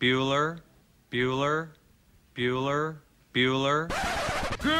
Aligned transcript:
Bueller, 0.00 0.60
Bueller, 1.10 1.70
Bueller, 2.36 2.98
Bueller. 3.34 3.88
Good 4.62 4.70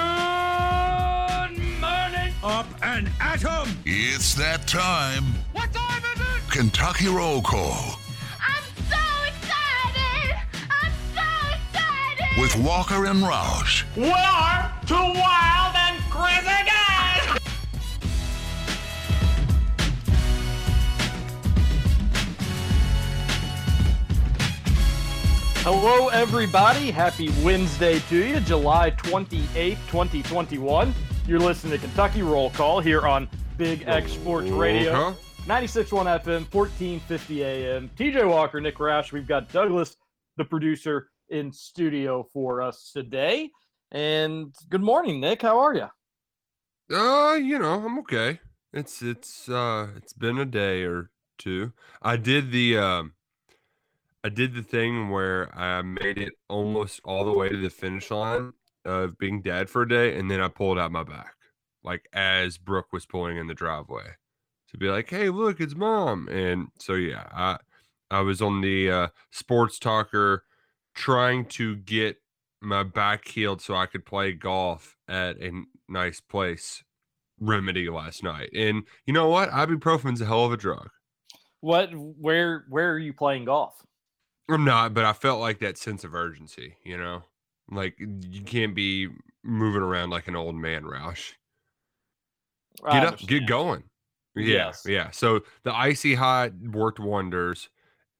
morning. 1.80 2.32
Up 2.44 2.66
and 2.82 3.10
at 3.20 3.44
'em! 3.44 3.76
It's 3.84 4.34
that 4.34 4.68
time. 4.68 5.24
What 5.52 5.72
time 5.72 6.02
is 6.14 6.20
it? 6.20 6.50
Kentucky 6.52 7.08
Roll 7.08 7.42
Call 7.42 7.98
I'm 8.38 8.62
so 8.88 9.04
excited! 9.26 10.36
I'm 10.70 10.92
so 11.16 11.26
excited! 11.56 12.40
with 12.40 12.56
Walker 12.64 13.06
and 13.06 13.20
Roush. 13.24 13.82
We 13.96 14.12
are 14.12 14.72
two 14.86 14.94
wild 14.94 15.67
Hello, 25.70 26.08
everybody. 26.08 26.90
Happy 26.90 27.28
Wednesday 27.44 27.98
to 28.08 28.16
you, 28.16 28.40
July 28.40 28.90
28th, 28.92 29.76
2021. 29.90 30.94
You're 31.26 31.38
listening 31.38 31.72
to 31.72 31.78
Kentucky 31.78 32.22
Roll 32.22 32.48
Call 32.48 32.80
here 32.80 33.06
on 33.06 33.28
Big 33.58 33.86
X 33.86 34.12
Sports 34.12 34.48
Radio, 34.48 35.14
96.1 35.44 36.06
FM, 36.22 36.50
1450 36.50 37.44
AM. 37.44 37.90
TJ 37.98 38.26
Walker, 38.26 38.62
Nick 38.62 38.78
Roush. 38.78 39.12
We've 39.12 39.28
got 39.28 39.52
Douglas, 39.52 39.94
the 40.38 40.44
producer, 40.46 41.10
in 41.28 41.52
studio 41.52 42.26
for 42.32 42.62
us 42.62 42.90
today. 42.94 43.50
And 43.92 44.54
good 44.70 44.80
morning, 44.80 45.20
Nick. 45.20 45.42
How 45.42 45.58
are 45.58 45.74
you? 45.74 46.96
Uh, 46.96 47.34
you 47.34 47.58
know, 47.58 47.84
I'm 47.84 47.98
okay. 47.98 48.40
It's 48.72 49.02
it's 49.02 49.50
uh 49.50 49.88
it's 49.96 50.14
been 50.14 50.38
a 50.38 50.46
day 50.46 50.84
or 50.84 51.10
two. 51.36 51.74
I 52.00 52.16
did 52.16 52.52
the 52.52 52.78
um 52.78 53.12
I 54.24 54.28
did 54.28 54.54
the 54.54 54.62
thing 54.62 55.10
where 55.10 55.56
I 55.56 55.82
made 55.82 56.18
it 56.18 56.34
almost 56.48 57.00
all 57.04 57.24
the 57.24 57.32
way 57.32 57.48
to 57.48 57.56
the 57.56 57.70
finish 57.70 58.10
line 58.10 58.52
of 58.84 59.18
being 59.18 59.42
dad 59.42 59.70
for 59.70 59.82
a 59.82 59.88
day 59.88 60.18
and 60.18 60.30
then 60.30 60.40
I 60.40 60.48
pulled 60.48 60.78
out 60.78 60.92
my 60.92 61.04
back 61.04 61.34
like 61.82 62.08
as 62.12 62.58
Brooke 62.58 62.92
was 62.92 63.06
pulling 63.06 63.36
in 63.36 63.46
the 63.46 63.54
driveway 63.54 64.04
to 64.70 64.78
be 64.78 64.88
like, 64.88 65.10
"Hey, 65.10 65.30
look, 65.30 65.60
it's 65.60 65.74
mom." 65.74 66.28
And 66.28 66.68
so 66.78 66.94
yeah, 66.94 67.26
I 67.32 67.58
I 68.10 68.20
was 68.20 68.42
on 68.42 68.60
the 68.60 68.90
uh 68.90 69.08
sports 69.30 69.78
talker 69.78 70.44
trying 70.94 71.46
to 71.46 71.76
get 71.76 72.18
my 72.60 72.82
back 72.82 73.26
healed 73.28 73.62
so 73.62 73.74
I 73.74 73.86
could 73.86 74.04
play 74.04 74.32
golf 74.32 74.96
at 75.08 75.40
a 75.40 75.62
nice 75.88 76.20
place 76.20 76.82
remedy 77.40 77.88
last 77.88 78.22
night. 78.22 78.50
And 78.54 78.82
you 79.06 79.12
know 79.12 79.28
what? 79.28 79.50
Ibuprofen's 79.50 80.20
a 80.20 80.26
hell 80.26 80.44
of 80.44 80.52
a 80.52 80.56
drug. 80.56 80.90
What? 81.60 81.90
Where? 81.94 82.64
Where 82.68 82.92
are 82.92 82.98
you 82.98 83.12
playing 83.12 83.46
golf? 83.46 83.82
I'm 84.48 84.64
not, 84.64 84.94
but 84.94 85.04
I 85.04 85.12
felt 85.12 85.40
like 85.40 85.58
that 85.60 85.76
sense 85.78 86.04
of 86.04 86.14
urgency, 86.14 86.76
you 86.84 86.96
know? 86.96 87.22
Like 87.70 87.98
you 87.98 88.42
can't 88.42 88.74
be 88.74 89.08
moving 89.44 89.82
around 89.82 90.10
like 90.10 90.26
an 90.28 90.36
old 90.36 90.54
man, 90.56 90.84
Roush. 90.84 91.32
I 92.84 93.00
Get 93.00 93.06
up, 93.06 93.18
get 93.18 93.46
going. 93.46 93.82
Yeah, 94.34 94.44
Yes. 94.66 94.82
yeah. 94.86 95.10
So 95.10 95.40
the 95.64 95.74
icy 95.74 96.14
hot 96.14 96.52
worked 96.54 97.00
wonders. 97.00 97.68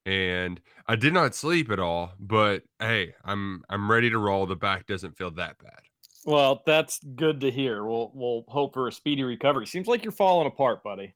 And 0.04 0.60
I 0.86 0.96
did 0.96 1.12
not 1.12 1.34
sleep 1.34 1.70
at 1.70 1.78
all, 1.78 2.12
but 2.18 2.62
hey, 2.78 3.14
I'm 3.24 3.62
I'm 3.68 3.90
ready 3.90 4.08
to 4.08 4.16
roll. 4.18 4.46
The 4.46 4.56
back 4.56 4.86
doesn't 4.86 5.18
feel 5.18 5.30
that 5.32 5.58
bad. 5.58 5.80
Well, 6.24 6.62
that's 6.64 6.98
good 7.14 7.40
to 7.42 7.50
hear. 7.50 7.84
We'll 7.84 8.10
we'll 8.14 8.44
hope 8.48 8.72
for 8.72 8.88
a 8.88 8.92
speedy 8.92 9.22
recovery. 9.22 9.66
Seems 9.66 9.86
like 9.86 10.02
you're 10.04 10.12
falling 10.12 10.46
apart, 10.46 10.82
buddy. 10.82 11.14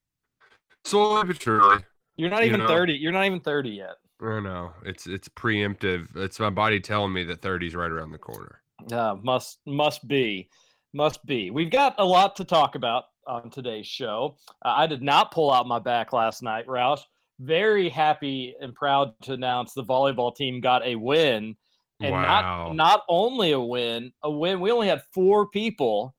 Slowly 0.84 1.26
but 1.26 1.40
surely. 1.40 1.82
You're 2.16 2.28
not 2.28 2.42
You 2.42 2.48
even 2.48 2.60
know. 2.60 2.68
30. 2.68 2.92
You're 2.94 3.12
not 3.12 3.24
even 3.24 3.40
30 3.40 3.70
yet. 3.70 3.94
I 4.22 4.40
know. 4.40 4.72
It's 4.84 5.06
it's 5.06 5.28
preemptive. 5.28 6.08
It's 6.16 6.38
my 6.38 6.50
body 6.50 6.80
telling 6.80 7.12
me 7.12 7.24
that 7.24 7.42
30 7.42 7.66
is 7.68 7.74
right 7.74 7.90
around 7.90 8.12
the 8.12 8.18
corner. 8.18 8.60
Uh, 8.90 9.16
must 9.22 9.58
must 9.66 10.06
be, 10.06 10.48
must 10.92 11.24
be. 11.26 11.50
We've 11.50 11.70
got 11.70 11.94
a 11.98 12.04
lot 12.04 12.36
to 12.36 12.44
talk 12.44 12.74
about 12.74 13.04
on 13.26 13.50
today's 13.50 13.86
show. 13.86 14.36
Uh, 14.64 14.74
I 14.76 14.86
did 14.86 15.02
not 15.02 15.32
pull 15.32 15.52
out 15.52 15.66
my 15.66 15.78
back 15.78 16.12
last 16.12 16.42
night, 16.42 16.66
Roush. 16.66 17.00
Very 17.40 17.88
happy 17.88 18.54
and 18.60 18.74
proud 18.74 19.12
to 19.22 19.32
announce 19.32 19.72
the 19.74 19.84
volleyball 19.84 20.34
team 20.34 20.60
got 20.60 20.84
a 20.84 20.94
win, 20.96 21.56
and 22.00 22.12
Wow. 22.12 22.68
not 22.68 22.74
not 22.76 23.02
only 23.08 23.52
a 23.52 23.60
win, 23.60 24.12
a 24.22 24.30
win. 24.30 24.60
We 24.60 24.70
only 24.70 24.88
had 24.88 25.02
four 25.12 25.48
people, 25.48 26.14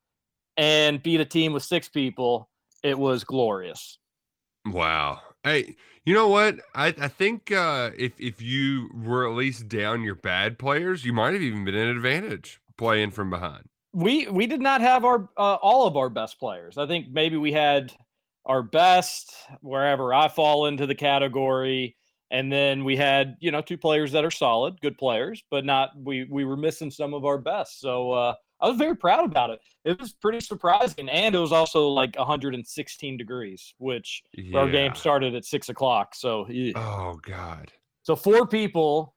and 0.57 1.01
beat 1.01 1.21
a 1.21 1.25
team 1.25 1.53
with 1.53 1.63
six 1.63 1.87
people. 1.89 2.49
It 2.83 2.97
was 2.97 3.23
glorious. 3.23 3.97
Wow. 4.65 5.21
Hey, 5.43 5.75
you 6.05 6.13
know 6.13 6.27
what? 6.27 6.59
I, 6.75 6.87
I 6.87 7.07
think 7.07 7.51
uh, 7.51 7.91
if 7.97 8.19
if 8.19 8.41
you 8.41 8.89
were 8.93 9.27
at 9.29 9.35
least 9.35 9.67
down 9.67 10.03
your 10.03 10.15
bad 10.15 10.57
players, 10.59 11.05
you 11.05 11.13
might 11.13 11.33
have 11.33 11.41
even 11.41 11.65
been 11.65 11.75
an 11.75 11.89
advantage 11.89 12.59
playing 12.77 13.11
from 13.11 13.29
behind. 13.29 13.65
we 13.93 14.27
we 14.27 14.47
did 14.47 14.61
not 14.61 14.81
have 14.81 15.05
our 15.05 15.29
uh, 15.37 15.55
all 15.55 15.87
of 15.87 15.97
our 15.97 16.09
best 16.09 16.39
players. 16.39 16.77
I 16.77 16.87
think 16.87 17.07
maybe 17.11 17.37
we 17.37 17.51
had 17.51 17.93
our 18.45 18.63
best 18.63 19.33
wherever 19.61 20.13
I 20.13 20.27
fall 20.27 20.65
into 20.65 20.85
the 20.87 20.95
category, 20.95 21.95
and 22.31 22.51
then 22.51 22.83
we 22.83 22.97
had 22.97 23.37
you 23.39 23.51
know 23.51 23.61
two 23.61 23.77
players 23.77 24.11
that 24.13 24.25
are 24.25 24.31
solid, 24.31 24.81
good 24.81 24.97
players, 24.97 25.43
but 25.51 25.65
not 25.65 25.91
we 25.95 26.25
we 26.29 26.43
were 26.45 26.57
missing 26.57 26.91
some 26.91 27.13
of 27.13 27.25
our 27.25 27.37
best. 27.37 27.79
So 27.79 28.11
uh, 28.11 28.33
I 28.63 28.69
was 28.69 28.77
very 28.77 28.95
proud 28.95 29.25
about 29.25 29.49
it. 29.49 29.59
It 29.83 29.99
was 29.99 30.13
pretty 30.13 30.39
surprising, 30.39 31.09
and 31.09 31.35
it 31.35 31.37
was 31.37 31.51
also 31.51 31.89
like 31.89 32.17
116 32.17 33.17
degrees, 33.17 33.73
which 33.77 34.23
our 34.55 34.69
game 34.69 34.95
started 34.95 35.35
at 35.35 35.43
six 35.43 35.67
o'clock. 35.67 36.15
So. 36.15 36.47
Oh 36.75 37.19
God. 37.21 37.73
so 38.03 38.15
four 38.15 38.47
people 38.47 39.15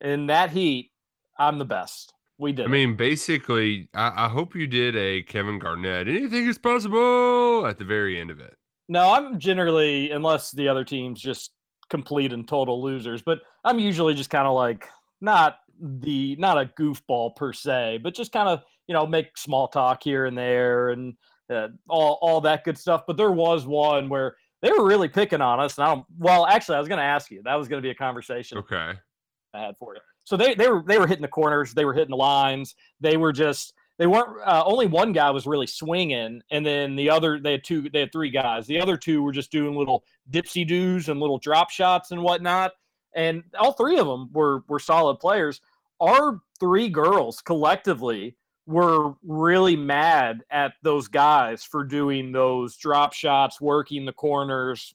in 0.00 0.26
that 0.26 0.50
heat. 0.50 0.92
I'm 1.36 1.58
the 1.58 1.64
best. 1.64 2.12
We 2.38 2.52
did. 2.52 2.66
I 2.66 2.68
mean, 2.68 2.94
basically, 2.94 3.88
I, 3.94 4.26
I 4.26 4.28
hope 4.28 4.54
you 4.54 4.68
did 4.68 4.94
a 4.94 5.22
Kevin 5.22 5.58
Garnett. 5.58 6.06
Anything 6.06 6.46
is 6.46 6.58
possible 6.58 7.66
at 7.66 7.78
the 7.78 7.84
very 7.84 8.20
end 8.20 8.30
of 8.30 8.38
it. 8.38 8.56
No, 8.88 9.12
I'm 9.12 9.40
generally, 9.40 10.12
unless 10.12 10.52
the 10.52 10.68
other 10.68 10.84
team's 10.84 11.20
just 11.20 11.50
complete 11.90 12.32
and 12.32 12.46
total 12.46 12.80
losers, 12.80 13.22
but 13.22 13.40
I'm 13.64 13.80
usually 13.80 14.14
just 14.14 14.30
kind 14.30 14.46
of 14.46 14.54
like 14.54 14.88
not 15.20 15.58
the 15.80 16.36
not 16.36 16.58
a 16.58 16.70
goofball 16.78 17.34
per 17.36 17.52
se, 17.52 18.00
but 18.02 18.14
just 18.14 18.32
kind 18.32 18.48
of 18.48 18.62
you 18.86 18.94
know 18.94 19.06
make 19.06 19.36
small 19.36 19.68
talk 19.68 20.02
here 20.02 20.26
and 20.26 20.36
there 20.36 20.90
and 20.90 21.14
uh, 21.50 21.68
all 21.88 22.18
all 22.20 22.40
that 22.42 22.64
good 22.64 22.78
stuff. 22.78 23.02
But 23.06 23.16
there 23.16 23.32
was 23.32 23.66
one 23.66 24.08
where 24.08 24.36
they 24.62 24.70
were 24.70 24.84
really 24.84 25.08
picking 25.08 25.40
on 25.40 25.60
us, 25.60 25.76
and 25.76 25.86
I 25.86 25.94
don't. 25.94 26.06
Well, 26.18 26.46
actually, 26.46 26.76
I 26.76 26.78
was 26.78 26.88
going 26.88 26.98
to 26.98 27.04
ask 27.04 27.30
you. 27.30 27.42
That 27.44 27.56
was 27.56 27.68
going 27.68 27.82
to 27.82 27.86
be 27.86 27.90
a 27.90 27.94
conversation 27.94 28.58
Okay. 28.58 28.92
I 29.52 29.58
had 29.58 29.76
for 29.78 29.94
you. 29.94 30.00
So 30.24 30.36
they 30.36 30.54
they 30.54 30.68
were 30.68 30.82
they 30.86 30.98
were 30.98 31.06
hitting 31.06 31.22
the 31.22 31.28
corners, 31.28 31.74
they 31.74 31.84
were 31.84 31.94
hitting 31.94 32.10
the 32.10 32.16
lines. 32.16 32.74
They 33.00 33.16
were 33.16 33.32
just 33.32 33.74
they 33.98 34.06
weren't 34.06 34.40
uh, 34.44 34.64
only 34.66 34.86
one 34.86 35.12
guy 35.12 35.30
was 35.30 35.46
really 35.46 35.66
swinging, 35.66 36.40
and 36.50 36.66
then 36.66 36.96
the 36.96 37.10
other 37.10 37.38
they 37.38 37.52
had 37.52 37.64
two 37.64 37.88
they 37.90 38.00
had 38.00 38.12
three 38.12 38.30
guys. 38.30 38.66
The 38.66 38.80
other 38.80 38.96
two 38.96 39.22
were 39.22 39.32
just 39.32 39.52
doing 39.52 39.76
little 39.76 40.02
dipsy 40.30 40.66
doos 40.66 41.08
and 41.08 41.20
little 41.20 41.38
drop 41.38 41.70
shots 41.70 42.10
and 42.10 42.22
whatnot. 42.22 42.72
And 43.14 43.44
all 43.58 43.72
three 43.72 43.98
of 43.98 44.06
them 44.06 44.30
were 44.32 44.64
were 44.68 44.78
solid 44.78 45.20
players. 45.20 45.60
Our 46.00 46.40
three 46.58 46.88
girls 46.88 47.40
collectively 47.40 48.36
were 48.66 49.14
really 49.22 49.76
mad 49.76 50.42
at 50.50 50.72
those 50.82 51.08
guys 51.08 51.64
for 51.64 51.84
doing 51.84 52.32
those 52.32 52.76
drop 52.76 53.12
shots, 53.12 53.60
working 53.60 54.04
the 54.04 54.12
corners, 54.12 54.94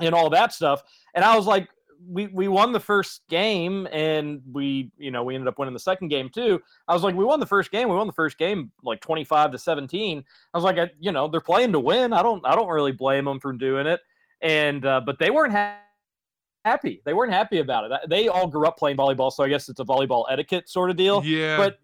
and 0.00 0.14
all 0.14 0.30
that 0.30 0.52
stuff. 0.52 0.82
And 1.14 1.24
I 1.24 1.36
was 1.36 1.46
like, 1.46 1.68
we 2.06 2.28
we 2.28 2.48
won 2.48 2.72
the 2.72 2.80
first 2.80 3.22
game 3.28 3.88
and 3.90 4.40
we 4.52 4.90
you 4.98 5.10
know 5.10 5.24
we 5.24 5.34
ended 5.34 5.48
up 5.48 5.58
winning 5.58 5.74
the 5.74 5.80
second 5.80 6.08
game 6.08 6.28
too. 6.28 6.60
I 6.86 6.94
was 6.94 7.02
like 7.02 7.14
we 7.14 7.24
won 7.24 7.40
the 7.40 7.46
first 7.46 7.70
game. 7.70 7.88
We 7.88 7.96
won 7.96 8.06
the 8.06 8.12
first 8.12 8.38
game 8.38 8.70
like 8.84 9.00
25 9.00 9.52
to 9.52 9.58
17 9.58 10.24
i 10.54 10.56
was 10.56 10.64
like 10.64 10.78
I, 10.78 10.90
you 11.00 11.12
know 11.12 11.26
they're 11.28 11.40
playing 11.40 11.72
to 11.72 11.80
win. 11.80 12.12
I 12.12 12.22
don't 12.22 12.44
i 12.46 12.54
don't 12.54 12.68
really 12.68 12.92
blame 12.92 13.24
them 13.24 13.40
for 13.40 13.52
doing 13.52 13.86
it. 13.86 14.00
And 14.40 14.86
uh, 14.86 15.00
but 15.04 15.18
they 15.18 15.30
weren't 15.30 15.52
ha- 15.52 15.78
happy 16.64 17.00
they 17.04 17.14
weren't 17.14 17.32
happy 17.32 17.58
about 17.58 17.90
it 17.90 18.10
they 18.10 18.28
all 18.28 18.46
grew 18.46 18.66
up 18.66 18.76
playing 18.76 18.96
volleyball 18.96 19.32
so 19.32 19.42
i 19.44 19.48
guess 19.48 19.68
it's 19.68 19.80
a 19.80 19.84
volleyball 19.84 20.24
etiquette 20.30 20.68
sort 20.68 20.90
of 20.90 20.96
deal 20.96 21.22
Yeah. 21.24 21.56
but 21.56 21.78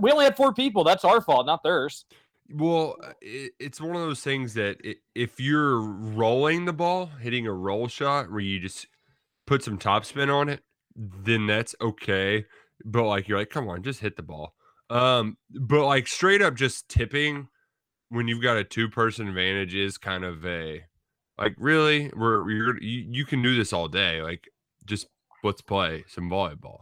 we 0.00 0.10
only 0.10 0.24
had 0.24 0.36
four 0.36 0.54
people 0.54 0.82
that's 0.84 1.04
our 1.04 1.20
fault 1.20 1.46
not 1.46 1.62
theirs 1.62 2.04
Well, 2.52 2.96
it, 3.20 3.52
it's 3.60 3.80
one 3.80 3.94
of 3.94 4.02
those 4.02 4.20
things 4.22 4.54
that 4.54 4.78
if 5.14 5.38
you're 5.38 5.78
rolling 5.80 6.64
the 6.64 6.72
ball, 6.72 7.06
hitting 7.20 7.46
a 7.46 7.52
roll 7.52 7.86
shot 7.86 8.30
where 8.30 8.40
you 8.40 8.58
just 8.58 8.88
put 9.46 9.62
some 9.62 9.78
topspin 9.78 10.32
on 10.34 10.48
it, 10.48 10.60
then 10.96 11.46
that's 11.46 11.76
okay. 11.80 12.44
But 12.84 13.04
like 13.04 13.28
you're 13.28 13.38
like, 13.38 13.50
come 13.50 13.68
on, 13.68 13.84
just 13.84 14.00
hit 14.00 14.16
the 14.16 14.24
ball. 14.24 14.54
Um, 14.88 15.36
but 15.50 15.86
like 15.86 16.08
straight 16.08 16.42
up 16.42 16.56
just 16.56 16.88
tipping 16.88 17.46
when 18.08 18.26
you've 18.26 18.42
got 18.42 18.56
a 18.56 18.64
two 18.64 18.88
person 18.88 19.28
advantage 19.28 19.76
is 19.76 19.96
kind 19.98 20.24
of 20.24 20.44
a 20.44 20.80
like 21.40 21.54
really 21.58 22.10
we're 22.14 22.48
you're 22.50 22.80
you, 22.82 23.06
you 23.08 23.24
can 23.24 23.42
do 23.42 23.56
this 23.56 23.72
all 23.72 23.88
day. 23.88 24.22
Like 24.22 24.48
just 24.84 25.06
let's 25.42 25.62
play 25.62 26.04
some 26.08 26.28
volleyball. 26.30 26.80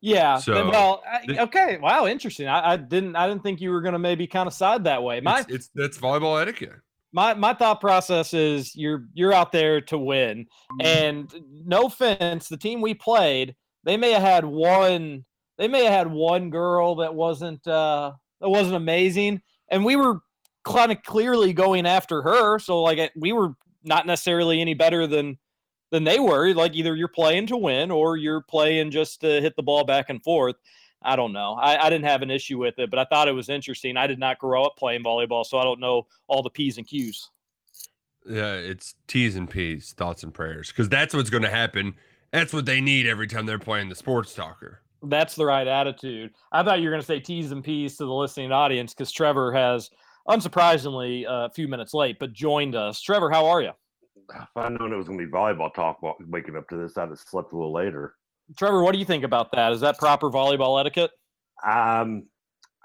Yeah. 0.00 0.36
So, 0.38 0.68
well, 0.68 1.02
I- 1.10 1.38
okay. 1.44 1.78
Wow, 1.80 2.06
interesting. 2.06 2.48
I, 2.48 2.72
I 2.72 2.76
didn't. 2.76 3.16
I 3.16 3.28
didn't 3.28 3.42
think 3.42 3.60
you 3.60 3.70
were 3.70 3.80
going 3.80 3.92
to 3.92 3.98
maybe 3.98 4.26
kind 4.26 4.46
of 4.46 4.52
side 4.52 4.84
that 4.84 5.02
way. 5.02 5.20
My 5.20 5.40
It's, 5.40 5.48
it's 5.50 5.70
that's 5.74 5.98
volleyball 5.98 6.40
etiquette. 6.42 6.72
my 7.12 7.34
my 7.34 7.54
thought 7.54 7.80
process 7.80 8.34
is 8.34 8.74
you're 8.76 9.04
you're 9.14 9.32
out 9.32 9.52
there 9.52 9.80
to 9.82 9.98
win. 9.98 10.46
And 10.80 11.32
no 11.64 11.86
offense, 11.86 12.48
the 12.48 12.56
team 12.56 12.80
we 12.80 12.94
played, 12.94 13.54
they 13.84 13.96
may 13.96 14.10
have 14.12 14.22
had 14.22 14.44
one 14.44 15.24
they 15.58 15.68
may 15.68 15.84
have 15.84 15.92
had 15.92 16.10
one 16.10 16.50
girl 16.50 16.96
that 16.96 17.14
wasn't 17.14 17.64
uh 17.68 18.12
that 18.40 18.48
wasn't 18.48 18.74
amazing 18.74 19.40
and 19.70 19.84
we 19.84 19.94
were 19.96 20.20
kind 20.64 20.92
of 20.92 21.02
clearly 21.02 21.52
going 21.52 21.86
after 21.86 22.22
her 22.22 22.58
so 22.58 22.80
like 22.82 23.12
we 23.16 23.32
were 23.32 23.54
not 23.84 24.06
necessarily 24.06 24.60
any 24.60 24.74
better 24.74 25.06
than 25.06 25.36
than 25.90 26.04
they 26.04 26.18
were 26.18 26.52
like 26.54 26.74
either 26.74 26.94
you're 26.94 27.08
playing 27.08 27.46
to 27.46 27.56
win 27.56 27.90
or 27.90 28.16
you're 28.16 28.42
playing 28.42 28.90
just 28.90 29.20
to 29.20 29.40
hit 29.40 29.54
the 29.56 29.62
ball 29.62 29.84
back 29.84 30.08
and 30.08 30.22
forth 30.22 30.56
i 31.02 31.16
don't 31.16 31.32
know 31.32 31.54
I, 31.54 31.86
I 31.86 31.90
didn't 31.90 32.06
have 32.06 32.22
an 32.22 32.30
issue 32.30 32.58
with 32.58 32.78
it 32.78 32.90
but 32.90 32.98
i 32.98 33.04
thought 33.04 33.28
it 33.28 33.32
was 33.32 33.48
interesting 33.48 33.96
i 33.96 34.06
did 34.06 34.18
not 34.18 34.38
grow 34.38 34.64
up 34.64 34.76
playing 34.76 35.02
volleyball 35.02 35.44
so 35.44 35.58
i 35.58 35.64
don't 35.64 35.80
know 35.80 36.06
all 36.28 36.42
the 36.42 36.50
p's 36.50 36.78
and 36.78 36.86
q's 36.86 37.28
Yeah, 38.24 38.54
it's 38.54 38.94
T's 39.08 39.34
and 39.34 39.50
P's, 39.50 39.92
thoughts 39.94 40.22
and 40.22 40.32
prayers, 40.32 40.68
because 40.68 40.88
that's 40.88 41.12
what's 41.12 41.28
going 41.30 41.42
to 41.42 41.50
happen. 41.50 41.94
That's 42.30 42.52
what 42.52 42.66
they 42.66 42.80
need 42.80 43.08
every 43.08 43.26
time 43.26 43.46
they're 43.46 43.58
playing 43.58 43.88
the 43.88 43.96
sports 43.96 44.32
talker. 44.32 44.80
That's 45.02 45.34
the 45.34 45.44
right 45.44 45.66
attitude. 45.66 46.30
I 46.52 46.62
thought 46.62 46.78
you 46.78 46.84
were 46.84 46.92
going 46.92 47.02
to 47.02 47.06
say 47.06 47.18
T's 47.18 47.50
and 47.50 47.64
P's 47.64 47.96
to 47.96 48.04
the 48.04 48.12
listening 48.14 48.52
audience 48.52 48.94
because 48.94 49.10
Trevor 49.10 49.52
has, 49.52 49.90
unsurprisingly, 50.28 51.26
uh, 51.26 51.46
a 51.46 51.50
few 51.50 51.68
minutes 51.68 51.94
late, 51.94 52.18
but 52.18 52.32
joined 52.32 52.74
us. 52.74 53.00
Trevor, 53.00 53.30
how 53.30 53.46
are 53.46 53.62
you? 53.62 53.70
If 54.34 54.48
I'd 54.56 54.72
known 54.78 54.92
it 54.92 54.96
was 54.96 55.06
going 55.08 55.18
to 55.18 55.26
be 55.26 55.30
volleyball 55.30 55.72
talk 55.74 56.02
wa- 56.02 56.14
waking 56.28 56.56
up 56.56 56.68
to 56.68 56.76
this, 56.76 56.96
I'd 56.96 57.08
have 57.08 57.18
slept 57.18 57.52
a 57.52 57.56
little 57.56 57.72
later. 57.72 58.14
Trevor, 58.56 58.82
what 58.82 58.92
do 58.92 58.98
you 58.98 59.04
think 59.04 59.24
about 59.24 59.52
that? 59.52 59.72
Is 59.72 59.80
that 59.80 59.98
proper 59.98 60.30
volleyball 60.30 60.78
etiquette? 60.80 61.10
Um, 61.64 62.24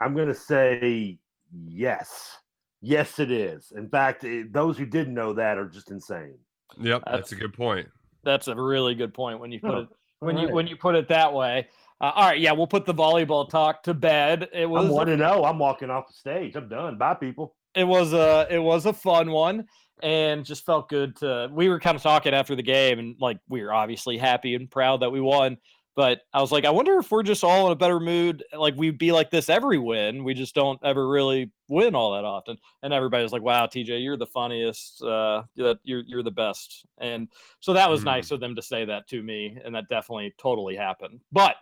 I'm 0.01 0.13
going 0.15 0.27
to 0.27 0.33
say 0.35 1.19
yes. 1.67 2.37
Yes, 2.81 3.19
it 3.19 3.31
is. 3.31 3.71
In 3.75 3.89
fact, 3.89 4.23
it, 4.23 4.53
those 4.53 4.77
who 4.77 4.85
didn't 4.85 5.13
know 5.13 5.33
that 5.33 5.57
are 5.57 5.65
just 5.67 5.89
insane. 5.91 6.35
Yep, 6.79 7.03
that's, 7.05 7.11
That's- 7.11 7.31
a 7.31 7.35
good 7.35 7.53
point. 7.53 7.87
That's 8.23 8.47
a 8.49 8.55
really 8.55 8.93
good 8.93 9.13
point 9.13 9.39
when 9.39 9.51
you 9.53 9.59
put 9.61 9.71
Oh, 9.71 9.77
it 9.79 9.87
when 10.19 10.37
you 10.37 10.49
when 10.49 10.67
you 10.67 10.75
put 10.75 10.95
it 10.95 11.07
that 11.07 11.31
way. 11.33 11.67
Uh, 11.99 12.11
all 12.15 12.25
right, 12.29 12.39
yeah, 12.39 12.51
we'll 12.51 12.67
put 12.67 12.85
the 12.85 12.94
volleyball 12.94 13.49
talk 13.49 13.81
to 13.83 13.94
bed. 13.94 14.49
It 14.53 14.69
was 14.69 14.85
I'm 14.85 14.91
one 14.91 15.07
to 15.07 15.17
know. 15.17 15.44
I'm 15.45 15.57
walking 15.57 15.89
off 15.89 16.07
the 16.07 16.13
stage. 16.13 16.55
I'm 16.55 16.69
done. 16.69 16.97
Bye, 16.97 17.15
people. 17.15 17.55
it 17.75 17.83
was 17.85 18.13
a 18.13 18.47
it 18.49 18.59
was 18.59 18.85
a 18.85 18.94
fun 18.94 19.31
one 19.31 19.65
and 20.03 20.45
just 20.45 20.63
felt 20.65 20.89
good 20.89 21.15
to 21.15 21.49
we 21.51 21.69
were 21.69 21.79
kind 21.79 21.95
of 21.95 22.03
talking 22.03 22.33
after 22.33 22.55
the 22.55 22.61
game 22.61 22.99
and 22.99 23.15
like 23.19 23.39
we 23.49 23.63
were 23.63 23.73
obviously 23.73 24.15
happy 24.15 24.53
and 24.53 24.69
proud 24.69 24.99
that 25.01 25.09
we 25.09 25.19
won 25.19 25.57
but 25.95 26.21
i 26.35 26.39
was 26.39 26.51
like 26.51 26.65
i 26.65 26.69
wonder 26.69 26.99
if 26.99 27.09
we're 27.09 27.23
just 27.23 27.44
all 27.44 27.65
in 27.65 27.71
a 27.71 27.75
better 27.75 27.99
mood 27.99 28.44
like 28.53 28.75
we'd 28.77 28.99
be 28.99 29.11
like 29.11 29.31
this 29.31 29.49
every 29.49 29.79
win 29.79 30.23
we 30.23 30.35
just 30.35 30.53
don't 30.53 30.79
ever 30.83 31.07
really 31.09 31.51
win 31.67 31.95
all 31.95 32.13
that 32.13 32.23
often 32.23 32.55
and 32.83 32.94
everybody 32.94 33.23
was 33.23 33.31
like 33.33 33.41
wow 33.41 33.65
tj 33.65 33.88
you're 34.03 34.17
the 34.17 34.27
funniest 34.27 35.01
uh 35.01 35.41
that 35.55 35.79
you're 35.83 36.03
you're 36.05 36.21
the 36.21 36.29
best 36.29 36.85
and 36.99 37.27
so 37.59 37.73
that 37.73 37.89
was 37.89 38.01
Mm. 38.01 38.05
nice 38.05 38.29
of 38.29 38.39
them 38.39 38.55
to 38.55 38.61
say 38.61 38.85
that 38.85 39.07
to 39.09 39.23
me 39.23 39.57
and 39.65 39.73
that 39.73 39.89
definitely 39.89 40.31
totally 40.38 40.75
happened 40.75 41.19
but 41.31 41.55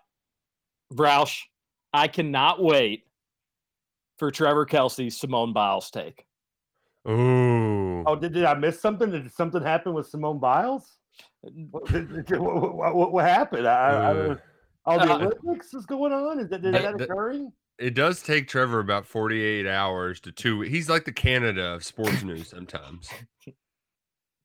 Roush, 0.94 1.42
i 1.94 2.08
cannot 2.08 2.62
wait 2.62 3.04
for 4.20 4.32
trevor 4.32 4.66
kelsey's 4.66 5.18
simone 5.18 5.54
biles 5.54 5.90
take 5.92 6.26
Ooh. 7.08 8.04
Oh, 8.08 8.16
did, 8.16 8.34
did 8.34 8.46
I 8.46 8.56
miss 8.56 8.80
something? 8.82 9.12
Did 9.12 9.32
something 9.32 9.62
happen 9.62 9.94
with 9.94 10.08
Simone 10.08 10.40
Biles? 10.40 10.98
What, 11.70 11.86
did- 11.86 12.26
did- 12.26 12.40
what, 12.40 12.74
what- 12.76 12.96
what- 12.96 13.12
what 13.14 13.26
happened? 13.26 13.68
I, 13.68 13.72
I, 13.72 14.12
Uh, 14.12 14.36
oh, 14.88 14.98
the 15.06 15.14
uh, 15.14 15.18
Olympics 15.18 15.72
is 15.76 15.86
going 15.86 16.12
on. 16.12 16.40
Is 16.40 16.50
that, 16.50 16.66
is 16.66 16.76
Hey, 16.76 16.82
that 16.82 16.98
the- 16.98 17.04
occurring? 17.04 17.52
It 17.78 17.94
does 17.94 18.24
take 18.24 18.48
Trevor 18.48 18.80
about 18.80 19.06
48 19.06 19.68
hours 19.68 20.20
to 20.22 20.32
two. 20.32 20.62
He's 20.62 20.90
like 20.90 21.06
the 21.06 21.12
Canada 21.12 21.74
of 21.76 21.84
sports 21.84 22.24
news 22.24 22.48
sometimes. 22.50 23.08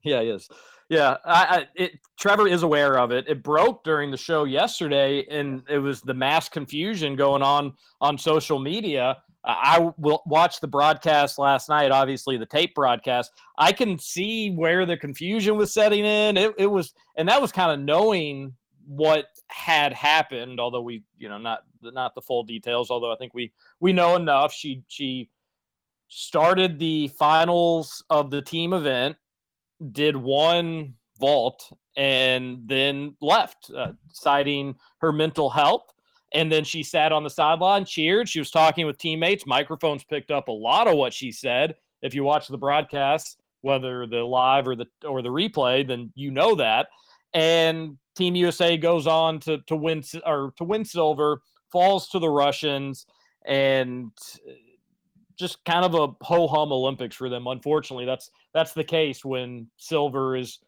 Yeah, 0.02 0.20
he 0.22 0.28
is. 0.28 0.46
Yeah, 0.90 1.18
I, 1.24 1.44
I 1.44 1.66
it 1.76 1.92
Trevor 2.18 2.48
is 2.48 2.64
aware 2.64 2.98
of 2.98 3.12
it. 3.12 3.24
It 3.28 3.44
broke 3.44 3.84
during 3.84 4.10
the 4.10 4.16
show 4.16 4.42
yesterday, 4.42 5.24
and 5.30 5.62
it 5.70 5.78
was 5.78 6.02
the 6.02 6.12
mass 6.12 6.48
confusion 6.48 7.14
going 7.14 7.42
on 7.42 7.74
on 8.00 8.18
social 8.18 8.58
media. 8.58 9.18
I 9.44 9.92
will 9.96 10.22
watch 10.26 10.60
the 10.60 10.66
broadcast 10.66 11.38
last 11.38 11.68
night, 11.68 11.92
obviously 11.92 12.36
the 12.36 12.44
tape 12.44 12.74
broadcast. 12.74 13.30
I 13.56 13.70
can 13.72 13.98
see 14.00 14.50
where 14.50 14.84
the 14.84 14.96
confusion 14.96 15.56
was 15.56 15.72
setting 15.72 16.04
in. 16.04 16.36
It, 16.36 16.54
it 16.58 16.66
was, 16.66 16.92
and 17.16 17.26
that 17.28 17.40
was 17.40 17.50
kind 17.50 17.70
of 17.70 17.80
knowing 17.80 18.54
what 18.84 19.26
had 19.46 19.92
happened, 19.94 20.58
although 20.58 20.82
we, 20.82 21.04
you 21.16 21.28
know, 21.28 21.38
not 21.38 21.60
not 21.82 22.16
the 22.16 22.20
full 22.20 22.42
details. 22.42 22.90
Although 22.90 23.12
I 23.12 23.16
think 23.16 23.32
we 23.32 23.52
we 23.78 23.92
know 23.92 24.16
enough. 24.16 24.52
She 24.52 24.82
she 24.88 25.30
started 26.08 26.80
the 26.80 27.06
finals 27.16 28.02
of 28.10 28.30
the 28.30 28.42
team 28.42 28.72
event 28.72 29.16
did 29.92 30.16
one 30.16 30.94
vault 31.18 31.72
and 31.96 32.60
then 32.66 33.14
left, 33.20 33.70
uh, 33.76 33.92
citing 34.12 34.74
her 34.98 35.12
mental 35.12 35.50
health. 35.50 35.92
And 36.32 36.50
then 36.50 36.62
she 36.62 36.82
sat 36.82 37.10
on 37.12 37.24
the 37.24 37.30
sideline, 37.30 37.84
cheered. 37.84 38.28
She 38.28 38.38
was 38.38 38.50
talking 38.50 38.86
with 38.86 38.98
teammates. 38.98 39.46
Microphones 39.46 40.04
picked 40.04 40.30
up 40.30 40.48
a 40.48 40.52
lot 40.52 40.86
of 40.86 40.96
what 40.96 41.12
she 41.12 41.32
said. 41.32 41.74
If 42.02 42.14
you 42.14 42.22
watch 42.22 42.46
the 42.48 42.56
broadcast, 42.56 43.40
whether 43.62 44.06
the 44.06 44.22
live 44.22 44.68
or 44.68 44.76
the 44.76 44.86
or 45.04 45.22
the 45.22 45.28
replay, 45.28 45.86
then 45.86 46.12
you 46.14 46.30
know 46.30 46.54
that. 46.54 46.88
And 47.34 47.98
Team 48.14 48.36
USA 48.36 48.76
goes 48.76 49.06
on 49.06 49.40
to 49.40 49.58
to 49.66 49.76
win 49.76 50.02
or 50.24 50.52
to 50.56 50.64
win 50.64 50.84
silver, 50.84 51.42
falls 51.70 52.08
to 52.10 52.18
the 52.18 52.30
Russians, 52.30 53.06
and 53.44 54.12
just 55.40 55.64
kind 55.64 55.84
of 55.84 55.94
a 55.94 56.08
ho 56.24 56.46
hum 56.46 56.70
Olympics 56.72 57.16
for 57.16 57.28
them. 57.28 57.46
Unfortunately, 57.48 58.04
that's 58.04 58.30
that's 58.54 58.72
the 58.72 58.84
case 58.84 59.24
when 59.24 59.66
silver 59.78 60.36
is 60.36 60.58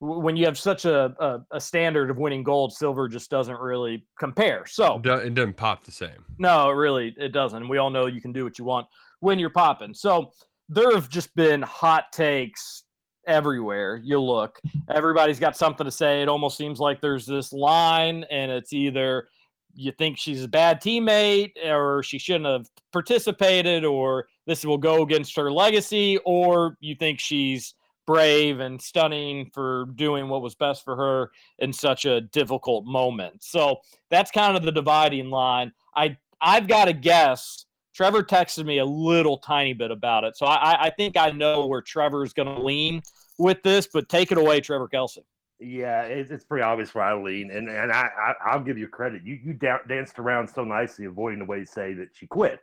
when 0.00 0.36
you 0.36 0.44
have 0.44 0.56
such 0.56 0.84
a, 0.84 1.12
a, 1.18 1.40
a 1.56 1.60
standard 1.60 2.08
of 2.10 2.18
winning 2.18 2.44
gold. 2.44 2.72
Silver 2.72 3.08
just 3.08 3.30
doesn't 3.30 3.58
really 3.58 4.06
compare. 4.20 4.64
So 4.66 4.98
It 5.04 5.34
doesn't 5.34 5.56
pop 5.56 5.82
the 5.84 5.90
same. 5.90 6.24
no, 6.38 6.70
it 6.70 6.74
really 6.74 7.14
it 7.18 7.30
doesn't. 7.32 7.68
We 7.68 7.78
all 7.78 7.90
know 7.90 8.06
you 8.06 8.20
can 8.20 8.32
do 8.32 8.44
what 8.44 8.58
you 8.60 8.64
want 8.64 8.86
when 9.18 9.40
you're 9.40 9.50
popping. 9.50 9.94
So 9.94 10.30
there 10.68 10.94
have 10.94 11.08
just 11.08 11.34
been 11.34 11.62
hot 11.62 12.12
takes 12.12 12.84
everywhere 13.26 14.00
you 14.04 14.20
look. 14.20 14.60
Everybody's 14.88 15.40
got 15.40 15.56
something 15.56 15.84
to 15.84 15.90
say. 15.90 16.22
It 16.22 16.28
almost 16.28 16.56
seems 16.56 16.78
like 16.78 17.00
there's 17.00 17.26
this 17.26 17.52
line, 17.52 18.24
and 18.30 18.50
it's 18.52 18.72
either 18.72 19.28
you 19.74 19.92
think 19.92 20.18
she's 20.18 20.42
a 20.44 20.48
bad 20.48 20.80
teammate, 20.80 21.52
or 21.64 22.02
she 22.02 22.18
shouldn't 22.18 22.46
have 22.46 22.66
participated, 22.92 23.84
or 23.84 24.26
this 24.46 24.64
will 24.64 24.78
go 24.78 25.02
against 25.02 25.36
her 25.36 25.50
legacy, 25.52 26.18
or 26.24 26.76
you 26.80 26.94
think 26.94 27.20
she's 27.20 27.74
brave 28.06 28.60
and 28.60 28.80
stunning 28.80 29.50
for 29.52 29.84
doing 29.94 30.28
what 30.28 30.40
was 30.40 30.54
best 30.54 30.82
for 30.82 30.96
her 30.96 31.30
in 31.58 31.72
such 31.72 32.06
a 32.06 32.22
difficult 32.22 32.86
moment. 32.86 33.42
So 33.44 33.76
that's 34.10 34.30
kind 34.30 34.56
of 34.56 34.62
the 34.62 34.72
dividing 34.72 35.30
line. 35.30 35.72
I 35.94 36.16
I've 36.40 36.66
got 36.68 36.86
to 36.86 36.92
guess. 36.92 37.66
Trevor 37.94 38.22
texted 38.22 38.64
me 38.64 38.78
a 38.78 38.84
little 38.84 39.38
tiny 39.38 39.72
bit 39.74 39.90
about 39.90 40.22
it, 40.24 40.36
so 40.36 40.46
I, 40.46 40.86
I- 40.86 40.90
think 40.90 41.16
I 41.16 41.30
know 41.30 41.66
where 41.66 41.82
Trevor's 41.82 42.32
going 42.32 42.46
to 42.54 42.62
lean 42.62 43.02
with 43.38 43.60
this. 43.64 43.88
But 43.92 44.08
take 44.08 44.30
it 44.32 44.38
away, 44.38 44.60
Trevor 44.60 44.86
Kelsey. 44.88 45.24
Yeah, 45.60 46.02
it's, 46.02 46.30
it's 46.30 46.44
pretty 46.44 46.62
obvious 46.62 46.94
where 46.94 47.04
I 47.04 47.20
lean, 47.20 47.50
and 47.50 47.68
and 47.68 47.90
I, 47.90 48.08
I 48.16 48.34
I'll 48.46 48.62
give 48.62 48.78
you 48.78 48.86
credit. 48.86 49.22
You 49.24 49.38
you 49.42 49.54
da- 49.54 49.82
danced 49.88 50.18
around 50.20 50.48
so 50.48 50.62
nicely, 50.62 51.06
avoiding 51.06 51.40
the 51.40 51.46
way 51.46 51.60
to 51.60 51.66
say 51.66 51.94
that 51.94 52.10
she 52.12 52.28
quit 52.28 52.60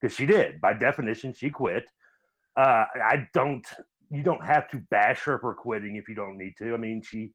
because 0.00 0.16
she 0.16 0.26
did. 0.26 0.60
By 0.60 0.72
definition, 0.74 1.32
she 1.34 1.50
quit. 1.50 1.84
Uh, 2.56 2.84
I 3.04 3.28
don't. 3.32 3.64
You 4.10 4.24
don't 4.24 4.44
have 4.44 4.68
to 4.70 4.78
bash 4.90 5.20
her 5.20 5.38
for 5.38 5.54
quitting 5.54 5.96
if 5.96 6.08
you 6.08 6.16
don't 6.16 6.36
need 6.36 6.54
to. 6.58 6.74
I 6.74 6.78
mean, 6.78 7.00
she 7.02 7.30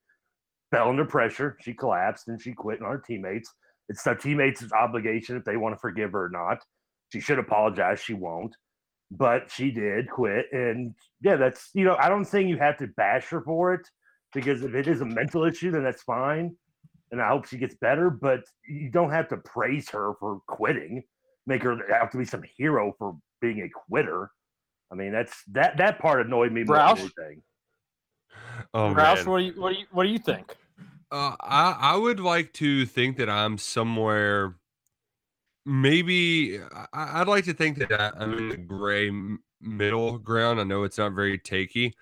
fell 0.71 0.89
under 0.89 1.05
pressure, 1.05 1.57
she 1.61 1.73
collapsed, 1.73 2.27
and 2.27 2.41
she 2.41 2.53
quit. 2.53 2.79
And 2.79 2.87
our 2.87 2.97
teammates, 2.99 3.53
it's 3.89 4.05
our 4.05 4.15
teammates' 4.15 4.71
obligation 4.73 5.37
if 5.37 5.45
they 5.45 5.57
want 5.57 5.73
to 5.73 5.79
forgive 5.79 6.11
her 6.11 6.25
or 6.25 6.29
not. 6.29 6.59
She 7.13 7.21
should 7.21 7.39
apologize. 7.39 8.01
She 8.01 8.13
won't, 8.13 8.55
but 9.09 9.49
she 9.49 9.71
did 9.71 10.09
quit. 10.09 10.47
And 10.51 10.95
yeah, 11.21 11.37
that's 11.37 11.69
you 11.73 11.85
know, 11.85 11.95
I 11.97 12.09
don't 12.09 12.25
think 12.25 12.49
you 12.49 12.57
have 12.57 12.77
to 12.79 12.87
bash 12.87 13.27
her 13.29 13.41
for 13.41 13.73
it 13.73 13.87
because 14.37 14.61
if 14.61 14.75
it 14.75 14.87
is 14.87 15.01
a 15.01 15.05
mental 15.05 15.45
issue, 15.45 15.71
then 15.71 15.83
that's 15.83 16.03
fine. 16.03 16.55
And 17.09 17.19
I 17.19 17.29
hope 17.29 17.47
she 17.47 17.57
gets 17.57 17.73
better, 17.73 18.11
but 18.11 18.41
you 18.69 18.91
don't 18.91 19.09
have 19.09 19.27
to 19.29 19.37
praise 19.37 19.89
her 19.89 20.13
for 20.19 20.41
quitting, 20.47 21.01
make 21.47 21.63
her 21.63 21.75
have 21.91 22.11
to 22.11 22.19
be 22.19 22.25
some 22.25 22.43
hero 22.55 22.93
for 22.99 23.17
being 23.41 23.61
a 23.61 23.69
quitter. 23.69 24.29
I 24.91 24.95
mean, 24.95 25.11
that's 25.11 25.33
that 25.53 25.77
that 25.77 25.97
part 25.97 26.23
annoyed 26.23 26.51
me 26.51 26.63
more 26.65 26.75
Roush? 26.75 26.97
than 26.97 27.11
anything. 27.25 27.41
Oh, 28.75 28.93
Roush, 28.93 29.15
man. 29.15 29.25
what 29.25 29.39
do 29.39 29.45
you 29.45 29.53
what 29.59 29.73
do 29.73 29.79
you 29.79 29.85
what 29.91 30.03
do 30.03 30.09
you 30.09 30.19
think? 30.19 30.55
Uh, 31.11 31.35
I 31.41 31.75
I 31.79 31.95
would 31.95 32.19
like 32.19 32.53
to 32.53 32.85
think 32.85 33.17
that 33.17 33.31
I'm 33.31 33.57
somewhere. 33.57 34.53
Maybe 35.65 36.59
I, 36.59 36.85
I'd 36.93 37.27
like 37.27 37.45
to 37.45 37.53
think 37.53 37.79
that 37.79 37.91
I, 37.91 38.11
I'm 38.15 38.37
in 38.37 38.49
the 38.49 38.57
gray 38.57 39.11
middle 39.59 40.19
ground. 40.19 40.59
I 40.59 40.63
know 40.63 40.83
it's 40.83 40.99
not 40.99 41.13
very 41.13 41.39
takey. 41.39 41.93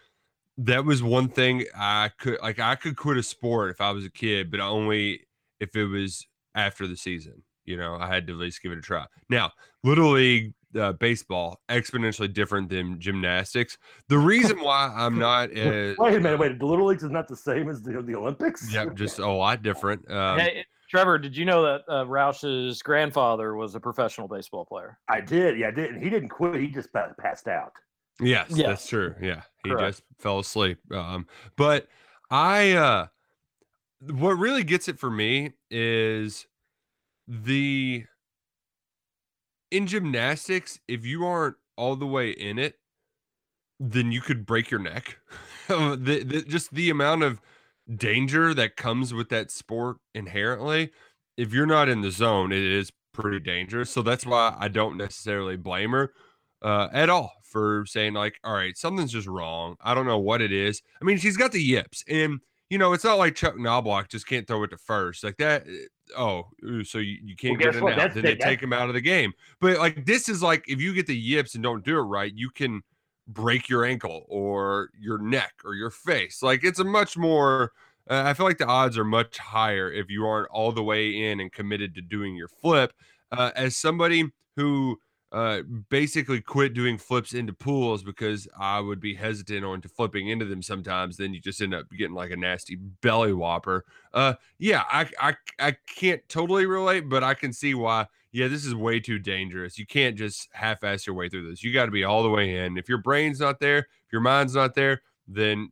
That 0.57 0.85
was 0.85 1.03
one 1.03 1.27
thing 1.27 1.65
I 1.75 2.11
could 2.17 2.39
like. 2.41 2.59
I 2.59 2.75
could 2.75 2.95
quit 2.95 3.17
a 3.17 3.23
sport 3.23 3.71
if 3.71 3.81
I 3.81 3.91
was 3.91 4.05
a 4.05 4.09
kid, 4.09 4.51
but 4.51 4.59
only 4.59 5.21
if 5.59 5.75
it 5.75 5.85
was 5.85 6.25
after 6.53 6.87
the 6.87 6.95
season. 6.95 7.43
You 7.65 7.77
know, 7.77 7.97
I 7.99 8.07
had 8.07 8.27
to 8.27 8.33
at 8.33 8.39
least 8.39 8.61
give 8.61 8.71
it 8.71 8.77
a 8.77 8.81
try. 8.81 9.05
Now, 9.29 9.51
little 9.83 10.11
league, 10.11 10.53
uh, 10.79 10.93
baseball 10.93 11.61
exponentially 11.69 12.31
different 12.31 12.69
than 12.69 12.99
gymnastics. 12.99 13.77
The 14.09 14.17
reason 14.33 14.59
why 14.61 14.93
I'm 14.95 15.17
not 15.17 15.51
as 15.51 15.97
Wait 15.97 16.15
a 16.15 16.19
minute, 16.19 16.39
wait. 16.39 16.59
The 16.59 16.65
Little 16.65 16.87
Leagues 16.87 17.03
is 17.03 17.11
not 17.11 17.27
the 17.27 17.35
same 17.35 17.69
as 17.69 17.81
the, 17.81 18.01
the 18.01 18.15
Olympics? 18.15 18.71
yeah, 18.71 18.85
just 18.93 19.19
a 19.19 19.27
lot 19.27 19.63
different. 19.63 20.09
Um, 20.11 20.39
Hey, 20.39 20.65
Trevor, 20.89 21.17
did 21.17 21.35
you 21.35 21.45
know 21.45 21.63
that 21.63 21.81
uh, 21.89 22.05
Roush's 22.05 22.81
grandfather 22.81 23.55
was 23.55 23.75
a 23.75 23.79
professional 23.79 24.27
baseball 24.27 24.65
player? 24.65 24.99
I 25.09 25.21
did. 25.21 25.57
Yeah, 25.57 25.69
I 25.69 25.71
did. 25.71 25.91
And 25.91 26.03
he 26.03 26.09
didn't 26.09 26.29
quit. 26.29 26.55
He 26.55 26.67
just 26.67 26.89
passed 26.93 27.47
out. 27.47 27.73
Yes, 28.21 28.49
Yes. 28.49 28.67
that's 28.67 28.87
true. 28.87 29.15
Yeah, 29.21 29.43
he 29.63 29.69
Correct. 29.69 29.97
just 29.97 30.03
fell 30.19 30.39
asleep. 30.39 30.79
Um, 30.91 31.27
but 31.57 31.87
I, 32.29 32.71
uh, 32.73 33.07
what 33.99 34.33
really 34.33 34.63
gets 34.63 34.87
it 34.87 34.99
for 34.99 35.09
me 35.11 35.53
is 35.69 36.47
the 37.27 38.05
in 39.71 39.87
gymnastics. 39.87 40.79
If 40.87 41.05
you 41.05 41.25
aren't 41.25 41.55
all 41.77 41.95
the 41.95 42.07
way 42.07 42.31
in 42.31 42.59
it, 42.59 42.75
then 43.79 44.11
you 44.11 44.21
could 44.21 44.45
break 44.45 44.71
your 44.71 44.79
neck. 44.79 45.17
the, 45.67 46.23
the, 46.25 46.43
just 46.47 46.73
the 46.73 46.89
amount 46.89 47.23
of 47.23 47.41
danger 47.95 48.53
that 48.53 48.77
comes 48.77 49.13
with 49.13 49.29
that 49.29 49.51
sport 49.51 49.97
inherently. 50.13 50.91
If 51.37 51.53
you're 51.53 51.65
not 51.65 51.89
in 51.89 52.01
the 52.01 52.11
zone, 52.11 52.51
it 52.51 52.63
is 52.63 52.91
pretty 53.13 53.39
dangerous. 53.39 53.89
So 53.91 54.01
that's 54.01 54.25
why 54.25 54.55
I 54.57 54.67
don't 54.69 54.97
necessarily 54.97 55.57
blame 55.57 55.91
her 55.91 56.13
uh, 56.61 56.89
at 56.93 57.09
all 57.09 57.33
for 57.55 57.85
saying 57.87 58.13
like, 58.13 58.37
all 58.43 58.53
right, 58.53 58.75
something's 58.77 59.13
just 59.13 59.27
wrong. 59.27 59.77
I 59.79 59.93
don't 59.93 60.05
know 60.05 60.19
what 60.19 60.41
it 60.41 60.51
is. 60.51 60.81
I 61.01 61.05
mean, 61.05 61.17
she's 61.17 61.37
got 61.37 61.53
the 61.53 61.61
yips, 61.61 62.03
and 62.09 62.41
you 62.69 62.77
know, 62.77 62.91
it's 62.91 63.05
not 63.05 63.17
like 63.17 63.33
Chuck 63.33 63.57
Knobloch 63.57 64.09
just 64.09 64.27
can't 64.27 64.45
throw 64.45 64.63
it 64.63 64.69
to 64.71 64.77
first 64.77 65.23
like 65.23 65.37
that. 65.37 65.63
uh, 65.65 65.71
Oh, 66.17 66.43
so 66.83 66.97
you, 66.97 67.17
you 67.23 67.35
can't 67.35 67.57
guess 67.57 67.67
get 67.67 67.75
it 67.77 67.81
what? 67.83 67.93
out. 67.93 67.97
That's 67.97 68.13
Then 68.15 68.23
the- 68.25 68.29
they 68.31 68.35
take 68.35 68.61
him 68.61 68.73
out 68.73 68.89
of 68.89 68.93
the 68.93 69.01
game. 69.01 69.31
But 69.61 69.77
like 69.79 70.05
this 70.05 70.27
is 70.27 70.43
like 70.43 70.65
if 70.67 70.81
you 70.81 70.93
get 70.93 71.07
the 71.07 71.15
yips 71.17 71.55
and 71.55 71.63
don't 71.63 71.83
do 71.85 71.97
it 71.97 72.01
right, 72.01 72.31
you 72.35 72.49
can 72.49 72.81
break 73.27 73.69
your 73.69 73.85
ankle 73.85 74.25
or 74.27 74.89
your 74.99 75.17
neck 75.17 75.53
or 75.63 75.75
your 75.75 75.91
face. 75.91 76.43
Like 76.43 76.63
it's 76.65 76.79
a 76.79 76.83
much 76.83 77.15
more. 77.17 77.71
Uh, 78.09 78.23
I 78.25 78.33
feel 78.35 78.45
like 78.45 78.57
the 78.59 78.67
odds 78.67 78.97
are 78.99 79.05
much 79.05 79.37
higher 79.39 79.91
if 79.91 80.09
you 80.11 80.25
aren't 80.27 80.49
all 80.51 80.71
the 80.73 80.83
way 80.83 81.23
in 81.31 81.39
and 81.39 81.51
committed 81.51 81.95
to 81.95 82.01
doing 82.01 82.35
your 82.35 82.49
flip. 82.49 82.91
Uh, 83.31 83.51
as 83.55 83.75
somebody 83.77 84.29
who 84.57 84.99
uh, 85.31 85.61
basically 85.89 86.39
quit 86.39 86.73
doing 86.73 86.97
flips 86.97 87.33
into 87.33 87.51
pools 87.51 88.03
because 88.03 88.47
I 88.57 88.79
would 88.79 88.99
be 88.99 89.13
hesitant 89.13 89.65
on 89.65 89.81
to 89.81 89.89
flipping 89.89 90.29
into 90.29 90.45
them 90.45 90.61
sometimes. 90.61 91.17
Then 91.17 91.33
you 91.33 91.41
just 91.41 91.61
end 91.61 91.73
up 91.73 91.87
getting 91.97 92.15
like 92.15 92.31
a 92.31 92.37
nasty 92.37 92.75
belly 92.75 93.33
whopper. 93.33 93.85
Uh, 94.13 94.35
yeah, 94.59 94.83
I, 94.89 95.09
I 95.19 95.35
I 95.59 95.77
can't 95.95 96.21
totally 96.29 96.65
relate, 96.65 97.09
but 97.09 97.23
I 97.23 97.33
can 97.33 97.51
see 97.51 97.73
why. 97.73 98.07
Yeah, 98.31 98.47
this 98.49 98.65
is 98.65 98.75
way 98.75 98.99
too 98.99 99.17
dangerous. 99.17 99.77
You 99.77 99.85
can't 99.85 100.17
just 100.17 100.49
half-ass 100.51 101.07
your 101.07 101.15
way 101.15 101.29
through 101.29 101.49
this. 101.49 101.63
You 101.63 101.73
got 101.73 101.85
to 101.85 101.91
be 101.91 102.03
all 102.03 102.21
the 102.21 102.29
way 102.29 102.65
in. 102.65 102.77
If 102.77 102.89
your 102.89 102.97
brain's 102.97 103.39
not 103.39 103.61
there, 103.61 103.77
if 103.77 104.11
your 104.11 104.21
mind's 104.21 104.55
not 104.55 104.75
there, 104.75 105.01
then 105.25 105.69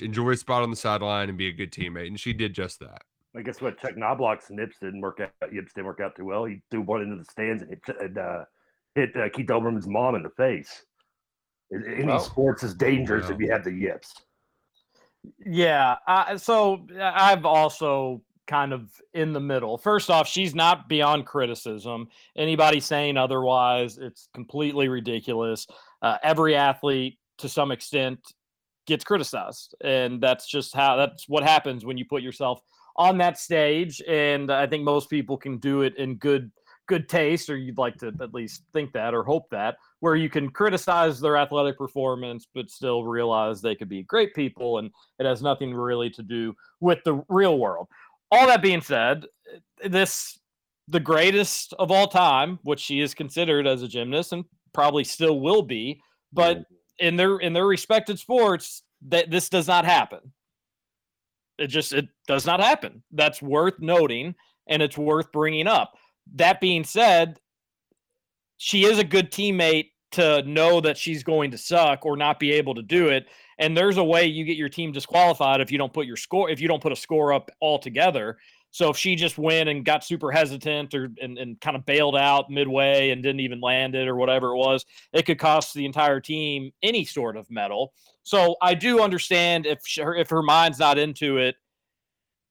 enjoy 0.00 0.30
a 0.30 0.36
spot 0.36 0.62
on 0.62 0.70
the 0.70 0.76
sideline 0.76 1.28
and 1.28 1.36
be 1.36 1.48
a 1.48 1.52
good 1.52 1.72
teammate. 1.72 2.06
And 2.06 2.18
she 2.18 2.32
did 2.32 2.54
just 2.54 2.80
that. 2.80 3.02
I 3.36 3.42
guess 3.42 3.60
what 3.60 3.80
Chuck 3.80 3.96
Knobloch's 3.96 4.50
nips 4.50 4.76
didn't 4.80 5.00
work 5.00 5.20
out. 5.20 5.52
Yips 5.52 5.72
didn't 5.72 5.86
work 5.86 6.00
out 6.00 6.14
too 6.16 6.24
well. 6.24 6.44
He 6.44 6.62
threw 6.70 6.82
one 6.82 7.02
into 7.02 7.16
the 7.16 7.24
stands 7.24 7.62
and 7.62 7.70
hit 7.70 7.96
and, 8.00 8.18
uh, 8.18 8.44
hit 8.94 9.16
uh, 9.16 9.28
Keith 9.28 9.48
Olbermann's 9.48 9.88
mom 9.88 10.14
in 10.14 10.22
the 10.22 10.30
face. 10.30 10.84
Any 11.72 12.04
Wow. 12.04 12.18
sports 12.18 12.62
is 12.62 12.74
dangerous 12.74 13.30
if 13.30 13.40
you 13.40 13.50
have 13.50 13.64
the 13.64 13.72
yips. 13.72 14.12
Yeah. 15.44 15.96
I, 16.06 16.36
so 16.36 16.86
uh, 16.96 17.12
I've 17.14 17.44
also 17.44 18.22
kind 18.46 18.72
of 18.72 18.90
in 19.14 19.32
the 19.32 19.40
middle. 19.40 19.78
First 19.78 20.10
off, 20.10 20.28
she's 20.28 20.54
not 20.54 20.88
beyond 20.88 21.26
criticism. 21.26 22.08
Anybody 22.36 22.78
saying 22.78 23.16
otherwise, 23.16 23.98
it's 23.98 24.28
completely 24.34 24.88
ridiculous. 24.88 25.66
Uh, 26.02 26.18
every 26.22 26.54
athlete, 26.54 27.18
to 27.38 27.48
some 27.48 27.72
extent, 27.72 28.20
gets 28.86 29.02
criticized, 29.02 29.74
and 29.80 30.20
that's 30.20 30.46
just 30.46 30.74
how 30.74 30.96
that's 30.96 31.26
what 31.26 31.42
happens 31.42 31.86
when 31.86 31.96
you 31.96 32.04
put 32.04 32.22
yourself 32.22 32.60
on 32.96 33.18
that 33.18 33.38
stage. 33.38 34.02
And 34.08 34.50
I 34.50 34.66
think 34.66 34.84
most 34.84 35.10
people 35.10 35.36
can 35.36 35.58
do 35.58 35.82
it 35.82 35.96
in 35.96 36.16
good 36.16 36.50
good 36.86 37.08
taste, 37.08 37.48
or 37.48 37.56
you'd 37.56 37.78
like 37.78 37.96
to 37.96 38.12
at 38.20 38.34
least 38.34 38.62
think 38.72 38.92
that 38.92 39.14
or 39.14 39.22
hope 39.22 39.48
that, 39.50 39.76
where 40.00 40.16
you 40.16 40.28
can 40.28 40.50
criticize 40.50 41.18
their 41.18 41.36
athletic 41.36 41.78
performance, 41.78 42.46
but 42.54 42.70
still 42.70 43.04
realize 43.04 43.60
they 43.60 43.74
could 43.74 43.88
be 43.88 44.02
great 44.02 44.34
people, 44.34 44.78
and 44.78 44.90
it 45.18 45.26
has 45.26 45.42
nothing 45.42 45.72
really 45.72 46.10
to 46.10 46.22
do 46.22 46.54
with 46.80 47.02
the 47.04 47.22
real 47.28 47.58
world. 47.58 47.88
All 48.30 48.46
that 48.46 48.62
being 48.62 48.82
said, 48.82 49.24
this 49.82 50.38
the 50.88 51.00
greatest 51.00 51.72
of 51.78 51.90
all 51.90 52.06
time, 52.06 52.58
which 52.62 52.80
she 52.80 53.00
is 53.00 53.14
considered 53.14 53.66
as 53.66 53.82
a 53.82 53.88
gymnast 53.88 54.34
and 54.34 54.44
probably 54.74 55.04
still 55.04 55.40
will 55.40 55.62
be, 55.62 56.00
but 56.32 56.58
mm-hmm. 56.58 57.06
in 57.06 57.16
their 57.16 57.38
in 57.38 57.52
their 57.52 57.66
respected 57.66 58.18
sports, 58.18 58.82
that 59.08 59.30
this 59.30 59.48
does 59.48 59.66
not 59.66 59.84
happen. 59.84 60.20
It 61.58 61.68
just 61.68 61.92
it 61.92 62.08
does 62.26 62.46
not 62.46 62.60
happen. 62.60 63.02
That's 63.12 63.40
worth 63.40 63.78
noting 63.78 64.34
and 64.68 64.82
it's 64.82 64.98
worth 64.98 65.30
bringing 65.32 65.66
up. 65.66 65.94
That 66.34 66.60
being 66.60 66.84
said, 66.84 67.38
she 68.56 68.84
is 68.84 68.98
a 68.98 69.04
good 69.04 69.30
teammate 69.30 69.90
to 70.12 70.42
know 70.42 70.80
that 70.80 70.96
she's 70.96 71.24
going 71.24 71.50
to 71.50 71.58
suck 71.58 72.06
or 72.06 72.16
not 72.16 72.38
be 72.38 72.52
able 72.52 72.74
to 72.74 72.82
do 72.82 73.08
it. 73.08 73.26
And 73.58 73.76
there's 73.76 73.96
a 73.96 74.04
way 74.04 74.26
you 74.26 74.44
get 74.44 74.56
your 74.56 74.68
team 74.68 74.92
disqualified 74.92 75.60
if 75.60 75.72
you 75.72 75.78
don't 75.78 75.92
put 75.92 76.06
your 76.06 76.16
score 76.16 76.50
if 76.50 76.60
you 76.60 76.68
don't 76.68 76.82
put 76.82 76.92
a 76.92 76.96
score 76.96 77.32
up 77.32 77.50
altogether. 77.60 78.38
So 78.70 78.90
if 78.90 78.96
she 78.96 79.14
just 79.14 79.38
went 79.38 79.68
and 79.68 79.84
got 79.84 80.02
super 80.02 80.32
hesitant 80.32 80.94
or 80.94 81.08
and, 81.20 81.38
and 81.38 81.60
kind 81.60 81.76
of 81.76 81.86
bailed 81.86 82.16
out 82.16 82.50
midway 82.50 83.10
and 83.10 83.22
didn't 83.22 83.40
even 83.40 83.60
land 83.60 83.94
it 83.94 84.08
or 84.08 84.16
whatever 84.16 84.48
it 84.48 84.56
was, 84.56 84.84
it 85.12 85.26
could 85.26 85.38
cost 85.38 85.74
the 85.74 85.84
entire 85.84 86.20
team 86.20 86.72
any 86.82 87.04
sort 87.04 87.36
of 87.36 87.48
medal. 87.50 87.92
So 88.24 88.56
I 88.60 88.74
do 88.74 89.00
understand 89.00 89.66
if 89.66 89.80
she, 89.86 90.00
her 90.02 90.14
if 90.16 90.30
her 90.30 90.42
mind's 90.42 90.78
not 90.78 90.98
into 90.98 91.36
it, 91.38 91.56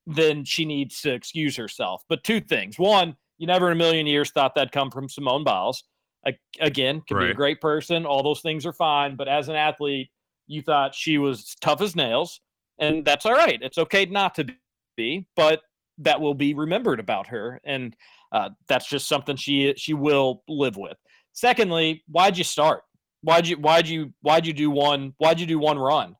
then 0.05 0.45
she 0.45 0.65
needs 0.65 1.01
to 1.01 1.13
excuse 1.13 1.55
herself. 1.55 2.03
But 2.07 2.23
two 2.23 2.39
things: 2.39 2.79
one, 2.79 3.15
you 3.37 3.47
never 3.47 3.67
in 3.67 3.73
a 3.73 3.75
million 3.77 4.05
years 4.05 4.31
thought 4.31 4.55
that'd 4.55 4.71
come 4.71 4.91
from 4.91 5.09
Simone 5.09 5.43
Biles. 5.43 5.83
A- 6.25 6.37
Again, 6.61 7.01
could 7.07 7.17
be 7.17 7.31
a 7.31 7.35
great 7.35 7.59
person. 7.59 8.05
All 8.05 8.23
those 8.23 8.41
things 8.41 8.65
are 8.65 8.73
fine. 8.73 9.15
But 9.15 9.27
as 9.27 9.49
an 9.49 9.55
athlete, 9.55 10.09
you 10.47 10.61
thought 10.61 10.95
she 10.95 11.17
was 11.17 11.55
tough 11.59 11.81
as 11.81 11.95
nails, 11.95 12.39
and 12.77 13.03
that's 13.03 13.25
all 13.25 13.33
right. 13.33 13.59
It's 13.61 13.77
okay 13.77 14.05
not 14.05 14.35
to 14.35 14.45
be, 14.95 15.27
but 15.35 15.61
that 15.99 16.21
will 16.21 16.33
be 16.33 16.53
remembered 16.53 16.99
about 16.99 17.27
her, 17.27 17.59
and 17.63 17.95
uh, 18.31 18.49
that's 18.67 18.87
just 18.87 19.07
something 19.07 19.35
she 19.35 19.73
she 19.77 19.93
will 19.93 20.43
live 20.47 20.77
with. 20.77 20.97
Secondly, 21.33 22.03
why'd 22.07 22.37
you 22.37 22.43
start? 22.43 22.83
Why'd 23.23 23.47
you 23.47 23.55
why'd 23.55 23.87
you 23.87 24.13
why'd 24.21 24.45
you 24.45 24.53
do 24.53 24.69
one 24.69 25.13
why'd 25.17 25.39
you 25.39 25.45
do 25.45 25.57
one 25.57 25.79
run? 25.79 26.15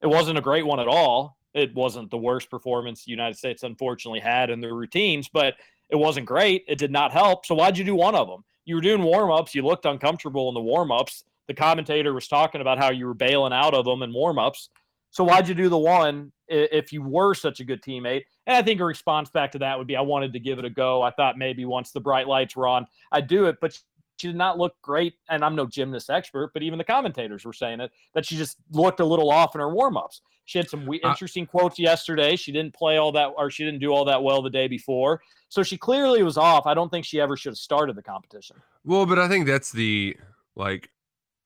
It 0.00 0.06
wasn't 0.06 0.38
a 0.38 0.42
great 0.42 0.64
one 0.64 0.80
at 0.80 0.88
all. 0.88 1.36
It 1.54 1.74
wasn't 1.74 2.10
the 2.10 2.18
worst 2.18 2.50
performance 2.50 3.04
the 3.04 3.10
United 3.10 3.36
States 3.36 3.62
unfortunately 3.62 4.20
had 4.20 4.50
in 4.50 4.60
their 4.60 4.74
routines, 4.74 5.28
but 5.32 5.54
it 5.90 5.96
wasn't 5.96 6.26
great. 6.26 6.64
It 6.68 6.78
did 6.78 6.90
not 6.90 7.12
help. 7.12 7.46
So 7.46 7.54
why'd 7.54 7.76
you 7.76 7.84
do 7.84 7.94
one 7.94 8.14
of 8.14 8.28
them? 8.28 8.44
You 8.64 8.76
were 8.76 8.80
doing 8.80 9.02
warm 9.02 9.30
ups. 9.30 9.54
You 9.54 9.62
looked 9.62 9.86
uncomfortable 9.86 10.48
in 10.48 10.54
the 10.54 10.60
warm 10.60 10.90
ups. 10.90 11.24
The 11.48 11.54
commentator 11.54 12.14
was 12.14 12.28
talking 12.28 12.60
about 12.60 12.78
how 12.78 12.90
you 12.90 13.06
were 13.06 13.14
bailing 13.14 13.52
out 13.52 13.74
of 13.74 13.84
them 13.84 14.02
in 14.02 14.12
warm 14.12 14.38
ups. 14.38 14.70
So 15.10 15.22
why'd 15.22 15.48
you 15.48 15.54
do 15.54 15.68
the 15.68 15.78
one 15.78 16.32
if 16.48 16.92
you 16.92 17.02
were 17.02 17.34
such 17.34 17.60
a 17.60 17.64
good 17.64 17.82
teammate? 17.82 18.24
And 18.46 18.56
I 18.56 18.62
think 18.62 18.80
a 18.80 18.84
response 18.84 19.30
back 19.30 19.52
to 19.52 19.58
that 19.58 19.78
would 19.78 19.86
be, 19.86 19.96
I 19.96 20.00
wanted 20.00 20.32
to 20.32 20.40
give 20.40 20.58
it 20.58 20.64
a 20.64 20.70
go. 20.70 21.02
I 21.02 21.10
thought 21.10 21.38
maybe 21.38 21.64
once 21.64 21.92
the 21.92 22.00
bright 22.00 22.26
lights 22.26 22.56
were 22.56 22.66
on, 22.66 22.86
I'd 23.12 23.28
do 23.28 23.46
it. 23.46 23.58
But 23.60 23.78
she 24.16 24.28
did 24.28 24.36
not 24.36 24.58
look 24.58 24.74
great. 24.82 25.14
And 25.28 25.44
I'm 25.44 25.56
no 25.56 25.66
gymnast 25.66 26.10
expert, 26.10 26.52
but 26.54 26.62
even 26.62 26.78
the 26.78 26.84
commentators 26.84 27.44
were 27.44 27.52
saying 27.52 27.80
it 27.80 27.90
that 28.14 28.24
she 28.26 28.36
just 28.36 28.56
looked 28.70 29.00
a 29.00 29.04
little 29.04 29.30
off 29.30 29.54
in 29.54 29.60
her 29.60 29.68
warm 29.72 29.96
ups. 29.96 30.20
She 30.44 30.58
had 30.58 30.68
some 30.68 30.86
we- 30.86 31.02
I- 31.02 31.10
interesting 31.10 31.46
quotes 31.46 31.78
yesterday. 31.78 32.36
She 32.36 32.52
didn't 32.52 32.74
play 32.74 32.96
all 32.98 33.12
that, 33.12 33.32
or 33.36 33.50
she 33.50 33.64
didn't 33.64 33.80
do 33.80 33.92
all 33.92 34.04
that 34.04 34.22
well 34.22 34.42
the 34.42 34.50
day 34.50 34.68
before. 34.68 35.20
So 35.48 35.62
she 35.62 35.76
clearly 35.78 36.22
was 36.22 36.36
off. 36.36 36.66
I 36.66 36.74
don't 36.74 36.90
think 36.90 37.04
she 37.04 37.20
ever 37.20 37.36
should 37.36 37.50
have 37.50 37.58
started 37.58 37.96
the 37.96 38.02
competition. 38.02 38.56
Well, 38.84 39.06
but 39.06 39.18
I 39.18 39.28
think 39.28 39.46
that's 39.46 39.72
the 39.72 40.16
like 40.56 40.90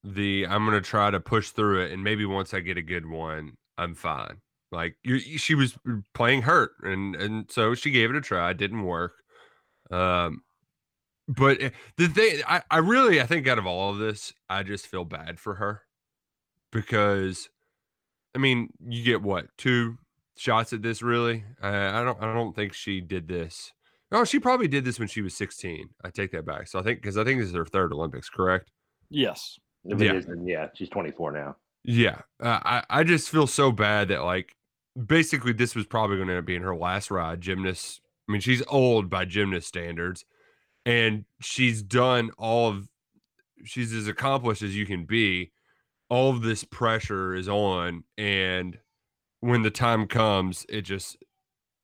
the 0.04 0.46
I'm 0.46 0.64
gonna 0.64 0.80
try 0.80 1.10
to 1.10 1.20
push 1.20 1.50
through 1.50 1.82
it, 1.82 1.92
and 1.92 2.02
maybe 2.02 2.24
once 2.24 2.54
I 2.54 2.60
get 2.60 2.76
a 2.76 2.82
good 2.82 3.06
one, 3.06 3.56
I'm 3.76 3.94
fine. 3.94 4.40
Like 4.72 4.96
you, 5.02 5.18
she 5.18 5.54
was 5.54 5.76
playing 6.14 6.42
hurt, 6.42 6.72
and 6.82 7.16
and 7.16 7.50
so 7.50 7.74
she 7.74 7.90
gave 7.90 8.10
it 8.10 8.16
a 8.16 8.20
try. 8.20 8.50
It 8.50 8.56
didn't 8.58 8.82
work. 8.82 9.14
Um, 9.90 10.42
but 11.28 11.60
eh, 11.62 11.70
the 11.96 12.08
thing, 12.08 12.40
I 12.46 12.62
I 12.70 12.78
really 12.78 13.20
I 13.20 13.26
think 13.26 13.46
out 13.46 13.58
of 13.58 13.66
all 13.66 13.90
of 13.90 13.98
this, 13.98 14.32
I 14.48 14.62
just 14.62 14.86
feel 14.86 15.04
bad 15.04 15.38
for 15.38 15.54
her 15.56 15.82
because, 16.72 17.48
I 18.34 18.38
mean, 18.38 18.70
you 18.86 19.02
get 19.04 19.22
what 19.22 19.46
two 19.56 19.98
shots 20.36 20.72
at 20.72 20.82
this 20.82 21.02
really? 21.02 21.44
I, 21.62 22.00
I 22.00 22.04
don't 22.04 22.22
I 22.22 22.32
don't 22.32 22.54
think 22.54 22.72
she 22.72 23.00
did 23.00 23.28
this. 23.28 23.72
No, 24.10 24.24
she 24.24 24.40
probably 24.40 24.68
did 24.68 24.84
this 24.86 24.98
when 24.98 25.08
she 25.08 25.20
was 25.20 25.34
16. 25.34 25.90
I 26.02 26.10
take 26.10 26.30
that 26.32 26.46
back. 26.46 26.66
So 26.68 26.78
I 26.78 26.82
think 26.82 27.02
because 27.02 27.18
I 27.18 27.24
think 27.24 27.40
this 27.40 27.50
is 27.50 27.54
her 27.54 27.66
third 27.66 27.92
Olympics, 27.92 28.30
correct? 28.30 28.70
Yes. 29.10 29.58
If 29.84 30.00
Yeah. 30.00 30.14
isn't, 30.14 30.46
yeah, 30.46 30.68
she's 30.74 30.88
24 30.88 31.32
now. 31.32 31.56
Yeah. 31.84 32.22
Uh, 32.40 32.60
I 32.64 32.82
I 32.90 33.04
just 33.04 33.28
feel 33.28 33.46
so 33.46 33.70
bad 33.70 34.08
that 34.08 34.24
like 34.24 34.56
basically 35.06 35.52
this 35.52 35.74
was 35.74 35.86
probably 35.86 36.16
going 36.16 36.28
to 36.28 36.34
end 36.34 36.40
up 36.40 36.46
being 36.46 36.62
her 36.62 36.74
last 36.76 37.10
ride. 37.10 37.40
Gymnast. 37.40 38.00
I 38.28 38.32
mean, 38.32 38.40
she's 38.40 38.62
old 38.68 39.08
by 39.08 39.24
gymnast 39.24 39.68
standards, 39.68 40.24
and 40.88 41.24
she's 41.40 41.82
done 41.82 42.30
all 42.38 42.68
of 42.68 42.88
she's 43.64 43.92
as 43.92 44.08
accomplished 44.08 44.62
as 44.62 44.74
you 44.74 44.86
can 44.86 45.04
be 45.04 45.52
all 46.08 46.30
of 46.30 46.42
this 46.42 46.64
pressure 46.64 47.34
is 47.34 47.48
on 47.48 48.02
and 48.16 48.78
when 49.40 49.62
the 49.62 49.70
time 49.70 50.06
comes 50.06 50.64
it 50.68 50.82
just 50.82 51.16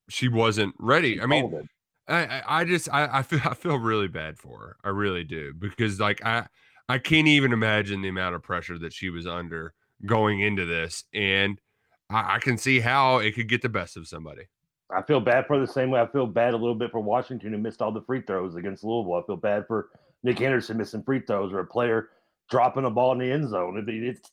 she 0.09 0.29
wasn't 0.29 0.75
ready 0.79 1.21
i 1.21 1.27
mean 1.27 1.69
I, 2.09 2.25
I 2.25 2.43
I 2.47 2.65
just 2.65 2.89
I, 2.93 3.19
I 3.19 3.23
feel 3.23 3.41
I 3.45 3.55
feel 3.55 3.79
really 3.79 4.09
bad 4.09 4.39
for 4.39 4.59
her. 4.59 4.77
I 4.85 4.91
really 4.91 5.25
do 5.25 5.55
because 5.59 5.99
like 5.99 6.25
I 6.25 6.47
I 6.87 6.99
can't 6.99 7.29
even 7.29 7.53
imagine 7.53 8.03
the 8.03 8.09
amount 8.09 8.35
of 8.35 8.43
pressure 8.43 8.79
that 8.79 8.93
she 8.93 9.09
was 9.09 9.27
under 9.27 9.73
going 10.05 10.41
into 10.41 10.67
this, 10.67 11.05
and 11.15 11.59
I, 12.11 12.35
I 12.35 12.39
can 12.41 12.59
see 12.59 12.81
how 12.81 13.19
it 13.19 13.35
could 13.35 13.49
get 13.49 13.63
the 13.63 13.71
best 13.71 13.97
of 13.97 14.07
somebody. 14.07 14.43
I 14.91 15.03
feel 15.03 15.21
bad 15.21 15.47
for 15.47 15.59
the 15.59 15.67
same 15.67 15.91
way 15.91 16.01
I 16.01 16.07
feel 16.07 16.27
bad 16.27 16.55
a 16.55 16.57
little 16.57 16.75
bit 16.75 16.91
for 16.91 17.01
Washington 17.01 17.53
who 17.53 17.59
missed 17.59 17.81
all 17.83 17.93
the 17.93 18.03
free 18.03 18.21
throws 18.21 18.55
against 18.55 18.85
Louisville. 18.85 19.15
I 19.15 19.23
feel 19.27 19.37
bad 19.37 19.67
for 19.67 19.89
Nick 20.23 20.41
Anderson 20.41 20.77
missing 20.77 21.03
free 21.03 21.21
throws 21.21 21.53
or 21.53 21.61
a 21.61 21.67
player 21.67 22.11
dropping 22.51 22.85
a 22.85 22.91
ball 22.91 23.13
in 23.13 23.19
the 23.19 23.31
end 23.31 23.49
zone. 23.49 23.79
It, 23.79 23.89
it's 23.89 24.31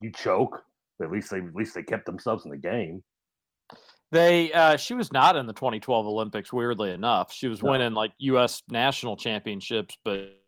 you 0.00 0.12
choke, 0.12 0.62
but 0.98 1.06
at 1.06 1.10
least 1.12 1.30
they 1.30 1.38
at 1.38 1.54
least 1.54 1.74
they 1.74 1.82
kept 1.82 2.06
themselves 2.06 2.44
in 2.44 2.50
the 2.50 2.56
game. 2.56 3.02
They 4.12 4.52
uh, 4.52 4.76
she 4.76 4.94
was 4.94 5.12
not 5.12 5.36
in 5.36 5.46
the 5.46 5.52
2012 5.52 6.06
Olympics. 6.06 6.52
Weirdly 6.52 6.92
enough, 6.92 7.32
she 7.32 7.48
was 7.48 7.62
No. 7.62 7.70
winning 7.70 7.94
like 7.94 8.12
U.S. 8.18 8.62
national 8.68 9.16
championships, 9.16 9.96
but 10.04 10.38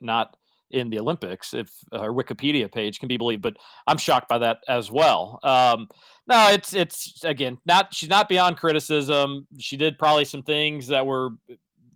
not 0.00 0.36
in 0.70 0.88
the 0.88 0.98
Olympics. 0.98 1.52
If 1.52 1.70
her 1.92 2.12
Wikipedia 2.12 2.72
page 2.72 2.98
can 2.98 3.08
be 3.08 3.18
believed, 3.18 3.42
but 3.42 3.56
I'm 3.86 3.98
shocked 3.98 4.28
by 4.28 4.38
that 4.38 4.58
as 4.68 4.90
well. 4.90 5.38
Um, 5.42 5.88
no, 6.26 6.50
it's 6.50 6.74
it's 6.74 7.24
again 7.24 7.58
not 7.66 7.94
she's 7.94 8.08
not 8.08 8.28
beyond 8.28 8.56
criticism. 8.56 9.46
She 9.58 9.76
did 9.76 9.98
probably 9.98 10.24
some 10.24 10.42
things 10.42 10.86
that 10.88 11.06
were 11.06 11.30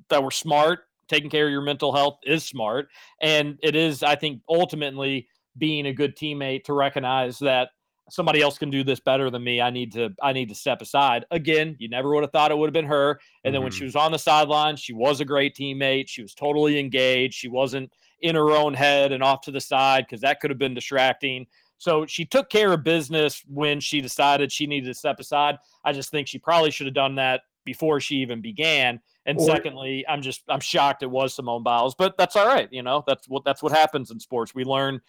that 0.09 0.23
were 0.23 0.31
smart. 0.31 0.81
Taking 1.09 1.31
care 1.31 1.47
of 1.47 1.53
your 1.53 1.63
mental 1.63 1.93
health 1.93 2.19
is 2.25 2.45
smart, 2.45 2.89
and 3.21 3.59
it 3.63 3.77
is 3.77 4.03
I 4.03 4.17
think 4.17 4.43
ultimately 4.49 5.29
being 5.57 5.87
a 5.87 5.93
good 5.93 6.17
teammate 6.17 6.65
to 6.65 6.73
recognize 6.73 7.39
that 7.39 7.71
somebody 8.11 8.41
else 8.41 8.59
can 8.59 8.71
do 8.71 8.85
this 8.85 9.01
better 9.01 9.31
than 9.31 9.43
me. 9.45 9.61
I 9.61 9.71
need 9.71 9.93
to 9.93 10.11
I 10.23 10.33
need 10.33 10.49
to 10.49 10.55
step 10.55 10.83
aside. 10.83 11.25
Again, 11.31 11.77
you 11.79 11.89
never 11.89 12.13
would 12.13 12.23
have 12.23 12.33
thought 12.33 12.51
it 12.51 12.59
would 12.59 12.67
have 12.69 12.73
been 12.75 12.87
her. 12.87 13.21
And 13.45 13.55
then 13.55 13.63
when 13.63 13.71
Mhm. 13.71 13.77
she 13.77 13.85
was 13.85 13.97
on 13.97 14.13
the 14.13 14.19
sideline, 14.19 14.77
she 14.77 14.93
was 14.93 15.21
a 15.21 15.25
great 15.25 15.55
teammate. 15.57 16.09
She 16.09 16.23
was 16.23 16.35
totally 16.35 16.79
engaged. 16.79 17.35
She 17.35 17.49
wasn't 17.49 17.93
in 18.21 18.35
her 18.35 18.51
own 18.53 18.75
head 18.75 19.13
and 19.13 19.23
off 19.23 19.43
to 19.43 19.51
the 19.51 19.61
side 19.61 20.07
because 20.07 20.21
that 20.23 20.41
could 20.41 20.51
have 20.51 20.59
been 20.59 20.75
distracting. 20.75 21.47
So 21.79 22.07
she 22.07 22.25
took 22.25 22.49
care 22.49 22.73
of 22.73 22.83
business 22.83 23.43
when 23.47 23.81
she 23.81 24.01
decided 24.01 24.51
she 24.51 24.67
needed 24.67 24.87
to 24.87 24.95
step 24.95 25.21
aside. 25.21 25.59
I 25.85 25.93
just 25.93 26.11
think 26.11 26.27
she 26.27 26.39
probably 26.39 26.71
should 26.71 26.87
have 26.87 26.95
done 26.95 27.17
that 27.17 27.43
before 27.65 28.01
she 28.01 28.17
even 28.17 28.41
began. 28.41 29.01
And 29.27 29.39
Or- 29.39 29.47
secondly, 29.47 30.05
I'm 30.09 30.23
just 30.23 30.43
I'm 30.49 30.61
shocked 30.61 31.03
it 31.03 31.11
was 31.11 31.35
Simone 31.35 31.63
Biles, 31.63 31.95
but 31.95 32.17
that's 32.17 32.37
all 32.37 32.47
right. 32.47 32.69
You 32.73 32.83
know, 32.83 33.05
that's 33.07 33.29
what 33.29 33.45
that's 33.45 33.63
what 33.63 33.73
happens 33.73 34.11
in 34.11 34.21
sports. 34.21 34.55
We 34.55 34.65
learn 34.65 35.01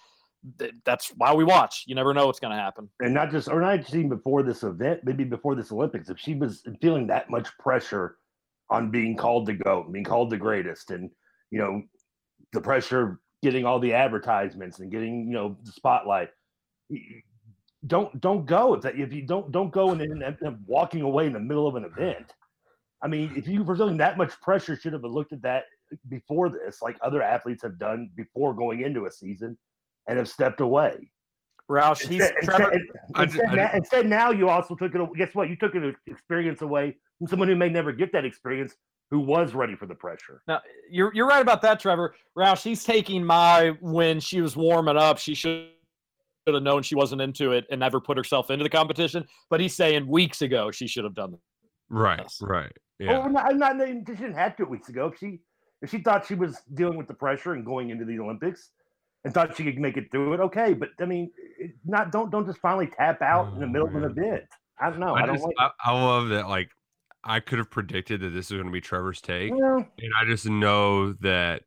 th- 0.59 0.73
that's 0.83 1.09
why 1.15 1.33
we 1.33 1.43
watch. 1.43 1.83
You 1.87 1.95
never 1.95 2.13
know 2.13 2.25
what's 2.25 2.39
going 2.39 2.55
to 2.55 2.61
happen. 2.61 2.89
and 2.99 3.13
not 3.13 3.31
just 3.31 3.47
or 3.47 3.61
not 3.61 3.79
just 3.79 3.93
even 3.93 4.09
before 4.09 4.43
this 4.43 4.63
event, 4.63 5.01
maybe 5.03 5.23
before 5.23 5.55
this 5.55 5.71
Olympics, 5.71 6.09
if 6.09 6.19
she 6.19 6.35
was 6.35 6.63
feeling 6.81 7.07
that 7.07 7.29
much 7.29 7.47
pressure 7.59 8.17
on 8.69 8.91
being 8.91 9.15
called 9.15 9.45
the 9.45 9.53
GOAT, 9.53 9.91
being 9.93 10.03
called 10.03 10.29
the 10.29 10.37
greatest, 10.37 10.91
and 10.91 11.09
you 11.51 11.59
know, 11.59 11.81
the 12.51 12.59
pressure 12.59 13.01
of 13.01 13.17
getting 13.43 13.65
all 13.65 13.79
the 13.79 13.93
advertisements 13.93 14.79
and 14.79 14.91
getting, 14.91 15.27
you 15.27 15.33
know, 15.33 15.55
the 15.63 15.71
spotlight. 15.71 16.29
Don't 17.85 18.19
don't 18.21 18.45
go 18.45 18.73
if 18.73 18.81
that 18.81 18.97
if 18.97 19.13
you 19.13 19.21
don't 19.21 19.51
don't 19.51 19.71
go 19.71 19.91
and 19.91 20.01
then 20.01 20.23
end 20.23 20.37
up 20.45 20.55
walking 20.65 21.01
away 21.01 21.27
in 21.27 21.33
the 21.33 21.39
middle 21.39 21.67
of 21.67 21.75
an 21.75 21.85
event. 21.85 22.33
I 23.01 23.07
mean, 23.07 23.31
if 23.35 23.47
you 23.47 23.63
were 23.63 23.75
feeling 23.75 23.97
that 23.97 24.17
much 24.17 24.39
pressure, 24.41 24.75
should 24.75 24.93
have 24.93 25.03
looked 25.03 25.31
at 25.31 25.41
that 25.43 25.65
before 26.09 26.49
this, 26.49 26.81
like 26.81 26.97
other 27.01 27.21
athletes 27.21 27.61
have 27.63 27.77
done 27.77 28.09
before 28.15 28.53
going 28.53 28.81
into 28.81 29.05
a 29.05 29.11
season 29.11 29.57
and 30.07 30.17
have 30.17 30.27
stepped 30.27 30.61
away. 30.61 31.11
Roush, 31.69 32.07
he's 32.07 32.21
Instead, 32.21 32.33
Trevor. 32.43 32.71
instead, 32.71 32.99
I 33.15 33.23
instead, 33.23 33.49
I 33.49 33.55
now, 33.55 33.69
instead 33.73 34.07
now 34.07 34.31
you 34.31 34.49
also 34.49 34.73
took 34.75 34.95
it. 34.95 35.01
Guess 35.15 35.35
what? 35.35 35.49
You 35.49 35.55
took 35.55 35.75
an 35.75 35.95
experience 36.07 36.61
away 36.61 36.95
from 37.19 37.27
someone 37.27 37.47
who 37.47 37.55
may 37.55 37.69
never 37.69 37.91
get 37.91 38.11
that 38.13 38.25
experience, 38.25 38.73
who 39.11 39.19
was 39.19 39.53
ready 39.53 39.75
for 39.75 39.85
the 39.85 39.95
pressure. 39.95 40.41
Now 40.47 40.61
you're 40.89 41.13
you're 41.13 41.27
right 41.27 41.41
about 41.41 41.61
that, 41.63 41.79
Trevor. 41.79 42.15
Roush, 42.37 42.63
he's 42.63 42.83
taking 42.83 43.23
my 43.23 43.75
when 43.81 44.19
she 44.19 44.41
was 44.41 44.55
warming 44.55 44.97
up, 44.97 45.17
she 45.17 45.35
should 45.35 45.69
have 46.53 46.63
known 46.63 46.83
she 46.83 46.95
wasn't 46.95 47.21
into 47.21 47.51
it 47.51 47.65
and 47.71 47.79
never 47.79 47.99
put 47.99 48.17
herself 48.17 48.49
into 48.51 48.63
the 48.63 48.69
competition. 48.69 49.25
But 49.49 49.59
he's 49.59 49.75
saying 49.75 50.07
weeks 50.07 50.41
ago 50.41 50.71
she 50.71 50.87
should 50.87 51.03
have 51.03 51.15
done 51.15 51.31
that. 51.31 51.39
Right, 51.89 52.19
Yes. 52.21 52.39
right, 52.41 52.71
yeah. 52.99 53.19
Oh, 53.19 53.27
no, 53.27 53.39
I'm 53.39 53.57
not. 53.57 53.75
She 53.79 53.93
didn't 54.13 54.33
have 54.33 54.55
to 54.57 54.65
weeks 54.65 54.89
ago. 54.89 55.07
If 55.07 55.19
she 55.19 55.39
if 55.81 55.89
she 55.91 55.99
thought 55.99 56.25
she 56.25 56.35
was 56.35 56.59
dealing 56.73 56.97
with 56.97 57.07
the 57.07 57.13
pressure 57.13 57.53
and 57.53 57.65
going 57.65 57.91
into 57.91 58.03
the 58.03 58.19
Olympics 58.19 58.71
and 59.23 59.33
thought 59.33 59.55
she 59.55 59.63
could 59.63 59.77
make 59.77 59.95
it 59.97 60.09
through 60.11 60.33
it, 60.33 60.39
okay. 60.39 60.73
But 60.73 60.89
I 60.99 61.05
mean, 61.05 61.31
not 61.85 62.11
don't 62.11 62.29
don't 62.31 62.45
just 62.45 62.59
finally 62.59 62.87
tap 62.87 63.21
out 63.21 63.53
in 63.53 63.59
the 63.59 63.65
Oh, 63.65 63.69
middle 63.69 63.87
of 63.87 63.95
an 63.95 64.03
oh, 64.03 64.09
man. 64.09 64.25
event. 64.25 64.43
I 64.79 64.89
don't 64.89 64.99
know. 64.99 65.15
I, 65.15 65.21
I 65.21 65.25
don't 65.27 65.35
just 65.35 65.45
like. 65.45 65.55
I, 65.59 65.69
I 65.85 65.91
love 65.93 66.29
that 66.29 66.49
like 66.49 66.69
I 67.23 67.39
could 67.39 67.57
have 67.59 67.69
predicted 67.69 68.21
that 68.21 68.29
this 68.29 68.49
was 68.49 68.57
going 68.57 68.67
to 68.67 68.71
be 68.71 68.81
Trevor's 68.81 69.21
take, 69.21 69.53
Well, 69.53 69.77
and 69.77 70.11
I 70.19 70.25
just 70.25 70.45
know 70.45 71.13
that 71.13 71.63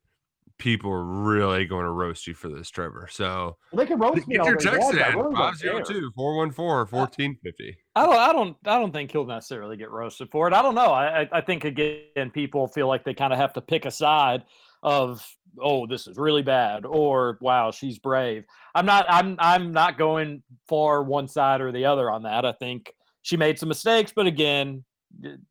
people 0.60 0.92
are 0.92 1.02
really 1.02 1.64
going 1.64 1.84
to 1.84 1.90
roast 1.90 2.26
you 2.26 2.34
for 2.34 2.48
this, 2.48 2.70
Trevor. 2.70 3.08
So 3.10 3.56
they 3.72 3.86
can 3.86 3.98
roast 3.98 4.28
me 4.28 4.36
get 4.36 4.46
your 4.46 4.56
text 4.56 4.92
in 4.92 4.96
really 4.96 5.34
502 5.34 6.12
414 6.14 6.98
1450. 6.98 7.76
I 7.96 8.06
don't 8.06 8.16
I 8.16 8.32
don't 8.32 8.56
I 8.66 8.78
don't 8.78 8.92
think 8.92 9.10
he'll 9.10 9.26
necessarily 9.26 9.76
get 9.76 9.90
roasted 9.90 10.28
for 10.30 10.46
it. 10.46 10.54
I 10.54 10.62
don't 10.62 10.76
know. 10.76 10.92
I 10.92 11.22
I, 11.22 11.28
I 11.32 11.40
think 11.40 11.64
again 11.64 12.30
people 12.32 12.68
feel 12.68 12.86
like 12.86 13.04
they 13.04 13.14
kind 13.14 13.32
of 13.32 13.38
have 13.38 13.52
to 13.54 13.60
pick 13.60 13.86
a 13.86 13.90
side 13.90 14.44
of 14.82 15.26
oh 15.60 15.86
this 15.86 16.06
is 16.06 16.16
really 16.16 16.42
bad 16.42 16.84
or 16.86 17.38
wow 17.40 17.70
she's 17.70 17.98
brave. 17.98 18.44
I'm 18.74 18.86
not 18.86 19.06
I'm 19.08 19.36
I'm 19.40 19.72
not 19.72 19.98
going 19.98 20.42
for 20.68 21.02
one 21.02 21.26
side 21.26 21.60
or 21.60 21.72
the 21.72 21.86
other 21.86 22.10
on 22.10 22.22
that. 22.22 22.44
I 22.44 22.52
think 22.52 22.92
she 23.22 23.36
made 23.36 23.58
some 23.58 23.68
mistakes, 23.68 24.12
but 24.14 24.26
again, 24.26 24.84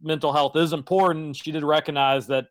mental 0.02 0.34
health 0.34 0.56
is 0.56 0.74
important. 0.74 1.36
She 1.36 1.52
did 1.52 1.64
recognize 1.64 2.28
that 2.28 2.46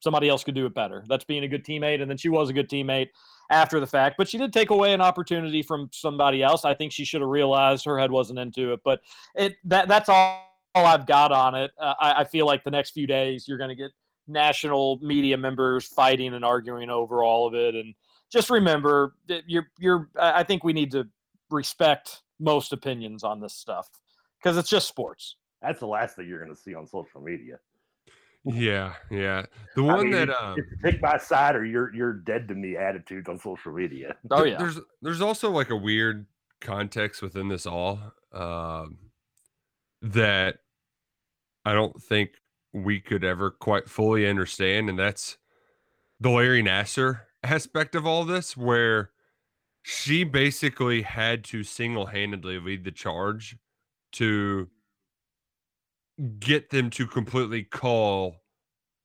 somebody 0.00 0.28
else 0.28 0.44
could 0.44 0.54
do 0.54 0.66
it 0.66 0.74
better. 0.74 1.04
That's 1.08 1.24
being 1.24 1.44
a 1.44 1.48
good 1.48 1.64
teammate, 1.64 2.00
and 2.00 2.10
then 2.10 2.16
she 2.16 2.28
was 2.28 2.50
a 2.50 2.52
good 2.52 2.68
teammate 2.68 3.08
after 3.50 3.80
the 3.80 3.86
fact. 3.86 4.16
But 4.18 4.28
she 4.28 4.38
did 4.38 4.52
take 4.52 4.70
away 4.70 4.92
an 4.92 5.00
opportunity 5.00 5.62
from 5.62 5.88
somebody 5.92 6.42
else. 6.42 6.64
I 6.64 6.74
think 6.74 6.92
she 6.92 7.04
should 7.04 7.20
have 7.20 7.30
realized 7.30 7.84
her 7.84 7.98
head 7.98 8.10
wasn't 8.10 8.38
into 8.38 8.72
it. 8.72 8.80
But 8.84 9.00
it 9.34 9.56
that 9.64 9.88
that's 9.88 10.08
all, 10.08 10.48
all 10.74 10.86
I've 10.86 11.06
got 11.06 11.32
on 11.32 11.54
it. 11.54 11.70
Uh, 11.78 11.94
I, 12.00 12.20
I 12.20 12.24
feel 12.24 12.46
like 12.46 12.64
the 12.64 12.70
next 12.70 12.90
few 12.90 13.06
days 13.06 13.46
you're 13.46 13.58
going 13.58 13.70
to 13.70 13.76
get 13.76 13.90
national 14.28 14.98
media 15.02 15.36
members 15.36 15.86
fighting 15.86 16.34
and 16.34 16.44
arguing 16.44 16.90
over 16.90 17.22
all 17.22 17.46
of 17.46 17.54
it. 17.54 17.74
And 17.74 17.94
just 18.30 18.50
remember 18.50 19.14
that 19.28 19.42
you're 19.46 19.68
you're. 19.78 20.10
I 20.20 20.42
think 20.42 20.64
we 20.64 20.72
need 20.72 20.90
to 20.92 21.08
respect 21.50 22.22
most 22.38 22.72
opinions 22.72 23.24
on 23.24 23.40
this 23.40 23.54
stuff 23.54 23.88
because 24.38 24.56
it's 24.56 24.68
just 24.68 24.88
sports. 24.88 25.36
That's 25.62 25.80
the 25.80 25.86
last 25.86 26.16
thing 26.16 26.28
you're 26.28 26.42
going 26.42 26.54
to 26.54 26.60
see 26.60 26.74
on 26.74 26.86
social 26.86 27.20
media. 27.20 27.58
Yeah, 28.46 28.94
yeah. 29.10 29.46
The 29.74 29.82
I 29.82 29.94
one 29.94 30.02
mean, 30.04 30.12
that 30.12 30.28
it's, 30.28 30.38
um, 30.40 30.54
it's 30.58 30.82
pick 30.82 31.02
my 31.02 31.18
side 31.18 31.56
or 31.56 31.64
you're 31.64 31.92
you're 31.92 32.12
dead 32.12 32.46
to 32.48 32.54
me 32.54 32.76
attitudes 32.76 33.28
on 33.28 33.38
social 33.38 33.72
media. 33.72 34.14
Oh 34.30 34.44
yeah. 34.44 34.56
There's 34.58 34.78
there's 35.02 35.20
also 35.20 35.50
like 35.50 35.70
a 35.70 35.76
weird 35.76 36.26
context 36.60 37.22
within 37.22 37.48
this 37.48 37.66
all 37.66 37.98
um, 38.32 38.98
that 40.00 40.58
I 41.64 41.74
don't 41.74 42.00
think 42.00 42.30
we 42.72 43.00
could 43.00 43.24
ever 43.24 43.50
quite 43.50 43.88
fully 43.88 44.28
understand, 44.28 44.88
and 44.88 44.98
that's 44.98 45.38
the 46.20 46.30
Larry 46.30 46.62
Nassar 46.62 47.22
aspect 47.42 47.96
of 47.96 48.06
all 48.06 48.24
this, 48.24 48.56
where 48.56 49.10
she 49.82 50.22
basically 50.22 51.02
had 51.02 51.42
to 51.44 51.64
single 51.64 52.06
handedly 52.06 52.60
lead 52.60 52.84
the 52.84 52.92
charge 52.92 53.56
to 54.12 54.68
get 56.38 56.70
them 56.70 56.90
to 56.90 57.06
completely 57.06 57.62
call 57.62 58.36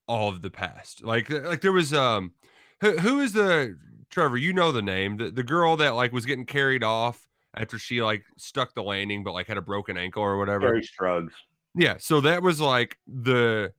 all 0.07 0.29
of 0.29 0.41
the 0.41 0.49
past. 0.49 1.03
Like 1.03 1.29
like 1.29 1.61
there 1.61 1.71
was 1.71 1.93
um 1.93 2.33
who, 2.81 2.97
who 2.97 3.19
is 3.19 3.33
the 3.33 3.77
Trevor, 4.09 4.37
you 4.37 4.51
know 4.51 4.71
the 4.71 4.81
name, 4.81 5.17
the, 5.17 5.31
the 5.31 5.43
girl 5.43 5.77
that 5.77 5.91
like 5.91 6.11
was 6.11 6.25
getting 6.25 6.45
carried 6.45 6.83
off 6.83 7.25
after 7.55 7.79
she 7.79 8.01
like 8.01 8.23
stuck 8.37 8.73
the 8.73 8.83
landing 8.83 9.23
but 9.23 9.33
like 9.33 9.47
had 9.47 9.57
a 9.57 9.61
broken 9.61 9.97
ankle 9.97 10.23
or 10.23 10.37
whatever. 10.37 10.71
Kerri 10.71 10.85
Strug. 10.85 11.29
Yeah, 11.75 11.95
so 11.99 12.21
that 12.21 12.43
was 12.43 12.59
like 12.59 12.97
the 13.07 13.73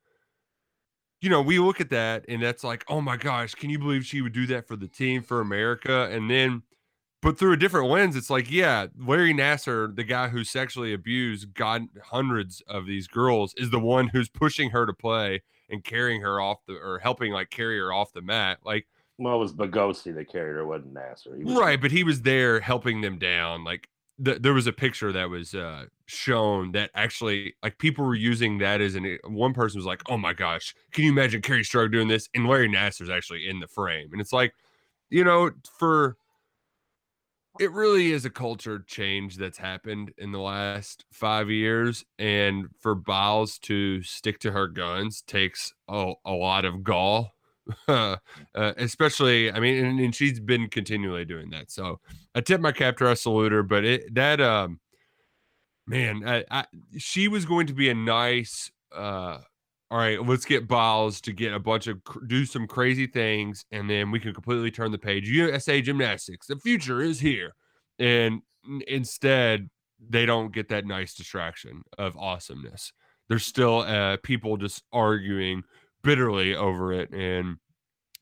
you 1.20 1.30
know, 1.30 1.40
we 1.40 1.60
look 1.60 1.80
at 1.80 1.90
that 1.90 2.24
and 2.28 2.42
that's 2.42 2.64
like, 2.64 2.84
"Oh 2.88 3.00
my 3.00 3.16
gosh, 3.16 3.54
can 3.54 3.70
you 3.70 3.78
believe 3.78 4.04
she 4.04 4.22
would 4.22 4.32
do 4.32 4.46
that 4.46 4.66
for 4.66 4.74
the 4.74 4.88
team 4.88 5.22
for 5.22 5.40
America?" 5.40 6.08
And 6.10 6.28
then 6.28 6.62
but 7.22 7.38
through 7.38 7.52
a 7.52 7.56
different 7.56 7.88
lens, 7.88 8.16
it's 8.16 8.28
like, 8.28 8.50
yeah, 8.50 8.88
Larry 8.98 9.32
Nassar, 9.32 9.94
the 9.94 10.04
guy 10.04 10.28
who 10.28 10.42
sexually 10.42 10.92
abused 10.92 11.54
God 11.54 11.86
hundreds 12.04 12.60
of 12.62 12.84
these 12.84 13.06
girls, 13.06 13.54
is 13.56 13.70
the 13.70 13.78
one 13.78 14.08
who's 14.08 14.28
pushing 14.28 14.70
her 14.70 14.84
to 14.84 14.92
play 14.92 15.42
and 15.70 15.84
carrying 15.84 16.20
her 16.20 16.40
off 16.40 16.58
the 16.66 16.74
or 16.74 16.98
helping 16.98 17.32
like 17.32 17.48
carry 17.48 17.78
her 17.78 17.92
off 17.92 18.12
the 18.12 18.22
mat. 18.22 18.58
Like 18.64 18.86
Well, 19.18 19.36
it 19.36 19.38
was 19.38 19.52
Bagosi 19.52 20.14
that 20.16 20.30
carried 20.30 20.56
her, 20.56 20.66
wasn't 20.66 20.94
Nassar. 20.94 21.42
Was, 21.42 21.56
Right, 21.56 21.80
but 21.80 21.92
he 21.92 22.02
was 22.02 22.22
there 22.22 22.60
helping 22.60 23.00
them 23.00 23.18
down. 23.18 23.62
Like 23.62 23.88
th- 24.22 24.42
there 24.42 24.52
was 24.52 24.66
a 24.66 24.72
picture 24.72 25.12
that 25.12 25.30
was 25.30 25.54
uh, 25.54 25.86
shown 26.06 26.72
that 26.72 26.90
actually 26.94 27.54
like 27.62 27.78
people 27.78 28.04
were 28.04 28.16
using 28.16 28.58
that 28.58 28.80
as 28.80 28.96
an 28.96 29.18
one 29.24 29.54
person 29.54 29.78
was 29.78 29.86
like, 29.86 30.02
"Oh 30.10 30.18
my 30.18 30.32
gosh, 30.32 30.74
can 30.92 31.04
you 31.04 31.12
imagine 31.12 31.40
Kerri 31.40 31.60
Strug 31.60 31.92
doing 31.92 32.08
this?" 32.08 32.28
And 32.34 32.48
Larry 32.48 32.68
Nassar's 32.68 33.10
actually 33.10 33.48
in 33.48 33.60
the 33.60 33.68
frame, 33.68 34.08
and 34.12 34.20
it's 34.20 34.32
like, 34.32 34.54
you 35.08 35.22
know, 35.22 35.50
for 35.78 36.16
it 37.60 37.72
really 37.72 38.12
is 38.12 38.24
a 38.24 38.30
culture 38.30 38.84
change 38.86 39.36
that's 39.36 39.58
happened 39.58 40.12
in 40.18 40.32
the 40.32 40.40
last 40.40 41.04
five 41.12 41.50
years, 41.50 42.04
and 42.18 42.66
for 42.80 42.94
Biles 42.94 43.58
to 43.60 44.02
stick 44.02 44.38
to 44.40 44.52
her 44.52 44.66
guns 44.66 45.22
takes 45.22 45.72
a, 45.88 46.12
a 46.24 46.32
lot 46.32 46.64
of 46.64 46.82
gall. 46.82 47.32
uh, 47.88 48.16
especially, 48.54 49.52
I 49.52 49.60
mean, 49.60 49.84
and, 49.84 50.00
and 50.00 50.14
she's 50.14 50.40
been 50.40 50.68
continually 50.68 51.24
doing 51.24 51.50
that. 51.50 51.70
So 51.70 52.00
I 52.34 52.40
tip 52.40 52.60
my 52.60 52.72
cap 52.72 52.96
to 52.98 53.04
her, 53.04 53.10
I 53.10 53.14
salute 53.14 53.52
her, 53.52 53.62
but 53.62 53.84
it 53.84 54.14
that 54.14 54.40
um 54.40 54.80
man, 55.86 56.26
I, 56.26 56.44
I 56.50 56.64
she 56.98 57.28
was 57.28 57.44
going 57.44 57.66
to 57.68 57.74
be 57.74 57.88
a 57.88 57.94
nice 57.94 58.70
uh 58.94 59.38
all 59.92 59.98
right, 59.98 60.26
let's 60.26 60.46
get 60.46 60.66
Biles 60.66 61.20
to 61.20 61.34
get 61.34 61.52
a 61.52 61.58
bunch 61.58 61.86
of 61.86 62.00
do 62.26 62.46
some 62.46 62.66
crazy 62.66 63.06
things, 63.06 63.66
and 63.72 63.90
then 63.90 64.10
we 64.10 64.18
can 64.18 64.32
completely 64.32 64.70
turn 64.70 64.90
the 64.90 64.96
page. 64.96 65.28
USA 65.28 65.82
Gymnastics, 65.82 66.46
the 66.46 66.56
future 66.56 67.02
is 67.02 67.20
here, 67.20 67.54
and 67.98 68.40
instead 68.88 69.68
they 70.08 70.24
don't 70.24 70.50
get 70.50 70.70
that 70.70 70.86
nice 70.86 71.12
distraction 71.12 71.82
of 71.98 72.16
awesomeness. 72.16 72.94
There's 73.28 73.44
still 73.44 73.80
uh, 73.80 74.16
people 74.22 74.56
just 74.56 74.82
arguing 74.94 75.62
bitterly 76.02 76.56
over 76.56 76.94
it, 76.94 77.10
and 77.10 77.58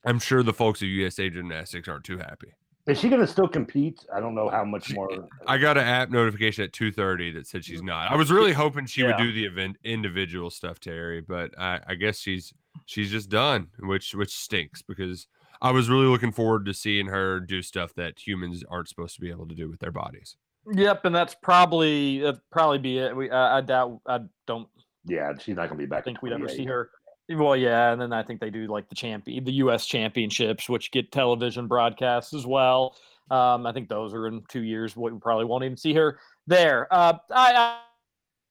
I'm 0.04 0.18
sure 0.18 0.42
the 0.42 0.52
folks 0.52 0.82
at 0.82 0.88
USA 0.88 1.30
Gymnastics 1.30 1.86
aren't 1.86 2.02
too 2.02 2.18
happy. 2.18 2.48
Is 2.90 2.98
she 2.98 3.08
going 3.08 3.20
to 3.20 3.26
still 3.26 3.48
compete? 3.48 4.04
I 4.14 4.20
don't 4.20 4.34
know 4.34 4.48
how 4.48 4.64
much 4.64 4.86
She- 4.86 4.94
more. 4.94 5.08
I 5.46 5.58
got 5.58 5.78
an 5.78 5.84
app 5.84 6.10
notification 6.10 6.64
at 6.64 6.72
2:30 6.72 7.34
that 7.34 7.46
said 7.46 7.64
she's 7.64 7.82
not. 7.82 8.10
I 8.10 8.16
was 8.16 8.30
really 8.30 8.52
hoping 8.52 8.86
she 8.86 9.02
would 9.04 9.16
do 9.16 9.32
the 9.32 9.44
event 9.44 9.76
individual 9.84 10.50
stuff, 10.50 10.80
Terry, 10.80 11.20
but 11.20 11.56
I, 11.58 11.80
I 11.86 11.94
guess 11.94 12.18
she's 12.18 12.52
she's 12.86 13.10
just 13.10 13.30
done, 13.30 13.68
which 13.78 14.14
which 14.14 14.36
stinks 14.36 14.82
because 14.82 15.26
I 15.62 15.70
was 15.70 15.88
really 15.88 16.06
looking 16.06 16.32
forward 16.32 16.66
to 16.66 16.74
seeing 16.74 17.06
her 17.06 17.38
do 17.40 17.62
stuff 17.62 17.94
that 17.94 18.18
humans 18.18 18.64
aren't 18.68 18.88
supposed 18.88 19.14
to 19.16 19.20
be 19.20 19.30
able 19.30 19.46
to 19.48 19.54
do 19.54 19.68
with 19.68 19.80
their 19.80 19.92
bodies. 19.92 20.36
Yep, 20.72 21.04
and 21.04 21.14
that's 21.14 21.34
probably 21.34 22.20
that'd 22.20 22.40
probably 22.50 22.78
be 22.78 22.98
it. 22.98 23.14
We 23.14 23.30
I, 23.30 23.58
I 23.58 23.60
doubt 23.60 24.00
I 24.06 24.20
don't 24.46 24.68
Yeah, 25.04 25.32
she's 25.38 25.56
not 25.56 25.68
going 25.68 25.78
to 25.78 25.84
be 25.84 25.86
back. 25.86 26.00
I 26.00 26.02
think 26.02 26.22
we'd 26.22 26.32
ever 26.32 26.48
see 26.48 26.64
her. 26.64 26.90
Well, 27.32 27.56
yeah, 27.56 27.92
and 27.92 28.00
then 28.00 28.12
I 28.12 28.22
think 28.24 28.40
they 28.40 28.50
do 28.50 28.66
like 28.66 28.88
the 28.88 28.94
champion, 28.94 29.44
the 29.44 29.52
U.S. 29.52 29.86
championships, 29.86 30.68
which 30.68 30.90
get 30.90 31.12
television 31.12 31.68
broadcasts 31.68 32.34
as 32.34 32.44
well. 32.44 32.96
Um, 33.30 33.66
I 33.66 33.72
think 33.72 33.88
those 33.88 34.12
are 34.12 34.26
in 34.26 34.42
two 34.48 34.62
years. 34.62 34.96
We 34.96 35.12
probably 35.20 35.44
won't 35.44 35.62
even 35.62 35.76
see 35.76 35.94
her 35.94 36.18
there. 36.48 36.92
Uh, 36.92 37.14
I, 37.30 37.78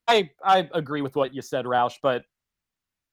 I 0.07 0.29
I 0.43 0.69
agree 0.73 1.01
with 1.01 1.17
what 1.17 1.33
you 1.33 1.41
said, 1.41 1.65
Roush, 1.65 1.95
but 2.01 2.23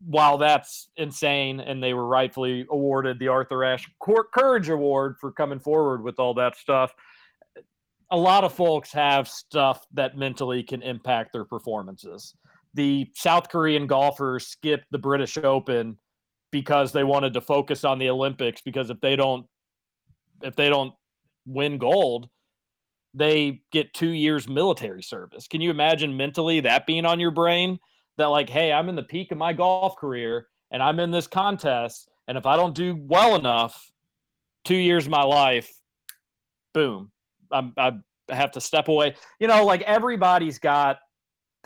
while 0.04 0.38
that's 0.38 0.88
insane, 0.96 1.58
and 1.58 1.82
they 1.82 1.94
were 1.94 2.06
rightfully 2.06 2.66
awarded 2.70 3.18
the 3.18 3.28
Arthur 3.28 3.64
Ashe 3.64 3.90
Cour- 4.00 4.28
Courage 4.32 4.68
Award 4.68 5.16
for 5.20 5.32
coming 5.32 5.58
forward 5.58 6.04
with 6.04 6.20
all 6.20 6.34
that 6.34 6.56
stuff, 6.56 6.94
a 8.12 8.16
lot 8.16 8.44
of 8.44 8.52
folks 8.52 8.92
have 8.92 9.26
stuff 9.26 9.84
that 9.94 10.16
mentally 10.16 10.62
can 10.62 10.82
impact 10.82 11.32
their 11.32 11.44
performances 11.44 12.34
the 12.76 13.10
South 13.14 13.48
Korean 13.48 13.86
golfers 13.86 14.46
skipped 14.46 14.84
the 14.90 14.98
British 14.98 15.36
Open 15.38 15.96
because 16.52 16.92
they 16.92 17.04
wanted 17.04 17.32
to 17.34 17.40
focus 17.40 17.84
on 17.84 17.98
the 17.98 18.10
Olympics 18.10 18.60
because 18.60 18.90
if 18.90 19.00
they 19.00 19.16
don't 19.16 19.46
if 20.42 20.54
they 20.54 20.68
don't 20.68 20.92
win 21.46 21.78
gold, 21.78 22.28
they 23.14 23.62
get 23.72 23.94
2 23.94 24.08
years 24.08 24.46
military 24.46 25.02
service. 25.02 25.48
Can 25.48 25.60
you 25.62 25.70
imagine 25.70 26.16
mentally 26.16 26.60
that 26.60 26.86
being 26.86 27.06
on 27.06 27.18
your 27.18 27.30
brain 27.30 27.78
that 28.18 28.26
like 28.26 28.50
hey, 28.50 28.72
I'm 28.72 28.88
in 28.88 28.94
the 28.94 29.02
peak 29.02 29.32
of 29.32 29.38
my 29.38 29.52
golf 29.52 29.96
career 29.96 30.46
and 30.70 30.82
I'm 30.82 31.00
in 31.00 31.10
this 31.10 31.26
contest 31.26 32.08
and 32.28 32.36
if 32.38 32.46
I 32.46 32.56
don't 32.56 32.74
do 32.74 32.94
well 32.94 33.34
enough 33.36 33.90
2 34.66 34.76
years 34.76 35.06
of 35.06 35.10
my 35.10 35.24
life 35.24 35.72
boom. 36.74 37.10
I'm 37.50 37.72
I 37.76 37.92
have 38.28 38.50
to 38.52 38.60
step 38.60 38.88
away. 38.88 39.14
You 39.40 39.46
know, 39.46 39.64
like 39.64 39.82
everybody's 39.82 40.58
got 40.58 40.98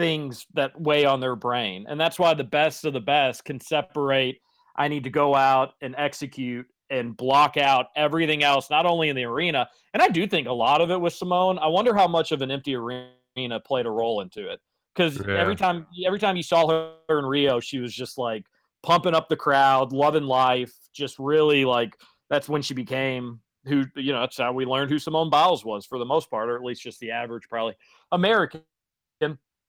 things 0.01 0.47
that 0.55 0.81
weigh 0.81 1.05
on 1.05 1.21
their 1.21 1.37
brain. 1.37 1.85
And 1.87 2.01
that's 2.01 2.19
why 2.19 2.33
the 2.33 2.43
best 2.43 2.87
of 2.87 2.95
the 2.95 3.01
best 3.01 3.45
can 3.45 3.61
separate 3.61 4.41
I 4.77 4.89
need 4.89 5.05
to 5.05 5.11
go 5.11 5.35
out 5.35 5.75
and 5.83 5.95
execute 5.99 6.67
and 6.89 7.15
block 7.15 7.59
out 7.59 7.89
everything 7.97 8.43
else, 8.43 8.71
not 8.71 8.87
only 8.87 9.11
in 9.11 9.17
the 9.17 9.25
arena. 9.25 9.69
And 9.93 10.03
I 10.03 10.09
do 10.09 10.27
think 10.27 10.49
a 10.49 10.53
lot 10.53 10.81
of 10.81 10.91
it 10.91 10.99
was 10.99 11.15
Simone. 11.15 11.59
I 11.59 11.67
wonder 11.67 11.95
how 11.95 12.09
much 12.09 12.33
of 12.33 12.41
an 12.41 12.51
empty 12.51 12.75
arena 12.75 13.61
played 13.67 13.85
a 13.85 13.91
role 13.91 14.23
into 14.23 14.51
it. 14.51 14.59
Because 14.95 15.19
Yeah. 15.19 15.39
every 15.39 15.55
time 15.55 15.87
every 16.07 16.19
time 16.19 16.35
you 16.37 16.43
saw 16.43 16.67
her 16.69 17.19
in 17.19 17.27
Rio, 17.27 17.61
she 17.61 17.79
was 17.79 17.95
just 17.95 18.17
like 18.17 18.47
pumping 18.83 19.15
up 19.15 19.29
the 19.29 19.37
crowd, 19.37 19.93
loving 19.93 20.25
life, 20.25 20.73
just 20.95 21.19
really 21.19 21.67
like 21.67 21.95
that's 22.31 22.49
when 22.49 22.63
she 22.63 22.73
became 22.73 23.41
who 23.67 23.85
you 23.97 24.13
know, 24.13 24.21
that's 24.21 24.39
how 24.39 24.53
we 24.53 24.65
learned 24.65 24.91
who 24.91 24.99
Simone 24.99 25.29
Biles 25.29 25.63
was 25.63 25.85
for 25.85 25.99
the 25.99 26.07
most 26.07 26.31
part, 26.31 26.49
or 26.49 26.57
at 26.57 26.65
least 26.65 26.83
just 26.83 27.01
the 27.01 27.11
average 27.11 27.47
probably 27.51 27.75
American 28.13 28.63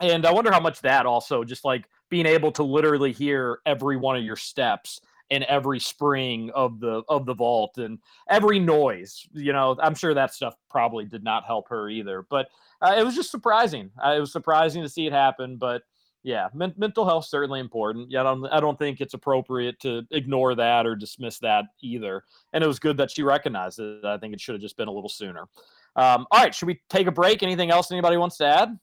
and 0.01 0.25
I 0.25 0.31
wonder 0.31 0.51
how 0.51 0.59
much 0.59 0.81
that 0.81 1.05
also 1.05 1.43
just 1.43 1.63
like 1.63 1.87
being 2.09 2.25
able 2.25 2.51
to 2.53 2.63
literally 2.63 3.11
hear 3.11 3.59
every 3.65 3.97
one 3.97 4.15
of 4.17 4.23
your 4.23 4.35
steps 4.35 5.01
and 5.31 5.45
every 5.45 5.79
spring 5.79 6.51
of 6.53 6.79
the 6.79 7.03
of 7.07 7.25
the 7.25 7.33
vault 7.33 7.77
and 7.77 7.99
every 8.29 8.59
noise. 8.59 9.25
You 9.33 9.53
know, 9.53 9.77
I'm 9.81 9.95
sure 9.95 10.13
that 10.13 10.33
stuff 10.33 10.55
probably 10.69 11.05
did 11.05 11.23
not 11.23 11.45
help 11.45 11.69
her 11.69 11.89
either. 11.89 12.25
But 12.29 12.49
uh, 12.81 12.95
it 12.97 13.03
was 13.03 13.15
just 13.15 13.31
surprising. 13.31 13.91
Uh, 14.03 14.15
it 14.17 14.19
was 14.19 14.31
surprising 14.31 14.83
to 14.83 14.89
see 14.89 15.07
it 15.07 15.13
happen. 15.13 15.55
But 15.55 15.83
yeah, 16.23 16.49
men- 16.53 16.75
mental 16.77 17.05
health 17.05 17.25
certainly 17.25 17.59
important. 17.59 18.11
Yeah, 18.11 18.21
I 18.21 18.23
don't, 18.23 18.45
I 18.47 18.59
don't 18.59 18.77
think 18.77 19.01
it's 19.01 19.13
appropriate 19.13 19.79
to 19.79 20.05
ignore 20.11 20.53
that 20.55 20.85
or 20.85 20.95
dismiss 20.95 21.39
that 21.39 21.65
either. 21.81 22.23
And 22.53 22.63
it 22.63 22.67
was 22.67 22.79
good 22.79 22.97
that 22.97 23.09
she 23.09 23.23
recognized 23.23 23.79
it. 23.79 24.05
I 24.05 24.17
think 24.17 24.33
it 24.33 24.41
should 24.41 24.53
have 24.53 24.61
just 24.61 24.77
been 24.77 24.87
a 24.87 24.91
little 24.91 25.09
sooner. 25.09 25.47
Um, 25.95 26.27
all 26.31 26.41
right, 26.41 26.53
should 26.53 26.67
we 26.67 26.81
take 26.89 27.07
a 27.07 27.11
break? 27.11 27.41
Anything 27.41 27.71
else 27.71 27.91
anybody 27.91 28.17
wants 28.17 28.37
to 28.37 28.45
add? 28.45 28.77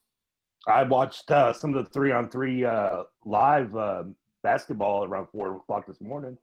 I 0.66 0.82
watched 0.82 1.30
uh, 1.30 1.52
some 1.52 1.74
of 1.74 1.84
the 1.84 1.90
three 1.90 2.12
on 2.12 2.28
three 2.28 2.64
uh, 2.64 3.04
live 3.24 3.74
uh, 3.76 4.04
basketball 4.42 5.04
around 5.04 5.28
four 5.32 5.56
o'clock 5.56 5.86
this 5.86 6.00
morning. 6.00 6.36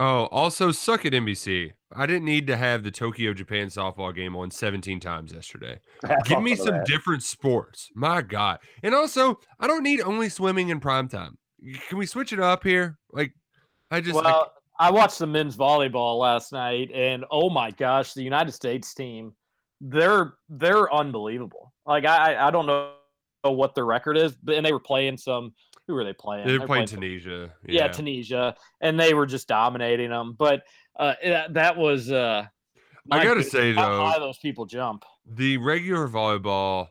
Oh, 0.00 0.26
also 0.26 0.70
suck 0.70 1.04
at 1.06 1.12
NBC. 1.12 1.72
I 1.92 2.06
didn't 2.06 2.24
need 2.24 2.46
to 2.46 2.56
have 2.56 2.84
the 2.84 2.90
Tokyo 2.90 3.32
Japan 3.32 3.66
softball 3.68 4.14
game 4.14 4.36
on 4.36 4.50
17 4.50 5.00
times 5.00 5.32
yesterday. 5.32 5.80
Give 6.24 6.40
me 6.40 6.54
some 6.54 6.66
that. 6.68 6.86
different 6.86 7.22
sports. 7.22 7.88
My 7.94 8.22
God. 8.22 8.58
And 8.82 8.94
also, 8.94 9.40
I 9.58 9.66
don't 9.66 9.82
need 9.82 10.00
only 10.02 10.28
swimming 10.28 10.68
in 10.68 10.78
prime 10.78 11.08
time. 11.08 11.36
Can 11.88 11.98
we 11.98 12.06
switch 12.06 12.32
it 12.32 12.38
up 12.38 12.62
here? 12.62 12.98
Like, 13.10 13.32
I 13.90 14.00
just 14.00 14.16
I- 14.16 14.22
well, 14.22 14.52
I 14.78 14.92
watched 14.92 15.18
the 15.18 15.26
men's 15.26 15.56
volleyball 15.56 16.20
last 16.20 16.52
night, 16.52 16.92
and 16.94 17.24
oh 17.32 17.50
my 17.50 17.72
gosh, 17.72 18.12
the 18.12 18.22
United 18.22 18.52
States 18.52 18.94
team, 18.94 19.32
they're 19.80 20.34
they're 20.48 20.92
unbelievable. 20.94 21.72
Like 21.84 22.04
I 22.04 22.34
I- 22.34 22.48
I 22.48 22.50
don't 22.52 22.66
know 22.66 22.92
what 23.42 23.74
their 23.74 23.84
record 23.86 24.16
is, 24.16 24.36
but 24.36 24.54
and 24.56 24.64
they 24.66 24.72
were 24.72 24.80
playing 24.80 25.16
some. 25.16 25.52
Who 25.86 25.94
were 25.94 26.04
they 26.04 26.12
playing? 26.12 26.46
They 26.46 26.58
were 26.58 26.66
playing 26.66 26.86
some- 26.86 27.00
Tunisia. 27.00 27.50
yeah. 27.66 27.88
Tunisia, 27.88 28.54
and 28.80 29.00
they 29.00 29.14
were 29.14 29.24
just 29.26 29.48
dominating 29.48 30.10
them. 30.10 30.34
But 30.38 30.62
uh, 30.98 31.14
that, 31.24 31.54
that 31.54 31.76
was 31.78 32.10
uh, 32.12 32.44
I 33.10 33.24
gotta 33.24 33.40
good- 33.42 33.50
say, 33.50 33.72
how 33.74 33.88
though- 33.88 34.04
high 34.06 34.18
those 34.18 34.38
people 34.38 34.66
jump. 34.66 35.04
the 35.26 35.56
regular 35.56 36.06
volleyball, 36.08 36.88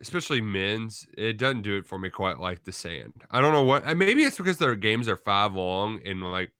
especially 0.00 0.40
men's, 0.40 1.06
it 1.16 1.38
doesn't 1.38 1.62
do 1.62 1.76
it 1.76 1.86
for 1.86 1.98
me 1.98 2.08
quite 2.10 2.38
like 2.38 2.62
the 2.64 2.72
sand. 2.72 3.14
I 3.30 3.40
don't 3.40 3.52
know 3.52 3.64
what. 3.64 3.84
Maybe 3.96 4.22
it's 4.24 4.36
because 4.36 4.58
their 4.58 4.76
games 4.76 5.08
are 5.08 5.16
five 5.16 5.54
long 5.54 6.00
and 6.04 6.22
like, 6.22 6.52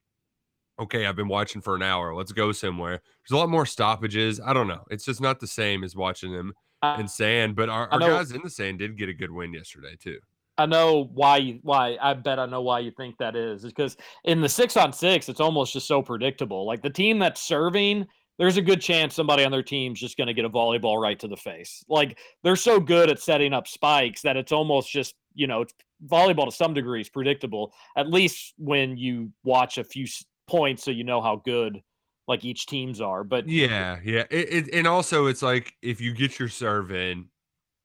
okay, 0.80 1.06
I've 1.06 1.16
been 1.16 1.28
watching 1.28 1.60
for 1.62 1.76
an 1.76 1.82
hour. 1.82 2.14
Let's 2.16 2.32
go 2.32 2.50
somewhere. 2.50 3.00
There's 3.28 3.36
a 3.36 3.40
lot 3.40 3.48
more 3.48 3.66
stoppages. 3.66 4.40
I 4.44 4.52
don't 4.54 4.66
know. 4.68 4.84
It's 4.90 5.04
just 5.04 5.20
not 5.20 5.38
the 5.38 5.46
same 5.46 5.84
as 5.84 5.94
watching 5.94 6.32
them 6.32 6.52
In 6.82 7.08
sand. 7.08 7.56
But 7.56 7.68
our, 7.68 7.88
our 7.92 7.98
know- 7.98 8.08
guys 8.08 8.30
in 8.30 8.42
the 8.42 8.50
sand 8.50 8.78
did 8.78 8.96
get 8.96 9.08
a 9.08 9.14
good 9.14 9.30
win 9.30 9.52
yesterday 9.52 9.96
too. 9.98 10.18
I 10.58 10.66
know 10.66 11.08
why 11.14 11.36
you 11.36 11.60
why 11.62 11.96
I 12.02 12.14
bet 12.14 12.40
I 12.40 12.46
know 12.46 12.62
why 12.62 12.80
you 12.80 12.90
think 12.90 13.16
that 13.18 13.36
is. 13.36 13.64
Is 13.64 13.72
because 13.72 13.96
in 14.24 14.40
the 14.40 14.48
six 14.48 14.76
on 14.76 14.92
six, 14.92 15.28
it's 15.28 15.40
almost 15.40 15.72
just 15.72 15.86
so 15.86 16.02
predictable. 16.02 16.66
Like 16.66 16.82
the 16.82 16.90
team 16.90 17.20
that's 17.20 17.40
serving, 17.40 18.06
there's 18.38 18.56
a 18.56 18.62
good 18.62 18.80
chance 18.80 19.14
somebody 19.14 19.44
on 19.44 19.52
their 19.52 19.62
team's 19.62 20.00
just 20.00 20.16
going 20.16 20.26
to 20.26 20.34
get 20.34 20.44
a 20.44 20.50
volleyball 20.50 21.00
right 21.00 21.18
to 21.20 21.28
the 21.28 21.36
face. 21.36 21.84
Like 21.88 22.18
they're 22.42 22.56
so 22.56 22.80
good 22.80 23.08
at 23.08 23.20
setting 23.20 23.52
up 23.52 23.68
spikes 23.68 24.22
that 24.22 24.36
it's 24.36 24.50
almost 24.50 24.90
just 24.90 25.14
you 25.34 25.46
know 25.46 25.62
it's, 25.62 25.74
volleyball 26.06 26.46
to 26.46 26.52
some 26.52 26.74
degree 26.74 27.00
is 27.00 27.08
predictable. 27.08 27.72
At 27.96 28.10
least 28.10 28.54
when 28.58 28.96
you 28.96 29.32
watch 29.44 29.78
a 29.78 29.84
few 29.84 30.06
points, 30.48 30.84
so 30.84 30.90
you 30.90 31.04
know 31.04 31.20
how 31.20 31.40
good 31.44 31.80
like 32.28 32.44
each 32.44 32.66
teams 32.66 33.00
are. 33.00 33.24
But 33.24 33.48
Yeah, 33.48 33.98
yeah. 34.04 34.24
It, 34.30 34.52
it, 34.52 34.74
and 34.74 34.86
also, 34.86 35.26
it's 35.26 35.42
like 35.42 35.74
if 35.82 36.00
you 36.00 36.12
get 36.12 36.38
your 36.38 36.48
serve 36.48 36.92
in, 36.92 37.26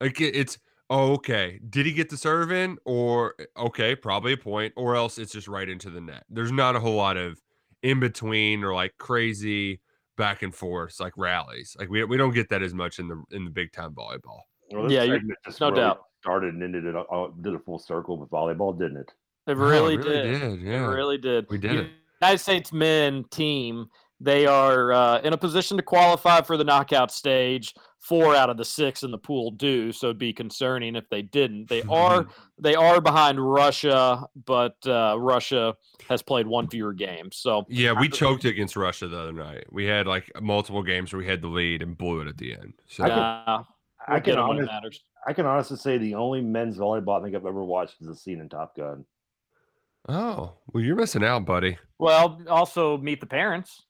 like 0.02 0.22
it, 0.22 0.36
it's 0.36 0.60
oh, 0.90 1.14
okay. 1.14 1.60
Did 1.70 1.86
he 1.86 1.94
get 1.94 2.10
the 2.10 2.18
serve 2.18 2.52
in, 2.52 2.78
or 2.86 3.34
eh, 3.40 3.46
okay, 3.58 3.96
probably 3.96 4.34
a 4.34 4.38
point, 4.38 4.74
or 4.76 4.96
else 4.96 5.18
it's 5.18 5.32
just 5.32 5.48
right 5.48 5.68
into 5.68 5.90
the 5.90 6.02
net. 6.02 6.26
There's 6.30 6.52
not 6.52 6.76
a 6.76 6.80
whole 6.80 6.96
lot 6.96 7.18
of 7.18 7.42
in 7.82 8.00
between 8.00 8.64
or 8.64 8.74
like 8.74 8.94
crazy 9.00 9.82
back 10.16 10.44
and 10.44 10.54
forth 10.54 11.00
like 11.00 11.14
rallies. 11.18 11.76
Like 11.80 11.90
we 11.90 12.04
we 12.04 12.18
don't 12.18 12.34
get 12.34 12.50
that 12.50 12.62
as 12.62 12.74
much 12.74 13.00
in 13.00 13.08
the 13.08 13.24
in 13.32 13.46
the 13.46 13.52
big 13.52 13.72
time 13.72 13.94
volleyball. 13.96 14.42
Well, 14.72 14.92
Yeah, 14.92 15.02
this 15.02 15.08
you're- 15.08 15.36
just 15.46 15.62
no 15.62 15.70
really 15.70 15.82
doubt. 15.82 16.04
Started 16.22 16.54
and 16.54 16.64
ended 16.64 16.86
it. 16.86 16.96
all- 16.96 17.32
Did 17.42 17.54
a 17.54 17.60
full 17.60 17.80
circle 17.80 18.18
with 18.18 18.30
volleyball, 18.30 18.78
didn't 18.80 18.96
it? 18.98 19.12
It 19.46 19.52
Oh, 19.52 19.56
really, 19.56 19.98
did. 19.98 20.40
did. 20.40 20.62
Yeah. 20.62 20.86
It 20.86 20.96
really 20.96 21.18
did. 21.18 21.48
We 21.50 21.58
did 21.58 21.76
it. 21.76 21.90
United 22.22 22.38
States 22.38 22.72
men 22.72 23.26
team, 23.26 23.88
they 24.24 24.46
are 24.46 24.94
uh, 24.94 25.20
in 25.20 25.34
a 25.34 25.38
position 25.38 25.76
to 25.78 25.84
qualify 25.84 26.42
for 26.42 26.56
the 26.58 26.64
knockout 26.64 27.12
stage. 27.12 27.74
Four 28.00 28.36
out 28.36 28.50
of 28.50 28.58
the 28.58 28.66
six 28.66 29.04
in 29.04 29.12
the 29.12 29.18
pool 29.18 29.52
do, 29.52 29.92
so 29.94 30.08
it'd 30.08 30.18
be 30.18 30.34
concerning 30.34 30.96
if 30.98 31.10
they 31.10 31.22
didn't. 31.22 31.70
They 31.70 31.82
are 31.90 32.26
they 32.58 32.76
are 32.76 33.00
behind 33.00 33.40
Russia, 33.40 34.26
but 34.46 34.76
uh, 34.86 35.16
Russia 35.18 35.76
has 36.10 36.22
played 36.22 36.48
one 36.48 36.68
fewer 36.68 36.94
game. 36.94 37.30
So 37.32 37.66
Yeah, 37.70 37.94
we 38.00 38.10
choked 38.10 38.44
against 38.46 38.76
Russia 38.76 39.08
the 39.08 39.18
other 39.20 39.32
night. 39.34 39.66
We 39.72 39.86
had 39.86 40.06
like 40.08 40.30
multiple 40.42 40.84
games 40.84 41.14
where 41.14 41.20
we 41.20 41.28
had 41.28 41.42
the 41.42 41.48
lead 41.48 41.82
and 41.82 41.98
blew 41.98 42.22
it 42.22 42.28
at 42.28 42.38
the 42.38 42.54
end. 42.54 42.74
So 42.88 43.04
I 43.06 43.10
can- 43.10 43.20
uh, 43.20 43.64
I 44.06 44.12
we'll 44.12 44.22
can 44.22 44.34
get 44.34 44.40
'em 44.40 44.48
when 44.50 44.58
it 44.60 44.70
honest. 44.70 45.04
I 45.26 45.32
can 45.34 45.46
honestly 45.46 45.78
say 45.78 45.98
the 45.98 46.16
only 46.16 46.42
men's 46.42 46.78
volleyball 46.78 47.20
I 47.20 47.24
think 47.24 47.36
I've 47.36 47.46
ever 47.46 47.64
watched 47.64 48.02
is 48.02 48.08
the 48.08 48.16
scene 48.16 48.42
in 48.42 48.50
Top 48.50 48.76
Gun. 48.76 49.06
Oh, 50.10 50.56
well, 50.74 50.84
you're 50.84 50.98
missing 50.98 51.24
out, 51.24 51.46
buddy. 51.46 51.78
Well, 51.98 52.42
also 52.50 52.98
meet 52.98 53.22
the 53.22 53.26
parents. 53.26 53.84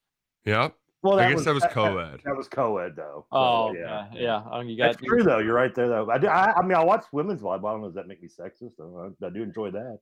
Yep. 0.46 0.76
Well, 1.04 1.20
I 1.20 1.34
guess 1.34 1.44
that 1.44 1.54
was 1.54 1.64
That, 1.64 1.74
co-ed. 1.74 2.22
that 2.24 2.36
was 2.36 2.48
co-ed 2.48 2.96
though. 2.96 3.26
So, 3.30 3.38
Oh 3.38 3.74
yeah, 3.74 4.06
yeah. 4.14 4.42
Oh, 4.50 4.62
you 4.62 4.78
got 4.78 4.94
That's 4.94 5.06
true 5.06 5.22
though. 5.22 5.40
You're 5.40 5.54
right 5.54 5.76
there 5.76 5.90
though. 5.90 6.10
I, 6.10 6.18
do, 6.18 6.28
I, 6.28 6.54
I 6.58 6.62
mean, 6.62 6.76
I 6.76 6.84
watch 6.84 7.04
women's 7.12 7.42
volleyball. 7.42 7.68
I 7.68 7.72
don't 7.74 7.82
know 7.82 7.88
does 7.88 7.96
that 7.96 8.08
make 8.08 8.22
me 8.22 8.30
sexist. 8.30 8.72
Though. 8.78 9.14
I, 9.22 9.26
I 9.26 9.30
do 9.30 9.44
enjoy 9.44 9.72
that. 9.72 10.00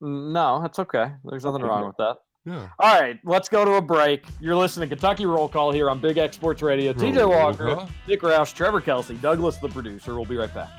No, 0.00 0.62
that's 0.62 0.78
okay. 0.78 1.12
There's 1.24 1.44
nothing 1.44 1.62
wrong 1.62 1.86
with 1.86 1.96
that. 1.98 2.16
Yeah. 2.46 2.68
All 2.78 2.98
right, 2.98 3.18
let's 3.24 3.48
go 3.50 3.64
to 3.66 3.72
a 3.72 3.82
break. 3.82 4.24
You're 4.40 4.56
listening 4.56 4.88
to 4.88 4.96
Kentucky 4.96 5.26
Roll 5.26 5.48
Call 5.48 5.70
here 5.70 5.90
on 5.90 6.00
Big 6.00 6.16
X 6.16 6.36
Sports 6.36 6.62
Radio. 6.62 6.94
TJ 6.94 7.28
Walker, 7.28 7.74
call. 7.74 7.90
Dick 8.06 8.22
Roush, 8.22 8.54
Trevor 8.54 8.80
Kelsey, 8.80 9.16
Douglas 9.16 9.58
the 9.58 9.68
producer. 9.68 10.14
We'll 10.14 10.24
be 10.24 10.36
right 10.36 10.54
back. 10.54 10.70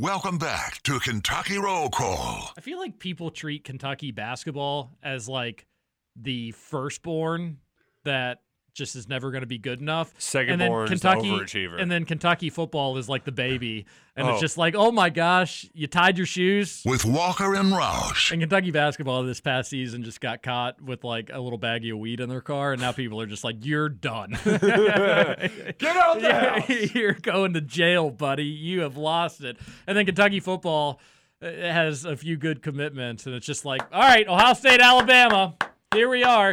Welcome 0.00 0.38
back 0.38 0.82
to 0.84 0.98
Kentucky 0.98 1.58
Roll 1.58 1.90
Call. 1.90 2.52
I 2.56 2.62
feel 2.62 2.78
like 2.78 2.98
people 2.98 3.30
treat 3.30 3.64
Kentucky 3.64 4.12
basketball 4.12 4.96
as 5.02 5.28
like 5.28 5.66
the 6.16 6.52
firstborn 6.52 7.58
that 8.04 8.40
just 8.74 8.96
is 8.96 9.08
never 9.08 9.30
going 9.30 9.42
to 9.42 9.46
be 9.46 9.58
good 9.58 9.80
enough. 9.80 10.12
Second 10.18 10.52
and 10.52 10.60
then 10.60 10.70
born 10.70 10.84
is 10.92 11.00
the 11.00 11.08
Kentucky 11.08 11.30
overachiever. 11.30 11.80
and 11.80 11.90
then 11.90 12.04
Kentucky 12.04 12.50
football 12.50 12.96
is 12.98 13.08
like 13.08 13.24
the 13.24 13.32
baby, 13.32 13.86
and 14.16 14.26
Oh. 14.26 14.32
it's 14.32 14.40
just 14.40 14.58
like, 14.58 14.74
oh 14.74 14.90
my 14.92 15.08
gosh, 15.10 15.66
you 15.72 15.86
tied 15.86 16.16
your 16.16 16.26
shoes. 16.26 16.82
With 16.84 17.04
Walker 17.04 17.54
and 17.54 17.72
Roush. 17.72 18.32
And 18.32 18.40
Kentucky 18.42 18.70
basketball 18.70 19.22
this 19.22 19.40
past 19.40 19.70
season 19.70 20.02
just 20.02 20.20
got 20.20 20.42
caught 20.42 20.80
with 20.82 21.04
like 21.04 21.30
a 21.32 21.40
little 21.40 21.58
baggie 21.58 21.92
of 21.92 21.98
weed 21.98 22.20
in 22.20 22.28
their 22.28 22.40
car, 22.40 22.72
and 22.72 22.80
now 22.80 22.92
people 22.92 23.20
are 23.20 23.26
just 23.26 23.44
like, 23.44 23.64
"You're 23.64 23.88
done. 23.88 24.30
Get 24.44 24.62
out 25.96 26.20
the 26.20 26.32
house." 26.32 26.68
You're 26.94 27.12
going 27.14 27.54
to 27.54 27.60
jail, 27.60 28.10
buddy. 28.10 28.44
You 28.44 28.80
have 28.82 28.96
lost 28.96 29.42
it." 29.42 29.56
And 29.86 29.96
then 29.96 30.06
Kentucky 30.06 30.40
football 30.40 31.00
uh, 31.42 31.46
has 31.50 32.04
a 32.04 32.16
few 32.16 32.36
good 32.36 32.62
commitments, 32.62 33.26
and 33.26 33.34
it's 33.34 33.46
just 33.46 33.64
like, 33.64 33.82
"All 33.92 34.00
right, 34.02 34.26
Ohio 34.28 34.54
State, 34.54 34.80
Alabama, 34.80 35.54
here 35.94 36.08
we 36.08 36.22
are." 36.24 36.52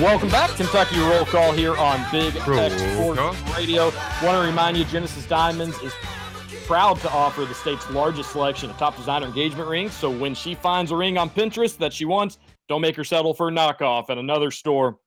Welcome 0.00 0.28
back, 0.28 0.50
Kentucky 0.50 1.00
Roll 1.00 1.24
Call 1.24 1.50
here 1.50 1.76
on 1.76 2.00
Big 2.12 2.36
X 2.36 2.44
Sports. 2.44 3.40
Radio. 3.56 3.86
Want 4.22 4.40
to 4.40 4.46
remind 4.46 4.76
you, 4.76 4.84
Genesis 4.84 5.26
Diamonds 5.26 5.76
is 5.80 5.92
proud 6.66 7.00
to 7.00 7.10
offer 7.10 7.44
the 7.44 7.54
state's 7.54 7.90
largest 7.90 8.30
selection 8.30 8.70
of 8.70 8.76
top 8.76 8.96
designer 8.96 9.26
engagement 9.26 9.68
rings. 9.68 9.92
So 9.92 10.08
when 10.08 10.36
she 10.36 10.54
finds 10.54 10.92
a 10.92 10.96
ring 10.96 11.18
on 11.18 11.28
Pinterest 11.28 11.76
that 11.78 11.92
she 11.92 12.04
wants, 12.04 12.38
don't 12.68 12.80
make 12.80 12.94
her 12.94 13.02
settle 13.02 13.34
for 13.34 13.48
a 13.48 13.50
knockoff 13.50 14.08
at 14.08 14.18
another 14.18 14.52
store. 14.52 14.98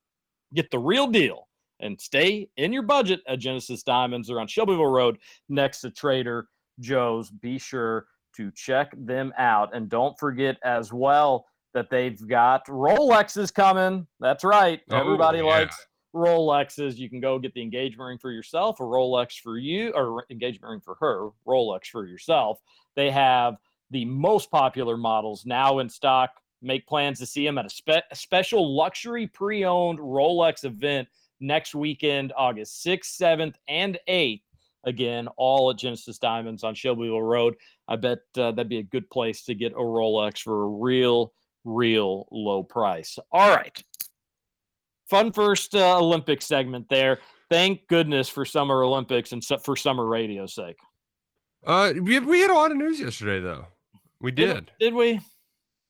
Get 0.53 0.69
the 0.71 0.79
real 0.79 1.07
deal 1.07 1.47
and 1.79 1.99
stay 1.99 2.49
in 2.57 2.73
your 2.73 2.83
budget 2.83 3.21
at 3.29 3.39
Genesis 3.39 3.83
Diamonds. 3.83 4.27
They're 4.27 4.41
on 4.41 4.47
Shelbyville 4.47 4.87
Road 4.87 5.19
next 5.47 5.79
to 5.81 5.89
Trader 5.89 6.49
Joe's. 6.81 7.29
Be 7.29 7.57
sure 7.57 8.07
to 8.35 8.51
check 8.51 8.91
them 8.97 9.31
out. 9.37 9.73
And 9.73 9.87
don't 9.87 10.19
forget 10.19 10.57
as 10.65 10.91
well 10.91 11.45
that 11.73 11.89
they've 11.89 12.27
got 12.27 12.65
Rolexes 12.67 13.53
coming. 13.53 14.07
That's 14.19 14.43
right. 14.43 14.81
Oh, 14.89 14.97
Everybody 14.97 15.39
yeah. 15.39 15.45
likes 15.45 15.87
Rolexes. 16.13 16.97
You 16.97 17.09
can 17.09 17.19
go 17.19 17.39
get 17.39 17.53
the 17.53 17.61
engagement 17.61 18.07
ring 18.07 18.17
for 18.17 18.31
yourself, 18.31 18.79
a 18.79 18.83
Rolex 18.83 19.39
for 19.39 19.57
you, 19.57 19.91
or 19.95 20.25
engagement 20.29 20.71
ring 20.71 20.81
for 20.81 20.95
her, 20.99 21.29
Rolex 21.47 21.87
for 21.87 22.05
yourself. 22.05 22.59
They 22.95 23.09
have 23.11 23.55
the 23.91 24.05
most 24.05 24.51
popular 24.51 24.97
models 24.97 25.45
now 25.45 25.79
in 25.79 25.89
stock. 25.89 26.31
Make 26.61 26.85
plans 26.87 27.19
to 27.19 27.25
see 27.25 27.45
them 27.45 27.57
at 27.57 27.65
a, 27.65 27.69
spe- 27.69 28.05
a 28.11 28.15
special 28.15 28.75
luxury 28.75 29.27
pre 29.27 29.65
owned 29.65 29.99
Rolex 29.99 30.63
event 30.63 31.07
next 31.39 31.73
weekend, 31.73 32.33
August 32.37 32.85
6th, 32.85 33.19
7th, 33.19 33.55
and 33.67 33.97
8th. 34.07 34.41
Again, 34.83 35.27
all 35.37 35.69
at 35.69 35.77
Genesis 35.77 36.17
Diamonds 36.17 36.63
on 36.63 36.73
Shelbyville 36.73 37.21
Road. 37.21 37.55
I 37.87 37.97
bet 37.97 38.19
uh, 38.37 38.51
that'd 38.51 38.69
be 38.69 38.79
a 38.79 38.83
good 38.83 39.09
place 39.09 39.43
to 39.45 39.53
get 39.53 39.73
a 39.73 39.75
Rolex 39.75 40.39
for 40.39 40.63
a 40.63 40.67
real, 40.67 41.33
real 41.63 42.27
low 42.31 42.63
price. 42.63 43.17
All 43.31 43.49
right. 43.49 43.83
Fun 45.09 45.31
first 45.31 45.75
uh, 45.75 45.99
Olympic 45.99 46.41
segment 46.41 46.87
there. 46.89 47.19
Thank 47.49 47.87
goodness 47.87 48.29
for 48.29 48.45
Summer 48.45 48.83
Olympics 48.83 49.33
and 49.33 49.43
su- 49.43 49.57
for 49.57 49.75
Summer 49.75 50.05
Radio's 50.05 50.55
sake. 50.55 50.77
Uh, 51.67 51.93
we, 52.01 52.17
we 52.19 52.39
had 52.39 52.49
a 52.49 52.53
lot 52.53 52.71
of 52.71 52.77
news 52.77 52.99
yesterday, 52.99 53.41
though. 53.41 53.67
We 54.21 54.31
did. 54.31 54.71
Did 54.79 54.93
we? 54.93 55.19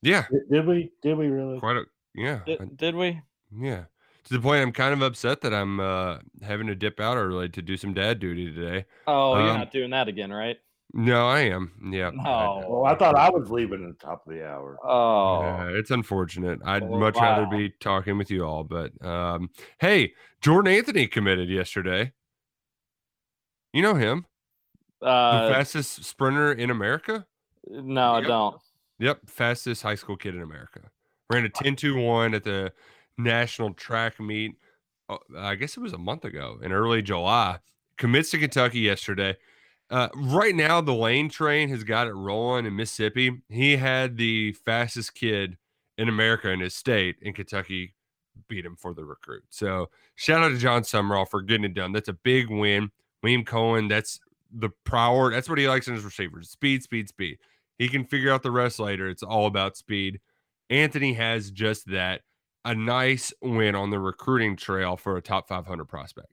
Yeah. 0.02 0.26
Did, 0.32 0.50
did 0.52 0.66
we? 0.68 0.92
Did 1.04 1.18
we 1.18 1.28
really? 1.28 1.60
Quite 1.60 1.78
a, 1.78 1.86
yeah. 2.16 2.40
Did, 2.46 2.78
did 2.78 2.96
we? 2.96 3.22
Yeah. 3.56 3.84
To 4.26 4.34
the 4.34 4.40
point 4.40 4.62
I'm 4.62 4.72
kind 4.72 4.94
of 4.94 5.02
upset 5.02 5.42
that 5.42 5.54
I'm 5.54 5.80
uh, 5.80 6.18
having 6.42 6.68
to 6.68 6.76
dip 6.76 7.00
out 7.00 7.18
early 7.18 7.50
to 7.50 7.62
do 7.62 7.78
some 7.78 7.94
dad 7.94 8.20
duty 8.20 8.54
today. 8.54 8.86
Oh, 9.08 9.38
you're 9.38 9.50
Um, 9.50 9.58
not 9.58 9.72
doing 9.72 9.92
that 9.92 10.08
again, 10.08 10.32
right? 10.32 10.58
No, 10.94 11.28
I 11.30 11.42
am. 11.42 11.72
Yeah. 11.92 12.10
I- 12.24 12.66
Well, 12.68 12.86
I 12.86 12.96
thought 12.96 13.16
I 13.16 13.30
was 13.30 13.50
leaving 13.50 13.84
at 13.88 13.98
the 13.98 14.06
top 14.06 14.28
of 14.28 14.34
the 14.34 14.46
hour. 14.46 14.78
Oh, 14.84 15.42
Yeah, 15.42 15.68
it's 15.70 15.90
unfortunate. 15.92 16.60
I'd 16.66 16.84
Oh, 16.84 16.98
much 17.00 17.16
rather 17.16 17.46
be 17.46 17.70
talking 17.80 18.18
with 18.18 18.30
you 18.30 18.44
all, 18.46 18.64
but 18.66 18.92
um, 19.06 19.50
hey, 19.80 20.14
Jordan 20.42 20.74
Anthony 20.74 21.08
committed 21.08 21.50
yesterday. 21.50 22.12
You 23.74 23.82
know 23.82 23.96
him, 23.96 24.26
the 25.00 25.08
uh, 25.08 25.50
fastest 25.54 26.04
sprinter 26.04 26.52
in 26.52 26.70
America. 26.70 27.26
no, 27.70 28.16
I 28.16 28.22
don't. 28.22 28.62
Yep, 29.00 29.22
fastest 29.30 29.82
high 29.84 29.96
school 29.96 30.18
kid 30.18 30.36
in 30.36 30.42
America. 30.42 30.82
Ran 31.30 31.46
a 31.46 31.50
10-2-1 31.50 32.36
at 32.36 32.44
the 32.44 32.74
national 33.18 33.74
track 33.74 34.20
meet. 34.20 34.56
uh, 35.08 35.18
I 35.38 35.56
guess 35.56 35.78
it 35.78 35.80
was 35.80 35.94
a 35.94 35.98
month 35.98 36.26
ago 36.26 36.60
in 36.62 36.74
early 36.74 37.02
July. 37.02 37.60
Commits 37.98 38.32
to 38.32 38.38
Kentucky 38.40 38.80
yesterday. 38.82 39.38
Uh, 39.92 40.08
right 40.16 40.56
now, 40.56 40.80
the 40.80 40.94
lane 40.94 41.30
train 41.30 41.68
has 41.68 41.84
got 41.84 42.08
it 42.08 42.14
rolling 42.14 42.66
in 42.66 42.76
Mississippi. 42.76 43.42
He 43.50 43.76
had 43.76 44.16
the 44.16 44.54
fastest 44.54 45.14
kid 45.14 45.58
in 45.98 46.08
America 46.08 46.50
in 46.50 46.62
his 46.62 46.74
state, 46.74 47.18
and 47.24 47.36
Kentucky 47.36 47.94
beat 48.48 48.66
him 48.66 48.78
for 48.78 48.94
the 48.94 49.04
recruit. 49.04 49.44
So 49.50 49.90
shout 50.16 50.44
out 50.44 50.50
to 50.50 50.58
Jon 50.58 50.84
Sumrall 50.84 51.28
for 51.28 51.42
getting 51.42 51.66
it 51.66 51.74
done. 51.74 51.92
That's 51.92 52.08
a 52.08 52.14
big 52.14 52.50
win. 52.50 52.90
Liam 53.24 53.44
Coen, 53.44 53.90
that's 53.90 54.22
the 54.52 54.70
power. 54.86 55.30
That's 55.30 55.50
what 55.50 55.60
he 55.60 55.68
likes 55.68 55.90
in 55.90 55.96
his 55.96 56.06
receivers. 56.06 56.50
Speed, 56.50 56.84
speed, 56.84 57.10
speed. 57.10 57.38
He 57.78 57.90
can 57.90 58.06
figure 58.06 58.32
out 58.32 58.44
the 58.44 58.52
rest 58.52 58.80
later. 58.80 59.10
It's 59.10 59.24
all 59.24 59.46
about 59.46 59.76
speed. 59.76 60.22
Anthony 60.70 61.14
has 61.14 61.52
just 61.52 61.88
that. 61.88 62.22
A 62.64 62.76
nice 62.76 63.34
win 63.42 63.74
on 63.74 63.90
the 63.90 63.98
recruiting 64.00 64.56
trail 64.56 64.96
for 64.96 65.18
a 65.18 65.22
top 65.22 65.48
500 65.48 65.86
prospect. 65.86 66.28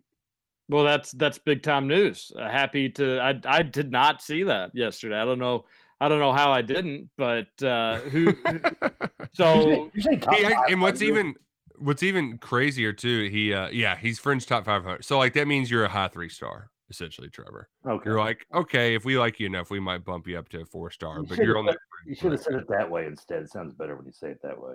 Well, 0.68 0.84
that's 0.84 1.12
that's 1.12 1.38
big 1.38 1.62
time 1.62 1.88
news. 1.88 2.30
Uh, 2.38 2.48
happy 2.48 2.90
to. 2.90 3.18
I 3.20 3.40
I 3.44 3.62
did 3.62 3.90
not 3.90 4.22
see 4.22 4.42
that 4.44 4.74
yesterday. 4.74 5.16
I 5.16 5.24
don't 5.24 5.38
know. 5.38 5.64
I 6.00 6.08
don't 6.08 6.20
know 6.20 6.32
how 6.32 6.52
I 6.52 6.62
didn't, 6.62 7.10
but 7.16 7.48
uh, 7.62 7.98
who? 8.00 8.34
so 9.32 9.90
You 9.94 10.02
say 10.02 10.16
top 10.16 10.34
He- 10.34 10.44
five 10.44 10.64
and 10.68 10.80
what's 10.80 11.02
even 11.02 11.34
what's 11.78 12.02
even 12.02 12.38
crazier 12.38 12.92
too, 12.92 13.28
he 13.28 13.54
uh 13.54 13.68
yeah, 13.68 13.96
he's 13.96 14.18
fringe 14.18 14.46
top 14.46 14.64
500. 14.64 15.04
So 15.04 15.18
like 15.18 15.32
that 15.34 15.46
means 15.48 15.70
you're 15.70 15.84
a 15.84 15.88
high 15.88 16.08
3 16.08 16.28
star 16.28 16.70
essentially, 16.90 17.28
Trevor. 17.28 17.68
Okay. 17.86 18.02
You're 18.08 18.18
like, 18.18 18.46
okay, 18.54 18.94
if 18.94 19.04
we 19.04 19.18
like 19.18 19.38
you 19.38 19.46
enough, 19.46 19.70
we 19.70 19.78
might 19.78 20.04
bump 20.04 20.26
you 20.26 20.38
up 20.38 20.48
to 20.50 20.60
a 20.60 20.64
4 20.64 20.90
star, 20.90 21.18
You 21.18 21.26
but 21.26 21.38
you're 21.38 21.58
on 21.58 21.66
the 21.66 21.76
You 22.06 22.14
should 22.14 22.32
have 22.32 22.40
said 22.40 22.54
it 22.54 22.68
that 22.68 22.90
way 22.90 23.06
instead. 23.06 23.42
It 23.42 23.50
sounds 23.50 23.74
better 23.74 23.96
when 23.96 24.06
you 24.06 24.12
say 24.12 24.30
it 24.30 24.40
that 24.42 24.60
way. 24.60 24.74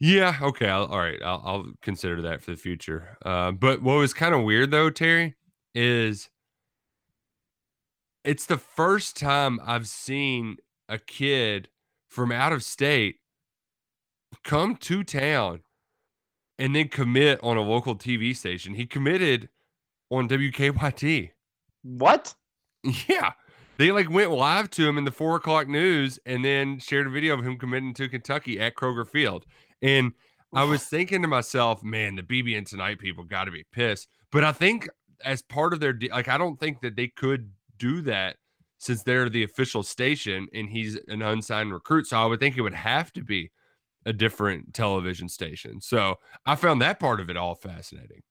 Yeah, 0.00 0.36
okay. 0.42 0.68
I'll, 0.68 0.86
all 0.86 0.98
right. 0.98 1.20
I'll, 1.24 1.42
I'll 1.44 1.66
consider 1.82 2.20
that 2.22 2.42
for 2.42 2.50
the 2.50 2.56
future. 2.56 3.16
Uh, 3.24 3.52
but 3.52 3.82
what 3.82 3.94
was 3.94 4.12
kind 4.12 4.34
of 4.34 4.42
weird 4.42 4.70
though, 4.70 4.90
Terry, 4.90 5.34
is 5.74 6.28
it's 8.24 8.46
the 8.46 8.58
first 8.58 9.16
time 9.16 9.60
I've 9.64 9.88
seen 9.88 10.56
a 10.88 10.98
kid 10.98 11.68
from 12.08 12.32
out 12.32 12.52
of 12.52 12.62
state 12.62 13.16
come 14.42 14.76
to 14.76 15.04
town 15.04 15.60
and 16.58 16.74
then 16.74 16.88
commit 16.88 17.40
on 17.42 17.56
a 17.56 17.62
local 17.62 17.96
TV 17.96 18.36
station. 18.36 18.74
He 18.74 18.86
committed 18.86 19.48
on 20.10 20.28
WKYT. 20.28 21.30
What? 21.82 22.34
Yeah. 23.08 23.32
They 23.76 23.90
like 23.90 24.08
went 24.08 24.30
live 24.30 24.70
to 24.70 24.88
him 24.88 24.98
in 24.98 25.04
the 25.04 25.10
four 25.10 25.36
o'clock 25.36 25.66
news 25.66 26.18
and 26.26 26.44
then 26.44 26.78
shared 26.78 27.06
a 27.06 27.10
video 27.10 27.34
of 27.36 27.44
him 27.44 27.58
committing 27.58 27.92
to 27.94 28.08
Kentucky 28.08 28.60
at 28.60 28.76
Kroger 28.76 29.08
Field. 29.08 29.46
And 29.84 30.12
I 30.54 30.64
was 30.64 30.84
thinking 30.84 31.20
to 31.22 31.28
myself, 31.28 31.84
man, 31.84 32.16
the 32.16 32.22
BBN 32.22 32.66
tonight 32.66 32.98
people 32.98 33.22
got 33.22 33.44
to 33.44 33.50
be 33.50 33.64
pissed. 33.70 34.08
But 34.32 34.42
I 34.42 34.52
think 34.52 34.88
as 35.24 35.42
part 35.42 35.74
of 35.74 35.80
their 35.80 35.96
like, 36.10 36.28
I 36.28 36.38
don't 36.38 36.58
think 36.58 36.80
that 36.80 36.96
they 36.96 37.08
could 37.08 37.50
do 37.78 38.00
that 38.02 38.36
since 38.78 39.02
they're 39.02 39.28
the 39.28 39.44
official 39.44 39.82
station 39.82 40.48
and 40.54 40.70
he's 40.70 40.98
an 41.08 41.20
unsigned 41.20 41.72
recruit. 41.72 42.06
So 42.06 42.16
I 42.16 42.24
would 42.24 42.40
think 42.40 42.56
it 42.56 42.62
would 42.62 42.74
have 42.74 43.12
to 43.12 43.22
be 43.22 43.50
a 44.06 44.12
different 44.12 44.72
television 44.72 45.28
station. 45.28 45.80
So 45.80 46.16
I 46.46 46.56
found 46.56 46.80
that 46.80 46.98
part 46.98 47.20
of 47.20 47.28
it 47.28 47.36
all 47.36 47.54
fascinating. 47.54 48.22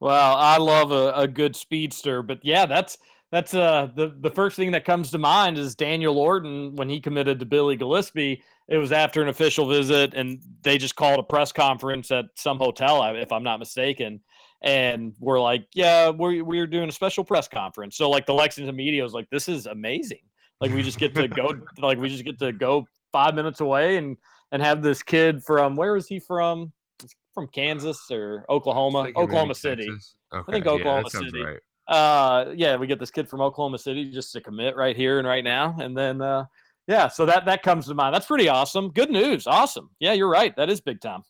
Well, 0.00 0.36
I 0.36 0.58
love 0.58 0.90
a, 0.90 1.12
a 1.12 1.28
good 1.28 1.54
speedster, 1.54 2.22
but 2.22 2.40
yeah, 2.42 2.66
that's 2.66 2.98
that's 3.30 3.54
uh 3.54 3.88
the 3.94 4.14
the 4.20 4.30
first 4.30 4.56
thing 4.56 4.70
that 4.72 4.84
comes 4.84 5.10
to 5.10 5.18
mind 5.18 5.58
is 5.58 5.74
Daniel 5.74 6.18
Orton 6.18 6.74
when 6.76 6.88
he 6.88 7.00
committed 7.00 7.38
to 7.40 7.46
Billy 7.46 7.76
Gillispie. 7.76 8.40
It 8.68 8.78
was 8.78 8.92
after 8.92 9.22
an 9.22 9.28
official 9.28 9.66
visit, 9.68 10.14
and 10.14 10.40
they 10.62 10.78
just 10.78 10.96
called 10.96 11.18
a 11.18 11.22
press 11.22 11.52
conference 11.52 12.10
at 12.10 12.26
some 12.36 12.58
hotel, 12.58 13.02
if 13.16 13.32
I'm 13.32 13.42
not 13.42 13.58
mistaken. 13.58 14.20
And 14.62 15.14
we're 15.20 15.40
like, 15.40 15.66
yeah, 15.74 16.10
we're 16.10 16.42
we're 16.42 16.66
doing 16.66 16.88
a 16.88 16.92
special 16.92 17.24
press 17.24 17.48
conference. 17.48 17.96
So 17.96 18.10
like 18.10 18.26
the 18.26 18.34
Lexington 18.34 18.74
media 18.74 19.02
was 19.02 19.12
like, 19.12 19.28
this 19.30 19.48
is 19.48 19.66
amazing. 19.66 20.18
Like 20.60 20.72
we 20.72 20.82
just 20.82 20.98
get 20.98 21.14
to 21.14 21.28
go, 21.28 21.54
like 21.78 21.98
we 21.98 22.08
just 22.08 22.24
get 22.24 22.38
to 22.40 22.52
go 22.52 22.86
five 23.12 23.34
minutes 23.34 23.60
away 23.60 23.96
and 23.96 24.16
and 24.52 24.62
have 24.62 24.82
this 24.82 25.02
kid 25.02 25.42
from 25.44 25.76
where 25.76 25.96
is 25.96 26.06
he 26.06 26.18
from? 26.18 26.72
From 27.34 27.46
Kansas 27.48 28.10
or 28.10 28.44
Oklahoma? 28.48 29.10
Oklahoma 29.14 29.54
City. 29.54 29.88
Okay. 30.32 30.44
I 30.48 30.52
think 30.52 30.66
Oklahoma 30.66 31.08
sounds 31.08 31.26
City. 31.26 31.42
right. 31.42 31.60
Uh 31.88 32.52
yeah 32.54 32.76
we 32.76 32.86
get 32.86 32.98
this 33.00 33.10
kid 33.10 33.28
from 33.28 33.40
oklahoma 33.40 33.78
city 33.78 34.10
just 34.10 34.32
to 34.32 34.40
commit 34.40 34.76
right 34.76 34.96
here 34.96 35.18
and 35.18 35.26
right 35.26 35.44
now 35.44 35.74
and 35.80 35.96
then 35.96 36.20
uh 36.20 36.44
yeah 36.86 37.08
so 37.08 37.24
that 37.24 37.44
that 37.46 37.62
comes 37.62 37.86
to 37.86 37.94
mind. 37.94 38.14
That's 38.14 38.26
pretty 38.26 38.48
awesome. 38.48 38.90
Good 38.90 39.10
news. 39.10 39.46
Awesome. 39.46 39.90
Yeah 39.98 40.12
you're 40.12 40.30
right. 40.30 40.54
That 40.56 40.70
is 40.70 40.80
big 40.80 41.00
time. 41.00 41.22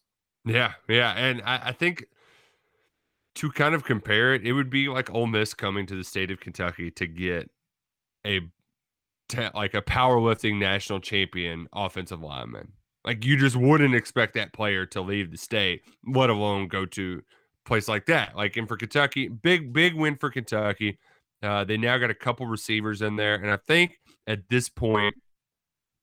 Yeah, 0.44 0.72
yeah, 0.88 1.12
and 1.12 1.42
I, 1.44 1.60
I 1.66 1.72
think 1.72 2.06
to 3.36 3.50
kind 3.52 3.74
of 3.74 3.84
compare 3.84 4.34
it, 4.34 4.46
it 4.46 4.52
would 4.52 4.70
be 4.70 4.88
like 4.88 5.10
Ole 5.10 5.26
Miss 5.26 5.54
coming 5.54 5.86
to 5.86 5.94
the 5.94 6.04
state 6.04 6.30
of 6.30 6.40
Kentucky 6.40 6.90
to 6.92 7.06
get 7.06 7.50
a 8.26 8.40
like 9.54 9.74
a 9.74 9.82
powerlifting 9.82 10.58
national 10.58 11.00
champion 11.00 11.68
offensive 11.74 12.22
lineman. 12.22 12.72
Like 13.04 13.24
you 13.24 13.36
just 13.36 13.56
wouldn't 13.56 13.94
expect 13.94 14.34
that 14.34 14.52
player 14.52 14.86
to 14.86 15.02
leave 15.02 15.30
the 15.30 15.36
state, 15.36 15.82
let 16.06 16.30
alone 16.30 16.68
go 16.68 16.86
to 16.86 17.22
place 17.68 17.86
like 17.86 18.06
that. 18.06 18.36
Like 18.36 18.56
and 18.56 18.66
for 18.66 18.76
Kentucky, 18.76 19.28
big 19.28 19.72
big 19.72 19.94
win 19.94 20.16
for 20.16 20.30
Kentucky. 20.30 20.98
Uh, 21.40 21.62
they 21.62 21.76
now 21.76 21.96
got 21.98 22.10
a 22.10 22.14
couple 22.14 22.46
receivers 22.46 23.00
in 23.00 23.14
there, 23.14 23.36
and 23.36 23.50
I 23.50 23.56
think 23.58 24.00
at 24.26 24.48
this 24.48 24.68
point 24.68 25.14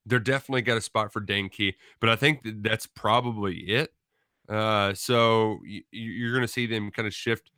they're 0.06 0.20
definitely 0.20 0.62
got 0.62 0.78
a 0.78 0.82
spot 0.82 1.12
for 1.12 1.20
Dane 1.20 1.50
Key, 1.50 1.76
but 2.00 2.10
I 2.10 2.16
think 2.16 2.44
that 2.44 2.64
that's 2.64 2.86
probably 2.88 3.58
it. 3.58 3.92
Uh, 4.48 4.94
so 4.94 5.60
y- 5.64 5.84
you're 5.92 6.32
going 6.32 6.44
to 6.44 6.48
see 6.48 6.68
them 6.68 6.92
kind 6.92 7.08
of 7.08 7.14
shift 7.14 7.52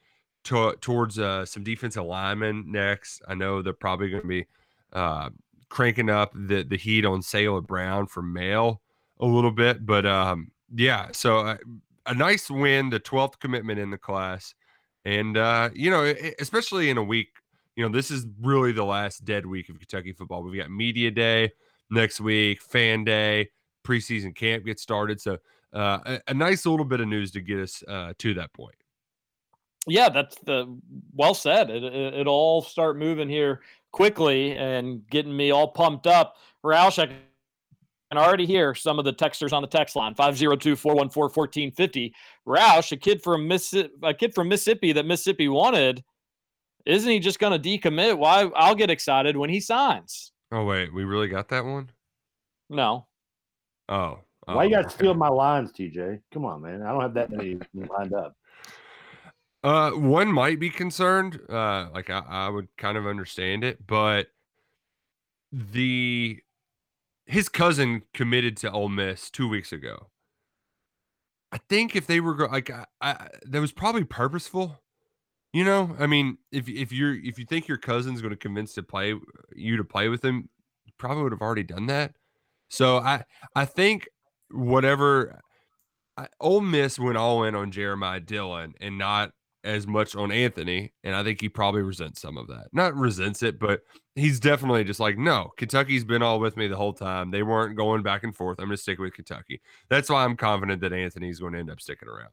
to, 0.46 0.76
towards 0.80 1.20
uh, 1.20 1.46
some 1.46 1.63
defensive 1.63 2.06
linemen 2.06 2.72
next. 2.72 3.22
I 3.28 3.36
know 3.36 3.62
they're 3.62 3.74
probably 3.74 4.10
going 4.10 4.22
to 4.22 4.28
be 4.28 4.46
uh, 4.93 5.30
cranking 5.70 6.10
up 6.10 6.32
the 6.34 6.63
the 6.63 6.78
heat 6.78 7.06
on 7.06 7.22
Sailor 7.22 7.62
Brown 7.62 8.08
for 8.08 8.22
Mail 8.22 8.82
a 9.20 9.26
little 9.26 9.52
bit, 9.52 9.86
but 9.86 10.06
um, 10.06 10.52
yeah. 10.74 11.10
So 11.12 11.39
uh, 11.39 11.58
a 12.08 12.13
nice 12.13 12.50
win, 12.50 12.89
the 12.89 13.00
12th 13.00 13.39
commitment 13.39 13.80
in 13.80 13.89
the 13.89 13.98
class, 13.98 14.54
and 15.06 15.38
uh, 15.38 15.70
you 15.74 15.89
know, 15.89 16.13
especially 16.39 16.89
in 16.89 16.98
a 16.98 17.04
week. 17.04 17.30
You 17.76 17.84
know, 17.84 17.89
this 17.93 18.10
is 18.10 18.26
really 18.41 18.72
the 18.72 18.84
last 18.84 19.24
dead 19.24 19.46
week 19.46 19.70
of 19.70 19.78
Kentucky 19.78 20.12
football. 20.12 20.41
We've 20.41 20.60
got 20.60 20.72
media 20.72 21.12
day 21.12 21.52
next 21.91 22.20
week, 22.20 22.60
fan 22.60 23.04
day, 23.04 23.50
preseason 23.86 24.36
camp 24.36 24.65
gets 24.65 24.82
started. 24.82 25.22
So 25.22 25.38
uh, 25.74 26.00
a, 26.06 26.22
a 26.30 26.34
nice 26.34 26.65
little 26.65 26.86
bit 26.86 27.02
of 27.02 27.08
news 27.08 27.32
to 27.32 27.41
get 27.41 27.60
us 27.60 27.84
uh, 27.88 28.13
to 28.17 28.34
that 28.36 28.52
point. 28.54 28.76
yeah 29.88 30.10
that's 30.10 30.38
the 30.46 30.78
well 31.13 31.34
said 31.34 31.70
it, 31.70 31.84
it, 31.84 32.13
it'll 32.13 32.34
all 32.34 32.62
start 32.62 32.98
moving 32.98 33.30
here 33.30 33.62
quickly 33.91 34.56
and 34.56 35.08
getting 35.10 35.36
me 35.36 35.52
all 35.52 35.67
pumped 35.67 36.08
up 36.08 36.36
roush 36.63 37.00
i 37.00 37.10
can 38.12 38.17
already 38.17 38.46
hear 38.46 38.74
some 38.74 39.00
of 39.00 39.06
the 39.06 39.13
texters 39.13 39.54
on 39.54 39.62
the 39.62 39.67
text 39.67 39.96
line 39.96 40.13
502-414-1450 40.15 42.12
roush 42.48 42.91
a 42.91 42.98
kid 42.98 43.22
from 43.22 43.48
mississippi 43.48 43.93
a 44.04 44.13
kid 44.13 44.34
from 44.34 44.48
mississippi 44.50 44.91
that 44.91 45.06
mississippi 45.06 45.48
wanted 45.48 46.04
isn't 46.86 47.10
he 47.10 47.20
just 47.20 47.39
going 47.39 47.60
to 47.62 47.70
decommit 47.70 48.17
why 48.17 48.50
i'll 48.56 48.76
get 48.76 48.89
excited 48.89 49.36
when 49.36 49.50
he 49.50 49.60
signs 49.60 50.32
Oh 50.52 50.63
wait, 50.63 50.93
we 50.93 51.04
really 51.04 51.28
got 51.28 51.50
that 51.50 51.65
one. 51.65 51.91
no 52.70 53.08
Oh, 53.89 54.20
Why 54.46 54.65
you 54.65 54.76
oh, 54.76 54.82
got 54.82 54.89
to 54.89 54.96
steal 54.96 55.13
my 55.13 55.30
lines, 55.30 55.72
TJ? 55.72 56.22
Come 56.34 56.43
on, 56.43 56.62
man. 56.62 56.82
I 56.82 56.91
don't 56.91 57.02
have 57.02 57.13
that 57.13 57.32
many 57.32 57.58
lined 57.74 58.13
up. 58.13 58.36
Uh, 59.63 59.91
one 59.91 60.30
might 60.30 60.60
be 60.60 60.70
concerned. 60.70 61.39
Uh, 61.50 61.88
like 61.93 62.10
I, 62.10 62.20
I 62.28 62.50
would 62.50 62.67
kind 62.78 62.98
of 62.98 63.08
understand 63.08 63.63
it, 63.63 63.86
but 63.88 64.28
the 65.52 66.39
his 67.28 67.50
cousin 67.50 68.04
committed 68.13 68.58
to 68.58 68.72
Ole 68.72 68.90
Miss 68.90 69.30
two 69.30 69.48
weeks 69.48 69.72
ago. 69.72 70.08
I 71.52 71.60
think 71.70 71.96
if 71.96 72.08
they 72.08 72.20
were 72.20 72.48
like, 72.48 72.70
I, 72.70 72.86
I, 73.02 73.28
that 73.46 73.62
was 73.62 73.72
probably 73.72 74.04
purposeful. 74.04 74.80
You 75.54 75.63
know, 75.63 75.96
I 76.00 76.08
mean, 76.08 76.38
if 76.52 76.68
if 76.68 76.92
you're 76.92 77.16
if 77.16 77.40
you 77.40 77.46
think 77.46 77.68
your 77.68 77.78
cousin's 77.78 78.22
going 78.22 78.32
to 78.32 78.38
convince 78.38 78.74
to 78.74 78.84
play 78.84 79.13
you 79.56 79.78
to 79.78 79.84
play 79.84 80.10
with 80.10 80.24
him, 80.24 80.50
you 80.86 80.92
probably 80.98 81.24
would 81.24 81.32
have 81.32 81.42
already 81.42 81.63
done 81.63 81.88
that. 81.88 82.16
So 82.70 82.98
I 82.98 83.24
I 83.56 83.66
think 83.66 84.10
whatever 84.52 85.42
I, 86.18 86.28
Ole 86.40 86.62
Miss 86.62 87.00
went 87.00 87.18
all 87.18 87.44
in 87.44 87.56
on 87.56 87.72
Jeremiah 87.72 88.20
Dillon 88.20 88.74
and 88.82 88.98
not 88.98 89.32
as 89.63 89.88
much 89.88 90.15
on 90.15 90.32
Anthony, 90.32 90.93
and 91.04 91.15
I 91.15 91.24
think 91.24 91.41
he 91.41 91.50
probably 91.50 91.82
resents 91.82 92.22
some 92.22 92.38
of 92.38 92.48
that. 92.48 92.67
Not 92.72 92.96
resents 92.96 93.43
it, 93.43 93.60
but 93.60 93.82
he's 94.15 94.39
definitely 94.39 94.84
just 94.84 95.00
like, 95.00 95.17
no, 95.17 95.52
Kentucky's 95.58 96.06
been 96.06 96.22
all 96.22 96.39
with 96.39 96.56
me 96.58 96.67
the 96.67 96.78
whole 96.78 96.93
time. 96.93 97.32
They 97.32 97.43
weren't 97.43 97.76
going 97.76 98.04
back 98.04 98.24
and 98.24 98.36
forth. 98.36 98.60
I'm 98.60 98.65
going 98.65 98.78
to 98.78 98.82
stick 98.82 99.00
with 99.00 99.13
Kentucky. 99.13 99.62
That's 99.89 100.10
why 100.10 100.24
I'm 100.24 100.38
confident 100.38 100.82
that 100.82 100.93
Anthony's 100.93 101.39
going 101.39 101.54
to 101.54 101.60
end 101.60 101.70
up 101.70 101.82
sticking 101.82 102.08
around. 102.08 102.32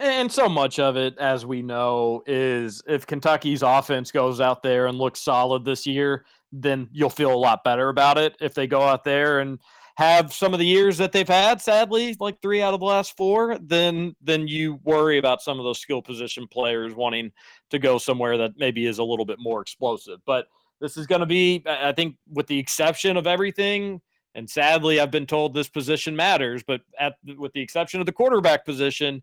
And 0.00 0.30
so 0.30 0.48
much 0.48 0.78
of 0.78 0.96
it, 0.96 1.18
as 1.18 1.44
we 1.44 1.60
know, 1.60 2.22
is 2.26 2.80
if 2.86 3.04
Kentucky's 3.04 3.62
offense 3.62 4.12
goes 4.12 4.40
out 4.40 4.62
there 4.62 4.86
and 4.86 4.96
looks 4.96 5.20
solid 5.20 5.64
this 5.64 5.86
year, 5.86 6.24
then 6.52 6.88
you'll 6.92 7.10
feel 7.10 7.34
a 7.34 7.36
lot 7.36 7.64
better 7.64 7.88
about 7.88 8.16
it. 8.16 8.36
If 8.40 8.54
they 8.54 8.68
go 8.68 8.82
out 8.82 9.02
there 9.02 9.40
and 9.40 9.58
have 9.98 10.32
some 10.32 10.52
of 10.52 10.60
the 10.60 10.64
years 10.64 10.96
that 10.96 11.10
they've 11.10 11.26
had, 11.26 11.60
sadly, 11.60 12.16
like 12.20 12.40
three 12.40 12.62
out 12.62 12.72
of 12.72 12.78
the 12.78 12.86
last 12.86 13.16
four, 13.16 13.58
then 13.58 14.14
then 14.22 14.46
you 14.46 14.78
worry 14.84 15.18
about 15.18 15.42
some 15.42 15.58
of 15.58 15.64
those 15.64 15.80
skill 15.80 16.00
position 16.00 16.46
players 16.46 16.94
wanting 16.94 17.32
to 17.70 17.80
go 17.80 17.98
somewhere 17.98 18.38
that 18.38 18.52
maybe 18.56 18.86
is 18.86 18.98
a 18.98 19.02
little 19.02 19.24
bit 19.24 19.40
more 19.40 19.60
explosive. 19.60 20.20
But 20.24 20.46
this 20.80 20.96
is 20.96 21.08
going 21.08 21.18
to 21.22 21.26
be, 21.26 21.64
I 21.66 21.90
think, 21.90 22.14
with 22.32 22.46
the 22.46 22.56
exception 22.56 23.16
of 23.16 23.26
everything. 23.26 24.00
And 24.36 24.48
sadly, 24.48 25.00
I've 25.00 25.10
been 25.10 25.26
told 25.26 25.52
this 25.52 25.68
position 25.68 26.14
matters, 26.14 26.62
but 26.64 26.82
at 27.00 27.16
with 27.36 27.52
the 27.52 27.60
exception 27.60 27.98
of 27.98 28.06
the 28.06 28.12
quarterback 28.12 28.64
position, 28.64 29.20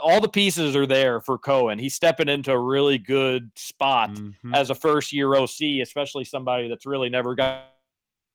all 0.00 0.20
the 0.20 0.28
pieces 0.28 0.76
are 0.76 0.86
there 0.86 1.20
for 1.20 1.40
Coen. 1.40 1.80
He's 1.80 1.94
stepping 1.96 2.28
into 2.28 2.52
a 2.52 2.58
really 2.58 2.98
good 2.98 3.50
spot 3.56 4.10
Mhm. 4.10 4.54
as 4.54 4.70
a 4.70 4.76
first 4.76 5.12
year 5.12 5.34
OC, 5.34 5.80
especially 5.80 6.22
somebody 6.22 6.68
that's 6.68 6.86
really 6.86 7.08
never 7.08 7.34
got- 7.34 7.64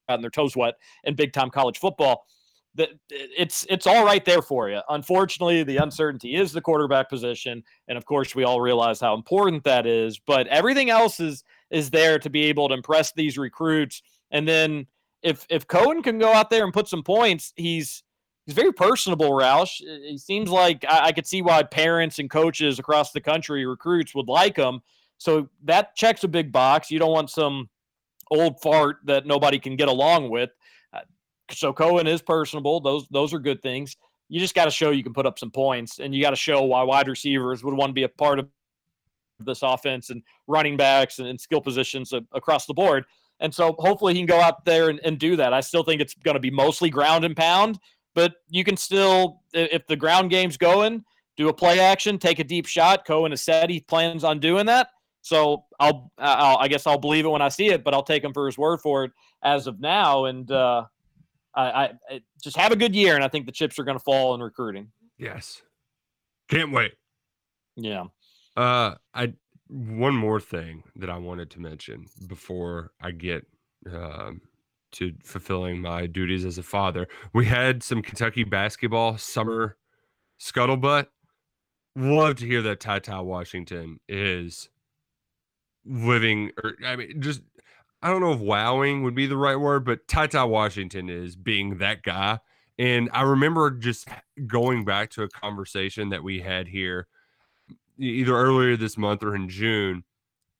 gotten 0.08 0.22
their 0.22 0.30
toes 0.30 0.56
wet 0.56 0.74
in 1.04 1.14
big 1.14 1.32
time 1.32 1.50
college 1.50 1.78
football. 1.78 2.26
That 2.76 2.90
uh, 2.90 3.30
it's 3.36 3.66
it's 3.70 3.86
all 3.86 4.04
right 4.04 4.24
there 4.24 4.42
for 4.42 4.68
you. 4.68 4.80
Unfortunately, 4.88 5.62
the 5.62 5.76
uncertainty 5.76 6.34
is 6.34 6.52
the 6.52 6.60
quarterback 6.60 7.08
position, 7.08 7.62
and 7.88 7.96
of 7.96 8.04
course, 8.04 8.34
we 8.34 8.44
all 8.44 8.60
realize 8.60 9.00
how 9.00 9.14
important 9.14 9.64
that 9.64 9.86
is. 9.86 10.18
But 10.18 10.46
everything 10.48 10.90
else 10.90 11.20
is 11.20 11.44
is 11.70 11.90
there 11.90 12.18
to 12.18 12.30
be 12.30 12.44
able 12.44 12.68
to 12.68 12.74
impress 12.74 13.12
these 13.12 13.38
recruits. 13.38 14.02
And 14.30 14.46
then 14.48 14.86
if 15.22 15.46
if 15.48 15.66
Coen 15.66 16.02
can 16.02 16.18
go 16.18 16.32
out 16.32 16.50
there 16.50 16.64
and 16.64 16.72
put 16.72 16.88
some 16.88 17.02
points, 17.02 17.52
he's 17.56 18.02
he's 18.46 18.54
very 18.54 18.72
personable, 18.72 19.30
Roush. 19.30 19.80
Uh, 19.80 20.00
he 20.02 20.18
seems 20.18 20.50
like 20.50 20.84
I, 20.88 21.06
I 21.06 21.12
could 21.12 21.26
see 21.26 21.42
why 21.42 21.62
parents 21.62 22.18
and 22.18 22.28
coaches 22.28 22.78
across 22.78 23.12
the 23.12 23.20
country, 23.20 23.64
recruits, 23.66 24.14
would 24.14 24.28
like 24.28 24.56
him. 24.56 24.80
So 25.18 25.48
that 25.64 25.94
checks 25.96 26.24
a 26.24 26.28
big 26.28 26.52
box. 26.52 26.90
You 26.90 26.98
don't 26.98 27.12
want 27.12 27.30
some 27.30 27.68
old 28.34 28.60
fart 28.60 28.98
that 29.04 29.26
nobody 29.26 29.58
can 29.58 29.76
get 29.76 29.88
along 29.88 30.30
with. 30.30 30.50
Uh, 30.92 31.00
so 31.50 31.72
Coen 31.72 32.06
is 32.06 32.22
personable. 32.22 32.80
Those 32.80 33.06
those 33.08 33.32
are 33.32 33.38
good 33.38 33.62
things. 33.62 33.96
You 34.28 34.40
just 34.40 34.54
got 34.54 34.64
to 34.64 34.70
show 34.70 34.90
you 34.90 35.02
can 35.02 35.12
put 35.12 35.26
up 35.26 35.38
some 35.38 35.50
points, 35.50 35.98
and 35.98 36.14
you 36.14 36.22
got 36.22 36.30
to 36.30 36.36
show 36.36 36.62
why 36.62 36.82
wide 36.82 37.08
receivers 37.08 37.62
would 37.62 37.74
want 37.74 37.90
to 37.90 37.94
be 37.94 38.04
a 38.04 38.08
part 38.08 38.38
of 38.38 38.48
this 39.40 39.62
offense 39.62 40.10
and 40.10 40.22
running 40.46 40.76
backs 40.76 41.18
and, 41.18 41.28
and 41.28 41.40
skill 41.40 41.60
positions 41.60 42.12
across 42.32 42.66
the 42.66 42.74
board. 42.74 43.04
And 43.40 43.52
so 43.52 43.74
hopefully 43.78 44.14
he 44.14 44.20
can 44.20 44.26
go 44.26 44.40
out 44.40 44.64
there 44.64 44.88
and, 44.90 45.00
and 45.04 45.18
do 45.18 45.36
that. 45.36 45.52
I 45.52 45.60
still 45.60 45.82
think 45.82 46.00
it's 46.00 46.14
going 46.14 46.36
to 46.36 46.40
be 46.40 46.50
mostly 46.50 46.88
ground 46.88 47.24
and 47.24 47.36
pound, 47.36 47.78
but 48.14 48.34
you 48.48 48.62
can 48.64 48.76
still, 48.76 49.42
if 49.52 49.86
the 49.86 49.96
ground 49.96 50.30
game's 50.30 50.56
going, 50.56 51.04
do 51.36 51.48
a 51.48 51.52
play 51.52 51.80
action, 51.80 52.16
take 52.16 52.38
a 52.38 52.44
deep 52.44 52.64
shot. 52.64 53.04
Coen 53.06 53.30
has 53.30 53.42
said 53.42 53.68
he 53.70 53.80
plans 53.80 54.22
on 54.22 54.38
doing 54.38 54.66
that. 54.66 54.88
So 55.24 55.64
I'll, 55.80 56.12
I'll 56.18 56.58
I 56.58 56.68
guess 56.68 56.86
I'll 56.86 56.98
believe 56.98 57.24
it 57.24 57.30
when 57.30 57.40
I 57.40 57.48
see 57.48 57.68
it, 57.68 57.82
but 57.82 57.94
I'll 57.94 58.02
take 58.02 58.22
him 58.22 58.34
for 58.34 58.44
his 58.44 58.58
word 58.58 58.82
for 58.82 59.04
it 59.04 59.12
as 59.42 59.66
of 59.66 59.80
now. 59.80 60.26
And 60.26 60.50
uh, 60.52 60.84
I, 61.54 61.92
I, 62.10 62.20
just 62.42 62.58
have 62.58 62.72
a 62.72 62.76
good 62.76 62.94
year, 62.94 63.14
and 63.14 63.24
I 63.24 63.28
think 63.28 63.46
the 63.46 63.52
chips 63.52 63.78
are 63.78 63.84
going 63.84 63.96
to 63.96 64.04
fall 64.04 64.34
in 64.34 64.42
recruiting. 64.42 64.92
Yes. 65.16 65.62
Can't 66.50 66.72
wait. 66.72 66.92
Yeah. 67.74 68.04
Uh, 68.54 68.96
I 69.14 69.32
one 69.68 70.14
more 70.14 70.40
thing 70.40 70.82
that 70.96 71.08
I 71.08 71.16
wanted 71.16 71.50
to 71.52 71.60
mention 71.60 72.04
before 72.28 72.90
I 73.00 73.12
get 73.12 73.46
um, 73.90 74.42
to 74.92 75.14
fulfilling 75.24 75.80
my 75.80 76.06
duties 76.06 76.44
as 76.44 76.58
a 76.58 76.62
father. 76.62 77.08
We 77.32 77.46
had 77.46 77.82
some 77.82 78.02
Kentucky 78.02 78.44
basketball 78.44 79.16
summer 79.16 79.78
scuttlebutt. 80.38 81.06
Love 81.96 82.36
to 82.36 82.46
hear 82.46 82.60
that 82.60 82.80
Ty 82.80 82.98
Ty 82.98 83.22
Washington 83.22 84.00
is 84.06 84.68
living, 85.86 86.50
or 86.62 86.74
I 86.84 86.96
mean, 86.96 87.20
just 87.20 87.42
I 88.02 88.10
don't 88.10 88.20
know 88.20 88.32
if 88.32 88.40
wowing 88.40 89.02
would 89.02 89.14
be 89.14 89.26
the 89.26 89.36
right 89.36 89.56
word, 89.56 89.84
but 89.84 90.06
Ty 90.08 90.44
Washington 90.44 91.08
is 91.08 91.36
being 91.36 91.78
that 91.78 92.02
guy. 92.02 92.40
And 92.78 93.08
I 93.12 93.22
remember 93.22 93.70
just 93.70 94.08
going 94.46 94.84
back 94.84 95.10
to 95.10 95.22
a 95.22 95.28
conversation 95.28 96.10
that 96.10 96.22
we 96.22 96.40
had 96.40 96.68
here 96.68 97.06
either 97.98 98.36
earlier 98.36 98.76
this 98.76 98.98
month 98.98 99.22
or 99.22 99.34
in 99.34 99.48
June 99.48 100.04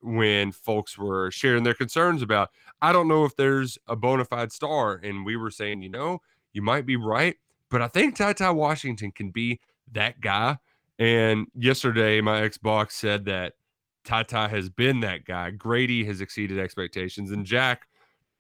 when 0.01 0.53
folks 0.53 0.97
were 0.97 1.31
sharing 1.31 1.65
their 1.65 1.75
concerns 1.75 2.23
about 2.23 2.51
I 2.81 2.93
don't 2.93 3.09
know 3.09 3.25
if 3.25 3.37
there's 3.37 3.79
a 3.89 3.97
bona 3.97 4.25
fide 4.25 4.53
star 4.53 5.01
and 5.03 5.25
we 5.25 5.37
were 5.37 5.51
saying, 5.51 5.83
you 5.83 5.89
know, 5.89 6.21
you 6.53 6.63
might 6.63 6.87
be 6.87 6.97
right, 6.97 7.37
but 7.71 7.83
I 7.83 7.89
think 7.89 8.17
Ty 8.17 8.51
Washington 8.51 9.11
can 9.11 9.31
be 9.31 9.61
that 9.93 10.21
guy. 10.21 10.59
And 10.99 11.49
yesterday 11.55 12.21
my 12.21 12.43
Xbox 12.43 12.93
said 12.93 13.25
that 13.25 13.55
Ty 14.05 14.49
has 14.49 14.69
been 14.69 15.01
that 15.01 15.25
guy. 15.25 15.51
Grady 15.51 16.05
has 16.05 16.21
exceeded 16.21 16.59
expectations 16.59 17.31
and 17.31 17.45
Jack 17.45 17.87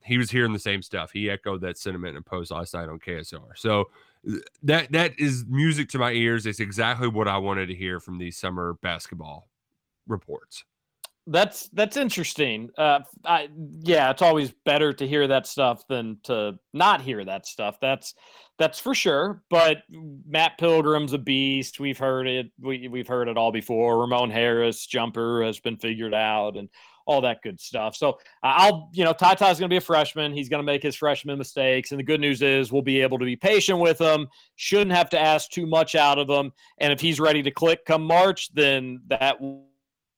he 0.05 0.19
was 0.19 0.31
hearing 0.31 0.53
the 0.53 0.59
same 0.59 0.83
stuff. 0.83 1.11
He 1.13 1.31
echoed 1.31 1.63
that 1.63 1.79
sentiment 1.79 2.17
in 2.17 2.23
post 2.23 2.51
last 2.51 2.75
night 2.75 2.89
on 2.89 2.99
KSR. 2.99 3.57
So 3.57 3.91
that 4.63 4.93
that 4.93 5.19
is 5.19 5.45
music 5.49 5.89
to 5.91 5.99
my 5.99 6.13
ears. 6.13 6.47
It's 6.47 6.61
exactly 6.61 7.09
what 7.09 7.27
I 7.27 7.39
wanted 7.39 7.67
to 7.67 7.75
hear 7.75 8.01
from 8.01 8.19
these 8.19 8.37
summer 8.37 8.75
basketball 8.83 9.49
reports. 10.07 10.65
That's 11.27 11.69
that's 11.71 11.97
interesting. 11.97 12.69
Uh, 12.77 13.01
I, 13.25 13.49
yeah, 13.81 14.11
it's 14.11 14.21
always 14.21 14.53
better 14.67 14.93
to 14.93 15.09
hear 15.09 15.27
that 15.27 15.47
stuff 15.47 15.89
than 15.89 16.19
to 16.25 16.59
not 16.75 17.01
hear 17.01 17.25
that 17.25 17.47
stuff. 17.47 17.79
That's 17.81 18.15
that's 18.59 18.79
for 18.79 18.95
sure. 18.95 19.43
But 19.51 19.79
Matt 19.91 20.59
Pilgrim's 20.59 21.13
a 21.13 21.19
beast. 21.19 21.81
We've 21.81 21.99
heard 21.99 22.27
it. 22.27 22.51
We 22.61 22.89
we've 22.89 23.09
heard 23.09 23.29
it 23.29 23.37
all 23.37 23.53
before. 23.53 24.01
Ramon 24.01 24.31
Harris 24.31 24.87
jumper 24.87 25.43
has 25.43 25.61
been 25.61 25.77
figured 25.77 26.15
out, 26.15 26.57
and 26.57 26.69
all 27.07 27.21
that 27.21 27.43
good 27.43 27.61
stuff. 27.61 27.95
So 27.95 28.19
I'll, 28.43 28.89
you 28.93 29.05
know, 29.05 29.13
Ty 29.13 29.35
Ty's 29.35 29.59
going 29.59 29.69
to 29.69 29.73
be 29.73 29.77
a 29.77 29.81
freshman. 29.81 30.33
He's 30.33 30.49
going 30.49 30.63
to 30.63 30.65
make 30.65 30.83
his 30.83 30.97
freshman 30.97 31.37
mistakes. 31.37 31.91
And 31.91 31.99
the 31.99 32.05
good 32.05 32.21
news 32.21 32.41
is 32.41 32.73
we'll 32.73 32.83
be 32.83 33.03
able 33.03 33.19
to 33.19 33.27
be 33.27 33.37
patient 33.37 33.79
with 33.79 34.01
him. 34.01 34.27
Shouldn't 34.57 34.93
have 34.93 35.11
to 35.11 35.19
ask 35.21 35.51
too 35.51 35.67
much 35.67 35.95
out 35.95 36.19
of 36.19 36.31
him. 36.31 36.53
And 36.79 36.93
if 36.93 37.01
he's 37.01 37.21
ready 37.21 37.43
to 37.43 37.51
click 37.51 37.85
come 37.85 38.05
March, 38.05 38.53
then 38.55 39.03
that 39.09 39.41
will 39.41 39.67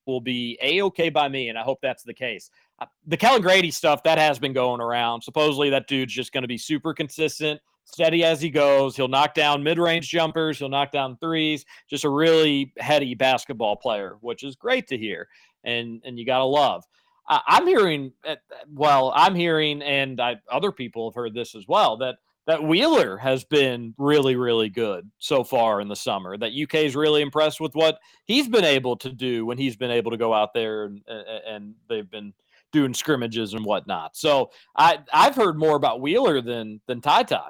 will 0.07 0.20
be 0.20 0.57
a 0.62 0.82
okay 0.82 1.09
by 1.09 1.28
me, 1.28 1.49
and 1.49 1.59
I 1.59 1.62
hope 1.62 1.80
that's 1.82 2.05
the 2.05 2.14
case. 2.14 2.51
Uh, 2.78 2.87
the 3.07 3.16
Kellan 3.16 3.43
Grady 3.43 3.70
stuff 3.70 4.03
that 4.05 4.18
has 4.18 4.39
been 4.39 4.53
going 4.53 4.80
around. 4.80 5.22
Supposedly 5.22 5.70
that 5.70 5.89
dude's 5.89 6.14
just 6.14 6.32
going 6.32 6.43
to 6.43 6.49
be 6.49 6.59
super 6.59 6.95
consistent, 6.95 7.61
steady 7.87 8.24
as 8.24 8.41
he 8.41 8.51
goes. 8.51 8.97
He'll 8.97 9.09
knock 9.09 9.34
down 9.34 9.62
mid-range 9.62 10.09
jumpers, 10.09 10.59
he'll 10.59 10.68
knock 10.68 10.93
down 10.93 11.16
threes. 11.16 11.64
Just 11.89 12.05
a 12.05 12.11
really 12.11 12.72
heady 12.78 13.14
basketball 13.14 13.76
player, 13.76 14.16
which 14.20 14.45
is 14.45 14.57
great 14.57 14.87
to 14.89 14.99
hear, 14.99 15.28
and 15.64 16.03
and 16.05 16.18
you 16.18 16.26
got 16.26 16.39
to 16.39 16.45
love. 16.45 16.84
I'm 17.28 17.66
hearing, 17.66 18.12
uh, 18.24 18.37
well, 18.72 19.12
I'm 19.16 19.34
hearing, 19.34 19.82
and 19.82 20.20
I, 20.20 20.37
other 20.51 20.70
people 20.70 21.11
have 21.11 21.16
heard 21.16 21.34
this 21.34 21.57
as 21.57 21.66
well 21.66 21.97
that 21.97 22.18
that 22.47 22.62
Wheeler 22.62 23.16
has 23.16 23.45
been 23.45 23.93
really, 23.99 24.37
really 24.37 24.68
good 24.68 25.11
so 25.18 25.43
far 25.43 25.80
in 25.80 25.89
the 25.89 25.97
summer. 25.97 26.39
That 26.39 26.53
UK 26.53 26.76
is 26.76 26.95
really 26.95 27.20
impressed 27.20 27.61
with 27.61 27.74
what 27.74 27.99
he's 28.24 28.49
been 28.49 28.64
able 28.64 28.97
to 28.99 29.11
do 29.11 29.45
when 29.45 29.59
he's 29.59 29.76
been 29.76 29.91
able 29.91 30.12
to 30.12 30.16
go 30.16 30.32
out 30.32 30.55
there 30.55 30.84
and, 30.84 31.03
and 31.09 31.74
they've 31.89 32.09
been 32.09 32.32
doing 32.72 32.95
scrimmages 32.95 33.55
and 33.55 33.64
whatnot. 33.64 34.16
So 34.16 34.51
I 34.76 34.99
I've 35.12 35.34
heard 35.34 35.59
more 35.59 35.76
about 35.76 36.01
Wheeler 36.01 36.41
than 36.41 36.80
than 36.87 37.01
Ty 37.01 37.24
Ty. 37.24 37.49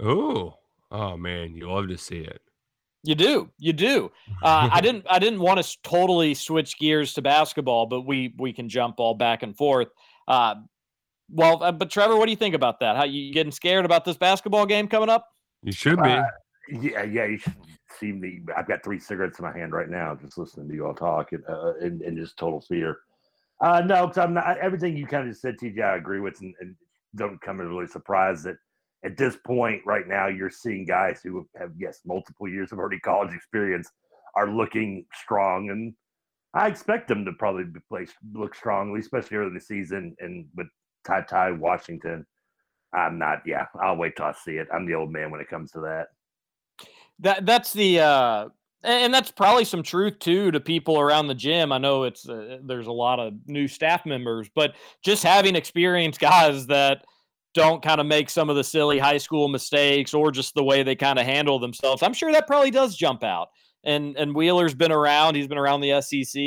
Oh, 0.00 0.54
oh 0.90 1.16
man, 1.16 1.54
you 1.54 1.70
love 1.70 1.88
to 1.88 1.98
see 1.98 2.18
it. 2.18 2.40
You 3.02 3.14
do, 3.14 3.50
you 3.58 3.72
do. 3.72 4.10
Uh, 4.42 4.68
I 4.72 4.80
didn't 4.82 5.06
I 5.08 5.18
didn't 5.18 5.40
want 5.40 5.62
to 5.62 5.78
totally 5.82 6.34
switch 6.34 6.78
gears 6.78 7.14
to 7.14 7.22
basketball, 7.22 7.86
but 7.86 8.02
we 8.02 8.34
we 8.38 8.52
can 8.52 8.68
jump 8.68 8.96
all 8.98 9.14
back 9.14 9.42
and 9.42 9.56
forth. 9.56 9.88
Uh, 10.26 10.56
well, 11.30 11.62
uh, 11.62 11.72
but 11.72 11.90
Trevor, 11.90 12.16
what 12.16 12.26
do 12.26 12.30
you 12.30 12.36
think 12.36 12.54
about 12.54 12.80
that? 12.80 12.96
How 12.96 13.04
you 13.04 13.32
getting 13.32 13.52
scared 13.52 13.84
about 13.84 14.04
this 14.04 14.16
basketball 14.16 14.66
game 14.66 14.88
coming 14.88 15.08
up? 15.08 15.28
You 15.62 15.72
should 15.72 16.02
be. 16.02 16.10
Uh, 16.10 16.24
yeah, 16.68 17.02
yeah. 17.02 17.24
You 17.26 17.38
should 17.38 17.54
see 17.98 18.12
me. 18.12 18.40
I've 18.56 18.68
got 18.68 18.82
three 18.82 18.98
cigarettes 18.98 19.38
in 19.38 19.44
my 19.44 19.56
hand 19.56 19.72
right 19.72 19.88
now, 19.88 20.14
just 20.14 20.38
listening 20.38 20.68
to 20.68 20.74
you 20.74 20.86
all 20.86 20.94
talk 20.94 21.32
and 21.32 21.44
uh, 21.48 21.74
and, 21.80 22.02
and 22.02 22.16
just 22.16 22.36
total 22.36 22.60
fear. 22.60 22.98
Uh, 23.60 23.82
no, 23.84 24.06
because 24.06 24.18
I'm 24.18 24.34
not. 24.34 24.58
Everything 24.58 24.96
you 24.96 25.06
kind 25.06 25.28
of 25.28 25.36
said, 25.36 25.56
TJ, 25.58 25.80
I 25.80 25.96
agree 25.96 26.20
with, 26.20 26.40
and, 26.40 26.54
and 26.60 26.74
don't 27.14 27.40
come 27.40 27.60
as 27.60 27.66
really 27.66 27.86
surprised 27.86 28.44
that 28.44 28.56
at 29.06 29.16
this 29.16 29.36
point 29.46 29.80
right 29.86 30.06
now 30.06 30.26
you're 30.26 30.50
seeing 30.50 30.84
guys 30.84 31.20
who 31.22 31.48
have 31.56 31.70
yes 31.78 32.00
multiple 32.04 32.48
years 32.48 32.72
of 32.72 32.78
already 32.78 32.98
college 32.98 33.32
experience 33.32 33.90
are 34.36 34.48
looking 34.48 35.06
strong, 35.14 35.70
and 35.70 35.94
I 36.54 36.68
expect 36.68 37.08
them 37.08 37.24
to 37.24 37.32
probably 37.32 37.64
be 37.64 37.80
play, 37.88 38.06
look 38.34 38.54
strongly, 38.54 39.00
especially 39.00 39.38
early 39.38 39.48
in 39.48 39.54
the 39.54 39.60
season. 39.60 40.14
And 40.20 40.46
with 40.54 40.68
Ty 41.04 41.22
Ty 41.22 41.52
Washington, 41.52 42.24
I'm 42.94 43.18
not. 43.18 43.42
Yeah, 43.46 43.66
I'll 43.82 43.96
wait 43.96 44.16
till 44.16 44.26
I 44.26 44.34
see 44.44 44.52
it. 44.52 44.68
I'm 44.72 44.86
the 44.86 44.94
old 44.94 45.10
man 45.10 45.30
when 45.30 45.40
it 45.40 45.48
comes 45.48 45.72
to 45.72 45.80
that. 45.80 46.08
That 47.18 47.46
that's 47.46 47.72
the 47.72 48.00
uh 48.00 48.48
and 48.82 49.12
that's 49.12 49.30
probably 49.32 49.64
some 49.64 49.82
truth 49.82 50.18
too 50.18 50.50
to 50.50 50.60
people 50.60 51.00
around 51.00 51.26
the 51.26 51.34
gym. 51.34 51.72
I 51.72 51.78
know 51.78 52.04
it's 52.04 52.28
uh, 52.28 52.58
there's 52.62 52.86
a 52.86 52.92
lot 52.92 53.18
of 53.18 53.32
new 53.46 53.66
staff 53.66 54.04
members, 54.04 54.48
but 54.54 54.74
just 55.02 55.24
having 55.24 55.56
experienced 55.56 56.20
guys 56.20 56.66
that 56.66 57.06
don't 57.56 57.82
kind 57.82 58.00
of 58.00 58.06
make 58.06 58.28
some 58.28 58.50
of 58.50 58.56
the 58.56 58.62
silly 58.62 58.98
high 58.98 59.16
school 59.16 59.48
mistakes 59.48 60.12
or 60.12 60.30
just 60.30 60.54
the 60.54 60.62
way 60.62 60.82
they 60.82 60.94
kind 60.94 61.18
of 61.18 61.24
handle 61.24 61.58
themselves. 61.58 62.02
I'm 62.02 62.12
sure 62.12 62.30
that 62.30 62.46
probably 62.46 62.70
does 62.70 62.94
jump 62.94 63.24
out. 63.24 63.48
And 63.86 64.16
and 64.16 64.34
Wheeler's 64.34 64.74
been 64.74 64.92
around. 64.92 65.36
He's 65.36 65.46
been 65.46 65.56
around 65.58 65.80
the 65.80 66.02
SEC, 66.02 66.40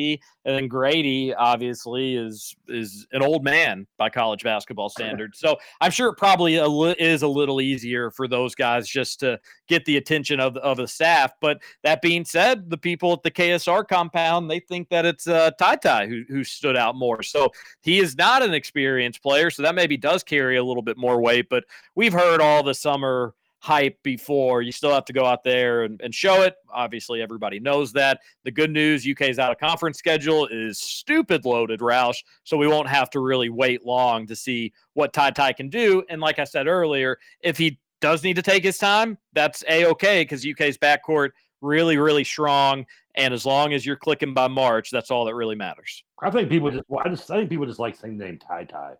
and 0.45 0.55
then 0.55 0.67
Grady 0.67 1.33
obviously 1.33 2.15
is 2.15 2.55
is 2.67 3.07
an 3.13 3.23
old 3.23 3.43
man 3.43 3.87
by 3.97 4.09
college 4.09 4.43
basketball 4.43 4.89
standards. 4.89 5.39
So 5.39 5.57
I'm 5.81 5.89
sure 5.89 6.09
it 6.09 6.17
probably 6.17 6.57
a 6.57 6.67
li- 6.67 6.95
is 6.99 7.23
a 7.23 7.27
little 7.27 7.61
easier 7.61 8.11
for 8.11 8.27
those 8.27 8.55
guys 8.55 8.87
just 8.87 9.21
to 9.21 9.39
get 9.67 9.85
the 9.85 9.97
attention 9.97 10.39
of 10.39 10.53
the, 10.53 10.59
of 10.59 10.77
the 10.77 10.87
staff. 10.87 11.31
But 11.39 11.61
that 11.83 12.01
being 12.01 12.25
said, 12.25 12.69
the 12.69 12.77
people 12.77 13.13
at 13.13 13.23
the 13.23 13.31
KSR 13.31 13.87
compound 13.87 14.51
they 14.51 14.59
think 14.59 14.89
that 14.89 15.05
it's 15.05 15.25
uh, 15.25 15.51
Ty 15.51 15.77
Ty 15.77 16.07
who 16.07 16.23
who 16.27 16.43
stood 16.43 16.75
out 16.75 16.95
more. 16.95 17.23
So 17.23 17.51
he 17.81 17.99
is 17.99 18.17
not 18.17 18.43
an 18.43 18.53
experienced 18.53 19.23
player, 19.23 19.49
so 19.49 19.63
that 19.63 19.75
maybe 19.75 19.97
does 19.97 20.23
carry 20.23 20.57
a 20.57 20.63
little 20.63 20.83
bit 20.83 20.97
more 20.97 21.21
weight. 21.21 21.47
But 21.49 21.63
we've 21.95 22.13
heard 22.13 22.41
all 22.41 22.63
the 22.63 22.75
summer 22.75 23.33
hype 23.59 24.01
before. 24.03 24.61
You 24.61 24.71
still 24.71 24.93
have 24.93 25.05
to 25.05 25.13
go 25.13 25.25
out 25.25 25.43
there 25.43 25.83
and, 25.83 25.99
and 26.01 26.13
show 26.15 26.41
it. 26.41 26.55
Obviously, 26.71 27.21
everybody 27.21 27.59
knows 27.59 27.91
that. 27.93 28.19
The 28.43 28.51
good 28.51 28.71
news 28.71 29.07
UK's 29.07 29.37
out 29.37 29.51
of 29.51 29.57
conference 29.57 29.97
schedule 29.97 30.47
is 30.47 30.79
stupid 30.79 31.45
loaded, 31.45 31.81
Roush. 31.81 32.17
So 32.43 32.57
we 32.57 32.67
won't 32.67 32.87
have 32.87 33.09
to 33.11 33.19
really 33.19 33.49
wait 33.49 33.85
long 33.85 34.25
to 34.27 34.35
see 34.35 34.73
what 34.93 35.13
Ty 35.13 35.31
Ty 35.31 35.53
can 35.53 35.69
do. 35.69 36.03
And 36.09 36.21
like 36.21 36.39
I 36.39 36.45
said 36.45 36.67
earlier, 36.67 37.17
if 37.41 37.57
he 37.57 37.79
does 38.01 38.23
need 38.23 38.35
to 38.37 38.41
take 38.41 38.63
his 38.63 38.77
time, 38.77 39.17
that's 39.33 39.63
a 39.67 39.85
okay 39.87 40.21
because 40.21 40.45
UK's 40.45 40.77
backcourt 40.77 41.31
really, 41.61 41.97
really 41.97 42.23
strong. 42.23 42.85
And 43.15 43.33
as 43.33 43.45
long 43.45 43.73
as 43.73 43.85
you're 43.85 43.97
clicking 43.97 44.33
by 44.33 44.47
March, 44.47 44.91
that's 44.91 45.11
all 45.11 45.25
that 45.25 45.35
really 45.35 45.55
matters. 45.55 46.03
I 46.21 46.29
think 46.31 46.49
people 46.49 46.71
just. 46.71 46.85
I 47.03 47.09
just. 47.09 47.29
I 47.29 47.37
think 47.37 47.49
people 47.49 47.65
just 47.65 47.79
like 47.79 47.95
saying 47.95 48.17
the 48.17 48.25
name 48.25 48.39
Ty 48.39 48.65
Ty. 48.65 48.93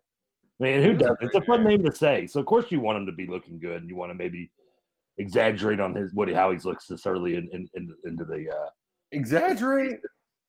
Man, 0.60 0.84
who 0.84 0.94
does? 0.94 1.16
It's 1.22 1.36
a 1.36 1.42
fun 1.42 1.64
name 1.64 1.84
to 1.84 1.92
say. 1.96 2.28
So 2.28 2.40
of 2.40 2.46
course 2.46 2.66
you 2.70 2.80
want 2.82 2.98
him 2.98 3.06
to 3.06 3.12
be 3.12 3.26
looking 3.28 3.60
good, 3.60 3.82
and 3.82 3.90
you 3.90 3.96
want 3.96 4.10
to 4.12 4.14
maybe 4.16 4.52
exaggerate 5.18 5.80
on 5.80 5.96
his 5.96 6.14
what 6.14 6.30
how 6.30 6.52
he 6.52 6.58
looks 6.60 6.88
this 6.88 7.06
early 7.06 7.36
in, 7.36 7.50
in, 7.54 7.70
in 7.76 7.94
into 8.06 8.26
the. 8.26 8.50
uh 8.50 8.70
Exaggerate? 9.12 10.00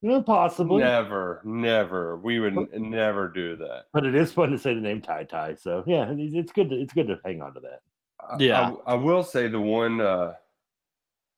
Yeah, 0.03 0.21
possibly. 0.25 0.83
Never, 0.83 1.41
never. 1.45 2.17
We 2.19 2.41
would 2.41 2.57
n- 2.57 2.69
never 2.91 3.29
do 3.29 3.57
that. 3.57 3.85
But 3.93 4.05
it 4.05 4.15
is 4.15 4.33
fun 4.33 4.51
to 4.51 4.59
say 4.59 4.75
the 4.75 4.81
name 4.81 5.01
Ty 5.01 5.25
Ty. 5.25 5.55
So 5.55 5.85
yeah, 5.87 6.11
it's 6.11 6.35
it's 6.35 6.53
good. 6.53 6.71
To, 6.71 6.77
it's 6.77 6.93
good 6.93 7.07
to 7.09 7.19
hang 7.25 7.41
on 7.43 7.55
to 7.55 7.61
that. 7.61 7.81
I- 8.21 8.37
Yeah. 8.39 8.75
I, 8.87 8.93
I 8.93 8.95
will 8.95 9.23
say 9.23 9.49
the 9.49 9.61
one, 9.61 10.01
uh, 10.01 10.35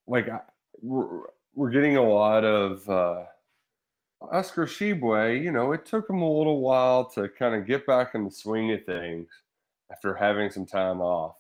like, 0.07 0.29
I, 0.29 0.41
we're, 0.81 1.27
we're 1.55 1.71
getting 1.71 1.97
a 1.97 2.03
lot 2.03 2.45
of 2.45 2.89
uh, 2.89 3.25
Oscar 4.31 4.67
Tshiebwe, 4.67 5.43
you 5.43 5.51
know, 5.51 5.73
it 5.73 5.85
took 5.85 6.09
him 6.09 6.23
a 6.23 6.31
little 6.31 6.61
while 6.61 7.05
to 7.11 7.29
kind 7.29 7.55
of 7.55 7.67
get 7.67 7.87
back 7.87 8.15
in 8.15 8.25
the 8.25 8.31
swing 8.31 8.73
of 8.73 8.85
things 8.85 9.29
after 9.91 10.15
having 10.15 10.51
some 10.51 10.67
time 10.67 11.01
off. 11.01 11.37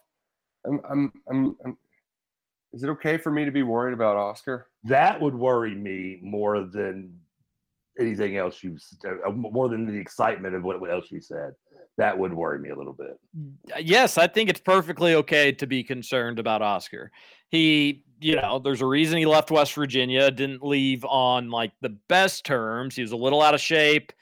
I'm, 0.66 0.80
I'm, 0.88 1.12
I'm, 1.28 1.56
I'm 1.64 1.78
is 2.72 2.82
it 2.82 2.88
okay 2.88 3.18
for 3.18 3.30
me 3.30 3.44
to 3.44 3.50
be 3.50 3.62
worried 3.62 3.92
about 3.92 4.16
Oscar? 4.16 4.68
That 4.84 5.20
would 5.20 5.34
worry 5.34 5.74
me 5.74 6.18
more 6.22 6.64
than 6.64 7.18
anything 8.00 8.36
else 8.36 8.62
you've 8.62 8.76
s- 8.76 8.96
uh, 9.04 9.28
uh 9.28 9.32
more 9.32 9.68
than 9.68 9.86
the 9.86 9.98
excitement 9.98 10.54
of 10.54 10.62
what, 10.62 10.80
what 10.80 10.90
else 10.90 11.10
you 11.10 11.20
said. 11.20 11.52
That 11.98 12.18
would 12.18 12.32
worry 12.32 12.58
me 12.58 12.70
a 12.70 12.76
little 12.76 12.94
bit. 12.94 13.18
Mm, 13.38 13.52
uh, 13.76 13.80
yes, 13.80 14.16
I 14.16 14.26
think 14.26 14.48
it's 14.48 14.60
perfectly 14.60 15.14
okay 15.16 15.52
to 15.52 15.66
be 15.66 15.84
concerned 15.84 16.38
about 16.38 16.62
Oscar. 16.62 17.10
He, 17.50 18.04
you 18.22 18.36
know, 18.36 18.58
there's 18.58 18.80
a 18.80 18.86
reason 18.86 19.18
he 19.18 19.26
left 19.26 19.50
West 19.50 19.74
Virginia, 19.74 20.30
didn't 20.30 20.62
leave 20.62 21.04
on 21.04 21.50
like 21.50 21.72
the 21.80 21.96
best 22.08 22.44
terms. 22.44 22.94
He 22.94 23.02
was 23.02 23.12
a 23.12 23.16
little 23.16 23.42
out 23.42 23.54
of 23.54 23.60
shape. 23.60 24.12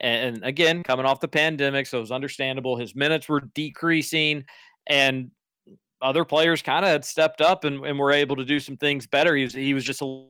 And 0.00 0.42
again, 0.44 0.82
coming 0.82 1.04
off 1.04 1.20
the 1.20 1.28
pandemic, 1.28 1.86
so 1.86 1.98
it 1.98 2.00
was 2.00 2.10
understandable. 2.10 2.76
His 2.76 2.94
minutes 2.94 3.28
were 3.28 3.42
decreasing, 3.54 4.44
and 4.86 5.30
other 6.00 6.24
players 6.24 6.62
kind 6.62 6.84
of 6.84 6.90
had 6.90 7.04
stepped 7.04 7.42
up 7.42 7.64
and, 7.64 7.84
and 7.84 7.98
were 7.98 8.10
able 8.10 8.36
to 8.36 8.44
do 8.44 8.58
some 8.58 8.78
things 8.78 9.06
better. 9.06 9.36
He 9.36 9.44
was, 9.44 9.52
he 9.52 9.74
was 9.74 9.84
just 9.84 10.00
a 10.00 10.24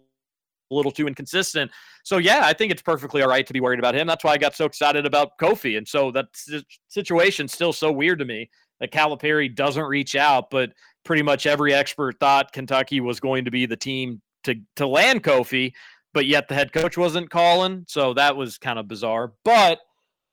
little 0.71 0.91
too 0.91 1.07
inconsistent. 1.07 1.71
So 2.03 2.19
yeah, 2.19 2.41
I 2.45 2.53
think 2.53 2.73
it's 2.73 2.83
perfectly 2.83 3.23
all 3.23 3.29
right 3.29 3.47
to 3.47 3.53
be 3.53 3.61
worried 3.61 3.79
about 3.79 3.95
him. 3.95 4.09
That's 4.09 4.25
why 4.25 4.33
I 4.33 4.39
got 4.39 4.57
so 4.57 4.65
excited 4.65 5.07
about 5.07 5.39
Kofi. 5.41 5.79
And 5.79 5.87
so 5.87 6.11
that 6.13 6.27
si- 6.35 6.67
situation's 6.89 7.53
still 7.53 7.73
so 7.73 7.93
weird 7.93 8.19
to 8.19 8.25
me 8.25 8.51
that 8.81 8.93
Calipari 8.93 9.55
doesn't 9.55 9.85
reach 9.85 10.17
out, 10.17 10.51
but 10.51 10.73
pretty 11.05 11.23
much 11.23 11.47
every 11.47 11.73
expert 11.73 12.19
thought 12.21 12.53
Kentucky 12.53 13.01
was 13.01 13.21
going 13.21 13.45
to 13.45 13.51
be 13.51 13.67
the 13.67 13.77
team 13.77 14.21
to 14.45 14.57
to 14.77 14.87
land 14.87 15.23
Kofi, 15.23 15.73
but 16.13 16.27
yet 16.27 16.49
the 16.49 16.55
head 16.55 16.73
coach 16.73 16.97
wasn't 16.97 17.31
calling. 17.31 17.85
So 17.89 18.15
that 18.15 18.37
was 18.37 18.59
kind 18.59 18.79
of 18.79 18.89
bizarre. 18.89 19.33
But 19.45 19.81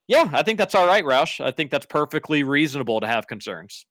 yeah, 0.08 0.30
I 0.32 0.44
think 0.44 0.58
that's 0.58 0.76
all 0.76 0.88
right, 0.88 1.04
Roush. 1.04 1.44
I 1.44 1.52
think 1.52 1.70
that's 1.70 1.86
perfectly 1.86 2.44
reasonable 2.44 3.02
to 3.02 3.08
have 3.08 3.28
concerns. 3.28 3.86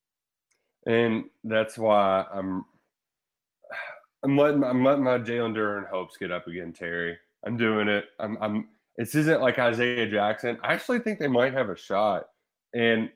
And 0.87 1.25
that's 1.45 1.77
why 1.77 2.25
I'm 2.33 2.65
I'm 4.23 4.37
letting 4.37 4.65
I'm 4.65 4.85
letting 4.85 5.05
my 5.05 5.19
Jalen 5.19 5.55
Duren 5.55 5.89
hopes 5.89 6.17
get 6.17 6.33
up 6.33 6.47
again, 6.47 6.73
Terry. 6.73 7.19
I'm 7.45 7.57
doing 7.57 7.89
it. 7.89 8.07
I'm 8.19 8.39
I'm 8.41 8.69
this 8.97 9.15
isn't 9.15 9.43
like 9.43 9.59
Isaiah 9.59 10.09
Jackson. 10.09 10.59
I 10.63 10.73
actually 10.73 11.01
think 11.01 11.19
they 11.19 11.29
might 11.29 11.53
have 11.53 11.69
a 11.69 11.77
shot. 11.77 12.29
And 12.75 13.11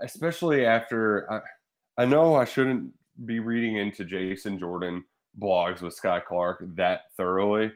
especially 0.00 0.66
after 0.66 1.30
I, 1.32 2.02
I 2.02 2.04
know 2.04 2.34
I 2.34 2.44
shouldn't 2.44 2.92
be 3.24 3.38
reading 3.40 3.76
into 3.76 4.04
Jason 4.04 4.58
Jordan 4.58 5.04
blogs 5.40 5.80
with 5.82 5.98
Skyy 6.00 6.24
Clark 6.24 6.64
that 6.74 7.02
thoroughly. 7.16 7.72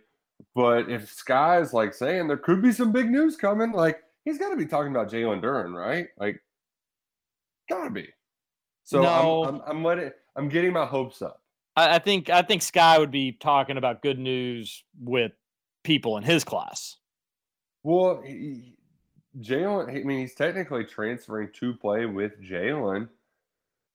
But 0.54 0.88
if 0.90 1.14
Skyy 1.14 1.62
is 1.62 1.72
like 1.72 1.94
saying 1.94 2.28
there 2.28 2.36
could 2.36 2.62
be 2.62 2.72
some 2.72 2.92
big 2.92 3.10
news 3.10 3.36
coming, 3.36 3.72
like 3.72 4.02
he's 4.24 4.38
got 4.38 4.50
to 4.50 4.56
be 4.56 4.66
talking 4.66 4.90
about 4.90 5.10
Jalen 5.10 5.42
Duren, 5.42 5.74
right? 5.74 6.08
Like, 6.18 6.40
gotta 7.68 7.90
be. 7.90 8.08
So 8.84 9.02
No. 9.02 9.44
I'm, 9.44 9.54
I'm, 9.56 9.62
I'm 9.66 9.84
letting, 9.84 10.10
I'm 10.36 10.48
getting 10.48 10.72
my 10.72 10.86
hopes 10.86 11.22
up. 11.22 11.42
I, 11.76 11.96
I 11.96 11.98
think 11.98 12.30
I 12.30 12.42
think 12.42 12.62
Skyy 12.62 12.98
would 12.98 13.10
be 13.10 13.32
talking 13.32 13.76
about 13.76 14.02
good 14.02 14.18
news 14.18 14.84
with 15.00 15.32
people 15.84 16.16
in 16.16 16.22
his 16.24 16.44
class. 16.44 16.96
Well, 17.82 18.22
he- 18.24 18.74
Jalen, 19.40 19.88
I 19.90 20.02
mean, 20.04 20.20
he's 20.20 20.34
technically 20.34 20.84
transferring 20.84 21.50
to 21.54 21.74
play 21.74 22.06
with 22.06 22.32
Jalen 22.42 23.08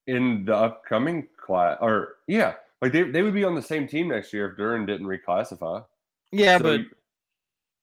in 0.08 0.46
the 0.46 0.56
upcoming 0.56 1.28
class, 1.38 1.78
or 1.82 2.16
yeah, 2.28 2.54
like 2.82 2.92
they, 2.92 3.04
they 3.04 3.22
would 3.22 3.34
be 3.34 3.44
on 3.44 3.56
the 3.56 3.62
same 3.62 3.88
team 3.88 4.10
next 4.10 4.34
year 4.34 4.50
if 4.52 4.58
Duren 4.58 4.86
didn't 4.86 5.08
reclassify. 5.08 5.84
Yeah, 6.32 6.58
So 6.58 6.64
but 6.64 6.80
you- 6.82 6.86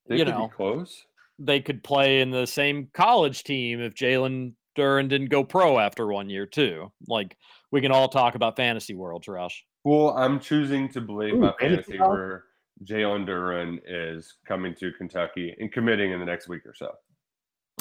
they 0.09 0.19
you 0.19 0.25
could 0.25 0.35
know. 0.35 0.47
be 0.49 0.53
close. 0.55 1.05
they 1.39 1.61
could 1.61 1.83
play 1.85 2.21
in 2.21 2.31
the 2.31 2.47
same 2.47 2.89
college 2.93 3.45
team 3.45 3.81
if 3.81 3.95
Jalen 3.95 4.55
Duren 4.77 5.09
didn't 5.09 5.29
go 5.31 5.45
pro 5.45 5.79
after 5.79 6.07
one 6.07 6.29
year 6.31 6.47
too. 6.47 6.91
Like 7.07 7.37
we 7.71 7.81
can 7.81 7.93
all 7.93 8.09
talk 8.09 8.35
about 8.35 8.57
fantasy 8.57 8.95
worlds, 8.95 9.29
Rush. 9.29 9.65
Well, 9.85 10.11
I'm 10.17 10.41
choosing 10.41 10.89
to 10.91 11.01
believe 11.01 11.35
Ooh, 11.35 11.39
my 11.41 11.53
fantasy 11.61 11.83
fantasy 11.83 11.99
ball? 11.99 12.11
where 12.11 12.45
Jalen 12.85 13.27
Duren 13.27 13.79
is 13.87 14.35
coming 14.47 14.75
to 14.77 14.93
Kentucky 14.93 15.55
and 15.59 15.71
committing 15.73 16.13
in 16.13 16.19
the 16.21 16.27
next 16.27 16.49
week 16.49 16.67
or 16.67 16.75
so. 16.75 16.93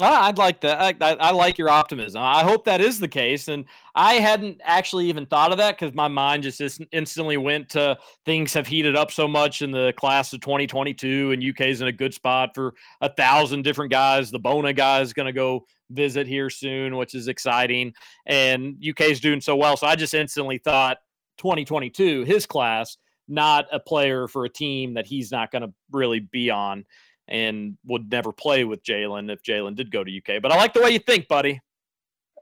I'd 0.02 0.38
like 0.38 0.60
that. 0.62 0.80
I, 0.80 1.12
I, 1.12 1.14
I 1.14 1.30
like 1.30 1.58
your 1.58 1.68
optimism. 1.68 2.22
I 2.22 2.42
hope 2.42 2.64
that 2.64 2.80
is 2.80 2.98
the 2.98 3.08
case. 3.08 3.48
And 3.48 3.64
I 3.94 4.14
hadn't 4.14 4.60
actually 4.64 5.06
even 5.06 5.26
thought 5.26 5.52
of 5.52 5.58
that 5.58 5.78
because 5.78 5.94
my 5.94 6.08
mind 6.08 6.42
just 6.42 6.60
instantly 6.92 7.36
went 7.36 7.68
to 7.70 7.98
things 8.24 8.52
have 8.54 8.66
heated 8.66 8.96
up 8.96 9.10
so 9.10 9.28
much 9.28 9.62
in 9.62 9.70
the 9.70 9.92
class 9.96 10.32
of 10.32 10.40
2022, 10.40 11.32
and 11.32 11.42
UK's 11.42 11.80
in 11.80 11.88
a 11.88 11.92
good 11.92 12.14
spot 12.14 12.50
for 12.54 12.74
a 13.00 13.12
thousand 13.12 13.62
different 13.62 13.90
guys. 13.90 14.30
The 14.30 14.38
Bona 14.38 14.72
guy 14.72 15.00
is 15.00 15.12
going 15.12 15.26
to 15.26 15.32
go 15.32 15.66
visit 15.90 16.26
here 16.26 16.50
soon, 16.50 16.96
which 16.96 17.14
is 17.14 17.28
exciting. 17.28 17.92
And 18.26 18.82
UK's 18.86 19.20
doing 19.20 19.40
so 19.40 19.56
well. 19.56 19.76
So 19.76 19.86
I 19.86 19.96
just 19.96 20.14
instantly 20.14 20.58
thought 20.58 20.98
2022, 21.38 22.24
his 22.24 22.46
class, 22.46 22.96
not 23.28 23.66
a 23.72 23.80
player 23.80 24.28
for 24.28 24.44
a 24.44 24.48
team 24.48 24.94
that 24.94 25.06
he's 25.06 25.30
not 25.30 25.50
going 25.50 25.62
to 25.62 25.72
really 25.92 26.20
be 26.20 26.50
on 26.50 26.84
and 27.30 27.76
would 27.84 28.10
never 28.10 28.32
play 28.32 28.64
with 28.64 28.82
Jalen 28.82 29.30
if 29.32 29.42
Jalen 29.42 29.76
did 29.76 29.90
go 29.90 30.04
to 30.04 30.16
UK. 30.16 30.42
But 30.42 30.52
I 30.52 30.56
like 30.56 30.74
the 30.74 30.82
way 30.82 30.90
you 30.90 30.98
think, 30.98 31.28
buddy. 31.28 31.60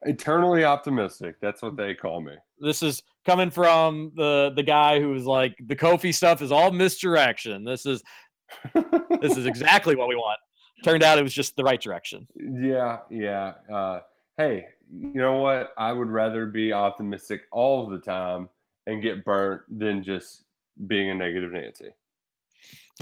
Eternally 0.02 0.64
optimistic. 0.64 1.36
That's 1.40 1.60
what 1.60 1.76
they 1.76 1.94
call 1.94 2.20
me. 2.20 2.34
This 2.58 2.82
is 2.82 3.02
coming 3.26 3.50
from 3.50 4.12
the 4.16 4.52
the 4.54 4.62
guy 4.62 5.00
who 5.00 5.10
was 5.10 5.24
like 5.24 5.56
the 5.66 5.76
Kofi 5.76 6.14
stuff 6.14 6.40
is 6.40 6.52
all 6.52 6.70
misdirection. 6.70 7.64
This 7.64 7.84
is 7.84 8.02
this 9.20 9.36
is 9.36 9.46
exactly 9.46 9.96
what 9.96 10.08
we 10.08 10.14
want. 10.14 10.38
Turned 10.84 11.02
out 11.02 11.18
it 11.18 11.22
was 11.22 11.34
just 11.34 11.56
the 11.56 11.64
right 11.64 11.80
direction. 11.80 12.26
Yeah, 12.36 12.98
yeah. 13.10 13.54
Uh, 13.72 14.00
hey, 14.36 14.66
you 14.90 15.10
know 15.14 15.38
what? 15.38 15.72
I 15.76 15.92
would 15.92 16.08
rather 16.08 16.46
be 16.46 16.72
optimistic 16.72 17.42
all 17.50 17.88
the 17.88 17.98
time 17.98 18.48
and 18.86 19.02
get 19.02 19.24
burnt 19.24 19.62
than 19.68 20.04
just 20.04 20.44
being 20.86 21.10
a 21.10 21.14
negative 21.14 21.50
Nancy. 21.52 21.90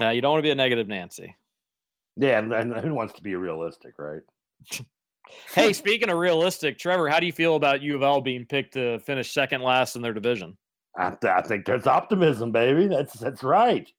Uh, 0.01 0.09
you 0.09 0.23
don't 0.23 0.33
want 0.33 0.39
to 0.41 0.47
be 0.47 0.51
a 0.51 0.55
negative 0.55 0.89
Nancy. 0.89 1.37
Yeah, 2.17 2.39
and, 2.39 2.53
and 2.53 2.77
who 2.79 2.95
wants 2.95 3.15
to 3.15 3.23
be 3.23 3.35
realistic, 3.37 3.95
right? 3.99 4.21
Hey, 5.57 5.73
speaking 5.73 6.09
of 6.09 6.19
realistic, 6.19 6.79
Trevor, 6.79 7.09
how 7.09 7.19
do 7.19 7.27
you 7.27 7.33
feel 7.33 7.57
about 7.57 7.83
U 7.83 7.97
of 7.97 8.03
L 8.05 8.21
being 8.21 8.47
picked 8.47 8.75
to 8.75 9.01
finish 9.01 9.33
second 9.35 9.61
last 9.61 9.97
in 9.97 10.01
their 10.03 10.13
division? 10.15 10.57
I, 10.97 11.11
th- 11.11 11.25
I 11.33 11.43
think 11.43 11.67
there's 11.67 11.89
optimism, 11.89 12.53
baby. 12.53 12.87
That's 12.87 13.19
that's 13.19 13.43
right. 13.43 13.91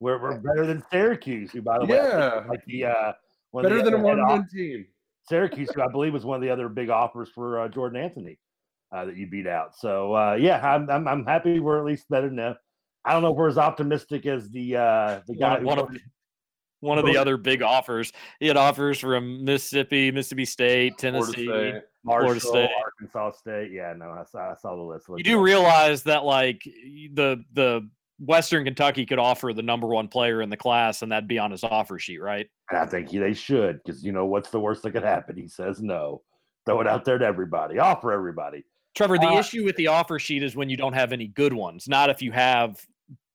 We're, 0.00 0.20
we're 0.20 0.38
better 0.40 0.66
than 0.66 0.82
Syracuse, 0.90 1.52
who 1.52 1.62
by 1.62 1.78
the 1.78 1.84
way, 1.86 2.00
I 2.00 2.02
think 2.02 2.12
Yeah. 2.12 2.40
is 2.42 2.48
like 2.48 2.64
the 2.66 2.84
uh, 2.86 3.12
one 3.52 3.62
Better 3.62 3.76
the 3.78 3.84
than 3.84 3.94
a 3.94 3.98
one 3.98 4.18
off- 4.18 4.32
win 4.40 4.48
team. 4.52 4.86
Syracuse, 5.28 5.70
who 5.72 5.82
I 5.82 5.86
believe 5.86 6.12
was 6.14 6.24
one 6.24 6.34
of 6.34 6.42
the 6.42 6.50
other 6.50 6.68
big 6.68 6.90
offers 6.90 7.30
for 7.32 7.60
uh, 7.60 7.68
Jordan 7.68 8.02
Anthony 8.02 8.40
uh, 8.90 9.04
that 9.04 9.16
you 9.16 9.28
beat 9.28 9.46
out. 9.46 9.76
So 9.78 10.14
uh, 10.16 10.34
yeah, 10.34 10.58
I'm, 10.68 10.90
I'm 10.90 11.06
I'm 11.06 11.24
happy 11.24 11.60
we're 11.60 11.78
at 11.78 11.84
least 11.84 12.08
better 12.10 12.26
than 12.26 12.34
them. 12.36 12.56
I 13.04 13.12
don't 13.12 13.22
know 13.22 13.30
if 13.30 13.36
we're 13.36 13.48
as 13.48 13.56
optimistic 13.56 14.26
as 14.26 14.50
the 14.50 14.78
uh, 14.78 15.20
the 15.28 15.36
guy. 15.36 15.50
One, 15.52 15.60
who 15.60 15.66
one 15.68 15.78
of 15.78 15.86
voted- 15.86 16.02
one 16.82 16.98
of 16.98 17.06
the 17.06 17.16
other 17.16 17.36
big 17.36 17.62
offers. 17.62 18.12
He 18.40 18.48
had 18.48 18.56
offers 18.56 18.98
from 18.98 19.44
Mississippi, 19.44 20.10
Mississippi 20.10 20.44
State, 20.44 21.00
Florida 21.00 21.32
Tennessee. 21.32 21.46
State. 21.46 21.82
Marshall, 22.04 22.40
Florida 22.40 22.40
State. 22.40 22.70
Arkansas 22.84 23.38
State. 23.38 23.70
Yeah, 23.70 23.94
no, 23.96 24.10
I 24.10 24.24
saw, 24.24 24.50
I 24.50 24.54
saw 24.60 24.74
the 24.74 24.82
list. 24.82 25.06
You 25.08 25.22
do 25.22 25.40
realize 25.40 26.02
that 26.02 26.24
like 26.24 26.62
the 26.64 27.44
the 27.52 27.88
Western 28.18 28.64
Kentucky 28.64 29.06
could 29.06 29.20
offer 29.20 29.52
the 29.52 29.62
number 29.62 29.86
one 29.86 30.08
player 30.08 30.42
in 30.42 30.50
the 30.50 30.56
class, 30.56 31.02
and 31.02 31.12
that'd 31.12 31.28
be 31.28 31.38
on 31.38 31.52
his 31.52 31.64
offer 31.64 31.98
sheet, 31.98 32.20
right? 32.20 32.48
And 32.70 32.80
I 32.80 32.86
think 32.86 33.10
he, 33.10 33.18
they 33.18 33.32
should, 33.32 33.80
because 33.84 34.04
you 34.04 34.12
know 34.12 34.26
what's 34.26 34.50
the 34.50 34.60
worst 34.60 34.82
that 34.82 34.90
could 34.92 35.04
happen? 35.04 35.36
He 35.36 35.48
says 35.48 35.80
no. 35.80 36.22
Throw 36.66 36.80
it 36.80 36.86
out 36.86 37.04
there 37.04 37.18
to 37.18 37.24
everybody. 37.24 37.78
Offer 37.78 38.12
everybody. 38.12 38.64
Trevor, 38.94 39.18
the 39.18 39.26
Uh, 39.26 39.38
issue 39.38 39.64
with 39.64 39.76
the 39.76 39.86
offer 39.86 40.18
sheet 40.18 40.42
is 40.42 40.54
when 40.54 40.68
you 40.68 40.76
don't 40.76 40.92
have 40.92 41.12
any 41.12 41.26
good 41.28 41.52
ones, 41.52 41.88
not 41.88 42.10
if 42.10 42.20
you 42.20 42.30
have 42.32 42.84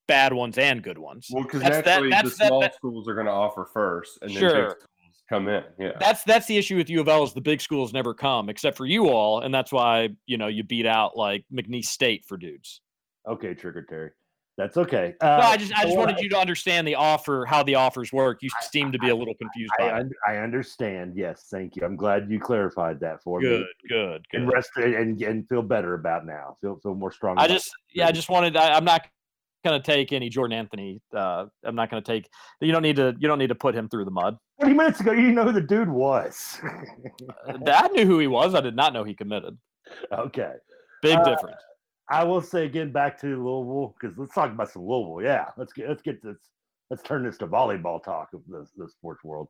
bad 0.07 0.33
ones 0.33 0.57
and 0.57 0.81
good 0.81 0.97
ones. 0.97 1.27
Well, 1.31 1.43
because 1.43 1.61
That's- 1.61 1.83
that- 1.85 2.01
that's- 2.09 2.37
the 2.37 2.45
small 2.47 2.61
that- 2.61 2.75
schools 2.75 3.07
are 3.07 3.13
going 3.13 3.25
to 3.27 3.31
offer 3.31 3.65
first, 3.73 4.19
and 4.21 4.31
then 4.31 4.37
Sure. 4.39 4.67
big 4.69 4.71
schools 4.71 5.23
come 5.29 5.47
in. 5.49 5.63
Yeah. 5.77 5.91
That's 5.99 6.23
that's 6.23 6.45
the 6.47 6.57
issue 6.57 6.77
with 6.77 6.89
U 6.89 7.01
of 7.01 7.07
L 7.07 7.23
is 7.23 7.33
the 7.33 7.41
big 7.41 7.61
schools 7.61 7.93
never 7.93 8.13
come 8.13 8.49
except 8.49 8.77
for 8.77 8.85
you 8.85 9.09
all, 9.09 9.41
and 9.41 9.53
that's 9.53 9.71
why 9.71 10.09
you 10.25 10.37
know 10.37 10.47
you 10.47 10.63
beat 10.63 10.85
out 10.85 11.15
like 11.17 11.45
McNeese 11.53 11.85
State 11.85 12.25
for 12.25 12.37
dudes. 12.37 12.81
Okay, 13.27 13.53
Trigger 13.53 13.81
Terry. 13.83 14.11
That's 14.57 14.75
okay. 14.75 15.13
No, 15.21 15.27
Uh, 15.27 15.41
I 15.43 15.57
just 15.57 15.71
I 15.77 15.83
just 15.83 15.95
wanted 15.95 16.17
you 16.19 16.29
to 16.29 16.37
understand 16.39 16.87
the 16.87 16.95
offer, 16.95 17.45
how 17.45 17.61
the 17.61 17.75
offers 17.75 18.11
work. 18.11 18.39
You 18.41 18.49
seem 18.71 18.91
to 18.91 18.97
be 18.97 19.09
a 19.09 19.15
little 19.15 19.35
confused 19.35 19.71
I, 19.79 19.89
by 19.89 19.99
it. 19.99 20.07
I 20.27 20.37
understand. 20.37 21.13
Yes, 21.15 21.47
thank 21.51 21.75
you. 21.75 21.85
I'm 21.85 21.95
glad 21.95 22.31
you 22.31 22.39
clarified 22.39 22.99
that 23.01 23.21
for 23.21 23.39
Good, 23.39 23.61
me. 23.61 23.67
good, 23.87 24.15
And 24.15 24.25
good. 24.31 24.41
And 24.41 24.51
rest 24.51 24.71
and, 24.77 25.21
and 25.21 25.47
feel 25.47 25.61
better 25.61 25.93
about 25.93 26.25
now. 26.25 26.57
Feel 26.61 26.79
feel 26.81 26.95
more 26.95 27.11
strong. 27.11 27.37
I 27.37 27.47
just 27.47 27.71
yeah, 27.93 28.07
I 28.07 28.11
just 28.11 28.29
wanted. 28.29 28.57
I, 28.57 28.75
I'm 28.75 28.83
not 28.85 29.05
gonna 29.63 29.81
take 29.81 30.13
any 30.13 30.29
Jordan 30.29 30.57
Anthony. 30.57 31.01
Uh, 31.15 31.45
I'm 31.63 31.75
not 31.75 31.89
gonna 31.89 32.01
take. 32.01 32.29
You 32.61 32.71
don't 32.71 32.81
need 32.83 32.95
to. 32.97 33.15
You 33.19 33.27
don't 33.27 33.39
need 33.39 33.47
to 33.49 33.55
put 33.55 33.75
him 33.75 33.89
through 33.89 34.05
the 34.05 34.11
mud. 34.11 34.37
20 34.61 34.75
minutes 34.75 34.99
ago, 35.01 35.11
you 35.11 35.21
didn't 35.21 35.35
know 35.35 35.43
who 35.45 35.51
the 35.51 35.61
dude 35.61 35.89
was. 35.89 36.59
Uh, 37.47 37.57
I 37.67 37.87
knew 37.89 38.05
who 38.05 38.19
he 38.19 38.27
was. 38.27 38.55
I 38.55 38.61
did 38.61 38.75
not 38.75 38.93
know 38.93 39.03
he 39.03 39.13
committed. 39.13 39.57
okay. 40.11 40.53
Big 41.01 41.17
Uh, 41.17 41.23
difference. 41.23 41.61
I 42.09 42.23
will 42.23 42.41
say 42.41 42.65
again 42.65 42.91
back 42.91 43.19
to 43.21 43.27
Louisville 43.27 43.95
because 43.99 44.17
let's 44.17 44.33
talk 44.33 44.51
about 44.51 44.71
some 44.71 44.83
Louisville. 44.83 45.21
Yeah, 45.21 45.45
let's 45.57 45.73
get 45.73 45.89
let's 45.89 46.01
get 46.01 46.23
this 46.23 46.37
let's 46.89 47.03
turn 47.03 47.23
this 47.23 47.37
to 47.39 47.47
volleyball 47.47 48.01
talk 48.03 48.29
of 48.33 48.41
the, 48.47 48.65
the 48.77 48.87
sports 48.89 49.23
world. 49.23 49.49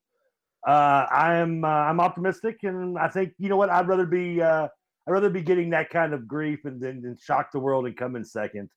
Uh, 0.68 1.06
I'm 1.12 1.64
uh, 1.64 1.68
I'm 1.68 2.00
optimistic, 2.00 2.58
and 2.64 2.98
I 2.98 3.08
think 3.10 3.34
you 3.38 3.48
know 3.50 3.58
what 3.58 3.70
I'd 3.70 3.88
rather 3.88 4.08
be 4.08 4.42
uh, 4.42 4.68
I'd 5.08 5.12
rather 5.12 5.30
be 5.30 5.42
getting 5.42 5.70
that 5.70 5.90
kind 5.92 6.14
of 6.14 6.28
grief 6.28 6.66
and 6.66 6.82
then 6.82 7.16
shock 7.22 7.52
the 7.52 7.60
world 7.60 7.86
and 7.86 7.96
come 7.96 8.16
in 8.16 8.26
second. 8.26 8.70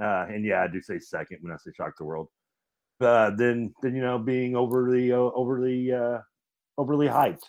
Uh, 0.00 0.26
and 0.28 0.44
yeah, 0.44 0.62
I 0.62 0.68
do 0.68 0.80
say 0.80 0.98
second 0.98 1.38
when 1.40 1.52
I 1.52 1.56
say 1.56 1.70
shock 1.76 1.96
the 1.98 2.04
world. 2.04 2.28
Uh, 3.00 3.30
then 3.36 3.74
then 3.82 3.94
you 3.94 4.02
know 4.02 4.18
being 4.18 4.56
overly 4.56 5.12
uh, 5.12 5.16
overly 5.16 5.92
uh, 5.92 6.18
overly 6.78 7.06
hyped. 7.08 7.42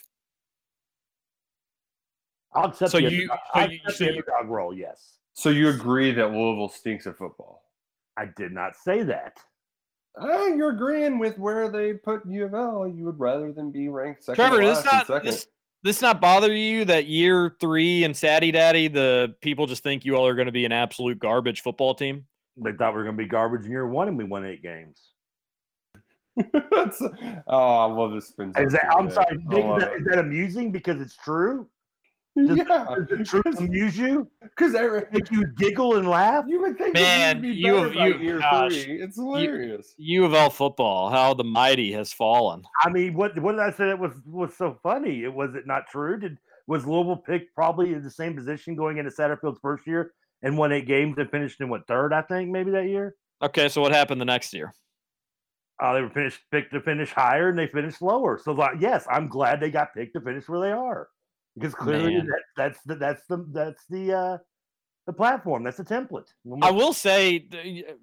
I'll 2.54 2.66
accept 2.70 2.91
So 2.91 3.00
the, 3.00 3.12
you- 3.12 3.30
I'll 3.54 3.66
so 3.66 3.72
you- 3.72 3.78
accept 3.86 3.98
so 3.98 4.04
the 4.06 4.12
you- 4.12 4.18
underdog 4.20 4.50
role. 4.50 4.74
Yes, 4.74 5.18
So 5.34 5.50
you 5.50 5.70
agree 5.70 6.12
that 6.14 6.32
Louisville 6.32 6.70
stinks 6.70 7.06
at 7.08 7.18
football? 7.18 7.64
I 8.18 8.26
did 8.36 8.52
not 8.52 8.76
say 8.76 9.04
that. 9.04 9.38
Uh, 10.20 10.48
you're 10.48 10.72
agreeing 10.72 11.20
with 11.20 11.38
where 11.38 11.70
they 11.70 11.93
put 11.93 12.26
U 12.26 12.45
of 12.45 12.54
L. 12.56 12.88
You 12.88 13.06
would 13.06 13.20
rather 13.20 13.52
than 13.54 13.72
be 13.72 13.88
ranked 13.89 14.24
second. 14.24 14.36
Trevor, 14.43 14.62
to 14.62 14.68
does 14.68 14.78
last 14.78 14.86
and 14.86 14.93
not 14.93 15.08
second. 15.08 15.26
this, 15.32 15.48
this 15.84 16.02
not 16.02 16.20
bother 16.20 16.52
you 16.52 16.86
that 16.86 17.06
year 17.06 17.56
three 17.60 18.04
and 18.04 18.18
Saddy 18.18 18.52
Daddy, 18.52 18.88
the 18.88 19.36
people 19.41 19.68
just 19.68 19.84
think 19.84 20.04
you 20.06 20.16
all 20.16 20.26
are 20.26 20.34
going 20.34 20.48
to 20.48 20.52
be 20.52 20.66
an 20.66 20.72
absolute 20.72 21.20
garbage 21.20 21.62
football 21.62 21.93
team? 21.93 22.26
They 22.64 22.72
thought 22.74 22.93
we 22.93 22.97
were 22.97 23.03
going 23.03 23.18
to 23.18 23.24
be 23.24 23.30
garbage 23.30 23.66
in 23.66 23.72
year 23.72 23.88
one, 23.88 24.08
and 24.08 24.18
we 24.18 24.24
won 24.24 24.45
eight 24.45 24.64
games. 24.64 24.99
Oh, 27.47 27.78
I 27.78 27.86
love 27.86 28.12
this 28.14 28.28
spin. 28.28 28.53
Is 28.58 28.74
that, 28.74 28.86
I'm 28.95 29.10
sorry, 29.10 29.38
Nick, 29.47 29.60
is, 29.60 29.66
love 29.66 29.80
that, 29.80 29.91
it. 29.93 30.01
is 30.01 30.08
that 30.08 30.20
amusing 30.20 30.72
because 30.72 31.01
it's 31.01 31.16
true? 31.16 31.68
Does, 32.38 32.55
Yeah, 32.58 32.86
does 32.95 33.08
the 33.10 33.24
truth 33.24 33.60
amuse 33.60 33.97
you? 33.97 34.30
because 34.41 34.74
Make 35.12 35.32
you 35.32 35.47
giggle 35.58 35.97
and 35.97 36.08
laugh? 36.08 36.45
you 36.47 36.62
would 36.62 36.78
think 36.78 36.93
Man, 36.93 37.38
you'd 37.38 37.41
be 37.41 37.47
you 37.60 37.74
better 37.74 37.86
have- 37.88 37.95
by 37.95 38.08
you- 38.08 38.18
year 38.20 38.39
gosh, 38.39 38.84
three. 38.84 39.01
It's 39.01 39.16
hilarious. 39.16 39.95
U 39.97 40.24
of 40.26 40.34
L 40.36 40.51
football, 40.51 41.10
how 41.10 41.34
the 41.34 41.43
mighty 41.43 41.91
has 41.93 42.14
fallen. 42.14 42.62
I 42.84 42.89
mean, 42.91 43.16
what 43.16 43.38
what 43.41 43.53
did 43.53 43.62
I 43.62 43.72
say 43.72 43.88
that 43.88 43.97
was 43.97 44.14
was 44.28 44.55
so 44.55 44.78
funny? 44.84 45.24
It 45.24 45.34
was 45.34 45.55
it 45.55 45.66
not 45.66 45.88
true? 45.88 46.20
Did 46.20 46.38
was 46.68 46.86
Louisville 46.86 47.18
picked 47.18 47.55
probably 47.55 47.93
in 47.93 48.03
the 48.03 48.12
same 48.12 48.36
position 48.36 48.76
going 48.76 48.97
into 48.97 49.10
Satterfield's 49.10 49.60
first 49.60 49.88
year 49.88 50.12
and 50.41 50.57
won 50.57 50.71
eight 50.71 50.88
games 50.88 51.15
and 51.17 51.29
finished 51.29 51.59
in 51.61 51.69
what 51.69 51.88
third? 51.88 52.13
I 52.13 52.21
think 52.21 52.49
maybe 52.49 52.71
that 52.71 52.88
year. 52.88 53.15
Okay, 53.41 53.69
so 53.69 53.81
what 53.81 53.91
happened 53.91 54.19
the 54.19 54.25
next 54.25 54.53
year? 54.53 54.73
Uh, 55.79 55.93
they 55.93 56.01
were 56.01 56.09
finished 56.09 56.39
picked 56.51 56.73
to 56.73 56.81
finish 56.81 57.11
higher 57.11 57.49
and 57.49 57.57
they 57.57 57.67
finished 57.67 58.01
lower. 58.01 58.39
So 58.43 58.51
like, 58.51 58.77
yes, 58.79 59.05
I'm 59.09 59.27
glad 59.27 59.59
they 59.59 59.69
got 59.69 59.93
picked 59.93 60.13
to 60.15 60.21
finish 60.21 60.49
where 60.49 60.59
they 60.59 60.71
are 60.71 61.07
because 61.55 61.75
clearly 61.75 62.15
that, 62.15 62.41
that's 62.55 62.79
the 62.85 62.95
that's 62.95 63.21
the 63.27 63.45
that's 63.51 63.83
the 63.89 64.13
uh 64.13 64.38
the 65.05 65.13
platform. 65.13 65.63
That's 65.63 65.77
the 65.77 65.83
template. 65.83 66.27
I 66.61 66.71
will 66.71 66.93
say, 66.93 67.47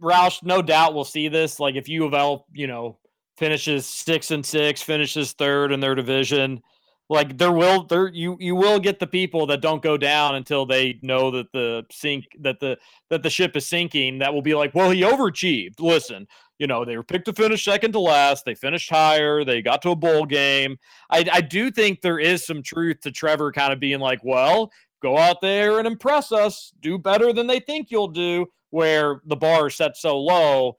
Roush, 0.01 0.43
no 0.43 0.63
doubt 0.63 0.95
we'll 0.95 1.05
see 1.05 1.29
this. 1.29 1.61
Like 1.61 1.75
if 1.75 1.89
U 1.89 2.05
of 2.05 2.15
L, 2.15 2.47
you 2.53 2.67
know, 2.67 2.99
finishes 3.37 3.87
six 3.87 4.31
and 4.31 4.45
six, 4.45 4.83
finishes 4.83 5.33
third 5.33 5.73
in 5.73 5.81
their 5.81 5.95
division, 5.95 6.63
like 7.11 7.37
there 7.37 7.53
will 7.53 7.85
there 7.85 8.09
you 8.09 8.37
you 8.41 8.55
will 8.55 8.79
get 8.79 8.99
the 8.99 9.07
people 9.07 9.47
that 9.47 9.61
don't 9.61 9.83
go 9.83 9.97
down 9.97 10.37
until 10.37 10.65
they 10.65 10.99
know 11.03 11.31
that 11.31 11.53
the 11.53 11.85
sink 11.91 12.25
that 12.41 12.61
the 12.61 12.79
that 13.11 13.23
the 13.23 13.31
ship 13.31 13.57
is 13.57 13.67
sinking. 13.67 14.19
That 14.19 14.33
will 14.33 14.43
be 14.43 14.55
like, 14.55 14.75
well, 14.75 14.91
he 14.91 15.03
overachieved. 15.03 15.81
Listen, 15.81 16.27
you 16.59 16.67
know, 16.67 16.85
they 16.85 16.97
were 16.97 17.03
picked 17.03 17.27
to 17.27 17.35
finish 17.35 17.65
second 17.65 17.93
to 17.93 18.01
last. 18.01 18.45
They 18.45 18.55
finished 18.55 18.89
higher. 18.89 19.45
They 19.45 19.61
got 19.61 19.83
to 19.83 19.91
a 19.91 19.97
bowl 19.97 20.25
game. 20.25 20.79
I 21.11 21.27
I 21.31 21.41
do 21.43 21.71
think 21.71 22.01
there 22.01 22.19
is 22.19 22.47
some 22.47 22.63
truth 22.63 23.01
to 23.03 23.11
Trevor 23.11 23.53
kind 23.53 23.73
of 23.73 23.81
being 23.81 24.01
like, 24.01 24.21
well, 24.25 24.71
go 25.03 25.19
out 25.19 25.43
there 25.43 25.79
and 25.79 25.87
impress 25.87 26.33
us, 26.33 26.73
do 26.81 26.99
better 26.99 27.35
than 27.35 27.47
they 27.47 27.61
think 27.61 27.91
you'll 27.91 28.09
do, 28.09 28.47
where 28.71 29.21
the 29.27 29.37
bar 29.37 29.67
is 29.67 29.75
set 29.75 29.99
so 29.99 30.19
low, 30.19 30.79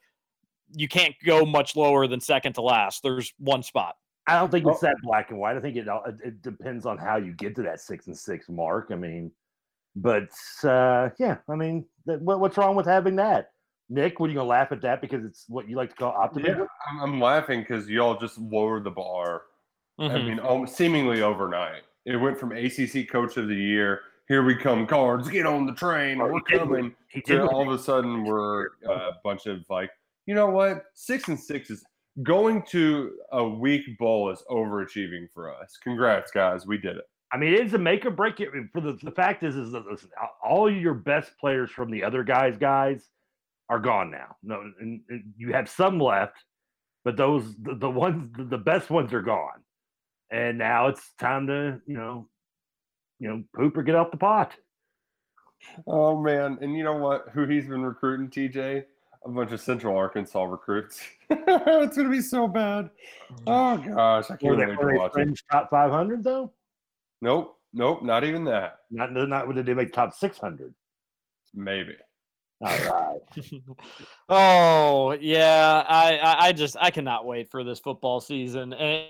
you 0.76 0.88
can't 0.88 1.14
go 1.24 1.46
much 1.46 1.76
lower 1.76 2.08
than 2.08 2.20
second 2.20 2.54
to 2.54 2.62
last. 2.62 3.04
There's 3.04 3.32
one 3.38 3.62
spot. 3.62 3.96
I 4.28 4.40
don't 4.40 4.50
think 4.52 4.66
it's 4.68 4.84
Oh. 4.84 4.88
that 4.88 4.96
black 5.04 5.30
and 5.30 5.40
white. 5.40 5.56
I 5.56 5.60
think 5.62 5.76
it 5.78 5.88
all- 5.88 6.04
it, 6.06 6.16
it 6.24 6.42
depends 6.42 6.86
on 6.86 6.98
how 6.98 7.18
you 7.18 7.32
get 7.34 7.56
to 7.58 7.64
that 7.64 7.80
six 7.80 8.08
and 8.08 8.18
six 8.18 8.50
mark. 8.50 8.88
I 8.92 8.96
mean, 8.96 9.32
but 9.96 10.30
uh, 10.64 11.10
yeah, 11.20 11.38
I 11.48 11.56
mean, 11.56 11.86
that, 12.06 12.22
what, 12.22 12.40
what's 12.40 12.58
wrong 12.58 12.76
with 12.76 12.86
having 12.88 13.16
that? 13.18 13.52
Nick, 13.90 14.20
what 14.20 14.28
are 14.28 14.30
you 14.34 14.36
gonna 14.40 14.50
laugh 14.50 14.72
at 14.72 14.82
that 14.82 15.00
because 15.00 15.24
it's 15.24 15.46
what 15.48 15.70
you 15.70 15.76
like 15.76 15.92
to 15.92 15.96
call 15.96 16.12
optimism? 16.12 16.60
Yeah, 16.62 16.66
I'm, 16.90 17.02
I'm 17.02 17.22
laughing 17.22 17.60
because 17.62 17.88
y'all 17.88 18.18
just 18.18 18.38
lowered 18.40 18.84
the 18.84 18.92
bar. 18.92 19.44
I 20.00 20.04
Mhm. 20.08 20.26
mean, 20.26 20.40
um, 20.40 20.66
seemingly 20.68 21.22
overnight. 21.22 21.84
It 22.06 22.18
went 22.18 22.40
from 22.40 22.52
ACC 22.52 23.06
Coach 23.08 23.38
of 23.38 23.48
the 23.48 23.56
Year. 23.56 24.02
Here 24.28 24.44
we 24.44 24.56
come, 24.56 24.88
cards. 24.88 25.30
Get 25.30 25.46
on 25.46 25.68
the 25.68 25.74
train. 25.74 26.20
Oh, 26.20 26.26
We're 26.26 26.40
he 26.40 26.40
did 26.50 26.60
coming. 26.60 26.96
Did 27.26 27.40
all 27.42 27.62
of 27.62 27.80
a 27.80 27.82
sudden, 27.82 28.24
we're 28.26 28.70
a 28.90 29.12
bunch 29.24 29.46
of 29.46 29.64
like, 29.70 29.92
you 30.26 30.34
know 30.34 30.48
what? 30.48 30.86
Six 30.96 31.28
and 31.28 31.40
six 31.40 31.70
is 31.70 31.86
going 32.24 32.64
to 32.70 33.14
a 33.32 33.48
weak 33.48 33.98
bowl 33.98 34.32
is 34.32 34.44
overachieving 34.50 35.28
for 35.34 35.54
us. 35.54 35.78
Congrats, 35.84 36.32
guys. 36.32 36.66
We 36.66 36.78
did 36.78 36.98
it. 36.98 37.06
I 37.32 37.38
mean, 37.38 37.54
it's 37.54 37.74
a 37.74 37.78
make 37.78 38.06
or 38.06 38.12
break. 38.12 38.40
It 38.40 38.50
for 38.72 38.82
the 38.82 38.98
the 39.04 39.12
fact 39.12 39.44
is, 39.44 39.56
is 39.56 39.72
that 39.72 39.86
listen, 39.86 40.10
all 40.44 40.72
your 40.72 40.94
best 40.94 41.32
players 41.40 41.70
from 41.72 41.92
the 41.92 42.04
other 42.04 42.24
guys, 42.24 42.56
guys, 42.58 43.10
are 43.70 43.80
gone 43.80 44.12
now. 44.12 44.36
No, 44.44 44.62
and, 44.80 45.02
and 45.10 45.34
you 45.36 45.52
have 45.54 45.68
some 45.68 46.00
left, 46.00 46.38
but 47.04 47.18
those 47.18 47.56
the, 47.58 47.76
the 47.76 47.90
ones 47.90 48.32
the, 48.38 48.44
the 48.46 48.58
best 48.58 48.90
ones 48.90 49.12
are 49.14 49.22
gone, 49.22 49.64
and 50.32 50.58
now 50.58 50.88
it's 50.88 51.12
time 51.20 51.48
to 51.48 51.82
you 51.88 51.98
know, 51.98 52.30
you 53.20 53.28
know, 53.28 53.44
poop 53.56 53.76
or 53.76 53.84
get 53.84 53.96
out 53.96 54.12
the 54.12 54.18
pot. 54.18 54.54
Oh 55.88 56.22
man, 56.22 56.60
and 56.62 56.78
you 56.78 56.84
know 56.84 56.98
what? 56.98 57.26
Who 57.34 57.46
he's 57.48 57.68
been 57.68 57.84
recruiting, 57.84 58.30
TJ? 58.30 58.84
A 59.26 59.30
bunch 59.30 59.52
of 59.52 59.60
Central 59.60 59.98
Arkansas 59.98 60.44
recruits. 60.44 61.02
it's 61.32 61.98
gonna 61.98 62.10
be 62.10 62.22
so 62.22 62.48
bad. 62.48 62.92
Oh 63.48 63.78
gosh, 63.78 64.26
I 64.26 64.38
can't 64.38 64.58
they, 64.58 64.66
wait 64.68 64.78
were 64.78 64.84
to 64.84 64.92
they 64.92 64.98
watch 64.98 65.10
it. 65.10 65.14
fringe 65.14 65.44
top 65.52 65.70
five 65.72 65.90
hundred 65.92 66.24
though? 66.24 66.54
Nope, 67.22 67.58
nope, 67.74 68.04
not 68.04 68.24
even 68.24 68.44
that. 68.46 68.82
Not 68.92 69.14
not 69.14 69.48
would 69.48 69.66
they 69.66 69.74
make 69.74 69.94
top 69.94 70.14
six 70.14 70.38
hundred? 70.38 70.76
Maybe. 71.56 71.96
All 72.62 72.78
right. 72.78 73.20
Oh 74.30 75.12
yeah, 75.20 75.84
I, 75.88 76.18
I 76.18 76.48
I 76.48 76.52
just 76.52 76.78
I 76.80 76.90
cannot 76.92 77.26
wait 77.26 77.50
for 77.50 77.64
this 77.64 77.80
football 77.80 78.20
season, 78.20 78.74
and 78.74 79.08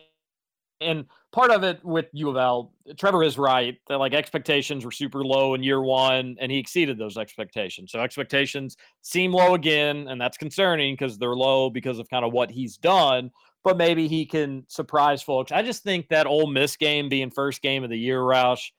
and 0.81 1.05
part 1.35 1.51
of 1.51 1.65
it 1.65 1.83
with 1.83 2.05
U 2.13 2.29
of 2.29 2.37
L, 2.37 2.71
Trevor 2.97 3.21
is 3.21 3.37
right 3.37 3.77
that 3.89 3.97
like 3.97 4.13
expectations 4.13 4.85
were 4.85 4.91
super 4.91 5.21
low 5.21 5.53
in 5.53 5.61
year 5.63 5.81
one, 5.81 6.37
and 6.39 6.49
he 6.49 6.57
exceeded 6.57 6.97
those 6.97 7.17
expectations. 7.17 7.91
So 7.91 7.99
expectations 7.99 8.77
seem 9.01 9.33
low 9.33 9.53
again, 9.53 10.07
and 10.07 10.19
that's 10.19 10.37
concerning 10.37 10.93
because 10.93 11.17
they're 11.17 11.35
low 11.35 11.69
because 11.69 11.99
of 11.99 12.09
kind 12.09 12.23
of 12.23 12.31
what 12.31 12.49
he's 12.49 12.77
done. 12.77 13.31
But 13.65 13.75
maybe 13.75 14.07
he 14.07 14.25
can 14.25 14.63
surprise 14.69 15.21
folks. 15.21 15.51
I 15.51 15.61
just 15.61 15.83
think 15.83 16.07
that 16.07 16.25
Ole 16.25 16.47
Miss 16.47 16.77
game 16.77 17.09
being 17.09 17.29
first 17.29 17.61
game 17.61 17.83
of 17.83 17.89
the 17.89 17.99
year, 17.99 18.21
Roush, 18.21 18.71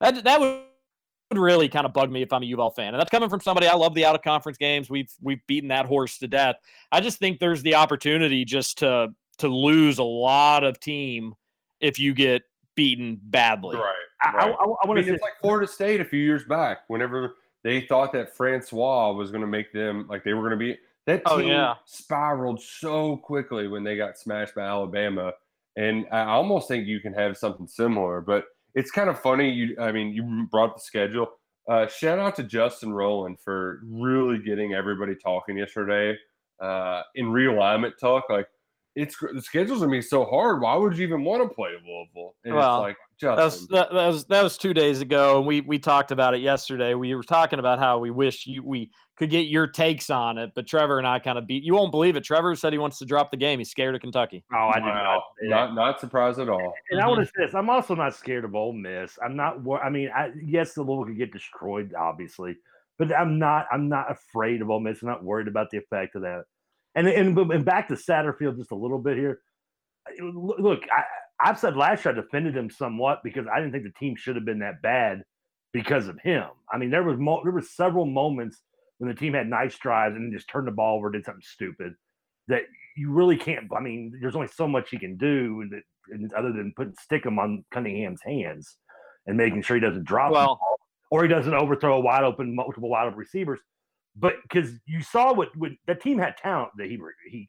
that 0.00 0.24
that 0.24 0.40
would 0.40 0.58
really 1.32 1.68
kind 1.68 1.86
of 1.86 1.92
bug 1.92 2.10
me 2.10 2.22
if 2.22 2.32
I'm 2.32 2.42
a 2.42 2.46
Uval 2.46 2.74
fan. 2.74 2.92
And 2.92 2.98
that's 2.98 3.10
coming 3.10 3.28
from 3.28 3.40
somebody 3.40 3.68
I 3.68 3.76
love 3.76 3.94
the 3.94 4.04
out 4.04 4.16
of 4.16 4.22
conference 4.22 4.58
games. 4.58 4.90
We've 4.90 5.12
we've 5.22 5.46
beaten 5.46 5.68
that 5.68 5.86
horse 5.86 6.18
to 6.18 6.26
death. 6.26 6.56
I 6.90 7.02
just 7.02 7.20
think 7.20 7.38
there's 7.38 7.62
the 7.62 7.76
opportunity 7.76 8.44
just 8.44 8.78
to 8.78 9.14
to 9.38 9.46
lose 9.46 9.98
a 9.98 10.02
lot 10.02 10.64
of 10.64 10.80
team 10.80 11.34
if 11.80 11.98
you 11.98 12.14
get 12.14 12.42
beaten 12.74 13.20
badly. 13.22 13.76
Right. 13.76 13.94
I, 14.22 14.28
I, 14.28 14.32
right. 14.32 14.44
I, 14.44 14.46
I 14.48 14.64
I 14.64 14.66
want 14.66 14.88
mean, 14.88 14.96
to 14.98 15.04
say 15.04 15.14
it's 15.14 15.22
like 15.22 15.40
Florida 15.40 15.66
State 15.66 16.00
a 16.00 16.04
few 16.04 16.20
years 16.20 16.44
back, 16.44 16.80
whenever 16.88 17.34
they 17.62 17.82
thought 17.82 18.12
that 18.12 18.36
Francois 18.36 19.12
was 19.12 19.30
going 19.30 19.42
to 19.42 19.46
make 19.46 19.72
them 19.72 20.06
like 20.08 20.24
they 20.24 20.32
were 20.34 20.42
going 20.42 20.58
to 20.58 20.64
be. 20.64 20.78
That 21.06 21.22
Oh, 21.26 21.38
team 21.38 21.48
yeah. 21.48 21.74
spiraled 21.86 22.60
so 22.60 23.16
quickly 23.16 23.66
when 23.68 23.82
they 23.84 23.96
got 23.96 24.18
smashed 24.18 24.54
by 24.54 24.62
Alabama, 24.62 25.32
and 25.76 26.06
I 26.12 26.24
almost 26.24 26.68
think 26.68 26.86
you 26.86 27.00
can 27.00 27.14
have 27.14 27.36
something 27.36 27.66
similar. 27.66 28.20
But 28.20 28.44
it's 28.74 28.90
kind 28.90 29.08
of 29.10 29.18
funny. 29.18 29.50
You, 29.50 29.76
I 29.80 29.92
mean, 29.92 30.12
you 30.12 30.46
brought 30.50 30.74
the 30.76 30.80
schedule. 30.80 31.28
Uh, 31.68 31.86
shout 31.86 32.18
out 32.18 32.36
to 32.36 32.42
Justin 32.42 32.92
Rowland 32.92 33.38
for 33.40 33.80
really 33.84 34.38
getting 34.38 34.74
everybody 34.74 35.14
talking 35.14 35.56
yesterday 35.56 36.16
uh, 36.60 37.02
in 37.14 37.26
realignment 37.26 37.96
talk. 37.98 38.24
Like, 38.28 38.48
it's 38.96 39.16
the 39.18 39.40
schedule's 39.40 39.80
gonna 39.80 39.90
be 39.90 40.02
so 40.02 40.24
hard. 40.24 40.60
Why 40.60 40.74
would 40.74 40.96
you 40.96 41.06
even 41.06 41.22
want 41.22 41.48
to 41.48 41.54
play 41.54 41.70
Louisville? 41.70 42.34
And 42.44 42.54
Well, 42.54 42.84
it's 42.84 42.88
like 42.88 42.96
That 43.36 43.44
was, 43.44 43.60
Justin, 43.60 43.76
that, 43.76 43.92
that 43.92 44.06
was 44.08 44.24
that 44.26 44.42
was 44.42 44.58
two 44.58 44.74
days 44.74 45.00
ago, 45.00 45.38
and 45.38 45.46
we 45.46 45.60
we 45.60 45.78
talked 45.78 46.10
about 46.10 46.34
it 46.34 46.40
yesterday. 46.40 46.94
We 46.94 47.14
were 47.14 47.22
talking 47.22 47.58
about 47.58 47.78
how 47.78 47.98
we 47.98 48.10
wish 48.10 48.46
you 48.46 48.64
we 48.64 48.90
could 49.16 49.30
get 49.30 49.46
your 49.46 49.66
takes 49.66 50.10
on 50.10 50.38
it, 50.38 50.50
but 50.54 50.66
Trevor 50.66 50.98
and 50.98 51.06
I 51.06 51.18
kind 51.18 51.38
of 51.38 51.46
beat. 51.46 51.62
You 51.62 51.74
won't 51.74 51.92
believe 51.92 52.16
it. 52.16 52.24
Trevor 52.24 52.56
said 52.56 52.72
he 52.72 52.78
wants 52.78 52.98
to 52.98 53.04
drop 53.04 53.30
the 53.30 53.36
game. 53.36 53.58
He's 53.58 53.70
scared 53.70 53.94
of 53.94 54.00
Kentucky. 54.00 54.42
Oh, 54.52 54.70
I 54.74 54.80
did 54.80 54.86
not. 54.86 55.04
Wow. 55.04 55.22
Not 55.42 55.74
not 55.74 56.00
surprised 56.00 56.40
at 56.40 56.48
all. 56.48 56.72
And 56.90 57.00
I 57.00 57.06
want 57.06 57.20
to 57.20 57.26
say 57.26 57.46
this: 57.46 57.54
I'm 57.54 57.70
also 57.70 57.94
not 57.94 58.14
scared 58.14 58.44
of 58.44 58.54
Ole 58.54 58.72
Miss. 58.72 59.18
I'm 59.24 59.36
not. 59.36 59.62
wor- 59.62 59.84
I 59.84 59.90
mean, 59.90 60.10
I, 60.14 60.30
yes, 60.42 60.74
the 60.74 60.82
Louisville 60.82 61.04
could 61.04 61.18
get 61.18 61.32
destroyed, 61.32 61.94
obviously, 61.94 62.56
but 62.98 63.14
I'm 63.14 63.38
not. 63.38 63.66
I'm 63.70 63.88
not 63.88 64.10
afraid 64.10 64.62
of 64.62 64.70
Ole 64.70 64.80
Miss. 64.80 65.02
I'm 65.02 65.08
not 65.08 65.22
worried 65.22 65.46
about 65.46 65.70
the 65.70 65.78
effect 65.78 66.16
of 66.16 66.22
that. 66.22 66.44
And 66.94 67.06
and, 67.06 67.36
and 67.38 67.64
back 67.64 67.88
to 67.88 67.94
Satterfield 67.94 68.56
just 68.56 68.72
a 68.72 68.76
little 68.76 68.98
bit 68.98 69.16
here. 69.16 69.40
Look, 70.20 70.82
I, 70.90 71.04
I've 71.48 71.58
said 71.58 71.76
last 71.76 72.04
year 72.04 72.12
I 72.12 72.16
defended 72.20 72.56
him 72.56 72.70
somewhat 72.70 73.20
because 73.22 73.46
I 73.52 73.60
didn't 73.60 73.72
think 73.72 73.84
the 73.84 73.98
team 73.98 74.16
should 74.16 74.36
have 74.36 74.44
been 74.44 74.58
that 74.60 74.82
bad 74.82 75.22
because 75.72 76.08
of 76.08 76.18
him. 76.20 76.44
I 76.72 76.78
mean, 76.78 76.90
there 76.90 77.02
was 77.04 77.18
mo- 77.18 77.42
there 77.44 77.52
was 77.52 77.74
several 77.74 78.06
moments 78.06 78.60
when 78.98 79.08
the 79.08 79.14
team 79.16 79.34
had 79.34 79.48
nice 79.48 79.78
drives 79.78 80.16
and 80.16 80.32
just 80.32 80.48
turned 80.48 80.66
the 80.66 80.72
ball 80.72 80.98
over, 80.98 81.10
did 81.10 81.24
something 81.24 81.42
stupid. 81.44 81.94
that 82.48 82.62
you 82.96 83.12
really 83.12 83.36
can't. 83.36 83.66
I 83.74 83.80
mean, 83.80 84.12
there's 84.20 84.34
only 84.34 84.48
so 84.48 84.66
much 84.66 84.90
he 84.90 84.98
can 84.98 85.16
do 85.16 85.64
that, 85.70 85.82
and 86.12 86.32
other 86.34 86.52
than 86.52 86.72
putting 86.76 86.94
stick 87.00 87.24
him 87.24 87.38
on 87.38 87.64
Cunningham's 87.70 88.20
hands 88.22 88.76
and 89.26 89.36
making 89.36 89.62
sure 89.62 89.76
he 89.76 89.80
doesn't 89.80 90.04
drop 90.04 90.30
the 90.30 90.34
Well- 90.34 90.46
ball 90.56 90.80
or 91.12 91.22
he 91.22 91.28
doesn't 91.28 91.54
overthrow 91.54 91.96
a 91.96 92.00
wide 92.00 92.24
open 92.24 92.54
multiple 92.54 92.88
wide 92.90 93.06
open 93.06 93.18
receivers. 93.18 93.60
But 94.16 94.34
because 94.42 94.72
you 94.86 95.02
saw 95.02 95.32
what, 95.32 95.56
what 95.56 95.70
the 95.86 95.94
team 95.94 96.18
had 96.18 96.36
talent 96.36 96.70
that 96.76 96.88
he 96.88 96.98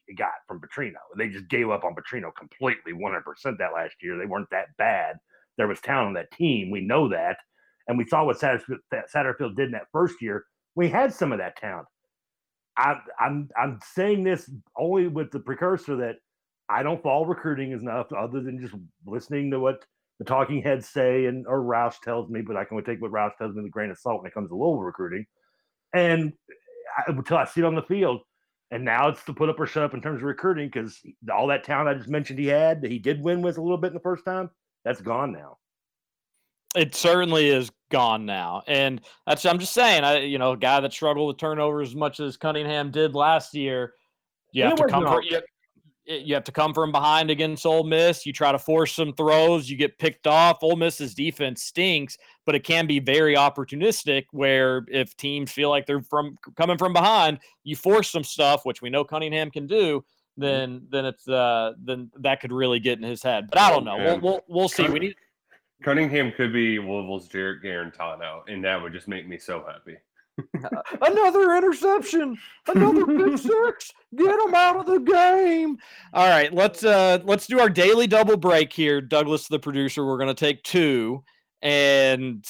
he 0.08 0.14
got 0.16 0.32
from 0.48 0.62
Petrino, 0.62 0.94
they 1.18 1.30
just 1.30 1.48
gave 1.48 1.70
up 1.70 1.84
on 1.84 1.96
Petrino 1.96 2.32
completely, 2.38 2.94
100% 2.94 3.24
that 3.58 3.74
last 3.74 3.96
year. 4.02 4.18
They 4.18 4.28
weren't 4.28 4.50
that 4.52 4.68
bad. 4.78 5.18
There 5.58 5.68
was 5.68 5.82
talent 5.82 6.10
on 6.10 6.14
that 6.14 6.32
team. 6.32 6.70
We 6.72 6.82
know 6.82 7.10
that, 7.10 7.38
and 7.88 7.98
we 7.98 8.06
saw 8.06 8.24
what 8.24 8.40
Satterfield, 8.40 8.80
Satterfield 9.14 9.56
did 9.56 9.68
in 9.68 9.72
that 9.72 9.88
first 9.92 10.22
year. 10.22 10.46
We 10.76 10.88
had 10.88 11.14
some 11.14 11.32
of 11.32 11.40
that 11.40 11.58
talent. 11.58 11.88
I, 12.78 12.96
I'm 13.20 13.50
I'm 13.60 13.80
saying 13.94 14.24
this 14.24 14.50
only 14.78 15.08
with 15.08 15.32
the 15.32 15.40
precursor 15.40 15.98
that 15.98 16.16
I 16.70 16.84
don't 16.84 17.04
follow 17.04 17.26
recruiting 17.26 17.72
enough, 17.72 18.14
other 18.14 18.42
than 18.42 18.62
just 18.62 18.76
listening 19.06 19.52
to 19.52 19.60
what 19.60 19.84
the 20.20 20.26
talking 20.26 20.62
heads 20.62 20.88
say 20.88 21.26
and 21.26 21.46
or 21.48 21.62
Roush 21.62 22.00
tells 22.04 22.30
me, 22.30 22.42
but 22.42 22.56
I 22.56 22.64
can 22.64 22.78
only 22.78 22.86
take 22.86 23.02
what 23.02 23.12
Roush 23.12 23.36
tells 23.38 23.56
me 23.56 23.62
with 23.62 23.70
a 23.70 23.72
grain 23.72 23.90
of 23.90 23.98
salt 23.98 24.22
when 24.22 24.30
it 24.30 24.34
comes 24.34 24.50
to 24.50 24.56
Louisville 24.56 24.84
recruiting. 24.84 25.26
And 25.94 26.34
I, 26.98 27.04
until 27.08 27.38
I 27.38 27.46
see 27.46 27.62
it 27.62 27.66
on 27.66 27.76
the 27.76 27.82
field, 27.84 28.22
and 28.72 28.86
now 28.86 29.10
it's 29.10 29.24
to 29.26 29.34
put 29.34 29.50
up 29.50 29.60
or 29.60 29.66
shut 29.66 29.84
up 29.84 29.94
in 29.94 30.02
terms 30.02 30.18
of 30.18 30.24
recruiting 30.24 30.68
because 30.68 31.00
all 31.34 31.48
that 31.48 31.64
talent 31.64 31.90
I 31.90 31.94
just 31.94 32.10
mentioned 32.10 32.40
he 32.40 32.48
had 32.48 32.82
that 32.82 32.92
he 32.92 33.00
did 33.00 33.22
win 33.22 33.42
with 33.42 33.58
a 33.58 33.62
little 33.62 33.78
bit 33.78 33.88
in 33.88 33.94
the 33.94 34.00
first 34.00 34.24
time, 34.24 34.50
that's 34.86 35.02
gone 35.02 35.34
now. 35.34 35.58
it 36.76 36.96
certainly 36.96 37.50
is 37.50 37.72
gone 37.90 38.26
now. 38.26 38.64
And 38.68 39.02
that's 39.28 39.46
I'm 39.46 39.60
just 39.60 39.74
saying, 39.74 40.04
I 40.04 40.20
you 40.20 40.38
know, 40.38 40.54
a 40.54 40.58
guy 40.58 40.80
that 40.80 40.94
struggled 40.94 41.28
with 41.28 41.38
turnovers 41.38 41.90
as 41.90 41.96
much 41.96 42.20
as 42.20 42.38
Cunningham 42.38 42.92
did 42.92 43.14
last 43.14 43.54
year, 43.54 43.94
you 44.54 44.64
And 44.64 44.72
have 44.72 44.88
to 44.88 44.88
come 44.88 45.04
you, 45.26 45.42
you 46.06 46.34
have 46.34 46.44
to 46.46 46.52
come 46.52 46.74
from 46.74 46.92
behind 46.92 47.30
against 47.30 47.66
Ole 47.66 47.84
Miss. 47.84 48.26
You 48.26 48.34
try 48.34 48.52
to 48.52 48.60
force 48.60 48.94
some 48.94 49.14
throws, 49.14 49.70
you 49.70 49.78
get 49.78 49.98
picked 50.00 50.28
off. 50.28 50.60
Ole 50.62 50.76
Miss's 50.76 51.14
defense 51.14 51.64
stinks, 51.64 52.18
but 52.46 52.56
it 52.56 52.64
can 52.64 52.88
be 52.88 53.00
very 53.00 53.36
opportunistic 53.36 54.26
where 54.32 54.86
if 54.88 55.16
teams 55.18 55.52
feel 55.52 55.70
like 55.70 55.86
they're 55.86 56.02
from 56.02 56.38
coming 56.56 56.78
from 56.78 56.94
behind, 56.94 57.40
you 57.64 57.76
force 57.76 58.10
some 58.10 58.24
stuff, 58.24 58.66
which 58.66 58.82
we 58.82 58.90
know 58.90 59.04
Cunningham 59.04 59.52
can 59.52 59.68
do. 59.68 60.04
Then, 60.38 60.88
then 60.90 61.06
it's 61.06 61.28
uh, 61.28 61.74
then 61.84 62.10
that 62.20 62.40
could 62.40 62.54
really 62.54 62.80
get 62.80 62.98
in 62.98 63.04
his 63.04 63.22
head. 63.22 63.50
But 63.50 63.60
I 63.60 63.70
don't 63.70 63.84
know. 63.84 63.98
We'll 63.98 64.20
we'll, 64.20 64.42
we'll 64.48 64.70
see. 64.70 64.88
We 64.88 65.00
need 65.00 65.16
Cunningham 65.84 66.32
could 66.32 66.54
be 66.54 66.80
Louisville's 66.80 67.28
Jarrett 67.28 67.62
Guarantano, 67.64 68.42
and 68.48 68.64
that 68.64 68.82
would 68.82 68.94
just 68.94 69.08
make 69.08 69.28
me 69.28 69.38
so 69.38 69.64
happy. 69.68 69.98
another 71.02 71.56
interception, 71.56 72.38
another 72.68 73.06
big 73.06 73.38
six. 73.38 73.92
Get 74.16 74.40
him 74.40 74.54
out 74.56 74.78
of 74.78 74.86
the 74.86 75.00
game. 75.00 75.78
All 76.14 76.28
right, 76.28 76.54
let's 76.54 76.84
uh 76.84 77.20
let's 77.24 77.48
do 77.48 77.60
our 77.60 77.70
daily 77.70 78.08
double 78.08 78.38
break 78.38 78.72
here. 78.74 79.02
Douglas, 79.02 79.48
the 79.48 79.60
producer, 79.60 80.06
we're 80.06 80.18
gonna 80.18 80.34
take 80.34 80.64
two. 80.64 81.24
And 81.62 82.46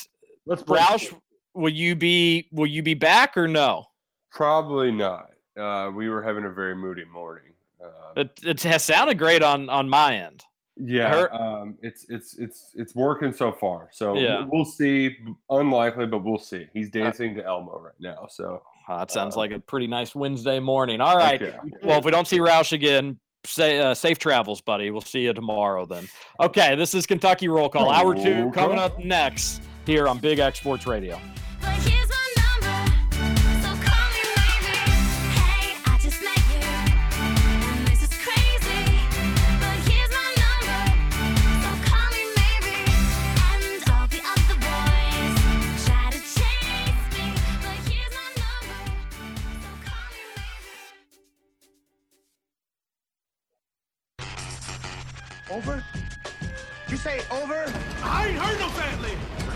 Let's 0.45 0.63
Roush, 0.63 1.13
will 1.53 1.69
you 1.73 1.95
be 1.95 2.47
will 2.51 2.67
you 2.67 2.81
be 2.83 2.93
back 2.93 3.37
or 3.37 3.47
no? 3.47 3.85
Probably 4.31 4.91
not. 4.91 5.27
Uh, 5.59 5.91
we 5.93 6.09
were 6.09 6.23
having 6.23 6.45
a 6.45 6.49
very 6.49 6.75
moody 6.75 7.05
morning. 7.05 7.53
Uh, 7.83 8.21
It, 8.21 8.39
it 8.43 8.63
has 8.63 8.83
sounded 8.83 9.17
great 9.17 9.43
on 9.43 9.69
on 9.69 9.89
my 9.89 10.15
end. 10.15 10.43
Yeah, 10.77 11.09
her- 11.09 11.33
um, 11.33 11.77
it's 11.81 12.05
it's 12.09 12.37
it's 12.37 12.71
it's 12.75 12.95
working 12.95 13.33
so 13.33 13.51
far. 13.51 13.89
So 13.91 14.15
Yeah. 14.15 14.45
we'll- 14.49 14.65
see. 14.65 15.17
Unlikely, 15.49 16.05
but 16.07 16.23
we'll 16.23 16.37
see. 16.39 16.67
He's 16.73 16.89
dancing 16.89 17.35
to 17.35 17.45
Elmo 17.45 17.79
right 17.79 17.93
now. 17.99 18.27
So 18.29 18.61
Uh, 18.87 18.99
that 18.99 19.11
sounds 19.11 19.35
Uh, 19.35 19.39
like 19.39 19.51
a 19.51 19.59
pretty 19.59 19.87
nice 19.87 20.15
Wednesday 20.15 20.59
morning. 20.59 21.01
All 21.01 21.15
right. 21.17 21.41
okay. 21.41 21.55
Well, 21.83 21.99
if 21.99 22.05
we 22.05 22.11
don't 22.11 22.27
see 22.27 22.39
Roush 22.39 22.71
again, 22.73 23.19
say 23.45 23.79
uh, 23.79 23.93
safe 23.93 24.17
travels, 24.19 24.61
buddy. 24.61 24.91
We'll 24.91 25.01
see 25.01 25.21
you 25.21 25.33
tomorrow 25.33 25.85
then. 25.85 26.07
Okay, 26.39 26.75
this 26.75 26.93
is 26.93 27.05
Kentucky 27.05 27.47
Roll 27.47 27.69
Call, 27.69 27.89
hour 27.89 28.15
two 28.15 28.51
coming 28.53 28.79
up 28.79 28.97
next 28.99 29.61
here 29.85 30.07
on 30.07 30.19
Big 30.19 30.39
X 30.39 30.59
Sports 30.59 30.87
Radio. 30.87 31.19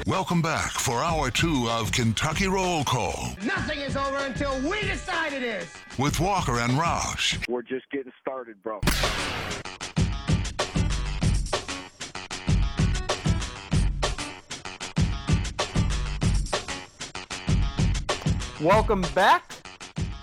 Welcome 0.08 0.44
back 0.44 0.74
for 0.74 1.04
hour 1.04 1.32
two 1.32 1.68
of 1.68 1.92
Kentucky 1.92 2.48
Roll 2.48 2.84
Call 2.84 3.30
Nothing 3.44 3.80
is 3.80 3.98
over 3.98 4.18
until 4.18 4.56
we 4.62 4.80
decide 4.82 5.34
it 5.34 5.42
is. 5.42 5.68
with 5.98 6.20
Walker 6.20 6.60
and 6.60 6.74
Roush. 6.74 7.44
We're 7.50 7.64
just 7.64 7.90
getting 7.90 8.12
started, 8.22 8.62
bro. 8.62 8.82
Welcome 18.62 19.02
back. 19.16 19.55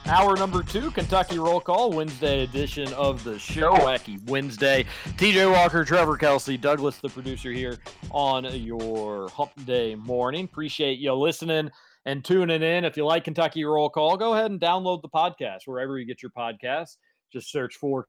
Hour 0.07 0.37
number 0.37 0.63
two, 0.63 0.91
Kentucky 0.91 1.39
Roll 1.39 1.61
Call, 1.61 1.93
Wednesday 1.93 2.43
edition 2.43 2.93
of 2.95 3.23
the 3.23 3.39
show. 3.39 3.73
Wacky 3.77 4.23
Wednesday. 4.29 4.85
TJ 5.17 5.51
Walker, 5.51 5.85
Trevor 5.85 6.17
Kelsey, 6.17 6.57
Douglas, 6.57 6.99
the 6.99 7.09
producer 7.09 7.53
here 7.53 7.79
on 8.11 8.45
your 8.45 9.29
hump 9.29 9.53
day 9.65 9.95
morning. 9.95 10.45
Appreciate 10.45 10.99
you 10.99 11.15
listening 11.15 11.71
and 12.05 12.25
tuning 12.25 12.63
in. 12.63 12.85
If 12.85 12.97
you 12.97 13.07
like 13.07 13.25
Kentucky 13.25 13.65
Roll 13.65 13.89
Call, 13.89 14.17
go 14.17 14.35
ahead 14.35 14.51
and 14.51 14.61
download 14.61 15.03
the 15.03 15.09
podcast 15.09 15.61
wherever 15.67 15.99
you 15.99 16.05
get 16.05 16.21
your 16.21 16.33
podcasts. 16.33 16.97
Just 17.33 17.51
search 17.51 17.77
for 17.77 18.09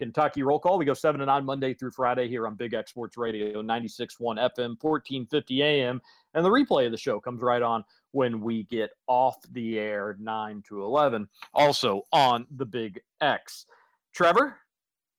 Kentucky 0.00 0.42
Roll 0.42 0.58
Call. 0.58 0.78
We 0.78 0.86
go 0.86 0.94
7 0.94 1.18
to 1.20 1.26
9 1.26 1.44
Monday 1.44 1.74
through 1.74 1.90
Friday 1.90 2.26
here 2.26 2.46
on 2.46 2.54
Big 2.54 2.72
X 2.72 2.90
Sports 2.90 3.18
Radio, 3.18 3.62
96.1 3.62 4.08
FM, 4.18 4.76
1450 4.80 5.62
AM. 5.62 6.00
And 6.32 6.44
the 6.44 6.48
replay 6.48 6.86
of 6.86 6.92
the 6.92 6.98
show 6.98 7.20
comes 7.20 7.42
right 7.42 7.60
on 7.60 7.84
when 8.12 8.40
we 8.40 8.62
get 8.64 8.90
off 9.06 9.36
the 9.52 9.78
air 9.78 10.16
9 10.18 10.62
to 10.68 10.82
11 10.82 11.28
also 11.52 12.02
on 12.12 12.46
the 12.56 12.64
big 12.64 12.98
x. 13.20 13.66
Trevor 14.14 14.56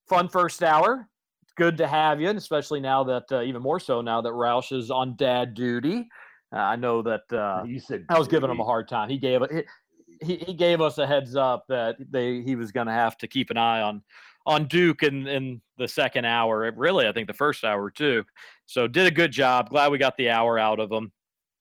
fun 0.10 0.28
first 0.28 0.64
hour. 0.64 1.08
It's 1.44 1.54
good 1.54 1.78
to 1.78 1.88
have 1.88 2.20
you 2.20 2.28
and 2.30 2.38
especially 2.38 2.80
now 2.80 3.04
that 3.04 3.32
uh, 3.32 3.42
even 3.44 3.62
more 3.62 3.80
so 3.80 4.02
now 4.02 4.20
that 4.22 4.32
roush 4.32 4.76
is 4.76 4.90
on 4.90 5.16
dad 5.16 5.54
duty. 5.54 6.10
Uh, 6.54 6.58
i 6.58 6.76
know 6.76 7.02
that 7.02 7.32
uh, 7.32 7.64
you 7.66 7.80
said 7.80 8.06
i 8.10 8.20
was 8.20 8.28
giving 8.28 8.50
him 8.50 8.60
a 8.60 8.66
hard 8.66 8.90
time. 8.90 9.10
He 9.10 9.18
gave 9.18 9.42
it 9.42 9.66
he, 10.22 10.38
he 10.38 10.54
gave 10.54 10.82
us 10.82 10.98
a 10.98 11.08
heads 11.08 11.36
up 11.36 11.66
that 11.70 11.96
they 12.10 12.42
he 12.42 12.56
was 12.56 12.72
going 12.72 12.88
to 12.88 12.94
have 12.94 13.18
to 13.20 13.28
keep 13.28 13.50
an 13.50 13.58
eye 13.58 13.82
on 13.82 14.02
on 14.46 14.66
duke 14.66 15.04
in 15.04 15.28
in 15.28 15.62
the 15.78 15.88
second 15.88 16.26
hour 16.26 16.72
really 16.76 17.08
i 17.08 17.12
think 17.12 17.28
the 17.28 17.34
first 17.34 17.64
hour 17.64 17.89
too 17.89 18.24
so 18.66 18.88
did 18.88 19.08
a 19.08 19.12
good 19.12 19.32
job 19.32 19.70
glad 19.70 19.92
we 19.92 19.98
got 19.98 20.16
the 20.18 20.30
hour 20.30 20.58
out 20.58 20.80
of 20.80 20.89
them. 20.89 21.12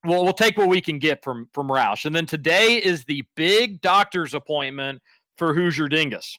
we'll, 0.05 0.25
we'll 0.25 0.33
take 0.33 0.57
what 0.57 0.69
we 0.69 0.81
can 0.81 0.99
get 0.99 1.23
from 1.23 1.49
from 1.53 1.69
Roush. 1.69 2.05
And 2.05 2.15
then 2.15 2.27
today 2.27 2.77
is 2.77 3.05
the 3.05 3.25
big 3.37 3.81
doctor's 3.81 4.35
appointment 4.35 5.03
for 5.37 5.55
Hoosier 5.55 5.89
Dingus. 5.89 6.39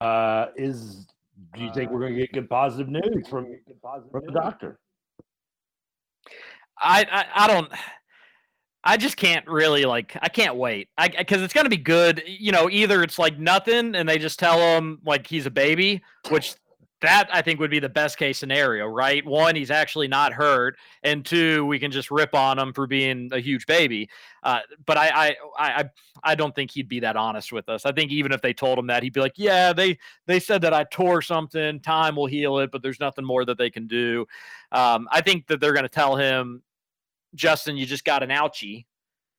Uh, 0.00 0.46
is 0.56 1.06
do 1.54 1.64
you 1.64 1.72
think 1.72 1.90
we're 1.90 2.00
going 2.00 2.14
to 2.14 2.20
get 2.20 2.32
good 2.32 2.48
positive 2.48 2.88
news 2.88 3.26
from 3.28 3.46
from 4.10 4.24
the 4.24 4.32
doctor? 4.32 4.78
I 6.80 7.06
I, 7.10 7.44
I 7.44 7.46
don't. 7.46 7.72
I 8.86 8.96
just 8.96 9.16
can't 9.16 9.46
really 9.48 9.84
like. 9.84 10.16
I 10.22 10.28
can't 10.28 10.54
wait. 10.56 10.88
I 10.96 11.08
because 11.08 11.42
it's 11.42 11.52
gonna 11.52 11.68
be 11.68 11.76
good. 11.76 12.22
You 12.26 12.52
know, 12.52 12.70
either 12.70 13.02
it's 13.02 13.18
like 13.18 13.38
nothing, 13.38 13.96
and 13.96 14.08
they 14.08 14.16
just 14.16 14.38
tell 14.38 14.58
him 14.58 15.00
like 15.04 15.26
he's 15.26 15.44
a 15.44 15.50
baby, 15.50 16.02
which 16.30 16.54
that 17.02 17.28
I 17.32 17.42
think 17.42 17.60
would 17.60 17.70
be 17.70 17.78
the 17.78 17.88
best 17.88 18.16
case 18.16 18.38
scenario, 18.38 18.86
right? 18.86 19.24
One, 19.26 19.54
he's 19.54 19.70
actually 19.70 20.08
not 20.08 20.32
hurt, 20.32 20.76
and 21.02 21.24
two, 21.26 21.66
we 21.66 21.78
can 21.78 21.90
just 21.90 22.10
rip 22.10 22.34
on 22.34 22.58
him 22.58 22.72
for 22.72 22.86
being 22.86 23.28
a 23.32 23.38
huge 23.38 23.66
baby. 23.66 24.08
Uh, 24.42 24.60
but 24.86 24.96
I, 24.96 25.08
I, 25.08 25.36
I, 25.58 25.84
I 26.22 26.34
don't 26.34 26.54
think 26.54 26.70
he'd 26.70 26.88
be 26.88 27.00
that 27.00 27.16
honest 27.16 27.52
with 27.52 27.68
us. 27.68 27.84
I 27.84 27.92
think 27.92 28.12
even 28.12 28.32
if 28.32 28.40
they 28.40 28.54
told 28.54 28.78
him 28.78 28.86
that, 28.86 29.02
he'd 29.02 29.12
be 29.12 29.20
like, 29.20 29.34
"Yeah, 29.36 29.72
they 29.72 29.98
they 30.26 30.40
said 30.40 30.62
that 30.62 30.72
I 30.72 30.84
tore 30.84 31.20
something. 31.20 31.80
Time 31.80 32.16
will 32.16 32.26
heal 32.26 32.58
it, 32.58 32.70
but 32.70 32.82
there's 32.82 33.00
nothing 33.00 33.24
more 33.24 33.44
that 33.44 33.58
they 33.58 33.68
can 33.68 33.86
do." 33.86 34.26
Um, 34.72 35.08
I 35.10 35.20
think 35.20 35.48
that 35.48 35.60
they're 35.60 35.74
going 35.74 35.82
to 35.82 35.88
tell 35.88 36.16
him, 36.16 36.62
Justin, 37.36 37.76
you 37.76 37.86
just 37.86 38.04
got 38.04 38.22
an 38.22 38.30
ouchie 38.30 38.86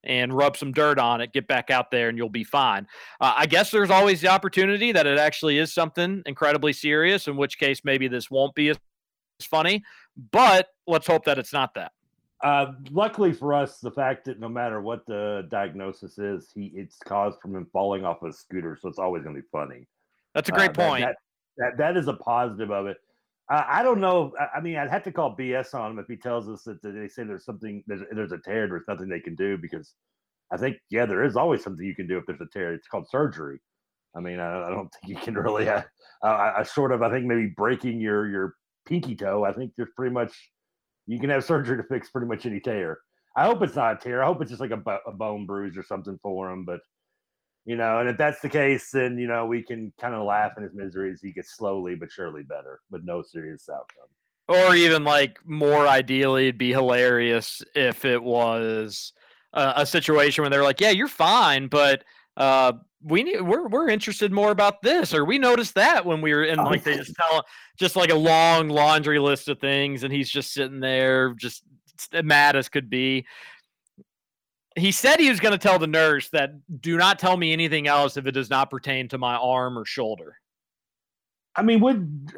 and 0.04 0.32
rub 0.34 0.56
some 0.56 0.72
dirt 0.72 1.00
on 1.00 1.20
it, 1.20 1.34
get 1.34 1.48
back 1.48 1.70
out 1.70 1.92
there, 1.92 2.08
and 2.08 2.18
you'll 2.18 2.30
be 2.30 2.44
fine. 2.44 2.88
Uh, 3.20 3.34
I 3.36 3.46
guess 3.46 3.72
there's 3.72 3.90
always 3.90 4.22
the 4.22 4.30
opportunity 4.30 4.92
that 4.94 5.06
it 5.06 5.18
actually 5.18 5.58
is 5.58 5.74
something 5.74 6.22
incredibly 6.26 6.72
serious, 6.72 7.28
in 7.28 7.36
which 7.36 7.58
case 7.58 7.82
maybe 7.84 8.08
this 8.08 8.32
won't 8.32 8.56
be 8.56 8.70
as 8.70 8.78
funny, 9.42 9.84
but 10.32 10.70
let's 10.86 11.08
hope 11.08 11.26
that 11.26 11.38
it's 11.38 11.52
not 11.52 11.74
that. 11.74 11.92
Uh, 12.44 12.74
luckily 12.92 13.34
for 13.34 13.54
us, 13.54 13.80
the 13.80 13.92
fact 13.92 14.24
that 14.26 14.40
no 14.40 14.48
matter 14.48 14.80
what 14.80 15.06
the 15.08 15.48
diagnosis 15.50 16.20
is, 16.20 16.52
he 16.54 16.72
it's 16.76 16.98
caused 17.00 17.42
from 17.42 17.56
him 17.56 17.68
falling 17.74 18.06
off 18.06 18.22
a 18.22 18.32
scooter, 18.32 18.78
so 18.80 18.88
it's 18.88 19.00
always 19.00 19.24
going 19.24 19.36
to 19.36 19.42
be 19.42 19.48
funny. 19.52 19.88
That's 20.36 20.48
a 20.48 20.52
great 20.52 20.70
Uh, 20.70 20.74
that- 20.74 20.90
point. 20.90 21.06
That, 21.06 21.16
that, 21.58 21.78
that 21.80 21.98
is 21.98 22.08
a 22.08 22.14
positive 22.14 22.70
of 22.70 22.86
it. 22.86 22.98
Uh, 23.50 23.64
I 23.68 23.84
don't 23.84 24.02
know. 24.02 24.34
I, 24.40 24.58
I 24.58 24.62
mean, 24.62 24.76
I'd 24.78 24.90
have 24.90 25.04
to 25.04 25.12
call 25.12 25.36
BS 25.36 25.74
on 25.74 25.92
him 25.92 26.00
if 26.00 26.08
he 26.08 26.18
tells 26.18 26.50
us 26.50 26.64
that 26.64 26.82
they 26.84 27.08
say 27.08 27.24
there's 27.24 27.46
something, 27.46 27.84
there's, 27.88 28.02
there's 28.12 28.32
a 28.34 28.40
tear, 28.40 28.68
there's 28.68 28.88
nothing 28.88 29.08
they 29.08 29.20
can 29.20 29.36
do 29.36 29.58
because 29.58 29.94
I 30.52 30.58
think, 30.58 30.78
yeah, 30.90 31.06
there 31.06 31.24
is 31.24 31.36
always 31.36 31.64
something 31.64 31.86
you 31.86 31.96
can 31.96 32.08
do 32.08 32.18
if 32.18 32.26
there's 32.26 32.42
a 32.42 32.48
tear. 32.52 32.74
It's 32.74 32.88
called 32.88 33.10
surgery. 33.10 33.60
I 34.16 34.20
mean, 34.20 34.40
I, 34.40 34.68
I 34.68 34.70
don't 34.70 34.90
think 35.02 35.08
you 35.08 35.16
can 35.16 35.36
really, 35.36 35.70
uh, 35.70 35.82
uh, 36.24 36.54
I 36.58 36.64
sort 36.64 36.92
of, 36.92 37.02
I 37.02 37.10
think 37.10 37.26
maybe 37.26 37.54
breaking 37.56 38.02
your 38.02 38.28
your 38.28 38.56
pinky 38.86 39.16
toe. 39.16 39.44
I 39.44 39.54
think 39.54 39.74
there's 39.78 39.90
pretty 39.96 40.14
much, 40.14 40.34
you 41.06 41.20
can 41.20 41.30
have 41.30 41.44
surgery 41.44 41.78
to 41.78 41.84
fix 41.84 42.10
pretty 42.10 42.28
much 42.28 42.46
any 42.46 42.60
tear. 42.60 43.00
I 43.36 43.46
hope 43.46 43.62
it's 43.62 43.76
not 43.76 43.94
a 43.94 43.98
tear. 43.98 44.24
I 44.24 44.26
hope 44.26 44.42
it's 44.42 44.50
just 44.50 44.62
like 44.62 44.72
a, 44.72 44.82
a 45.06 45.12
bone 45.12 45.46
bruise 45.46 45.78
or 45.78 45.84
something 45.84 46.18
for 46.24 46.50
him. 46.50 46.66
But 46.66 46.80
you 47.68 47.76
know, 47.76 48.00
and 48.00 48.08
if 48.08 48.18
that's 48.18 48.40
the 48.40 48.48
case, 48.50 48.90
then 48.92 49.18
you 49.20 49.28
know 49.28 49.46
we 49.46 49.62
can 49.62 49.92
kind 50.00 50.16
of 50.16 50.26
laugh 50.26 50.54
in 50.58 50.64
his 50.64 50.74
misery 50.74 51.12
as 51.12 51.22
he 51.22 51.34
gets 51.34 51.56
slowly 51.56 51.96
but 51.96 52.10
surely 52.10 52.42
better 52.42 52.80
with 52.90 53.04
no 53.04 53.22
serious 53.22 53.68
outcome. 53.70 54.08
or 54.48 54.74
even 54.74 55.04
like 55.04 55.38
more 55.46 55.86
ideally 55.86 56.44
it'd 56.48 56.58
be 56.58 56.72
hilarious 56.72 57.62
if 57.76 58.06
it 58.06 58.24
was 58.24 59.12
a, 59.52 59.74
a 59.78 59.86
situation 59.86 60.42
where 60.42 60.50
they're 60.50 60.64
like 60.64 60.80
yeah 60.80 60.92
you're 60.92 61.10
fine 61.10 61.68
but 61.68 62.06
uh 62.38 62.72
we 63.04 63.24
need 63.24 63.42
we're, 63.42 63.68
we're 63.68 63.90
interested 63.90 64.32
more 64.32 64.52
about 64.52 64.82
this 64.82 65.14
or 65.14 65.26
we 65.26 65.38
noticed 65.38 65.76
that 65.76 66.06
when 66.06 66.22
we 66.22 66.34
were 66.34 66.46
in 66.46 66.58
like 66.58 66.84
they 66.84 66.96
just 66.96 67.14
tell 67.16 67.44
just 67.78 67.98
like 67.98 68.10
a 68.10 68.16
long 68.16 68.70
laundry 68.70 69.20
list 69.20 69.50
of 69.50 69.60
things 69.60 70.04
and 70.04 70.14
he's 70.14 70.30
just 70.30 70.54
sitting 70.54 70.80
there 70.80 71.34
just 71.34 71.64
mad 72.24 72.56
as 72.56 72.70
could 72.70 72.90
be 72.90 73.26
he 74.78 74.92
said 74.92 75.20
he 75.20 75.30
was 75.30 75.40
going 75.40 75.52
to 75.54 75.58
tell 75.58 75.80
the 75.80 75.88
nurse 75.88 76.30
that 76.30 76.52
do 76.82 76.98
not 76.98 77.20
tell 77.20 77.36
me 77.38 77.52
anything 77.54 77.88
else 77.88 78.16
if 78.18 78.26
it 78.28 78.32
does 78.32 78.50
not 78.50 78.70
pertain 78.70 79.08
to 79.10 79.18
my 79.18 79.36
arm 79.36 79.78
or 79.78 79.86
shoulder 79.86 80.36
I 81.56 81.64
mean, 81.64 81.80
would 81.80 82.32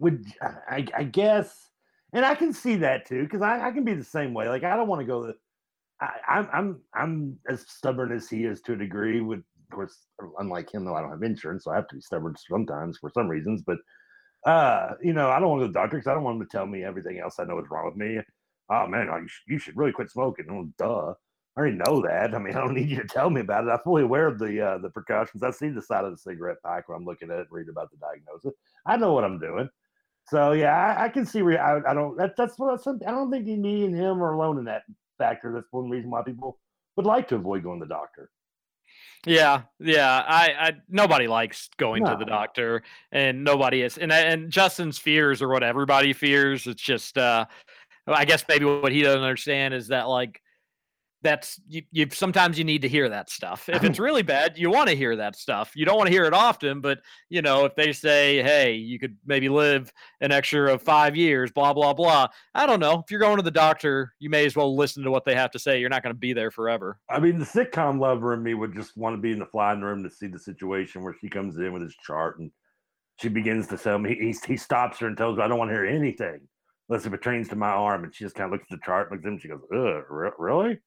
would 0.00 0.26
I, 0.42 0.84
I 0.96 1.04
guess, 1.04 1.68
and 2.12 2.26
I 2.26 2.34
can 2.34 2.52
see 2.52 2.74
that 2.76 3.06
too 3.06 3.22
because 3.22 3.40
I, 3.40 3.68
I 3.68 3.70
can 3.70 3.84
be 3.84 3.94
the 3.94 4.02
same 4.02 4.34
way. 4.34 4.48
Like 4.48 4.64
I 4.64 4.74
don't 4.76 4.88
want 4.88 5.00
to 5.00 5.06
go. 5.06 5.26
the- 5.28 5.36
I, 6.00 6.10
I'm 6.28 6.48
I'm 6.52 6.80
I'm 6.92 7.38
as 7.48 7.64
stubborn 7.68 8.10
as 8.10 8.28
he 8.28 8.44
is 8.44 8.60
to 8.62 8.72
a 8.72 8.76
degree. 8.76 9.20
With 9.20 9.38
of 9.38 9.76
course, 9.76 9.96
unlike 10.40 10.74
him 10.74 10.84
though, 10.84 10.96
I 10.96 11.02
don't 11.02 11.12
have 11.12 11.22
insurance, 11.22 11.62
so 11.64 11.70
I 11.70 11.76
have 11.76 11.86
to 11.86 11.94
be 11.94 12.00
stubborn 12.00 12.34
sometimes 12.50 12.98
for 12.98 13.10
some 13.10 13.28
reasons. 13.28 13.62
But 13.64 13.78
uh, 14.44 14.94
you 15.00 15.12
know, 15.12 15.30
I 15.30 15.38
don't 15.38 15.50
want 15.50 15.60
to 15.60 15.62
go 15.62 15.68
to 15.68 15.72
the 15.72 15.78
doctor 15.78 15.96
because 15.98 16.08
I 16.10 16.14
don't 16.14 16.24
want 16.24 16.40
him 16.40 16.46
to 16.48 16.50
tell 16.50 16.66
me 16.66 16.82
everything 16.82 17.20
else 17.20 17.36
I 17.38 17.44
know 17.44 17.60
is 17.60 17.70
wrong 17.70 17.86
with 17.86 17.94
me. 17.96 18.18
Oh 18.70 18.86
man, 18.88 19.08
oh, 19.08 19.18
you, 19.18 19.28
sh- 19.28 19.42
you 19.46 19.58
should 19.58 19.76
really 19.76 19.92
quit 19.92 20.10
smoking. 20.10 20.46
Oh, 20.50 20.68
duh. 20.78 21.14
I 21.56 21.60
already 21.60 21.76
know 21.76 22.02
that. 22.02 22.34
I 22.34 22.38
mean, 22.38 22.56
I 22.56 22.60
don't 22.60 22.74
need 22.74 22.90
you 22.90 23.00
to 23.00 23.06
tell 23.06 23.30
me 23.30 23.40
about 23.40 23.64
it. 23.64 23.70
I'm 23.70 23.78
fully 23.84 24.02
aware 24.02 24.26
of 24.26 24.38
the 24.38 24.60
uh, 24.60 24.78
the 24.78 24.90
precautions. 24.90 25.42
I 25.42 25.52
see 25.52 25.68
the 25.68 25.82
side 25.82 26.04
of 26.04 26.10
the 26.10 26.18
cigarette 26.18 26.62
pack 26.64 26.88
when 26.88 26.96
I'm 26.96 27.04
looking 27.04 27.30
at 27.30 27.38
it, 27.38 27.46
read 27.50 27.68
about 27.68 27.90
the 27.90 27.96
diagnosis. 27.98 28.54
I 28.86 28.96
know 28.96 29.12
what 29.12 29.24
I'm 29.24 29.38
doing. 29.38 29.68
So 30.28 30.52
yeah, 30.52 30.74
I, 30.74 31.04
I 31.04 31.08
can 31.08 31.24
see. 31.24 31.42
Re- 31.42 31.58
I, 31.58 31.78
I 31.88 31.94
don't. 31.94 32.16
That, 32.16 32.34
that's 32.36 32.58
what 32.58 32.80
I 32.86 33.10
don't 33.10 33.30
think 33.30 33.46
me 33.46 33.84
and 33.84 33.94
him 33.94 34.22
are 34.22 34.32
alone 34.32 34.58
in 34.58 34.64
that 34.64 34.82
factor. 35.18 35.52
That's 35.52 35.68
one 35.70 35.90
reason 35.90 36.10
why 36.10 36.22
people 36.22 36.58
would 36.96 37.06
like 37.06 37.28
to 37.28 37.36
avoid 37.36 37.62
going 37.62 37.78
to 37.80 37.86
the 37.86 37.94
doctor. 37.94 38.30
Yeah, 39.26 39.62
yeah. 39.78 40.24
I, 40.26 40.54
I 40.58 40.72
nobody 40.88 41.26
likes 41.26 41.70
going 41.78 42.04
to 42.04 42.16
the 42.18 42.26
doctor, 42.26 42.82
and 43.10 43.44
nobody 43.44 43.82
is. 43.82 43.96
And 43.96 44.12
and 44.12 44.50
Justin's 44.50 44.98
fears 44.98 45.40
are 45.40 45.48
what 45.48 45.62
everybody 45.62 46.12
fears. 46.12 46.66
It's 46.66 46.82
just, 46.82 47.16
uh, 47.16 47.46
I 48.06 48.24
guess 48.24 48.44
maybe 48.48 48.66
what 48.66 48.92
he 48.92 49.02
doesn't 49.02 49.22
understand 49.22 49.72
is 49.72 49.88
that 49.88 50.08
like 50.08 50.42
that's 51.24 51.58
you, 51.66 51.82
you 51.90 52.06
sometimes 52.12 52.56
you 52.58 52.64
need 52.64 52.82
to 52.82 52.88
hear 52.88 53.08
that 53.08 53.30
stuff. 53.30 53.68
If 53.68 53.82
it's 53.82 53.98
really 54.08 54.22
bad, 54.22 54.56
you 54.56 54.70
want 54.70 54.88
to 54.90 54.94
hear 54.94 55.16
that 55.16 55.34
stuff. 55.34 55.72
You 55.74 55.84
don't 55.86 55.96
want 55.96 56.06
to 56.06 56.12
hear 56.12 56.26
it 56.26 56.34
often, 56.34 56.80
but 56.80 57.00
you 57.30 57.42
know, 57.42 57.64
if 57.64 57.74
they 57.74 57.92
say, 57.92 58.42
"Hey, 58.42 58.74
you 58.74 59.00
could 59.00 59.16
maybe 59.26 59.48
live 59.48 59.92
an 60.20 60.30
extra 60.30 60.72
of 60.72 60.82
five 60.82 61.16
years," 61.16 61.50
blah 61.50 61.72
blah 61.72 61.94
blah. 61.94 62.28
I 62.54 62.66
don't 62.66 62.78
know. 62.78 63.00
If 63.00 63.10
you're 63.10 63.20
going 63.20 63.38
to 63.38 63.42
the 63.42 63.50
doctor, 63.50 64.12
you 64.20 64.30
may 64.30 64.44
as 64.44 64.54
well 64.54 64.76
listen 64.76 65.02
to 65.02 65.10
what 65.10 65.24
they 65.24 65.34
have 65.34 65.50
to 65.52 65.58
say. 65.58 65.80
You're 65.80 65.88
not 65.88 66.02
going 66.02 66.14
to 66.14 66.18
be 66.18 66.34
there 66.34 66.50
forever. 66.50 67.00
I 67.10 67.18
mean, 67.18 67.38
the 67.38 67.46
sitcom 67.46 67.98
lover 67.98 68.34
in 68.34 68.42
me 68.42 68.54
would 68.54 68.74
just 68.74 68.96
want 68.96 69.16
to 69.16 69.20
be 69.20 69.32
in 69.32 69.38
the 69.38 69.46
flying 69.46 69.80
room 69.80 70.04
to 70.04 70.10
see 70.10 70.28
the 70.28 70.38
situation 70.38 71.02
where 71.02 71.16
she 71.18 71.28
comes 71.28 71.56
in 71.56 71.72
with 71.72 71.82
his 71.82 71.96
chart 71.96 72.38
and 72.38 72.52
she 73.18 73.28
begins 73.28 73.66
to 73.68 73.78
tell 73.78 73.98
me. 73.98 74.14
He, 74.14 74.34
he 74.46 74.56
stops 74.56 74.98
her 74.98 75.06
and 75.06 75.16
tells 75.16 75.38
her, 75.38 75.42
"I 75.42 75.48
don't 75.48 75.58
want 75.58 75.70
to 75.70 75.74
hear 75.74 75.86
anything 75.86 76.40
unless 76.88 77.06
it 77.06 77.10
pertains 77.10 77.48
to 77.48 77.56
my 77.56 77.70
arm." 77.70 78.04
And 78.04 78.14
she 78.14 78.24
just 78.24 78.36
kind 78.36 78.46
of 78.46 78.52
looks 78.52 78.70
at 78.70 78.78
the 78.78 78.84
chart, 78.84 79.10
looks 79.10 79.24
at 79.24 79.28
him, 79.28 79.38
she 79.38 79.48
goes, 79.48 79.62
"Ugh, 79.74 80.04
re- 80.10 80.30
really? 80.38 80.78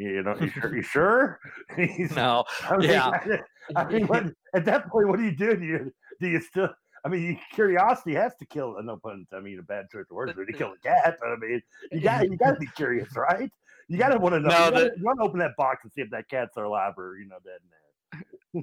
You 0.00 0.22
know, 0.22 0.34
you 0.40 0.48
sure? 0.50 0.74
You 0.74 0.82
sure?" 0.82 1.40
No, 2.16 2.44
I 2.68 2.76
mean, 2.78 2.90
yeah. 2.90 3.10
I 3.76 3.84
mean, 3.84 4.06
what, 4.06 4.24
at 4.54 4.64
that 4.64 4.88
point, 4.88 5.08
what 5.08 5.18
do 5.18 5.24
you 5.24 5.36
do? 5.36 5.54
Do 5.56 5.64
you 5.64 5.92
do 6.20 6.28
you 6.28 6.40
still? 6.40 6.70
I 7.04 7.08
mean, 7.08 7.38
curiosity 7.52 8.14
has 8.14 8.34
to 8.36 8.46
kill. 8.46 8.76
No 8.82 8.96
pun. 8.96 9.26
I 9.32 9.40
mean, 9.40 9.58
a 9.58 9.62
bad 9.62 9.90
choice 9.90 10.06
of 10.10 10.16
words, 10.16 10.32
but 10.36 10.46
to 10.46 10.52
kill 10.52 10.72
a 10.72 10.78
cat. 10.78 11.16
But 11.20 11.28
I 11.28 11.36
mean, 11.36 11.62
you 11.92 12.00
got 12.00 12.24
you 12.24 12.36
got 12.36 12.52
to 12.52 12.60
be 12.60 12.66
curious, 12.68 13.14
right? 13.14 13.50
You 13.88 13.98
got 13.98 14.08
to 14.10 14.18
want 14.18 14.34
to 14.34 14.40
know. 14.40 14.48
No, 14.48 14.64
you, 14.66 14.70
the- 14.90 14.94
want 15.02 15.18
to 15.18 15.24
open 15.24 15.38
that 15.40 15.56
box 15.56 15.84
and 15.84 15.92
see 15.92 16.00
if 16.00 16.10
that 16.10 16.28
cats 16.28 16.56
alive 16.56 16.94
or 16.96 17.18
you 17.18 17.28
know 17.28 17.36
dead 17.44 17.58
in 17.62 17.68
there. 17.70 17.78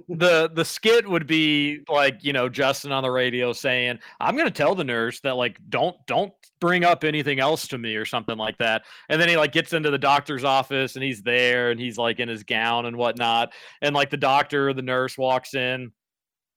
The 0.09 0.49
the 0.53 0.65
skit 0.65 1.07
would 1.07 1.27
be 1.27 1.79
like 1.87 2.23
you 2.23 2.33
know 2.33 2.49
Justin 2.49 2.91
on 2.91 3.03
the 3.03 3.11
radio 3.11 3.53
saying 3.53 3.99
I'm 4.19 4.35
gonna 4.35 4.51
tell 4.51 4.75
the 4.75 4.83
nurse 4.83 5.19
that 5.21 5.35
like 5.35 5.59
don't 5.69 5.95
don't 6.07 6.33
bring 6.59 6.83
up 6.83 7.03
anything 7.03 7.39
else 7.39 7.67
to 7.67 7.77
me 7.77 7.95
or 7.95 8.05
something 8.05 8.37
like 8.37 8.57
that. 8.57 8.83
And 9.09 9.21
then 9.21 9.29
he 9.29 9.37
like 9.37 9.51
gets 9.51 9.73
into 9.73 9.91
the 9.91 9.97
doctor's 9.97 10.43
office 10.43 10.95
and 10.95 11.03
he's 11.03 11.21
there 11.21 11.71
and 11.71 11.79
he's 11.79 11.97
like 11.97 12.19
in 12.19 12.27
his 12.27 12.43
gown 12.43 12.85
and 12.85 12.97
whatnot. 12.97 13.53
And 13.81 13.95
like 13.95 14.09
the 14.09 14.17
doctor 14.17 14.69
or 14.69 14.73
the 14.73 14.81
nurse 14.81 15.17
walks 15.17 15.53
in 15.53 15.91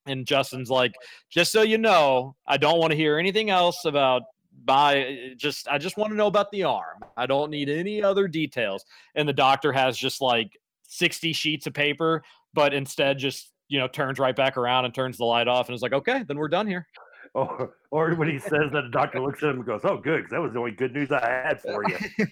and 0.07 0.27
Justin's 0.27 0.71
like 0.71 0.95
just 1.29 1.53
so 1.53 1.63
you 1.63 1.79
know 1.79 2.35
I 2.47 2.57
don't 2.57 2.79
want 2.79 2.91
to 2.93 2.97
hear 2.97 3.19
anything 3.19 3.51
else 3.51 3.85
about 3.85 4.23
by 4.65 5.35
just 5.37 5.69
I 5.69 5.79
just 5.79 5.97
want 5.97 6.11
to 6.11 6.17
know 6.17 6.27
about 6.27 6.51
the 6.51 6.65
arm. 6.65 7.05
I 7.17 7.27
don't 7.27 7.51
need 7.51 7.69
any 7.69 8.03
other 8.03 8.27
details. 8.27 8.85
And 9.15 9.29
the 9.29 9.33
doctor 9.33 9.73
has 9.73 9.97
just 9.97 10.21
like 10.21 10.59
60 10.89 11.33
sheets 11.33 11.67
of 11.67 11.75
paper 11.75 12.23
but 12.55 12.73
instead 12.75 13.19
just 13.19 13.53
you 13.69 13.79
know 13.79 13.87
turns 13.89 14.19
right 14.19 14.35
back 14.37 14.57
around 14.57 14.85
and 14.85 14.95
turns 14.95 15.17
the 15.17 15.25
light 15.25 15.49
off 15.49 15.69
and 15.69 15.75
is 15.77 15.83
like 15.83 15.93
okay 15.93 16.25
then 16.27 16.37
we're 16.37 16.49
done 16.49 16.67
here 16.67 16.87
Or, 17.35 17.75
or 17.93 18.15
when 18.17 18.29
he 18.29 18.41
says 18.41 18.71
that, 18.73 18.83
the 18.83 18.91
doctor 18.91 19.21
looks 19.21 19.41
at 19.45 19.51
him 19.51 19.57
and 19.59 19.65
goes, 19.67 19.83
"Oh, 19.85 19.97
good, 19.99 20.23
'cause 20.25 20.31
that 20.33 20.41
was 20.41 20.53
the 20.53 20.59
only 20.59 20.73
good 20.73 20.93
news 20.93 21.13
I 21.13 21.21
had 21.21 21.61
for 21.63 21.85
you." 21.89 21.97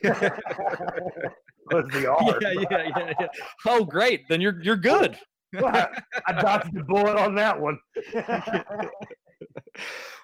was 1.70 1.84
the 1.92 2.10
arm. 2.10 2.34
yeah, 2.40 2.50
yeah, 2.68 2.90
yeah, 2.96 3.12
yeah. 3.20 3.26
oh 3.66 3.84
great 3.84 4.22
then 4.28 4.40
you're 4.40 4.60
you're 4.62 4.76
good 4.76 5.16
I 5.56 6.32
dodged 6.40 6.72
the 6.74 6.82
bullet 6.82 7.16
on 7.16 7.34
that 7.36 7.60
one. 7.60 7.78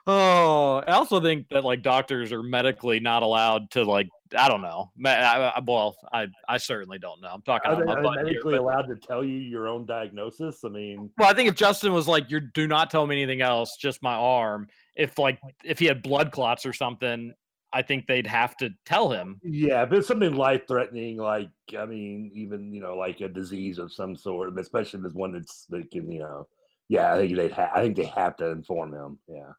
oh 0.06 0.82
i 0.86 0.92
also 0.92 1.20
think 1.20 1.48
that 1.50 1.64
like 1.64 1.82
doctors 1.82 2.30
are 2.32 2.42
medically 2.42 3.00
not 3.00 3.22
allowed 3.22 3.70
to 3.70 3.84
like 3.84 4.08
i 4.36 4.48
don't 4.48 4.60
know 4.60 4.90
I, 5.04 5.52
I, 5.56 5.60
well 5.66 5.96
i 6.12 6.26
i 6.48 6.58
certainly 6.58 6.98
don't 6.98 7.20
know 7.22 7.28
i'm 7.28 7.42
talking 7.42 7.70
Are 7.70 7.76
they, 7.76 7.90
are 7.90 8.02
they 8.02 8.08
here, 8.08 8.24
medically 8.24 8.52
but- 8.54 8.60
allowed 8.60 8.82
to 8.88 8.96
tell 8.96 9.24
you 9.24 9.36
your 9.36 9.68
own 9.68 9.86
diagnosis? 9.86 10.60
I 10.64 10.68
mean, 10.68 11.10
Well, 11.18 11.28
I 11.30 11.34
think 11.34 11.48
if 11.48 11.54
Justin 11.54 11.92
was 11.92 12.06
like, 12.08 12.30
"You 12.30 12.40
do 12.40 12.66
not 12.66 12.90
tell 12.90 13.06
me 13.06 13.16
anything 13.22 13.40
else, 13.42 13.76
just 13.80 14.02
my 14.02 14.14
arm." 14.14 14.68
If 14.96 15.18
like 15.18 15.38
if 15.64 15.78
he 15.78 15.86
had 15.86 16.02
blood 16.02 16.32
clots 16.32 16.66
or 16.66 16.72
something, 16.72 17.32
I 17.72 17.82
think 17.82 18.06
they'd 18.06 18.26
have 18.26 18.56
to 18.58 18.70
tell 18.86 19.10
him. 19.10 19.40
yeah, 19.42 19.84
but 19.84 19.98
it's 19.98 20.08
something 20.08 20.34
life 20.34 20.66
threatening, 20.68 21.16
like 21.18 21.50
I 21.78 21.86
mean, 21.86 22.30
even 22.34 22.72
you 22.72 22.80
know, 22.80 22.96
like 22.96 23.20
a 23.20 23.28
disease 23.28 23.78
of 23.78 23.92
some 23.92 24.16
sort, 24.16 24.58
especially 24.58 25.00
if 25.00 25.06
it's 25.06 25.14
one 25.14 25.32
that's 25.32 25.66
that 25.70 25.90
can, 25.90 26.10
you 26.10 26.20
know, 26.20 26.46
yeah, 26.88 27.14
I 27.14 27.18
think 27.18 27.36
they'd 27.36 27.52
ha- 27.52 27.70
I 27.74 27.82
think 27.82 27.96
they 27.96 28.04
have 28.06 28.36
to 28.38 28.50
inform 28.50 28.92
him. 28.94 29.18
Yeah, 29.28 29.52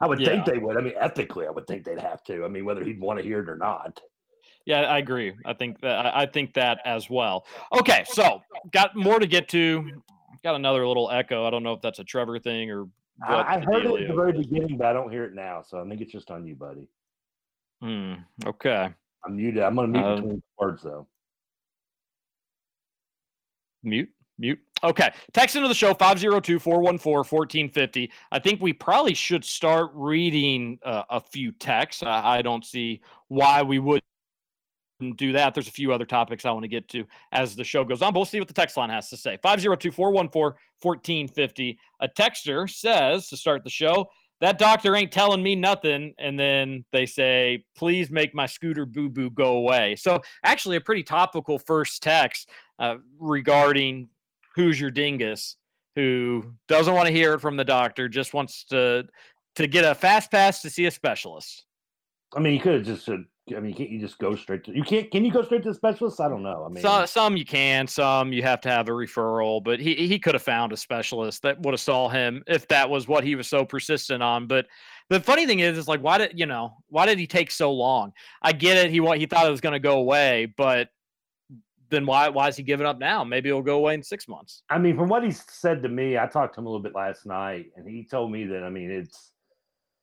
I 0.00 0.06
would 0.06 0.18
think 0.18 0.44
they 0.44 0.58
would. 0.58 0.76
I 0.76 0.80
mean, 0.80 0.94
ethically, 0.98 1.46
I 1.46 1.50
would 1.50 1.66
think 1.66 1.84
they'd 1.84 1.98
have 1.98 2.22
to. 2.24 2.44
I 2.44 2.48
mean, 2.48 2.64
whether 2.64 2.84
he'd 2.84 3.00
want 3.00 3.18
to 3.18 3.24
hear 3.24 3.40
it 3.40 3.48
or 3.48 3.56
not. 3.56 4.00
Yeah, 4.66 4.80
I 4.82 4.98
agree. 4.98 5.32
I 5.44 5.54
think 5.54 5.80
that 5.80 6.14
I 6.14 6.26
think 6.26 6.54
that 6.54 6.80
as 6.84 7.08
well. 7.08 7.46
Okay, 7.72 8.04
so 8.08 8.42
got 8.72 8.96
more 8.96 9.18
to 9.18 9.26
get 9.26 9.48
to. 9.50 10.02
Got 10.42 10.56
another 10.56 10.86
little 10.86 11.10
echo. 11.10 11.46
I 11.46 11.50
don't 11.50 11.62
know 11.62 11.72
if 11.72 11.80
that's 11.80 11.98
a 11.98 12.04
Trevor 12.04 12.38
thing 12.38 12.70
or. 12.70 12.86
I, 13.26 13.60
heard 13.60 13.86
it 13.86 14.02
at 14.02 14.08
the 14.08 14.14
very 14.14 14.32
beginning, 14.32 14.76
but 14.76 14.88
I 14.88 14.92
don't 14.92 15.10
hear 15.10 15.24
it 15.24 15.34
now, 15.34 15.62
so 15.66 15.82
I 15.82 15.88
think 15.88 16.02
it's 16.02 16.12
just 16.12 16.30
on 16.30 16.46
you, 16.46 16.54
buddy. 16.54 16.86
Hmm. 17.80 18.14
Okay. 18.44 18.90
I'm 19.24 19.36
muted. 19.36 19.62
I'm 19.62 19.74
gonna 19.74 19.88
mute 19.88 20.04
Uh, 20.04 20.16
between 20.16 20.42
words 20.58 20.82
though. 20.82 21.06
Mute. 23.82 24.10
Mute. 24.38 24.58
Okay. 24.84 25.10
Text 25.32 25.56
into 25.56 25.68
the 25.68 25.74
show 25.74 25.94
502 25.94 26.58
414 26.58 27.16
1450. 27.16 28.10
I 28.30 28.38
think 28.38 28.60
we 28.60 28.72
probably 28.72 29.14
should 29.14 29.44
start 29.44 29.90
reading 29.94 30.78
uh, 30.84 31.04
a 31.08 31.20
few 31.20 31.52
texts. 31.52 32.02
I, 32.02 32.38
I 32.38 32.42
don't 32.42 32.64
see 32.64 33.00
why 33.28 33.62
we 33.62 33.78
wouldn't 33.78 34.04
do 35.16 35.32
that. 35.32 35.54
There's 35.54 35.68
a 35.68 35.72
few 35.72 35.92
other 35.92 36.04
topics 36.04 36.44
I 36.44 36.50
want 36.50 36.64
to 36.64 36.68
get 36.68 36.88
to 36.88 37.04
as 37.32 37.56
the 37.56 37.64
show 37.64 37.84
goes 37.84 38.02
on, 38.02 38.12
but 38.12 38.18
we'll 38.18 38.26
see 38.26 38.38
what 38.38 38.48
the 38.48 38.54
text 38.54 38.76
line 38.76 38.90
has 38.90 39.08
to 39.10 39.16
say. 39.16 39.38
502 39.42 39.90
414 39.90 40.58
1450. 40.82 41.78
A 42.00 42.08
texter 42.08 42.68
says 42.68 43.28
to 43.28 43.36
start 43.36 43.64
the 43.64 43.70
show, 43.70 44.08
that 44.40 44.58
doctor 44.58 44.94
ain't 44.94 45.12
telling 45.12 45.42
me 45.42 45.54
nothing. 45.54 46.14
And 46.18 46.38
then 46.38 46.84
they 46.92 47.06
say, 47.06 47.64
please 47.74 48.10
make 48.10 48.34
my 48.34 48.46
scooter 48.46 48.84
boo 48.84 49.08
boo 49.08 49.30
go 49.30 49.56
away. 49.56 49.96
So, 49.96 50.20
actually, 50.44 50.76
a 50.76 50.80
pretty 50.80 51.02
topical 51.02 51.58
first 51.58 52.02
text 52.02 52.50
uh, 52.78 52.96
regarding 53.18 54.08
who's 54.56 54.80
your 54.80 54.90
dingus 54.90 55.56
who 55.94 56.44
doesn't 56.68 56.92
want 56.94 57.06
to 57.06 57.12
hear 57.12 57.34
it 57.34 57.40
from 57.40 57.56
the 57.56 57.64
doctor, 57.64 58.08
just 58.08 58.34
wants 58.34 58.64
to 58.64 59.04
to 59.54 59.66
get 59.66 59.84
a 59.84 59.94
fast 59.94 60.30
pass 60.30 60.60
to 60.62 60.68
see 60.68 60.86
a 60.86 60.90
specialist. 60.90 61.64
I 62.34 62.40
mean, 62.40 62.52
you 62.52 62.60
could 62.60 62.74
have 62.74 62.84
just 62.84 63.04
said. 63.06 63.24
I 63.56 63.60
mean, 63.60 63.74
can't 63.74 63.88
you 63.88 64.00
just 64.00 64.18
go 64.18 64.34
straight 64.34 64.64
to? 64.64 64.74
You 64.74 64.82
can't. 64.82 65.08
Can 65.10 65.24
you 65.24 65.30
go 65.30 65.40
straight 65.42 65.62
to 65.62 65.68
the 65.68 65.74
specialist? 65.74 66.20
I 66.20 66.28
don't 66.28 66.42
know. 66.42 66.64
I 66.66 66.68
mean, 66.68 66.82
So, 66.82 67.06
some 67.06 67.36
you 67.36 67.44
can, 67.44 67.86
some 67.86 68.32
you 68.32 68.42
have 68.42 68.60
to 68.62 68.68
have 68.68 68.88
a 68.88 68.90
referral, 68.90 69.62
but 69.62 69.78
he 69.78 69.94
he 69.94 70.18
could 70.18 70.34
have 70.34 70.42
found 70.42 70.72
a 70.72 70.76
specialist 70.76 71.42
that 71.42 71.60
would 71.62 71.72
have 71.72 71.80
saw 71.80 72.08
him 72.08 72.42
if 72.48 72.66
that 72.68 72.90
was 72.90 73.06
what 73.06 73.22
he 73.22 73.36
was 73.36 73.46
so 73.46 73.64
persistent 73.64 74.20
on. 74.20 74.48
But 74.48 74.66
the 75.10 75.20
funny 75.20 75.46
thing 75.46 75.60
is, 75.60 75.78
is 75.78 75.86
like, 75.86 76.00
why 76.00 76.18
did 76.18 76.32
you 76.38 76.46
know 76.46 76.76
why 76.88 77.06
did 77.06 77.20
he 77.20 77.26
take 77.28 77.52
so 77.52 77.72
long? 77.72 78.12
I 78.42 78.52
get 78.52 78.84
it. 78.84 78.90
He 78.90 78.98
wa- 78.98 79.14
he 79.14 79.26
thought 79.26 79.46
it 79.46 79.50
was 79.50 79.60
going 79.60 79.74
to 79.74 79.78
go 79.78 79.98
away, 79.98 80.52
but 80.56 80.88
then 81.90 82.06
why 82.06 82.28
why 82.28 82.48
is 82.48 82.56
he 82.56 82.62
giving 82.62 82.86
up 82.86 82.98
now? 82.98 83.24
Maybe 83.24 83.48
it'll 83.48 83.62
go 83.62 83.76
away 83.76 83.94
in 83.94 84.02
six 84.02 84.28
months. 84.28 84.62
I 84.70 84.78
mean, 84.78 84.96
from 84.96 85.08
what 85.08 85.22
he 85.24 85.30
said 85.30 85.82
to 85.82 85.88
me, 85.88 86.18
I 86.18 86.26
talked 86.26 86.54
to 86.54 86.60
him 86.60 86.66
a 86.66 86.68
little 86.68 86.82
bit 86.82 86.94
last 86.94 87.26
night, 87.26 87.66
and 87.76 87.88
he 87.88 88.04
told 88.04 88.32
me 88.32 88.44
that 88.46 88.62
I 88.62 88.70
mean, 88.70 88.90
it's 88.90 89.32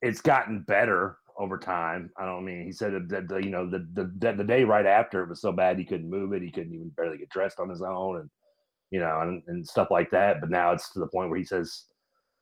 it's 0.02 0.22
gotten 0.22 0.62
better 0.62 1.18
over 1.38 1.58
time. 1.58 2.12
I 2.18 2.26
don't 2.26 2.46
mean 2.46 2.66
he 2.66 2.72
said 2.72 2.94
that, 2.94 3.10
that 3.10 3.28
the, 3.28 3.38
you 3.38 3.50
know 3.50 3.70
the, 3.70 3.88
the 3.94 4.12
the 4.20 4.34
the 4.34 4.44
day 4.44 4.64
right 4.64 4.86
after 4.86 5.24
it 5.24 5.30
was 5.30 5.42
so 5.42 5.52
bad 5.52 5.78
he 5.78 5.86
couldn't 5.86 6.10
move 6.10 6.34
it, 6.34 6.42
he 6.42 6.52
couldn't 6.52 6.74
even 6.74 6.90
barely 6.90 7.18
get 7.18 7.30
dressed 7.30 7.60
on 7.60 7.70
his 7.70 7.82
own, 7.82 8.20
and 8.20 8.30
you 8.92 9.00
know, 9.00 9.22
and, 9.22 9.42
and 9.48 9.68
stuff 9.68 9.88
like 9.90 10.12
that. 10.12 10.40
But 10.40 10.50
now 10.50 10.72
it's 10.72 10.92
to 10.92 11.00
the 11.00 11.08
point 11.08 11.30
where 11.30 11.40
he 11.40 11.46
says, 11.46 11.86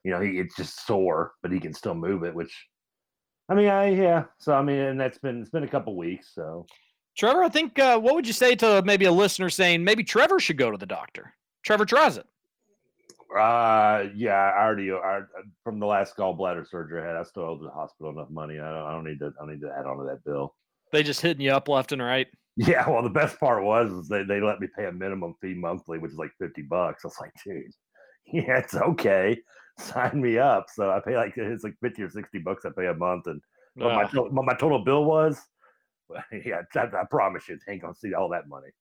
you 0.03 0.11
know, 0.11 0.19
he 0.19 0.39
it's 0.39 0.55
just 0.55 0.85
sore, 0.85 1.33
but 1.41 1.51
he 1.51 1.59
can 1.59 1.73
still 1.73 1.95
move 1.95 2.23
it, 2.23 2.35
which. 2.35 2.53
I 3.49 3.55
mean, 3.55 3.67
I 3.67 3.89
yeah. 3.89 4.23
So 4.37 4.53
I 4.53 4.61
mean, 4.61 4.77
and 4.77 4.99
that's 4.99 5.17
been 5.17 5.41
it's 5.41 5.49
been 5.49 5.63
a 5.63 5.67
couple 5.67 5.97
weeks. 5.97 6.31
So 6.33 6.65
Trevor, 7.17 7.43
I 7.43 7.49
think 7.49 7.77
uh, 7.77 7.99
what 7.99 8.15
would 8.15 8.25
you 8.25 8.33
say 8.33 8.55
to 8.55 8.81
maybe 8.85 9.05
a 9.05 9.11
listener 9.11 9.49
saying 9.49 9.83
maybe 9.83 10.03
Trevor 10.03 10.39
should 10.39 10.57
go 10.57 10.71
to 10.71 10.77
the 10.77 10.85
doctor? 10.85 11.33
Trevor 11.63 11.85
tries 11.85 12.17
it. 12.17 12.25
Uh, 13.37 14.07
yeah, 14.13 14.33
I 14.33 14.63
already 14.63 14.91
I, 14.91 15.21
from 15.63 15.79
the 15.79 15.85
last 15.85 16.17
gallbladder 16.17 16.67
surgery 16.67 17.01
I 17.01 17.07
had. 17.07 17.15
I 17.15 17.23
still 17.23 17.43
owe 17.43 17.57
the 17.61 17.69
hospital 17.69 18.11
enough 18.11 18.29
money. 18.29 18.59
I 18.59 18.69
don't, 18.71 18.87
I 18.87 18.91
don't 18.91 19.05
need 19.05 19.19
to. 19.19 19.27
I 19.39 19.45
don't 19.45 19.53
need 19.53 19.61
to 19.61 19.73
add 19.77 19.85
on 19.85 19.97
to 19.97 20.03
that 20.03 20.23
bill. 20.25 20.55
They 20.91 21.03
just 21.03 21.21
hitting 21.21 21.41
you 21.41 21.51
up 21.51 21.69
left 21.69 21.93
and 21.93 22.01
right. 22.01 22.27
Yeah, 22.57 22.89
well, 22.89 23.01
the 23.01 23.09
best 23.09 23.39
part 23.39 23.63
was 23.63 23.91
is 23.93 24.09
they, 24.09 24.23
they 24.23 24.41
let 24.41 24.59
me 24.59 24.67
pay 24.77 24.85
a 24.85 24.91
minimum 24.91 25.35
fee 25.41 25.53
monthly, 25.53 25.97
which 25.97 26.11
is 26.11 26.17
like 26.17 26.31
fifty 26.39 26.61
bucks. 26.61 27.05
I 27.05 27.07
was 27.07 27.17
like, 27.21 27.31
dude, 27.45 27.71
yeah, 28.33 28.57
it's 28.57 28.75
okay. 28.75 29.39
Sign 29.79 30.21
me 30.21 30.37
up. 30.37 30.65
So 30.73 30.91
I 30.91 30.99
pay 30.99 31.15
like 31.15 31.33
it's 31.37 31.63
like 31.63 31.75
fifty 31.81 32.03
or 32.03 32.09
sixty 32.09 32.39
bucks. 32.39 32.65
I 32.65 32.69
pay 32.77 32.87
a 32.87 32.93
month, 32.93 33.27
and 33.27 33.41
what 33.75 34.13
my 34.13 34.41
my 34.43 34.53
total 34.55 34.83
bill 34.83 35.05
was. 35.05 35.39
Yeah, 36.45 36.61
I, 36.75 36.79
I 36.79 37.03
promise 37.09 37.47
you, 37.49 37.55
it 37.55 37.61
ain't 37.71 37.81
gonna 37.81 37.93
see 37.95 38.13
all 38.13 38.29
that 38.29 38.47
money. 38.47 38.71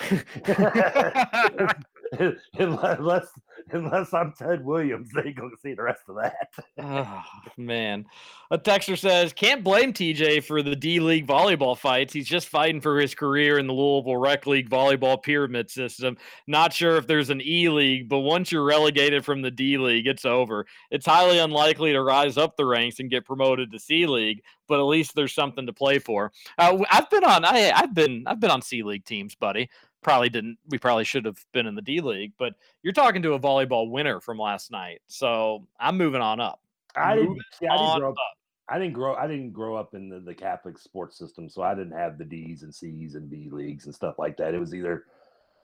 unless 2.58 3.28
unless 3.72 4.14
I'm 4.14 4.32
Ted 4.32 4.64
Williams, 4.64 5.10
they 5.14 5.22
ain't 5.22 5.36
gonna 5.36 5.56
see 5.62 5.74
the 5.74 5.82
rest 5.82 6.02
of 6.08 6.16
that. 6.16 6.48
Oh, 6.78 7.22
man. 7.56 8.06
A 8.50 8.58
texter 8.58 8.98
says, 8.98 9.32
can't 9.32 9.62
blame 9.62 9.92
TJ 9.92 10.44
for 10.44 10.62
the 10.62 10.74
D 10.74 11.00
League 11.00 11.26
volleyball 11.26 11.76
fights. 11.76 12.12
He's 12.12 12.28
just 12.28 12.48
fighting 12.48 12.80
for 12.80 12.98
his 12.98 13.14
career 13.14 13.58
in 13.58 13.66
the 13.66 13.74
Louisville 13.74 14.16
Rec 14.16 14.46
League 14.46 14.70
volleyball 14.70 15.22
pyramid 15.22 15.70
system. 15.70 16.16
Not 16.46 16.72
sure 16.72 16.96
if 16.96 17.06
there's 17.06 17.30
an 17.30 17.42
E 17.42 17.68
League, 17.68 18.08
but 18.08 18.20
once 18.20 18.50
you're 18.50 18.64
relegated 18.64 19.24
from 19.24 19.42
the 19.42 19.50
D 19.50 19.76
League, 19.76 20.06
it's 20.06 20.24
over. 20.24 20.66
It's 20.90 21.06
highly 21.06 21.38
unlikely 21.38 21.92
to 21.92 22.02
rise 22.02 22.38
up 22.38 22.56
the 22.56 22.64
ranks 22.64 23.00
and 23.00 23.10
get 23.10 23.26
promoted 23.26 23.70
to 23.72 23.78
C 23.78 24.06
League, 24.06 24.42
but 24.66 24.78
at 24.78 24.84
least 24.84 25.14
there's 25.14 25.34
something 25.34 25.66
to 25.66 25.72
play 25.72 25.98
for. 25.98 26.32
Uh, 26.56 26.78
I've 26.90 27.10
been 27.10 27.24
on 27.24 27.44
I, 27.44 27.70
I've 27.74 27.94
been 27.94 28.24
I've 28.26 28.40
been 28.40 28.50
on 28.50 28.62
C 28.62 28.82
League 28.82 29.04
teams, 29.04 29.34
buddy. 29.34 29.68
Probably 30.02 30.28
didn't 30.28 30.58
we 30.68 30.78
probably 30.78 31.04
should 31.04 31.24
have 31.24 31.44
been 31.52 31.66
in 31.66 31.74
the 31.74 31.82
D 31.82 32.00
League, 32.00 32.32
but 32.38 32.54
you're 32.82 32.92
talking 32.92 33.22
to 33.22 33.32
a 33.32 33.40
volleyball 33.40 33.90
winner 33.90 34.20
from 34.20 34.38
last 34.38 34.70
night. 34.70 35.00
So 35.06 35.66
I'm 35.80 35.96
moving 35.96 36.20
on 36.20 36.40
up. 36.40 36.60
I 36.96 37.16
didn't, 37.16 37.38
see, 37.58 37.66
I 37.66 37.76
didn't 37.76 37.98
grow 38.00 38.08
up. 38.10 38.14
up. 38.14 38.36
I 38.70 38.78
didn't 38.78 38.94
grow. 38.94 39.14
I 39.14 39.26
didn't 39.26 39.52
grow 39.52 39.76
up 39.76 39.94
in 39.94 40.08
the, 40.08 40.20
the 40.20 40.34
Catholic 40.34 40.78
sports 40.78 41.18
system, 41.18 41.48
so 41.48 41.62
I 41.62 41.74
didn't 41.74 41.96
have 41.98 42.18
the 42.18 42.24
D's 42.24 42.62
and 42.62 42.74
C's 42.74 43.14
and 43.14 43.30
B 43.30 43.48
leagues 43.50 43.86
and 43.86 43.94
stuff 43.94 44.18
like 44.18 44.36
that. 44.36 44.54
It 44.54 44.60
was 44.60 44.74
either, 44.74 45.04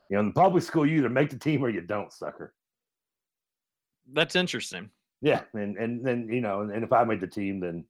you 0.08 0.16
know, 0.16 0.20
in 0.20 0.26
the 0.26 0.32
public 0.32 0.62
school, 0.62 0.86
you 0.86 0.98
either 0.98 1.08
make 1.08 1.30
the 1.30 1.38
team 1.38 1.64
or 1.64 1.68
you 1.70 1.80
don't, 1.80 2.12
sucker. 2.12 2.54
That's 4.12 4.36
interesting. 4.36 4.90
Yeah, 5.20 5.42
and 5.54 5.76
and 5.76 6.04
then 6.04 6.28
you 6.28 6.40
know, 6.40 6.60
and, 6.60 6.70
and 6.72 6.82
if 6.82 6.92
I 6.92 7.04
made 7.04 7.20
the 7.20 7.26
team, 7.26 7.60
then 7.60 7.84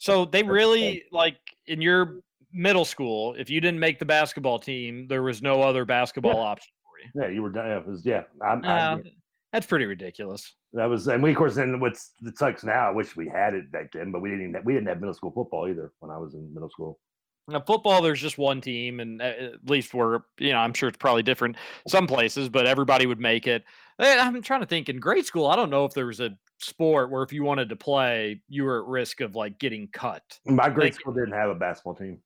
So 0.00 0.24
they 0.24 0.42
really 0.42 1.04
like 1.12 1.36
in 1.66 1.82
your 1.82 2.20
middle 2.52 2.84
school, 2.84 3.34
if 3.38 3.48
you 3.50 3.60
didn't 3.60 3.80
make 3.80 3.98
the 3.98 4.04
basketball 4.04 4.58
team, 4.58 5.06
there 5.08 5.22
was 5.22 5.42
no 5.42 5.62
other 5.62 5.84
basketball 5.84 6.38
option 6.40 6.72
for 6.84 6.98
you. 7.20 7.22
yeah, 7.22 7.34
you 7.34 7.42
were 7.42 7.50
done. 7.50 7.66
Yeah, 7.66 7.78
it 7.78 7.86
was 7.86 8.04
yeah. 8.04 8.22
I'm, 8.42 8.64
I, 8.64 8.80
Uh, 8.92 8.98
that's 9.52 9.66
pretty 9.66 9.86
ridiculous. 9.86 10.54
that 10.74 10.84
was, 10.86 11.08
and 11.08 11.22
we 11.22 11.30
of 11.30 11.36
course 11.36 11.54
then 11.56 11.80
what's 11.80 12.12
the 12.20 12.32
sucks 12.36 12.62
now. 12.64 12.88
I 12.88 12.90
wish 12.90 13.16
we 13.16 13.28
had 13.28 13.54
it 13.54 13.70
back 13.72 13.92
then, 13.92 14.12
but 14.12 14.20
we 14.20 14.30
didn't. 14.30 14.50
Even, 14.50 14.64
we 14.64 14.72
didn't 14.74 14.88
have 14.88 15.00
middle 15.00 15.14
school 15.14 15.32
football 15.32 15.68
either 15.68 15.92
when 16.00 16.10
I 16.10 16.18
was 16.18 16.34
in 16.34 16.52
middle 16.54 16.70
school. 16.70 16.98
Now, 17.48 17.60
football, 17.60 18.00
there's 18.00 18.20
just 18.20 18.38
one 18.38 18.60
team, 18.60 19.00
and 19.00 19.20
uh, 19.20 19.24
at 19.24 19.68
least 19.68 19.92
we're, 19.92 20.20
you 20.38 20.52
know, 20.52 20.58
I'm 20.58 20.72
sure 20.72 20.88
it's 20.88 20.98
probably 20.98 21.24
different 21.24 21.56
some 21.88 22.06
places, 22.06 22.48
but 22.48 22.66
everybody 22.66 23.06
would 23.06 23.18
make 23.18 23.48
it. 23.48 23.64
I'm 23.98 24.40
trying 24.40 24.60
to 24.60 24.66
think 24.66 24.88
in 24.88 24.98
grade 25.00 25.26
school, 25.26 25.48
I 25.48 25.56
don't 25.56 25.68
know 25.70 25.84
if 25.84 25.92
there 25.92 26.06
was 26.06 26.20
a 26.20 26.30
sport 26.58 27.10
where 27.10 27.22
if 27.24 27.32
you 27.32 27.42
wanted 27.42 27.68
to 27.70 27.76
play, 27.76 28.40
you 28.48 28.62
were 28.64 28.80
at 28.82 28.86
risk 28.86 29.20
of 29.20 29.34
like 29.34 29.58
getting 29.58 29.88
cut. 29.92 30.22
My 30.46 30.68
grade 30.68 30.92
Like- 30.92 30.94
school 31.00 31.12
didn't 31.12 31.32
have 31.32 31.50
a 31.50 31.54
basketball 31.56 31.96
team. 31.96 32.18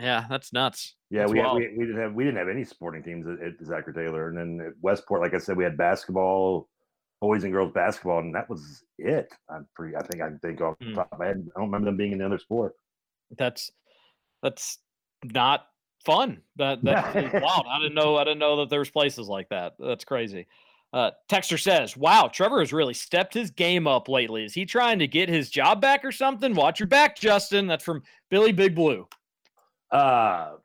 Yeah, 0.00 0.24
that's 0.28 0.52
nuts. 0.52 0.94
Yeah, 1.10 1.20
That's 1.20 1.32
we, 1.32 1.38
had, 1.38 1.52
we 1.54 1.68
we 1.78 1.86
didn't 1.86 2.00
have 2.00 2.12
we 2.14 2.24
didn't 2.24 2.38
have 2.38 2.48
any 2.48 2.64
sporting 2.64 3.02
teams 3.02 3.26
at, 3.26 3.40
at 3.46 3.66
Zachary 3.66 3.94
Taylor, 3.94 4.28
and 4.28 4.36
then 4.36 4.66
at 4.66 4.72
Westport, 4.82 5.20
like 5.20 5.34
I 5.34 5.38
said, 5.38 5.56
we 5.56 5.64
had 5.64 5.76
basketball, 5.76 6.68
boys 7.20 7.44
and 7.44 7.52
girls 7.52 7.72
basketball, 7.72 8.18
and 8.20 8.34
that 8.34 8.48
was 8.50 8.84
it. 8.98 9.32
I'm 9.48 9.66
pretty. 9.74 9.96
I 9.96 10.02
think 10.02 10.22
I 10.22 10.28
can 10.28 10.38
think 10.40 10.60
off 10.60 10.78
the 10.78 10.86
Hmm. 10.86 10.94
top 10.94 11.08
of 11.12 11.18
my 11.18 11.26
head. 11.26 11.36
I 11.56 11.58
don't 11.60 11.68
remember 11.68 11.86
them 11.86 11.96
being 11.96 12.12
in 12.12 12.20
another 12.20 12.38
sport. 12.38 12.74
that's 13.36 13.70
that's 14.42 14.78
not 15.24 15.66
fun. 16.04 16.42
That 16.56 16.82
that 16.84 17.16
is 17.34 17.42
wild. 17.42 17.66
I 17.68 17.78
didn't 17.78 17.94
know. 17.94 18.16
I 18.16 18.24
didn't 18.24 18.38
know 18.38 18.56
that 18.58 18.68
there 18.70 18.78
was 18.80 18.90
places 18.90 19.28
like 19.28 19.48
that. 19.48 19.74
That's 19.78 20.04
crazy. 20.04 20.46
Uh, 20.92 21.10
Texter 21.28 21.60
says, 21.60 21.96
"Wow, 21.96 22.28
Trevor 22.32 22.60
has 22.60 22.72
really 22.72 22.94
stepped 22.94 23.34
his 23.34 23.50
game 23.50 23.86
up 23.86 24.08
lately. 24.08 24.44
Is 24.44 24.54
he 24.54 24.64
trying 24.64 24.98
to 25.00 25.06
get 25.06 25.28
his 25.28 25.50
job 25.50 25.80
back 25.82 26.04
or 26.04 26.12
something? 26.12 26.54
Watch 26.54 26.80
your 26.80 26.86
back, 26.86 27.16
Justin." 27.18 27.66
That's 27.66 27.84
from 27.84 28.02
Billy 28.30 28.52
Big 28.52 28.74
Blue. 28.74 29.06
Uh, 29.90 30.56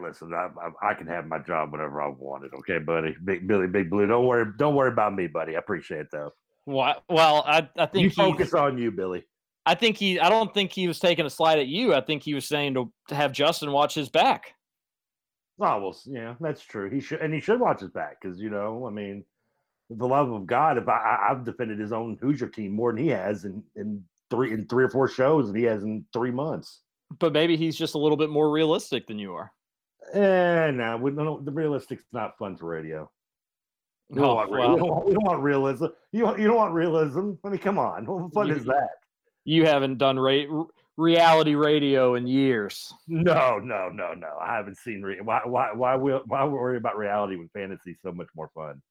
listen, 0.00 0.32
I, 0.32 0.48
I, 0.82 0.90
I 0.90 0.94
can 0.94 1.06
have 1.06 1.26
my 1.26 1.38
job 1.38 1.72
whenever 1.72 2.00
I 2.00 2.08
want 2.08 2.44
it. 2.44 2.52
Okay, 2.60 2.78
buddy, 2.78 3.14
Big 3.24 3.46
Billy, 3.46 3.66
Big 3.66 3.90
Blue. 3.90 4.06
Don't 4.06 4.26
worry, 4.26 4.46
don't 4.56 4.74
worry 4.74 4.90
about 4.90 5.14
me, 5.14 5.26
buddy. 5.26 5.56
I 5.56 5.58
appreciate 5.58 6.00
it 6.02 6.08
though. 6.10 6.32
Wha- 6.66 7.00
Well, 7.08 7.44
I 7.46 7.68
I 7.76 7.86
think 7.86 8.04
You 8.04 8.10
focus 8.10 8.54
on 8.54 8.78
you, 8.78 8.90
Billy. 8.90 9.24
I 9.66 9.74
think 9.74 9.98
he. 9.98 10.18
I 10.18 10.30
don't 10.30 10.52
think 10.54 10.72
he 10.72 10.88
was 10.88 10.98
taking 10.98 11.26
a 11.26 11.30
slide 11.30 11.58
at 11.58 11.66
you. 11.66 11.94
I 11.94 12.00
think 12.00 12.22
he 12.22 12.32
was 12.32 12.46
saying 12.48 12.74
to, 12.74 12.90
to 13.08 13.14
have 13.14 13.32
Justin 13.32 13.72
watch 13.72 13.94
his 13.94 14.08
back. 14.08 14.54
Oh 15.60 15.80
well, 15.80 15.96
yeah, 16.06 16.36
that's 16.40 16.62
true. 16.62 16.88
He 16.88 17.00
should, 17.00 17.20
and 17.20 17.34
he 17.34 17.40
should 17.40 17.60
watch 17.60 17.80
his 17.80 17.90
back 17.90 18.16
because 18.20 18.40
you 18.40 18.48
know, 18.48 18.86
I 18.86 18.90
mean, 18.90 19.24
the 19.90 20.08
love 20.08 20.32
of 20.32 20.46
God. 20.46 20.78
If 20.78 20.88
I, 20.88 20.96
I 20.96 21.30
I've 21.30 21.44
defended 21.44 21.78
his 21.78 21.92
own 21.92 22.16
Hoosier 22.22 22.48
team 22.48 22.72
more 22.72 22.92
than 22.92 23.02
he 23.04 23.10
has 23.10 23.44
in 23.44 23.62
in 23.76 24.02
three 24.30 24.52
in 24.54 24.66
three 24.66 24.84
or 24.84 24.88
four 24.88 25.06
shows 25.06 25.48
than 25.48 25.56
he 25.56 25.64
has 25.64 25.82
in 25.82 26.06
three 26.14 26.30
months. 26.30 26.80
But 27.18 27.32
maybe 27.32 27.56
he's 27.56 27.76
just 27.76 27.94
a 27.94 27.98
little 27.98 28.16
bit 28.16 28.30
more 28.30 28.50
realistic 28.50 29.06
than 29.06 29.18
you 29.18 29.34
are. 29.34 29.52
Eh, 30.14 30.70
no, 30.70 30.96
we 30.96 31.10
don't. 31.10 31.44
The 31.44 31.50
realistic's 31.52 32.04
not 32.12 32.38
fun 32.38 32.56
for 32.56 32.66
radio. 32.66 33.10
We 34.08 34.20
Oh, 34.20 34.24
don't, 34.26 34.36
want, 34.36 34.50
well. 34.50 34.72
we, 34.74 34.78
don't 34.78 34.88
want, 34.88 35.06
we 35.06 35.14
don't 35.14 35.24
want 35.24 35.42
realism. 35.42 35.86
You 36.12 36.20
don't- 36.24 36.38
you 36.40 36.46
don't 36.48 36.56
want 36.56 36.74
realism. 36.74 37.32
I 37.44 37.48
mean, 37.48 37.58
come 37.58 37.78
on. 37.78 38.06
What 38.06 38.32
fun 38.32 38.48
You- 38.48 38.54
is 38.56 38.64
that? 38.64 38.88
You 39.44 39.66
haven't 39.66 39.98
done 39.98 40.18
ra- 40.18 40.64
reality 40.96 41.54
radio 41.54 42.14
in 42.14 42.26
years. 42.26 42.92
No, 43.08 43.58
no, 43.58 43.88
no, 43.88 44.12
no. 44.14 44.36
I 44.40 44.54
haven't 44.56 44.76
seen. 44.78 45.02
Re- 45.02 45.20
why, 45.22 45.40
why, 45.44 45.72
why, 45.72 45.94
will, 45.96 46.22
why 46.26 46.44
worry 46.44 46.76
about 46.76 46.98
reality 46.98 47.36
when 47.36 47.48
fantasy's 47.54 47.96
so 48.02 48.12
much 48.12 48.28
more 48.36 48.50
fun? 48.54 48.82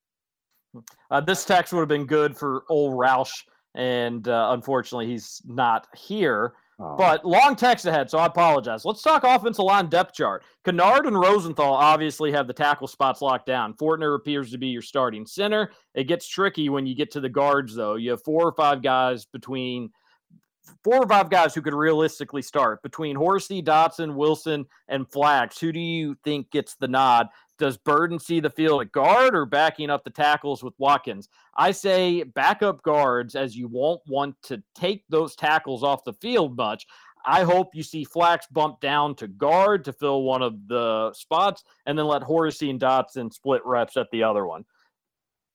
Uh, 1.11 1.21
this 1.21 1.45
text 1.45 1.71
would 1.73 1.79
have 1.81 1.87
been 1.89 2.05
good 2.05 2.35
for 2.37 2.63
old 2.69 2.93
Roush, 2.93 3.43
and 3.75 4.27
uh, 4.27 4.49
unfortunately, 4.51 5.07
he's 5.07 5.41
not 5.45 5.87
here. 5.95 6.53
Oh. 6.81 6.95
But 6.95 7.25
long 7.25 7.57
text 7.57 7.85
ahead, 7.85 8.09
so 8.09 8.17
I 8.17 8.25
apologize. 8.25 8.85
Let's 8.85 9.01
talk 9.01 9.25
offensive 9.25 9.65
line 9.65 9.87
depth 9.87 10.13
chart. 10.13 10.43
Kinnard 10.65 11.07
and 11.07 11.19
Rosenthal 11.19 11.73
obviously 11.73 12.31
have 12.31 12.47
the 12.47 12.53
tackle 12.53 12.87
spots 12.87 13.21
locked 13.21 13.47
down. 13.47 13.73
Fortner 13.73 14.15
appears 14.15 14.51
to 14.51 14.57
be 14.57 14.67
your 14.67 14.81
starting 14.81 15.25
center. 15.25 15.71
It 15.93 16.05
gets 16.05 16.27
tricky 16.27 16.69
when 16.69 16.85
you 16.85 16.95
get 16.95 17.11
to 17.11 17.19
the 17.19 17.27
guards, 17.27 17.75
though. 17.75 17.95
You 17.95 18.11
have 18.11 18.23
four 18.23 18.47
or 18.47 18.53
five 18.53 18.81
guys 18.81 19.25
between 19.25 19.89
four 20.83 21.03
or 21.03 21.07
five 21.07 21.29
guys 21.29 21.53
who 21.53 21.61
could 21.61 21.73
realistically 21.73 22.41
start 22.41 22.81
between 22.81 23.15
Horsey, 23.15 23.61
Dotson, 23.61 24.15
Wilson, 24.15 24.65
and 24.87 25.09
Flax. 25.11 25.59
Who 25.59 25.73
do 25.73 25.79
you 25.79 26.15
think 26.23 26.49
gets 26.49 26.75
the 26.75 26.87
nod 26.87 27.27
does 27.59 27.77
Burden 27.77 28.17
see 28.17 28.39
the 28.39 28.49
field 28.49 28.81
at 28.81 28.91
guard 28.91 29.35
or 29.35 29.45
backing 29.45 29.89
up 29.89 30.03
the 30.03 30.09
tackles 30.09 30.63
with 30.63 30.73
Watkins? 30.79 31.29
I 31.55 31.71
say 31.71 32.23
backup 32.23 32.81
guards 32.81 33.35
as 33.35 33.55
you 33.55 33.67
won't 33.67 34.01
want 34.07 34.35
to 34.43 34.63
take 34.73 35.03
those 35.09 35.35
tackles 35.35 35.83
off 35.83 36.03
the 36.05 36.13
field 36.13 36.57
much. 36.57 36.87
I 37.25 37.43
hope 37.43 37.75
you 37.75 37.83
see 37.83 38.05
Flax 38.05 38.47
bump 38.47 38.79
down 38.79 39.13
to 39.15 39.27
guard 39.27 39.83
to 39.85 39.93
fill 39.93 40.23
one 40.23 40.41
of 40.41 40.67
the 40.67 41.11
spots 41.13 41.63
and 41.85 41.99
then 41.99 42.05
let 42.05 42.23
Horsey 42.23 42.69
and 42.69 42.79
Dotson 42.79 43.31
split 43.31 43.61
reps 43.65 43.97
at 43.97 44.07
the 44.11 44.23
other 44.23 44.47
one. 44.47 44.63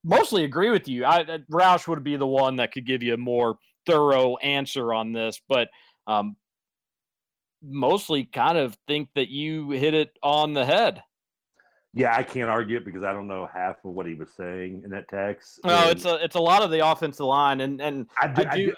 Mostly 0.05 0.45
agree 0.45 0.69
with 0.69 0.87
you. 0.87 1.07
I 1.07 1.23
uh, 1.23 1.39
Roush 1.51 1.89
would 1.89 2.05
be 2.05 2.17
the 2.17 2.27
one 2.27 2.57
that 2.57 2.73
could 2.73 2.87
give 2.87 3.03
you 3.03 3.15
a 3.15 3.19
more 3.19 3.57
thorough 3.87 4.37
answer 4.37 4.93
on 4.93 5.13
this, 5.13 5.41
but 5.49 5.69
um, 6.07 6.37
mostly 7.63 8.25
kind 8.25 8.59
of 8.59 8.77
think 8.87 9.09
that 9.15 9.31
you 9.31 9.71
hit 9.71 9.95
it 9.95 10.11
on 10.23 10.53
the 10.53 10.67
head. 10.67 11.03
Yeah, 11.95 12.15
I 12.17 12.23
can't 12.25 12.51
argue 12.51 12.77
it 12.79 12.85
because 12.85 13.05
I 13.05 13.13
don't 13.13 13.29
know 13.29 13.49
half 13.55 13.77
of 13.85 13.93
what 13.93 14.07
he 14.07 14.15
was 14.15 14.29
saying 14.37 14.83
in 14.85 14.91
that 14.91 15.09
text. 15.09 15.61
No, 15.65 15.75
and 15.75 15.91
it's 15.91 16.05
a 16.05 16.17
it's 16.25 16.35
a 16.35 16.41
lot 16.41 16.63
of 16.63 16.71
the 16.71 16.85
offensive 16.87 17.25
line, 17.27 17.61
and 17.61 17.81
and 17.81 18.07
I 18.21 18.27
do, 18.29 18.43
I 18.43 18.51
I 18.53 18.57
do- 18.57 18.67
do, 18.67 18.75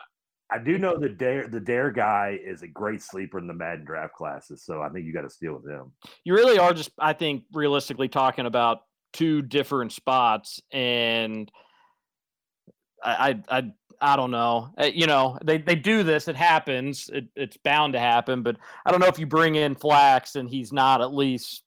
I 0.51 0.59
do 0.59 0.79
know 0.79 0.97
the 0.99 1.09
dare 1.09 1.49
the 1.49 1.59
dare 1.61 1.91
guy 1.91 2.39
is 2.45 2.63
a 2.63 2.69
great 2.69 3.03
sleeper 3.03 3.39
in 3.39 3.47
the 3.47 3.55
Madden 3.55 3.85
draft 3.85 4.15
classes, 4.15 4.63
so 4.65 4.81
I 4.83 4.89
think 4.91 5.05
you 5.07 5.13
got 5.13 5.23
to 5.23 5.31
steal 5.31 5.55
with 5.55 5.67
him. 5.69 5.93
you 6.25 6.35
really 6.35 6.59
are 6.59 6.73
just 6.75 6.91
I 6.99 7.15
think 7.15 7.45
realistically 7.53 8.09
talking 8.09 8.47
about 8.47 8.81
two 9.13 9.41
different 9.43 9.93
spots, 9.93 10.61
and 10.71 11.51
I 13.03 13.35
I 13.51 13.59
I, 13.59 13.71
I 14.01 14.17
don't 14.17 14.31
know. 14.31 14.75
Uh, 14.79 14.85
You 14.85 15.07
know, 15.07 15.39
they 15.45 15.59
they 15.59 15.75
do 15.75 16.03
this. 16.03 16.29
It 16.29 16.37
happens. 16.37 17.09
It, 17.13 17.27
it's 17.35 17.57
bound 17.57 17.95
to 17.95 17.99
happen. 17.99 18.43
But 18.43 18.57
I 18.85 18.91
don't 18.91 19.01
know 19.01 19.07
if 19.07 19.19
you 19.19 19.27
bring 19.27 19.55
in 19.57 19.75
Flax 19.75 20.37
and 20.37 20.49
he's 20.51 20.73
not 20.73 21.01
at 21.01 21.13
least 21.15 21.63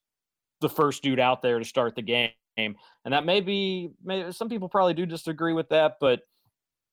the 0.61 0.69
first 0.69 1.03
dude 1.03 1.19
out 1.19 1.41
there 1.41 1.59
to 1.59 1.65
start 1.65 1.95
the 1.95 2.01
game, 2.01 2.31
and 2.57 2.75
that 3.05 3.25
may 3.25 3.41
be. 3.41 3.91
Maybe 4.03 4.31
some 4.31 4.49
people 4.49 4.69
probably 4.69 4.93
do 4.93 5.05
disagree 5.05 5.53
with 5.53 5.69
that, 5.69 5.97
but 5.99 6.21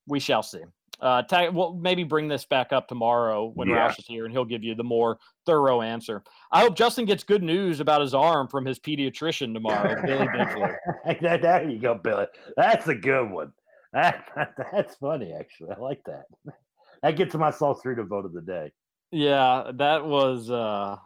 we 0.07 0.21
shall 0.21 0.43
see. 0.43 0.63
Uh, 1.01 1.21
ta- 1.23 1.51
well, 1.51 1.75
maybe 1.75 2.05
bring 2.05 2.27
this 2.27 2.47
back 2.47 2.73
up 2.73 2.89
tomorrow 2.89 3.53
when 3.55 3.69
Yeah. 3.69 3.89
Roush 3.89 3.99
is 3.99 4.07
here, 4.07 4.25
and 4.25 4.33
he'll 4.33 4.47
give 4.47 4.65
you 4.65 4.75
the 4.75 4.85
more 4.85 5.19
thorough 5.45 5.83
answer. 5.83 6.23
I 6.51 6.61
hope 6.63 6.75
Justin 6.75 7.05
gets 7.05 7.23
good 7.23 7.43
news 7.43 7.81
about 7.81 8.01
his 8.01 8.15
arm 8.15 8.49
from 8.49 8.65
his 8.65 8.79
pediatrician 8.79 9.53
tomorrow, 9.53 10.01
Billy 10.07 10.27
Bigler. 10.29 10.79
There 11.21 11.69
you 11.69 11.79
go, 11.79 11.97
Billy. 12.03 12.27
That's 12.57 12.89
a 12.89 12.95
good 12.95 13.31
one. 13.31 13.53
That, 13.93 14.27
that's 14.73 14.95
funny, 14.97 15.35
actually. 15.39 15.71
I 15.77 15.81
like 15.81 16.03
that. 16.07 16.25
That 17.03 17.17
gets 17.17 17.35
my 17.35 17.51
Salt 17.51 17.79
Street 17.81 17.99
vote 18.09 18.25
of 18.25 18.33
the 18.33 18.41
day. 18.41 18.73
Yeah, 19.13 19.71
that 19.75 20.05
was 20.07 20.51
uh 20.51 20.97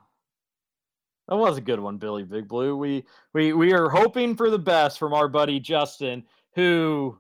that 1.30 1.36
was 1.36 1.56
a 1.56 1.62
good 1.62 1.78
one, 1.78 1.96
Billy 1.96 2.24
Big 2.24 2.48
Blue. 2.48 2.76
We 2.76 3.04
we 3.32 3.52
we 3.52 3.72
are 3.72 3.88
hoping 3.88 4.34
for 4.34 4.50
the 4.50 4.58
best 4.58 4.98
from 4.98 5.14
our 5.14 5.28
buddy 5.28 5.60
Justin, 5.60 6.24
who 6.56 7.18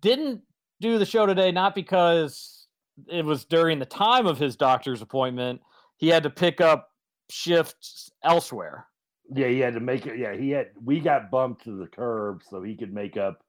didn't 0.00 0.40
do 0.80 0.98
the 0.98 1.04
show 1.06 1.26
today 1.26 1.52
not 1.52 1.74
because 1.74 2.66
it 3.06 3.24
was 3.24 3.44
during 3.44 3.78
the 3.78 3.84
time 3.84 4.26
of 4.26 4.38
his 4.38 4.56
doctor's 4.56 5.02
appointment. 5.02 5.60
He 5.98 6.08
had 6.08 6.22
to 6.22 6.30
pick 6.30 6.62
up 6.62 6.90
shifts 7.28 8.10
elsewhere. 8.24 8.86
Yeah, 9.30 9.48
he 9.48 9.58
had 9.58 9.74
to 9.74 9.80
make 9.80 10.06
it. 10.06 10.18
Yeah, 10.18 10.34
he 10.34 10.50
had. 10.50 10.68
We 10.82 11.00
got 11.00 11.30
bumped 11.30 11.64
to 11.64 11.76
the 11.76 11.86
curb 11.86 12.42
so 12.48 12.62
he 12.62 12.74
could 12.76 12.94
make 12.94 13.18
up 13.18 13.44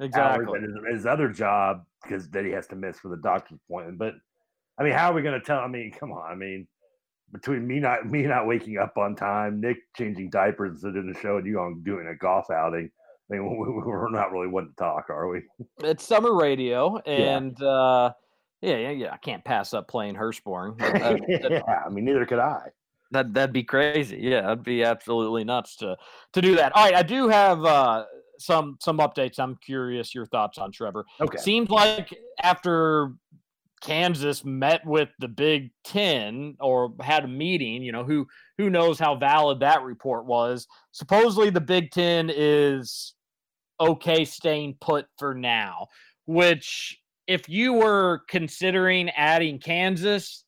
Exactly. 0.00 0.60
his, 0.60 0.70
his 0.96 1.06
other 1.06 1.28
job 1.28 1.84
because 2.02 2.28
then 2.28 2.44
he 2.44 2.50
has 2.52 2.66
to 2.68 2.76
miss 2.76 2.98
for 2.98 3.08
the 3.08 3.18
doctor's 3.18 3.58
appointment. 3.66 3.98
But 3.98 4.14
I 4.78 4.82
mean, 4.82 4.92
how 4.92 5.10
are 5.10 5.14
we 5.14 5.22
going 5.22 5.38
to 5.38 5.46
tell? 5.46 5.60
I 5.60 5.68
mean, 5.68 5.92
come 5.98 6.12
on. 6.12 6.30
I 6.30 6.34
mean, 6.34 6.66
between 7.32 7.66
me 7.66 7.78
not 7.80 8.06
me 8.10 8.22
not 8.22 8.46
waking 8.46 8.78
up 8.78 8.96
on 8.96 9.14
time, 9.16 9.60
Nick 9.60 9.78
changing 9.96 10.30
diapers 10.30 10.72
instead 10.82 10.96
of 10.96 11.06
the 11.06 11.14
show, 11.20 11.36
and 11.38 11.46
you 11.46 11.58
on 11.60 11.82
doing 11.82 12.06
a 12.08 12.14
golf 12.14 12.50
outing. 12.50 12.90
I 13.30 13.34
mean, 13.34 13.44
we- 13.58 13.68
we're 13.82 14.10
not 14.10 14.32
really 14.32 14.48
wanting 14.48 14.70
to 14.70 14.76
talk, 14.76 15.10
are 15.10 15.28
we? 15.28 15.42
It's 15.82 16.04
summer 16.04 16.34
radio 16.34 16.96
and 16.98 17.60
uh 17.62 18.12
yeah, 18.62 18.76
yeah, 18.76 18.90
yeah. 18.90 19.12
I 19.12 19.16
can't 19.16 19.42
pass 19.42 19.72
up 19.72 19.88
playing 19.88 20.16
Hurstbourne. 20.16 20.76
Yeah, 21.28 21.62
I 21.86 21.88
mean, 21.88 22.04
neither 22.04 22.26
could 22.26 22.38
I. 22.40 22.68
That 23.12 23.32
that'd 23.32 23.52
be 23.54 23.64
crazy. 23.64 24.18
Yeah, 24.20 24.42
that'd 24.42 24.62
be 24.62 24.84
absolutely 24.84 25.44
nuts 25.44 25.76
to 25.76 25.96
to 26.34 26.42
do 26.42 26.56
that. 26.56 26.76
All 26.76 26.84
right, 26.84 26.94
I 26.94 27.02
do 27.02 27.28
have 27.28 27.64
uh 27.64 28.04
some 28.38 28.76
some 28.80 28.98
updates. 28.98 29.38
I'm 29.38 29.56
curious 29.56 30.14
your 30.14 30.26
thoughts 30.26 30.58
on 30.58 30.72
Trevor. 30.72 31.04
Okay. 31.20 31.38
Seems 31.38 31.70
like 31.70 32.14
after 32.42 33.12
Kansas 33.80 34.44
met 34.44 34.84
with 34.84 35.08
the 35.18 35.28
Big 35.28 35.70
10 35.84 36.56
or 36.60 36.94
had 37.00 37.24
a 37.24 37.28
meeting, 37.28 37.82
you 37.82 37.92
know, 37.92 38.04
who 38.04 38.26
who 38.58 38.70
knows 38.70 38.98
how 38.98 39.14
valid 39.16 39.60
that 39.60 39.82
report 39.82 40.26
was. 40.26 40.66
Supposedly 40.92 41.50
the 41.50 41.60
Big 41.60 41.90
10 41.90 42.30
is 42.34 43.14
okay 43.80 44.24
staying 44.24 44.76
put 44.80 45.06
for 45.18 45.34
now, 45.34 45.88
which 46.26 46.98
if 47.26 47.48
you 47.48 47.72
were 47.72 48.22
considering 48.28 49.08
adding 49.10 49.58
Kansas, 49.58 50.44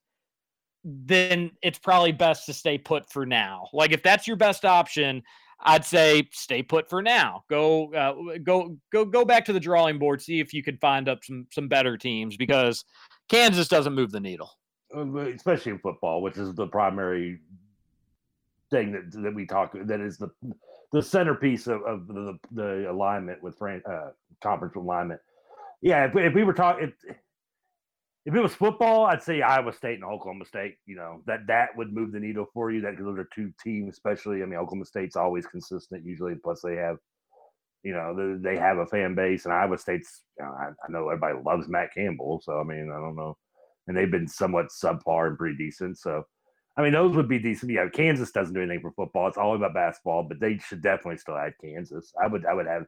then 0.85 1.53
it's 1.63 1.79
probably 1.79 2.13
best 2.13 2.47
to 2.47 2.53
stay 2.53 2.77
put 2.77 3.11
for 3.11 3.25
now. 3.25 3.69
Like 3.73 3.93
if 3.93 4.03
that's 4.03 4.27
your 4.27 4.37
best 4.37 4.65
option, 4.65 5.23
I'd 5.65 5.85
say 5.85 6.29
stay 6.33 6.63
put 6.63 6.91
for 6.91 7.03
now. 7.03 7.45
Go 7.49 7.95
uh, 7.95 8.39
go 8.43 8.77
go 8.93 9.05
go 9.05 9.25
back 9.25 9.45
to 9.45 9.53
the 9.53 9.61
drawing 9.61 9.99
board, 9.99 10.21
see 10.21 10.41
if 10.41 10.53
you 10.53 10.63
could 10.63 10.81
find 10.81 11.09
up 11.09 11.25
some 11.25 11.47
some 11.53 11.69
better 11.69 11.97
teams 11.97 12.37
because 12.37 12.85
Kansas 13.29 13.69
doesn't 13.69 13.95
move 13.95 14.11
the 14.13 14.21
needle. 14.21 14.51
Uh, 14.95 15.17
especially 15.31 15.73
in 15.73 15.79
football, 15.79 16.21
which 16.23 16.37
is 16.37 16.55
the 16.55 16.67
primary 16.67 17.41
thing 18.71 18.93
that 18.93 19.11
that 19.23 19.35
we 19.35 19.47
talk 19.47 19.73
that 19.75 20.01
is 20.01 20.19
the 20.19 20.29
the 20.93 21.03
centerpiece 21.03 21.67
of, 21.67 21.83
of 21.83 22.07
the 22.07 22.39
the 22.53 22.91
alignment 22.91 23.43
with 23.43 23.57
fran- 23.57 23.83
uh, 23.91 24.11
conference 24.43 24.77
alignment. 24.77 25.21
Yeah, 25.81 26.05
if, 26.07 26.15
we- 26.15 26.25
if 26.27 26.35
we 26.35 26.45
were 26.45 26.53
talking, 26.53 26.93
if 28.25 28.35
it 28.35 28.41
was 28.41 28.55
football, 28.55 29.07
I'd 29.07 29.23
say 29.23 29.41
Iowa 29.43 29.73
State 29.73 29.95
and 29.95 30.05
Oklahoma 30.05 30.45
State. 30.45 30.77
You 30.87 30.97
know 30.97 31.23
that 31.27 31.47
that 31.47 31.71
would 31.77 31.93
move 31.93 32.13
the 32.13 32.21
needle 32.21 32.47
for 32.53 32.71
you. 32.71 32.83
That 32.83 32.91
because 32.93 33.07
those 33.07 33.19
are 33.19 33.29
two 33.35 33.51
teams, 33.65 33.95
especially. 33.95 34.43
I 34.43 34.47
mean, 34.47 34.59
Oklahoma 34.59 34.85
State's 34.85 35.17
always 35.17 35.47
consistent 35.47 36.05
usually. 36.05 36.35
Plus, 36.35 36.61
they 36.63 36.77
have, 36.77 36.99
you 37.83 37.93
know, 37.93 38.15
they, 38.15 38.55
they 38.55 38.57
have 38.59 38.79
a 38.79 38.87
fan 38.87 39.15
base, 39.15 39.45
and 39.45 39.53
Iowa 39.53 39.77
State's. 39.77 40.23
You 40.39 40.45
know, 40.45 40.53
I, 40.53 40.69
I 40.69 40.91
know 40.91 41.09
everybody 41.09 41.39
loves 41.45 41.69
Matt 41.69 41.95
Campbell, 41.95 42.41
so 42.43 42.61
I 42.61 42.65
mean, 42.65 42.91
I 42.93 43.01
don't 43.01 43.17
know, 43.17 43.37
and 43.87 43.97
they've 43.97 44.11
been 44.11 44.29
somewhat 44.29 44.69
subpar 44.69 45.29
and 45.29 45.39
pretty 45.39 45.57
decent. 45.57 45.99
So, 45.99 46.23
I 46.77 46.83
mean, 46.83 46.93
those 46.93 47.17
would 47.17 47.29
be 47.29 47.39
decent. 47.39 47.73
Yeah, 47.73 47.89
Kansas 47.89 48.31
doesn't 48.31 48.55
do 48.55 48.61
anything 48.61 48.81
for 48.81 48.93
football; 48.93 49.29
it's 49.29 49.37
all 49.37 49.57
about 49.57 49.75
basketball. 49.75 50.23
But 50.23 50.41
they 50.41 50.59
should 50.59 50.83
definitely 50.83 51.19
still 51.19 51.37
add 51.37 51.55
Kansas. 51.61 52.13
I 52.23 52.29
would, 52.29 52.47
I 52.47 52.55
would 52.55 52.67
have. 52.67 52.85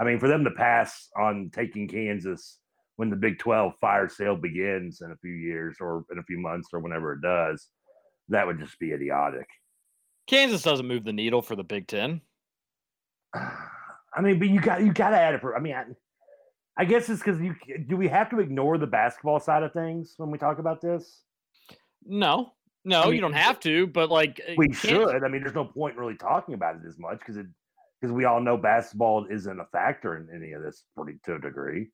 I 0.00 0.04
mean, 0.04 0.18
for 0.18 0.28
them 0.28 0.44
to 0.44 0.50
pass 0.50 1.08
on 1.16 1.50
taking 1.54 1.86
Kansas 1.86 2.58
when 2.96 3.10
the 3.10 3.16
Big 3.16 3.38
12 3.38 3.74
fire 3.80 4.08
sale 4.08 4.36
begins 4.36 5.00
in 5.00 5.12
a 5.12 5.16
few 5.16 5.32
years 5.32 5.76
or 5.80 6.04
in 6.10 6.18
a 6.18 6.22
few 6.24 6.38
months 6.38 6.68
or 6.72 6.80
whenever 6.80 7.12
it 7.12 7.22
does, 7.22 7.68
that 8.28 8.46
would 8.46 8.58
just 8.58 8.78
be 8.78 8.92
idiotic. 8.92 9.46
Kansas 10.26 10.62
doesn't 10.62 10.88
move 10.88 11.04
the 11.04 11.12
needle 11.12 11.42
for 11.42 11.56
the 11.56 11.64
Big 11.64 11.86
Ten. 11.86 12.20
I 14.14 14.20
mean, 14.20 14.38
but 14.38 14.48
you 14.48 14.60
got 14.60 14.82
you 14.82 14.92
got 14.92 15.10
to 15.10 15.18
add 15.18 15.34
it 15.34 15.40
for. 15.40 15.56
I 15.56 15.60
mean, 15.60 15.74
I, 15.74 15.84
I 16.76 16.84
guess 16.84 17.08
it's 17.08 17.22
because 17.22 17.40
you 17.40 17.54
do. 17.88 17.96
We 17.96 18.08
have 18.08 18.30
to 18.30 18.40
ignore 18.40 18.78
the 18.78 18.86
basketball 18.86 19.40
side 19.40 19.62
of 19.62 19.72
things 19.72 20.14
when 20.16 20.30
we 20.30 20.38
talk 20.38 20.58
about 20.58 20.80
this. 20.80 21.22
No, 22.04 22.52
no, 22.84 23.02
I 23.02 23.04
mean, 23.06 23.14
you 23.14 23.20
don't 23.20 23.32
have 23.32 23.60
to. 23.60 23.86
But 23.86 24.10
like 24.10 24.40
uh, 24.46 24.52
We 24.56 24.72
should. 24.72 25.24
I 25.24 25.28
mean, 25.28 25.42
there's 25.42 25.54
no 25.54 25.64
point 25.64 25.96
really 25.96 26.16
talking 26.16 26.54
about 26.54 26.76
it 26.76 26.82
as 26.86 26.98
much 26.98 27.18
because 27.18 27.36
it 27.36 27.46
because 28.00 28.12
we 28.12 28.24
all 28.24 28.40
know 28.40 28.56
basketball 28.56 29.26
isn't 29.30 29.60
a 29.60 29.66
factor 29.66 30.16
in 30.16 30.28
any 30.34 30.52
of 30.52 30.62
this 30.62 30.82
pretty 30.96 31.18
to 31.24 31.36
a 31.36 31.38
degree. 31.38 31.88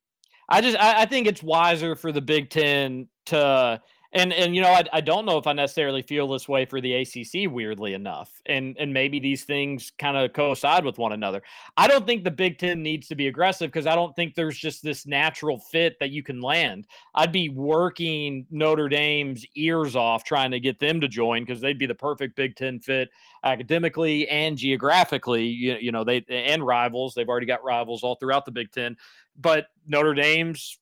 I 0.49 0.61
just 0.61 0.77
I, 0.77 1.03
I 1.03 1.05
think 1.05 1.27
it's 1.27 1.43
wiser 1.43 1.95
for 1.95 2.11
the 2.11 2.21
Big 2.21 2.49
Ten 2.49 3.07
to 3.27 3.79
and 4.11 4.33
and 4.33 4.55
you 4.55 4.61
know 4.61 4.69
I, 4.69 4.83
I 4.93 5.01
don't 5.01 5.25
know 5.25 5.37
if 5.37 5.45
I 5.45 5.53
necessarily 5.53 6.01
feel 6.01 6.27
this 6.27 6.47
way 6.47 6.65
for 6.65 6.81
the 6.81 6.93
ACC 6.95 7.51
weirdly 7.51 7.93
enough 7.93 8.41
and 8.45 8.75
and 8.79 8.93
maybe 8.93 9.19
these 9.19 9.43
things 9.43 9.91
kind 9.99 10.17
of 10.17 10.33
coincide 10.33 10.83
with 10.83 10.97
one 10.97 11.11
another. 11.11 11.41
I 11.77 11.87
don't 11.87 12.05
think 12.05 12.23
the 12.23 12.31
Big 12.31 12.57
Ten 12.57 12.81
needs 12.81 13.07
to 13.09 13.15
be 13.15 13.27
aggressive 13.27 13.71
because 13.71 13.87
I 13.87 13.95
don't 13.95 14.15
think 14.15 14.35
there's 14.35 14.57
just 14.57 14.83
this 14.83 15.05
natural 15.05 15.59
fit 15.59 15.97
that 15.99 16.11
you 16.11 16.23
can 16.23 16.41
land. 16.41 16.87
I'd 17.13 17.31
be 17.31 17.49
working 17.49 18.45
Notre 18.49 18.89
Dame's 18.89 19.45
ears 19.55 19.95
off 19.95 20.23
trying 20.23 20.51
to 20.51 20.59
get 20.59 20.79
them 20.79 21.01
to 21.01 21.07
join 21.07 21.43
because 21.43 21.61
they'd 21.61 21.77
be 21.77 21.85
the 21.85 21.95
perfect 21.95 22.35
Big 22.35 22.55
Ten 22.55 22.79
fit 22.79 23.09
academically 23.43 24.27
and 24.29 24.57
geographically. 24.57 25.45
You, 25.45 25.77
you 25.79 25.91
know 25.91 26.03
they 26.03 26.25
and 26.29 26.65
rivals. 26.65 27.13
They've 27.13 27.29
already 27.29 27.47
got 27.47 27.63
rivals 27.63 28.03
all 28.03 28.15
throughout 28.15 28.45
the 28.45 28.51
Big 28.51 28.71
Ten 28.71 28.97
but 29.39 29.67
Notre 29.87 30.13
Dame's 30.13 30.77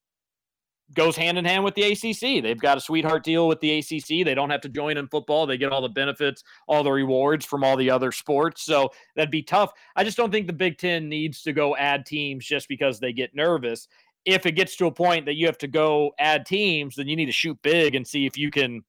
goes 0.94 1.16
hand 1.16 1.38
in 1.38 1.46
hand 1.46 1.64
with 1.64 1.76
the 1.76 1.84
ACC. 1.84 2.42
They've 2.42 2.60
got 2.60 2.78
a 2.78 2.82
sweetheart 2.82 3.24
deal 3.24 3.48
with 3.48 3.60
the 3.60 3.80
ACC. 3.80 4.26
They 4.26 4.36
don't 4.36 4.50
have 4.50 4.62
to 4.62 4.70
join 4.70 4.98
in 4.98 5.08
football. 5.08 5.46
They 5.46 5.58
get 5.58 5.72
all 5.72 5.82
the 5.82 5.90
benefits, 5.90 6.44
all 6.68 6.84
the 6.84 6.92
rewards 6.92 7.46
from 7.46 7.64
all 7.64 7.76
the 7.76 7.90
other 7.90 8.12
sports. 8.12 8.64
So 8.64 8.90
that'd 9.16 9.32
be 9.32 9.44
tough. 9.44 9.72
I 9.96 10.04
just 10.04 10.18
don't 10.18 10.32
think 10.32 10.48
the 10.48 10.54
Big 10.54 10.78
Ten 10.78 11.10
needs 11.10 11.42
to 11.44 11.54
go 11.54 11.76
add 11.76 12.06
teams 12.06 12.46
just 12.46 12.68
because 12.68 13.00
they 13.00 13.12
get 13.12 13.36
nervous. 13.36 13.88
If 14.26 14.46
it 14.46 14.54
gets 14.54 14.76
to 14.78 14.88
a 14.88 14.92
point 14.92 15.26
that 15.26 15.36
you 15.36 15.46
have 15.46 15.58
to 15.60 15.68
go 15.68 16.12
add 16.20 16.46
teams, 16.46 16.96
then 16.96 17.08
you 17.08 17.16
need 17.16 17.28
to 17.28 17.32
shoot 17.32 17.58
big 17.62 17.96
and 17.96 18.06
see 18.06 18.26
if 18.26 18.38
you 18.38 18.52
can 18.52 18.84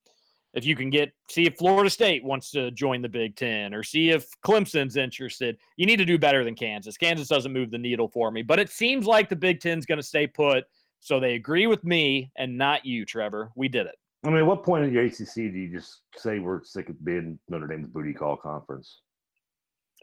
if 0.55 0.65
you 0.65 0.75
can 0.75 0.91
get 0.91 1.13
see 1.29 1.47
if 1.47 1.57
Florida 1.57 1.91
State 1.91 2.25
wants 2.25 2.51
to 2.53 2.71
join 2.71 3.03
the 3.03 3.09
Big 3.09 3.37
Ten 3.37 3.75
or 3.75 3.83
see 3.83 4.11
if 4.11 4.29
Clemson's 4.45 4.97
interested. 4.97 5.57
You 5.77 5.87
need 5.87 5.97
to 5.97 6.05
do 6.05 6.19
better 6.19 6.43
than 6.43 6.55
Kansas. 6.55 6.97
Kansas 6.97 7.29
doesn't 7.29 7.53
move 7.53 7.71
the 7.71 7.79
needle 7.79 8.09
for 8.09 8.31
me, 8.31 8.43
but 8.43 8.59
it 8.59 8.71
seems 8.71 9.07
like 9.07 9.29
the 9.29 9.37
Big 9.37 9.61
Ten's 9.61 9.87
going 9.87 10.01
to 10.01 10.07
stay 10.07 10.27
put. 10.27 10.65
So 11.01 11.21
they 11.21 11.35
agree 11.35 11.67
with 11.67 11.85
me 11.85 12.31
and 12.37 12.59
not 12.59 12.85
you, 12.85 13.05
Trevor. 13.05 13.51
We 13.55 13.69
did 13.69 13.87
it. 13.87 13.97
I 14.25 14.29
mean, 14.31 14.39
at 14.39 14.47
what 14.47 14.65
point 14.65 14.85
in 14.85 14.93
the 14.93 15.01
ACC 15.01 15.35
do 15.35 15.43
you 15.43 15.73
just 15.73 16.01
say 16.17 16.39
we're 16.41 16.65
sick 16.65 16.89
of 16.89 17.05
being 17.05 17.39
Notre 17.49 17.69
Dame's 17.69 17.89
booty 17.89 18.13
call 18.13 18.37
conference? 18.37 19.01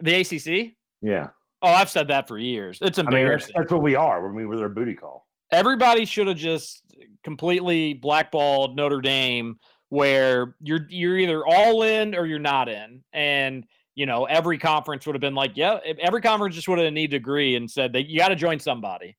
The 0.01 0.15
ACC? 0.21 0.73
Yeah, 1.01 1.27
Oh, 1.65 1.69
I've 1.69 1.89
said 1.89 2.07
that 2.09 2.27
for 2.27 2.37
years. 2.37 2.77
It's 2.79 2.99
I 2.99 3.01
mean 3.01 3.05
that's, 3.05 3.15
embarrassing. 3.15 3.53
that's 3.57 3.71
what 3.71 3.81
we 3.81 3.95
are. 3.95 4.23
when 4.23 4.35
we 4.35 4.45
were 4.45 4.55
their 4.55 4.69
booty 4.69 4.93
call. 4.93 5.25
Everybody 5.51 6.05
should 6.05 6.27
have 6.27 6.37
just 6.37 6.83
completely 7.23 7.95
blackballed 7.95 8.75
Notre 8.75 9.01
Dame, 9.01 9.57
where 9.89 10.55
you're 10.61 10.85
you're 10.89 11.17
either 11.17 11.43
all 11.45 11.81
in 11.81 12.13
or 12.13 12.27
you're 12.27 12.37
not 12.37 12.69
in, 12.69 13.03
and 13.13 13.65
you 13.95 14.05
know 14.05 14.25
every 14.25 14.59
conference 14.59 15.07
would 15.07 15.15
have 15.15 15.21
been 15.21 15.33
like, 15.33 15.53
yeah, 15.55 15.79
every 15.99 16.21
conference 16.21 16.53
just 16.53 16.67
would 16.67 16.77
have 16.77 16.93
needed 16.93 17.11
to 17.11 17.17
agree 17.17 17.55
and 17.55 17.69
said 17.69 17.93
that 17.93 18.07
you 18.07 18.19
got 18.19 18.29
to 18.29 18.35
join 18.35 18.59
somebody. 18.59 19.15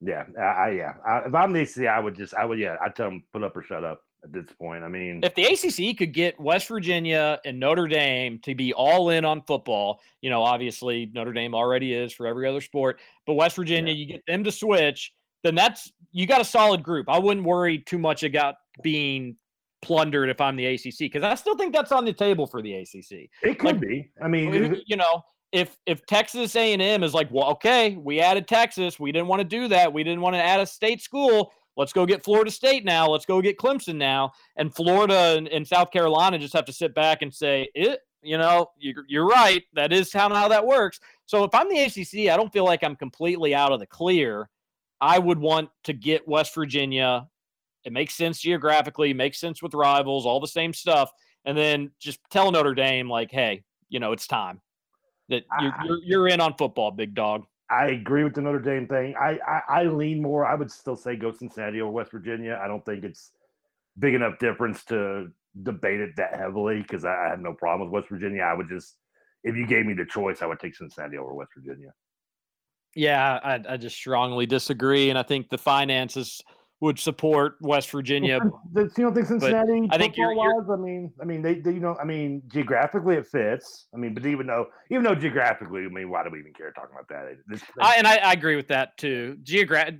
Yeah, 0.00 0.24
I, 0.38 0.42
I 0.42 0.70
yeah. 0.70 0.92
I, 1.06 1.18
if 1.26 1.34
I'm 1.34 1.52
the 1.52 1.60
ACC, 1.60 1.86
I 1.86 2.00
would 2.00 2.16
just 2.16 2.34
I 2.34 2.44
would 2.44 2.58
yeah. 2.58 2.76
I'd 2.82 2.96
tell 2.96 3.10
them 3.10 3.24
put 3.32 3.42
up 3.42 3.56
or 3.56 3.62
shut 3.62 3.84
up 3.84 4.02
at 4.24 4.32
this 4.32 4.46
point. 4.58 4.84
I 4.84 4.88
mean, 4.88 5.20
If 5.22 5.34
the 5.34 5.44
ACC 5.44 5.96
could 5.96 6.12
get 6.12 6.38
West 6.40 6.68
Virginia 6.68 7.38
and 7.44 7.58
Notre 7.58 7.86
Dame 7.86 8.38
to 8.40 8.54
be 8.54 8.72
all 8.72 9.10
in 9.10 9.24
on 9.24 9.42
football, 9.42 10.00
you 10.20 10.30
know, 10.30 10.42
obviously 10.42 11.10
Notre 11.12 11.32
Dame 11.32 11.54
already 11.54 11.94
is 11.94 12.12
for 12.12 12.26
every 12.26 12.46
other 12.46 12.60
sport, 12.60 13.00
but 13.26 13.34
West 13.34 13.56
Virginia, 13.56 13.92
you 13.92 14.06
get 14.06 14.24
them 14.26 14.44
to 14.44 14.52
switch, 14.52 15.12
then 15.42 15.54
that's 15.54 15.90
you 16.12 16.26
got 16.26 16.40
a 16.40 16.44
solid 16.44 16.82
group. 16.82 17.08
I 17.08 17.18
wouldn't 17.18 17.46
worry 17.46 17.78
too 17.78 17.98
much 17.98 18.22
about 18.22 18.56
being 18.82 19.36
plundered 19.82 20.28
if 20.28 20.40
I'm 20.40 20.56
the 20.56 20.66
ACC 20.66 20.98
because 20.98 21.22
I 21.22 21.34
still 21.34 21.56
think 21.56 21.72
that's 21.72 21.92
on 21.92 22.04
the 22.04 22.12
table 22.12 22.46
for 22.46 22.60
the 22.60 22.74
ACC. 22.74 23.30
it 23.42 23.58
could 23.58 23.80
be. 23.80 24.10
I 24.22 24.28
mean, 24.28 24.82
you 24.86 24.96
know, 24.96 25.22
if 25.52 25.76
if 25.86 26.04
Texas 26.06 26.54
A&M 26.54 27.02
is 27.02 27.14
like, 27.14 27.28
well, 27.30 27.50
okay, 27.50 27.96
we 27.96 28.20
added 28.20 28.46
Texas, 28.46 29.00
we 29.00 29.12
didn't 29.12 29.28
want 29.28 29.40
to 29.40 29.44
do 29.44 29.68
that, 29.68 29.92
we 29.92 30.04
didn't 30.04 30.20
want 30.20 30.34
to 30.34 30.42
add 30.42 30.60
a 30.60 30.66
state 30.66 31.02
school. 31.02 31.52
Let's 31.76 31.92
go 31.92 32.04
get 32.04 32.22
Florida 32.22 32.50
State 32.50 32.84
now. 32.84 33.08
Let's 33.08 33.24
go 33.24 33.40
get 33.40 33.56
Clemson 33.56 33.96
now. 33.96 34.32
And 34.56 34.74
Florida 34.74 35.36
and, 35.36 35.48
and 35.48 35.66
South 35.66 35.90
Carolina 35.90 36.38
just 36.38 36.52
have 36.52 36.64
to 36.66 36.72
sit 36.72 36.94
back 36.94 37.22
and 37.22 37.32
say, 37.32 37.70
it, 37.74 38.00
you 38.22 38.36
know, 38.36 38.66
you're, 38.76 39.04
you're 39.08 39.26
right. 39.26 39.62
That 39.72 39.92
is 39.92 40.12
how, 40.12 40.28
how 40.34 40.48
that 40.48 40.66
works. 40.66 41.00
So 41.26 41.44
if 41.44 41.54
I'm 41.54 41.68
the 41.70 41.80
ACC, 41.80 42.30
I 42.30 42.36
don't 42.36 42.52
feel 42.52 42.64
like 42.64 42.84
I'm 42.84 42.96
completely 42.96 43.54
out 43.54 43.72
of 43.72 43.80
the 43.80 43.86
clear. 43.86 44.50
I 45.00 45.18
would 45.18 45.38
want 45.38 45.70
to 45.84 45.94
get 45.94 46.28
West 46.28 46.54
Virginia. 46.54 47.26
It 47.84 47.92
makes 47.92 48.14
sense 48.14 48.40
geographically, 48.40 49.14
makes 49.14 49.38
sense 49.38 49.62
with 49.62 49.72
rivals, 49.72 50.26
all 50.26 50.40
the 50.40 50.48
same 50.48 50.74
stuff. 50.74 51.10
And 51.46 51.56
then 51.56 51.92
just 51.98 52.20
tell 52.30 52.50
Notre 52.52 52.74
Dame, 52.74 53.08
like, 53.08 53.30
hey, 53.30 53.62
you 53.88 54.00
know, 54.00 54.12
it's 54.12 54.26
time 54.26 54.60
that 55.30 55.44
you're, 55.60 55.72
Ah. 55.72 55.82
you're, 55.84 55.98
you're 56.04 56.28
in 56.28 56.40
on 56.40 56.54
football, 56.56 56.90
big 56.90 57.14
dog. 57.14 57.44
I 57.70 57.86
agree 57.86 58.24
with 58.24 58.34
the 58.34 58.40
Notre 58.40 58.58
Dame 58.58 58.88
thing. 58.88 59.14
I, 59.18 59.38
I 59.46 59.60
I 59.68 59.82
lean 59.84 60.20
more. 60.20 60.44
I 60.44 60.54
would 60.54 60.70
still 60.70 60.96
say 60.96 61.16
go 61.16 61.30
Cincinnati 61.32 61.80
over 61.80 61.90
West 61.92 62.10
Virginia. 62.10 62.60
I 62.62 62.66
don't 62.66 62.84
think 62.84 63.04
it's 63.04 63.30
big 63.98 64.14
enough 64.14 64.38
difference 64.38 64.84
to 64.86 65.28
debate 65.62 66.00
it 66.00 66.10
that 66.16 66.34
heavily 66.34 66.82
because 66.82 67.04
I, 67.04 67.26
I 67.26 67.28
have 67.28 67.40
no 67.40 67.52
problem 67.54 67.88
with 67.90 67.94
West 68.02 68.10
Virginia. 68.10 68.42
I 68.42 68.54
would 68.54 68.68
just, 68.68 68.96
if 69.44 69.56
you 69.56 69.66
gave 69.66 69.86
me 69.86 69.94
the 69.94 70.04
choice, 70.04 70.42
I 70.42 70.46
would 70.46 70.58
take 70.58 70.74
Cincinnati 70.74 71.16
over 71.16 71.32
West 71.32 71.52
Virginia. 71.56 71.92
Yeah, 72.96 73.38
I, 73.42 73.60
I 73.68 73.76
just 73.76 73.94
strongly 73.96 74.46
disagree. 74.46 75.10
And 75.10 75.18
I 75.18 75.22
think 75.22 75.48
the 75.48 75.58
finances 75.58 76.42
would 76.80 76.98
support 76.98 77.56
West 77.60 77.90
Virginia. 77.90 78.40
You 78.74 78.88
don't 78.96 79.14
think 79.14 79.26
Cincinnati? 79.26 79.86
I 79.90 79.98
think 79.98 80.16
you're- 80.16 80.34
you're- 80.34 80.64
I 80.72 80.76
mean, 80.76 81.12
I 81.20 81.24
mean, 81.26 81.42
they, 81.42 81.54
they, 81.56 81.72
you 81.72 81.80
know, 81.80 81.94
I 82.00 82.04
mean, 82.04 82.42
geographically 82.48 83.16
it 83.16 83.26
fits. 83.26 83.86
I 83.94 83.98
mean, 83.98 84.14
but 84.14 84.24
even 84.24 84.46
though, 84.46 84.66
even 84.90 85.04
though 85.04 85.14
geographically, 85.14 85.84
I 85.84 85.88
mean, 85.88 86.08
why 86.10 86.24
do 86.24 86.30
we 86.30 86.38
even 86.40 86.54
care 86.54 86.72
talking 86.72 86.94
about 86.94 87.08
that? 87.08 87.36
This- 87.46 87.62
I, 87.80 87.96
and 87.96 88.06
I, 88.06 88.16
I 88.16 88.32
agree 88.32 88.56
with 88.56 88.68
that 88.68 88.96
too. 88.96 89.36
Geogra- 89.42 89.98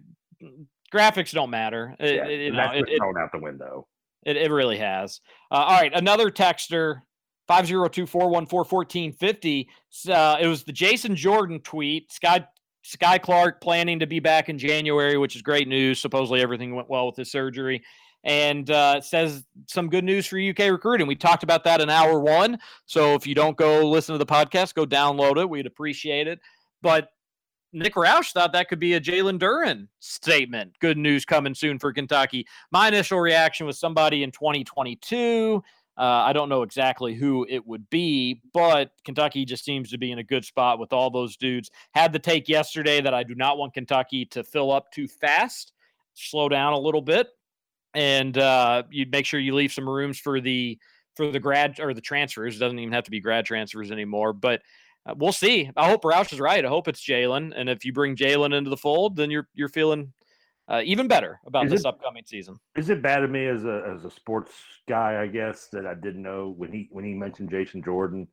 graphics 0.92 1.32
don't 1.32 1.50
matter. 1.50 1.94
It, 2.00 2.14
yeah, 2.16 2.26
it- 2.26 2.40
you 2.40 2.52
know, 2.52 2.70
it, 2.72 2.86
thrown 2.98 3.18
out 3.18 3.30
the 3.32 3.40
window. 3.40 3.86
it, 4.24 4.36
it 4.38 4.50
really 4.50 4.78
has. 4.78 5.20
Uh, 5.50 5.56
all 5.56 5.78
right, 5.80 5.92
another 5.94 6.30
texter. 6.30 7.02
502-414-1450. 7.50 9.66
Uh, 10.08 10.36
it 10.40 10.46
was 10.46 10.64
the 10.64 10.72
Jason 10.72 11.16
Jordan 11.16 11.60
tweet. 11.60 12.10
Skyy 12.10 12.46
Skyy 12.84 13.20
Clark 13.20 13.60
planning 13.60 13.98
to 13.98 14.06
be 14.06 14.20
back 14.20 14.48
in 14.48 14.58
January, 14.58 15.16
which 15.16 15.36
is 15.36 15.42
great 15.42 15.68
news. 15.68 16.00
Supposedly 16.00 16.40
everything 16.40 16.74
went 16.74 16.88
well 16.88 17.06
with 17.06 17.16
his 17.16 17.30
surgery. 17.30 17.82
And 18.22 18.70
uh, 18.70 19.00
says 19.00 19.46
some 19.66 19.88
good 19.88 20.04
news 20.04 20.26
for 20.26 20.38
UK 20.38 20.70
recruiting. 20.70 21.06
We 21.06 21.16
talked 21.16 21.42
about 21.42 21.64
that 21.64 21.80
in 21.80 21.88
hour 21.88 22.20
one. 22.20 22.58
So 22.84 23.14
if 23.14 23.26
you 23.26 23.34
don't 23.34 23.56
go 23.56 23.88
listen 23.88 24.12
to 24.12 24.18
the 24.18 24.26
podcast, 24.26 24.74
go 24.74 24.84
download 24.84 25.40
it. 25.40 25.48
We'd 25.48 25.66
appreciate 25.66 26.28
it. 26.28 26.38
But 26.82 27.08
Nick 27.72 27.94
Roush 27.94 28.32
thought 28.32 28.52
that 28.52 28.68
could 28.68 28.80
be 28.80 28.94
a 28.94 29.00
Jalen 29.00 29.38
Duren 29.38 29.88
statement. 30.00 30.74
Good 30.80 30.98
news 30.98 31.24
coming 31.24 31.54
soon 31.54 31.78
for 31.78 31.92
Kentucky. 31.92 32.46
My 32.72 32.88
initial 32.88 33.20
reaction 33.20 33.66
was 33.66 33.78
somebody 33.78 34.22
in 34.22 34.32
2022. 34.32 35.62
Uh, 36.00 36.24
I 36.24 36.32
don't 36.32 36.48
know 36.48 36.62
exactly 36.62 37.12
who 37.12 37.46
it 37.46 37.66
would 37.66 37.90
be, 37.90 38.40
but 38.54 38.90
Kentucky 39.04 39.44
just 39.44 39.66
seems 39.66 39.90
to 39.90 39.98
be 39.98 40.12
in 40.12 40.18
a 40.18 40.24
good 40.24 40.46
spot 40.46 40.78
with 40.78 40.94
all 40.94 41.10
those 41.10 41.36
dudes. 41.36 41.70
Had 41.92 42.14
the 42.14 42.18
take 42.18 42.48
yesterday 42.48 43.02
that 43.02 43.12
I 43.12 43.22
do 43.22 43.34
not 43.34 43.58
want 43.58 43.74
Kentucky 43.74 44.24
to 44.30 44.42
fill 44.42 44.72
up 44.72 44.90
too 44.92 45.06
fast, 45.06 45.74
slow 46.14 46.48
down 46.48 46.72
a 46.72 46.78
little 46.78 47.02
bit, 47.02 47.28
and 47.92 48.38
uh, 48.38 48.84
you'd 48.90 49.12
make 49.12 49.26
sure 49.26 49.38
you 49.38 49.54
leave 49.54 49.74
some 49.74 49.86
rooms 49.86 50.18
for 50.18 50.40
the 50.40 50.78
for 51.16 51.30
the 51.30 51.38
grad 51.38 51.78
or 51.78 51.92
the 51.92 52.00
transfers. 52.00 52.56
It 52.56 52.60
doesn't 52.60 52.78
even 52.78 52.94
have 52.94 53.04
to 53.04 53.10
be 53.10 53.20
grad 53.20 53.44
transfers 53.44 53.90
anymore, 53.90 54.32
but 54.32 54.62
uh, 55.04 55.14
we'll 55.18 55.32
see. 55.32 55.70
I 55.76 55.90
hope 55.90 56.04
Roush 56.04 56.32
is 56.32 56.40
right. 56.40 56.64
I 56.64 56.68
hope 56.68 56.88
it's 56.88 57.06
Jalen, 57.06 57.52
and 57.54 57.68
if 57.68 57.84
you 57.84 57.92
bring 57.92 58.16
Jalen 58.16 58.56
into 58.56 58.70
the 58.70 58.76
fold, 58.78 59.16
then 59.16 59.30
you're 59.30 59.48
you're 59.52 59.68
feeling 59.68 60.14
uh, 60.70 60.82
even 60.84 61.08
better 61.08 61.40
about 61.46 61.66
Is 61.66 61.72
this 61.72 61.80
it- 61.80 61.86
upcoming 61.86 62.22
season. 62.24 62.58
Is 62.76 62.88
it 62.88 63.02
bad 63.02 63.22
of 63.24 63.30
me 63.30 63.46
as 63.46 63.64
a 63.64 63.82
as 63.94 64.04
a 64.04 64.10
sports 64.10 64.52
guy? 64.88 65.20
I 65.20 65.26
guess 65.26 65.68
that 65.72 65.86
I 65.86 65.94
didn't 65.94 66.22
know 66.22 66.54
when 66.56 66.72
he 66.72 66.88
when 66.90 67.04
he 67.04 67.12
mentioned 67.14 67.50
Jason 67.50 67.82
Jordan, 67.82 68.28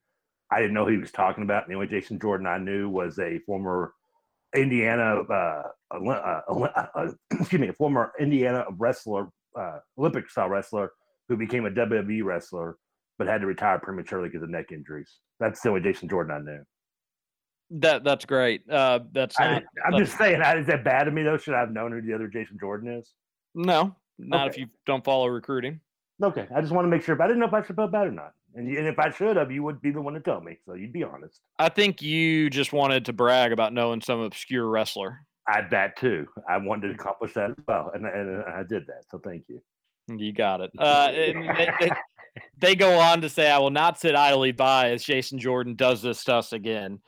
I 0.52 0.60
didn't 0.62 0.74
know 0.74 0.86
who 0.86 0.92
he 0.92 0.98
was 0.98 1.12
talking 1.12 1.44
about. 1.44 1.64
And 1.64 1.72
the 1.72 1.76
only 1.76 1.88
Jason 1.88 2.20
Jordan 2.20 2.48
I 2.48 2.58
knew 2.60 2.90
was 2.90 3.18
a 3.20 3.40
former 3.40 3.94
Indiana, 4.56 5.22
uh, 5.30 5.64
uh, 5.92 6.10
uh, 6.10 6.86
uh, 6.96 7.12
excuse 7.40 7.60
me, 7.60 7.68
a 7.68 7.74
former 7.74 8.14
Indiana 8.20 8.66
wrestler, 8.78 9.30
uh, 9.60 9.80
Olympic 9.98 10.30
style 10.30 10.50
wrestler 10.50 10.92
who 11.28 11.36
became 11.36 11.66
a 11.66 11.72
WWE 11.72 12.24
wrestler, 12.24 12.78
but 13.18 13.28
had 13.28 13.42
to 13.42 13.48
retire 13.48 13.80
prematurely 13.80 14.30
because 14.30 14.44
of 14.44 14.50
neck 14.50 14.72
injuries. 14.72 15.20
That's 15.40 15.60
the 15.62 15.70
only 15.70 15.82
Jason 15.82 16.08
Jordan 16.08 16.36
I 16.36 16.40
knew. 16.52 16.64
That 17.70 18.04
that's 18.04 18.26
great. 18.26 18.70
Uh, 18.70 19.00
that's 19.12 19.40
I, 19.40 19.54
not, 19.54 19.64
I'm 19.86 19.92
that's- 19.92 20.08
just 20.08 20.18
saying, 20.18 20.42
is 20.42 20.68
that 20.68 20.84
bad 20.84 21.08
of 21.08 21.14
me 21.14 21.24
though? 21.24 21.38
Should 21.38 21.54
I 21.54 21.60
have 21.60 21.72
known 21.72 21.92
who 21.92 22.02
the 22.02 22.14
other 22.14 22.28
Jason 22.28 22.58
Jordan 22.60 22.90
is? 22.90 23.12
no, 23.54 23.96
not 24.20 24.48
if 24.50 24.58
you 24.58 24.68
don't 24.86 25.04
follow 25.04 25.28
recruiting. 25.28 25.80
Okay, 26.22 26.48
I 26.56 26.62
just 26.62 26.74
want 26.74 26.86
to 26.86 26.90
make 26.90 27.04
sure. 27.04 27.16
But 27.16 27.26
I 27.26 27.28
didn't 27.28 27.40
know 27.42 27.48
if 27.48 27.54
I 27.54 27.64
should 27.66 27.76
feel 27.76 27.88
bad 27.88 28.08
or 28.08 28.12
not. 28.12 28.34
And, 28.56 28.68
and 28.76 28.88
if 28.88 28.98
I 28.98 29.12
should 29.12 29.38
have, 29.38 29.52
you 29.52 29.62
would 29.64 29.82
be 29.82 29.92
the 29.92 30.02
one 30.02 30.14
to 30.16 30.20
tell 30.20 30.42
me. 30.42 30.58
So 30.66 30.74
you'd 30.74 30.94
be 30.94 31.04
honest. 31.04 31.42
I 31.60 31.70
think 31.70 32.02
you 32.02 32.50
just 32.50 32.74
wanted 32.74 33.06
to 33.06 33.14
brag 33.14 33.52
about 33.52 33.74
knowing 33.74 34.02
some 34.02 34.22
obscure 34.22 34.68
wrestler. 34.68 35.20
I 35.48 35.62
that 35.70 35.98
too. 35.98 36.28
I 36.50 36.58
wanted 36.58 36.90
to 36.90 36.94
accomplish 36.96 37.34
that 37.34 37.52
as 37.52 37.56
well, 37.68 37.92
and, 37.94 38.06
and 38.06 38.44
I 38.44 38.64
did 38.64 38.88
that. 38.88 39.04
So 39.10 39.20
thank 39.20 39.44
you. 39.48 39.62
You 40.08 40.34
got 40.34 40.62
it. 40.62 40.72
Uh, 40.78 41.10
and 41.14 41.58
they, 41.58 41.70
they, 41.80 41.90
they 42.58 42.76
go 42.76 43.00
on 43.00 43.22
to 43.22 43.30
say, 43.30 43.50
"I 43.50 43.60
will 43.60 43.70
not 43.70 44.00
sit 44.00 44.16
idly 44.16 44.52
by 44.52 44.92
as 44.92 45.04
Jason 45.04 45.40
Jordan 45.40 45.76
does 45.76 46.02
this 46.02 46.24
to 46.26 46.36
us 46.36 46.52
again." 46.54 47.00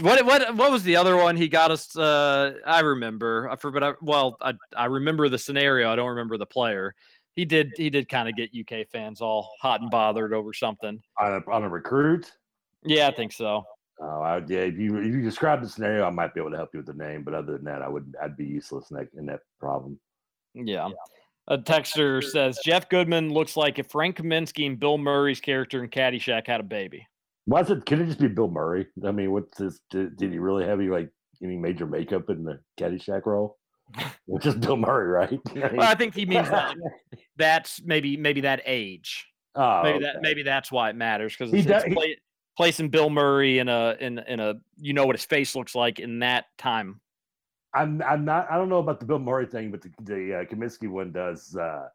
What 0.00 0.24
what 0.24 0.56
what 0.56 0.70
was 0.70 0.82
the 0.84 0.96
other 0.96 1.16
one 1.16 1.36
he 1.36 1.48
got 1.48 1.70
us? 1.70 1.94
Uh, 1.94 2.54
I 2.64 2.80
remember. 2.80 3.48
I 3.50 3.56
forgot. 3.56 3.82
I, 3.82 3.92
well, 4.00 4.38
I 4.40 4.54
I 4.74 4.86
remember 4.86 5.28
the 5.28 5.38
scenario. 5.38 5.90
I 5.90 5.96
don't 5.96 6.08
remember 6.08 6.38
the 6.38 6.46
player. 6.46 6.94
He 7.36 7.44
did 7.44 7.72
he 7.76 7.90
did 7.90 8.08
kind 8.08 8.28
of 8.28 8.36
get 8.36 8.50
UK 8.58 8.88
fans 8.88 9.20
all 9.20 9.50
hot 9.60 9.80
and 9.80 9.90
bothered 9.90 10.32
over 10.32 10.52
something. 10.54 11.00
On 11.20 11.42
a, 11.46 11.50
on 11.50 11.64
a 11.64 11.68
recruit. 11.68 12.30
Yeah, 12.84 13.08
I 13.08 13.14
think 13.14 13.32
so. 13.32 13.64
Oh, 14.00 14.20
I, 14.20 14.38
yeah. 14.48 14.60
If 14.60 14.78
you 14.78 14.96
if 14.96 15.06
you 15.06 15.22
describe 15.22 15.62
the 15.62 15.68
scenario, 15.68 16.04
I 16.04 16.10
might 16.10 16.32
be 16.34 16.40
able 16.40 16.50
to 16.52 16.56
help 16.56 16.70
you 16.72 16.78
with 16.78 16.86
the 16.86 16.94
name. 16.94 17.22
But 17.22 17.34
other 17.34 17.52
than 17.52 17.64
that, 17.64 17.82
I 17.82 17.88
would 17.88 18.14
I'd 18.22 18.36
be 18.36 18.46
useless 18.46 18.90
in 18.90 18.96
that 18.96 19.08
in 19.16 19.26
that 19.26 19.40
problem. 19.60 19.98
Yeah. 20.54 20.88
A 21.48 21.58
texter 21.58 22.22
says 22.22 22.58
Jeff 22.64 22.88
Goodman 22.88 23.32
looks 23.32 23.56
like 23.56 23.78
if 23.78 23.88
Frank 23.88 24.16
Kaminsky 24.16 24.66
and 24.66 24.78
Bill 24.78 24.96
Murray's 24.96 25.40
character 25.40 25.82
in 25.82 25.90
Caddyshack 25.90 26.46
had 26.46 26.60
a 26.60 26.64
baby. 26.64 27.06
Was 27.46 27.70
it? 27.70 27.84
Could 27.86 28.00
it 28.00 28.06
just 28.06 28.20
be 28.20 28.28
Bill 28.28 28.48
Murray? 28.48 28.86
I 29.04 29.10
mean, 29.10 29.32
what's 29.32 29.58
this? 29.58 29.80
Did, 29.90 30.16
did 30.16 30.32
he 30.32 30.38
really 30.38 30.64
have 30.64 30.78
any 30.78 30.88
like 30.88 31.10
any 31.42 31.56
major 31.56 31.86
makeup 31.86 32.30
in 32.30 32.44
the 32.44 32.60
Caddyshack 32.78 33.26
role? 33.26 33.58
It's 34.28 34.44
just 34.44 34.60
Bill 34.60 34.76
Murray, 34.76 35.08
right? 35.08 35.40
Well, 35.76 35.88
I 35.88 35.94
think 35.94 36.14
he 36.14 36.24
means 36.24 36.48
that 36.50 36.76
that's 37.36 37.82
maybe 37.84 38.16
maybe 38.16 38.42
that 38.42 38.62
age. 38.64 39.26
Oh, 39.54 39.82
maybe 39.82 39.96
okay. 39.96 40.04
that 40.04 40.22
maybe 40.22 40.42
that's 40.42 40.70
why 40.70 40.90
it 40.90 40.96
matters 40.96 41.34
because 41.36 41.52
it's, 41.52 41.66
it's 41.66 41.84
he- 41.84 41.94
play, 41.94 42.16
placing 42.56 42.88
Bill 42.90 43.10
Murray 43.10 43.58
in 43.58 43.68
a 43.68 43.96
in 44.00 44.18
in 44.20 44.40
a 44.40 44.54
you 44.76 44.92
know 44.92 45.04
what 45.04 45.16
his 45.16 45.24
face 45.24 45.56
looks 45.56 45.74
like 45.74 45.98
in 45.98 46.20
that 46.20 46.44
time. 46.58 47.00
I'm 47.74 48.02
I'm 48.02 48.24
not 48.24 48.50
I 48.50 48.56
don't 48.56 48.68
know 48.68 48.78
about 48.78 49.00
the 49.00 49.06
Bill 49.06 49.18
Murray 49.18 49.46
thing, 49.46 49.70
but 49.70 49.82
the, 49.82 49.90
the 50.02 50.34
uh, 50.40 50.44
Kaminsky 50.44 50.88
one 50.88 51.10
does. 51.10 51.56
Uh, 51.56 51.88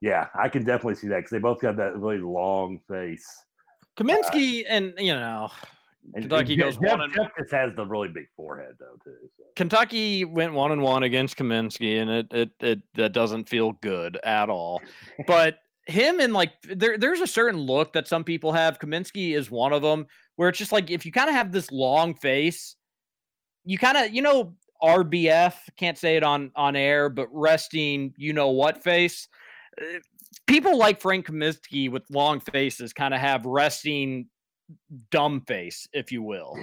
Yeah, 0.00 0.26
I 0.34 0.48
can 0.48 0.64
definitely 0.64 0.96
see 0.96 1.08
that 1.08 1.18
because 1.18 1.30
they 1.30 1.38
both 1.38 1.60
got 1.60 1.76
that 1.76 1.96
really 1.96 2.18
long 2.18 2.80
face. 2.88 3.26
Kaminsky 3.96 4.64
uh, 4.64 4.68
and 4.68 4.94
you 4.98 5.14
know 5.14 5.50
Kentucky 6.14 6.56
goes 6.56 6.76
Jeff, 6.76 6.90
one 6.90 7.00
and 7.02 7.14
Jeff 7.14 7.30
just 7.38 7.52
has 7.52 7.74
the 7.76 7.86
really 7.86 8.08
big 8.08 8.26
forehead 8.36 8.74
though 8.78 8.96
too. 9.04 9.16
So. 9.36 9.44
Kentucky 9.56 10.24
went 10.24 10.52
one 10.52 10.72
and 10.72 10.82
one 10.82 11.02
against 11.04 11.36
Kaminsky, 11.36 12.00
and 12.00 12.10
it 12.10 12.26
it 12.30 12.50
it 12.60 12.82
that 12.94 13.12
doesn't 13.12 13.48
feel 13.48 13.72
good 13.80 14.18
at 14.24 14.50
all. 14.50 14.80
But 15.26 15.58
him 15.86 16.20
and 16.20 16.32
like 16.32 16.52
there 16.62 16.98
there's 16.98 17.20
a 17.20 17.26
certain 17.26 17.60
look 17.60 17.92
that 17.92 18.08
some 18.08 18.24
people 18.24 18.52
have. 18.52 18.78
Kaminsky 18.78 19.36
is 19.36 19.50
one 19.50 19.72
of 19.72 19.82
them, 19.82 20.06
where 20.36 20.48
it's 20.48 20.58
just 20.58 20.72
like 20.72 20.90
if 20.90 21.06
you 21.06 21.12
kind 21.12 21.28
of 21.28 21.34
have 21.34 21.52
this 21.52 21.70
long 21.70 22.14
face, 22.14 22.76
you 23.64 23.78
kind 23.78 23.96
of 23.96 24.12
you 24.12 24.22
know 24.22 24.54
RBF 24.82 25.54
can't 25.76 25.98
say 25.98 26.16
it 26.16 26.24
on 26.24 26.50
on 26.56 26.76
air, 26.76 27.08
but 27.08 27.28
resting 27.30 28.12
you 28.16 28.32
know 28.32 28.48
what 28.48 28.82
face. 28.82 29.28
Eh, 29.80 29.98
People 30.52 30.76
like 30.76 31.00
Frank 31.00 31.26
Kaminsky 31.26 31.90
with 31.90 32.02
long 32.10 32.40
faces 32.40 32.92
kind 32.92 33.14
of 33.14 33.20
have 33.20 33.46
resting 33.46 34.28
dumb 35.10 35.42
face, 35.46 35.86
if 35.92 36.12
you 36.12 36.22
will 36.22 36.56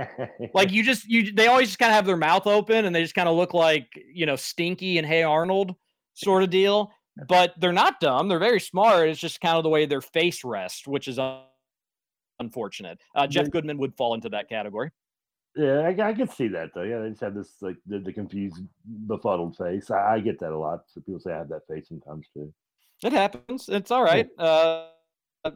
like 0.54 0.70
you 0.70 0.82
just 0.82 1.04
you 1.06 1.32
they 1.32 1.46
always 1.46 1.68
just 1.68 1.78
kind 1.78 1.90
of 1.90 1.94
have 1.96 2.06
their 2.06 2.16
mouth 2.16 2.46
open 2.46 2.84
and 2.84 2.94
they 2.94 3.02
just 3.02 3.14
kind 3.14 3.28
of 3.28 3.36
look 3.36 3.54
like 3.54 3.88
you 4.12 4.26
know 4.26 4.36
stinky 4.36 4.98
and 4.98 5.06
hey 5.06 5.22
arnold 5.22 5.74
sort 6.14 6.42
of 6.42 6.50
deal 6.50 6.92
but 7.28 7.54
they're 7.58 7.72
not 7.72 7.98
dumb 8.00 8.28
they're 8.28 8.38
very 8.38 8.60
smart 8.60 9.08
it's 9.08 9.20
just 9.20 9.40
kind 9.40 9.56
of 9.56 9.62
the 9.62 9.68
way 9.68 9.86
their 9.86 10.00
face 10.00 10.44
rests 10.44 10.86
which 10.86 11.08
is 11.08 11.18
unfortunate 12.38 12.98
uh, 13.14 13.26
jeff 13.26 13.50
goodman 13.50 13.78
would 13.78 13.96
fall 13.96 14.14
into 14.14 14.28
that 14.28 14.48
category 14.48 14.90
Yeah, 15.56 15.78
I, 15.78 16.08
I 16.08 16.12
can 16.12 16.28
see 16.28 16.48
that 16.48 16.72
though. 16.74 16.82
Yeah, 16.82 17.00
they 17.00 17.08
just 17.08 17.22
have 17.22 17.34
this 17.34 17.54
like 17.62 17.78
the, 17.86 17.98
the 17.98 18.12
confused, 18.12 18.60
befuddled 19.06 19.56
face. 19.56 19.90
I, 19.90 20.16
I 20.16 20.20
get 20.20 20.38
that 20.40 20.52
a 20.52 20.58
lot. 20.58 20.80
So 20.86 21.00
people 21.00 21.18
say 21.18 21.32
I 21.32 21.38
have 21.38 21.48
that 21.48 21.66
face 21.66 21.88
sometimes 21.88 22.26
too. 22.34 22.52
It 23.06 23.12
happens. 23.12 23.68
It's 23.68 23.90
all 23.90 24.02
right. 24.02 24.28
Uh 24.38 24.88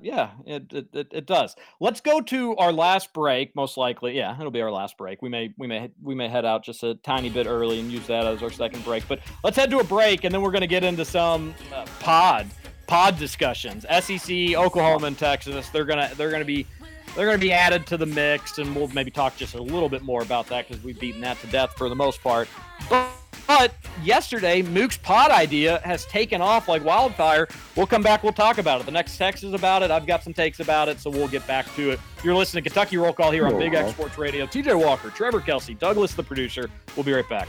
yeah 0.02 0.30
it, 0.46 0.72
it, 0.72 0.86
it, 0.92 1.08
it 1.10 1.26
does. 1.26 1.56
Let's 1.80 2.00
go 2.00 2.20
to 2.20 2.54
our 2.56 2.72
last 2.72 3.12
break 3.12 3.56
most 3.56 3.76
likely. 3.76 4.16
Yeah 4.16 4.38
it'll 4.38 4.52
be 4.52 4.62
our 4.62 4.70
last 4.70 4.96
break. 4.96 5.20
We 5.20 5.28
may 5.28 5.52
we 5.58 5.66
may 5.66 5.90
we 6.00 6.14
may 6.14 6.28
head 6.28 6.44
out 6.44 6.62
just 6.62 6.84
a 6.84 6.94
tiny 6.96 7.28
bit 7.28 7.46
early 7.46 7.80
and 7.80 7.90
use 7.90 8.06
that 8.06 8.24
as 8.24 8.42
our 8.42 8.50
second 8.50 8.84
break 8.84 9.06
but 9.08 9.18
let's 9.42 9.56
head 9.56 9.70
to 9.70 9.80
a 9.80 9.84
break 9.84 10.24
and 10.24 10.32
then 10.32 10.42
we're 10.42 10.52
going 10.52 10.60
to 10.60 10.68
get 10.68 10.84
into 10.84 11.04
some 11.04 11.54
uh, 11.74 11.84
pod 11.98 12.46
pod 12.86 13.18
discussions. 13.18 13.84
Sec 13.88 14.54
oklahoma 14.54 15.08
and 15.08 15.18
texas 15.18 15.68
they're 15.70 15.84
gonna 15.84 16.10
they're 16.16 16.30
gonna 16.30 16.44
be 16.44 16.66
they're 17.14 17.26
going 17.26 17.38
to 17.38 17.44
be 17.44 17.52
added 17.52 17.86
to 17.88 17.96
the 17.96 18.06
mix, 18.06 18.58
and 18.58 18.74
we'll 18.74 18.88
maybe 18.88 19.10
talk 19.10 19.36
just 19.36 19.54
a 19.54 19.62
little 19.62 19.88
bit 19.88 20.02
more 20.02 20.22
about 20.22 20.46
that 20.46 20.68
because 20.68 20.82
we've 20.82 20.98
beaten 20.98 21.20
that 21.22 21.40
to 21.40 21.46
death 21.48 21.72
for 21.76 21.88
the 21.88 21.96
most 21.96 22.22
part. 22.22 22.48
But, 22.88 23.09
but 23.58 23.74
yesterday, 24.04 24.62
Mook's 24.62 24.96
pod 24.96 25.32
idea 25.32 25.80
has 25.84 26.04
taken 26.06 26.40
off 26.40 26.68
like 26.68 26.84
wildfire. 26.84 27.48
We'll 27.74 27.84
come 27.84 28.00
back. 28.00 28.22
We'll 28.22 28.32
talk 28.32 28.58
about 28.58 28.80
it. 28.80 28.86
The 28.86 28.92
next 28.92 29.16
text 29.16 29.42
is 29.42 29.54
about 29.54 29.82
it. 29.82 29.90
I've 29.90 30.06
got 30.06 30.22
some 30.22 30.32
takes 30.32 30.60
about 30.60 30.88
it, 30.88 31.00
so 31.00 31.10
we'll 31.10 31.26
get 31.26 31.44
back 31.48 31.66
to 31.74 31.90
it. 31.90 31.98
You're 32.22 32.36
listening 32.36 32.62
to 32.62 32.70
Kentucky 32.70 32.96
Roll 32.96 33.12
Call 33.12 33.32
here 33.32 33.48
on 33.48 33.58
Big 33.58 33.74
X 33.74 33.90
Sports 33.90 34.18
Radio. 34.18 34.46
TJ 34.46 34.80
Walker, 34.80 35.10
Trevor 35.10 35.40
Kelsey, 35.40 35.74
Douglas, 35.74 36.14
the 36.14 36.22
producer. 36.22 36.70
We'll 36.94 37.02
be 37.02 37.12
right 37.12 37.28
back. 37.28 37.48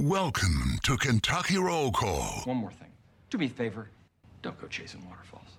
Welcome 0.00 0.78
to 0.84 0.96
Kentucky 0.96 1.58
Roll 1.58 1.92
Call. 1.92 2.40
One 2.44 2.56
more 2.56 2.70
thing. 2.70 2.88
Do 3.28 3.36
me 3.36 3.44
a 3.44 3.48
favor. 3.50 3.90
Don't 4.40 4.58
go 4.58 4.66
chasing 4.66 5.06
waterfalls. 5.06 5.58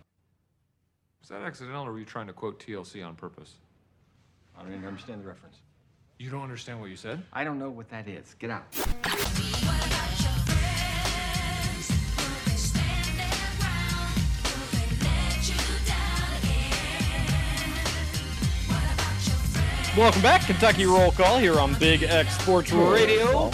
Was 1.20 1.30
that 1.30 1.44
accidental 1.44 1.86
or 1.86 1.92
were 1.92 2.00
you 2.00 2.06
trying 2.06 2.26
to 2.26 2.34
quote 2.34 2.60
TLC 2.60 3.06
on 3.06 3.14
purpose? 3.14 3.58
I 4.58 4.64
don't 4.64 4.74
even 4.74 4.88
understand 4.88 5.22
the 5.22 5.28
reference. 5.28 5.58
You 6.18 6.32
don't 6.32 6.42
understand 6.42 6.82
what 6.82 6.90
you 6.90 6.96
said? 6.96 7.22
I 7.32 7.44
don't 7.44 7.60
know 7.60 7.70
what 7.70 7.88
that 7.92 8.08
is. 8.08 8.36
Get 8.40 8.50
out. 8.50 8.66
Welcome 19.96 20.22
back, 20.24 20.48
Kentucky 20.48 20.88
Roll 20.88 21.12
Call 21.12 21.38
here 21.38 21.60
on 21.60 21.76
Big 21.76 22.02
X 22.02 22.40
Sports 22.40 22.72
Radio. 22.72 23.52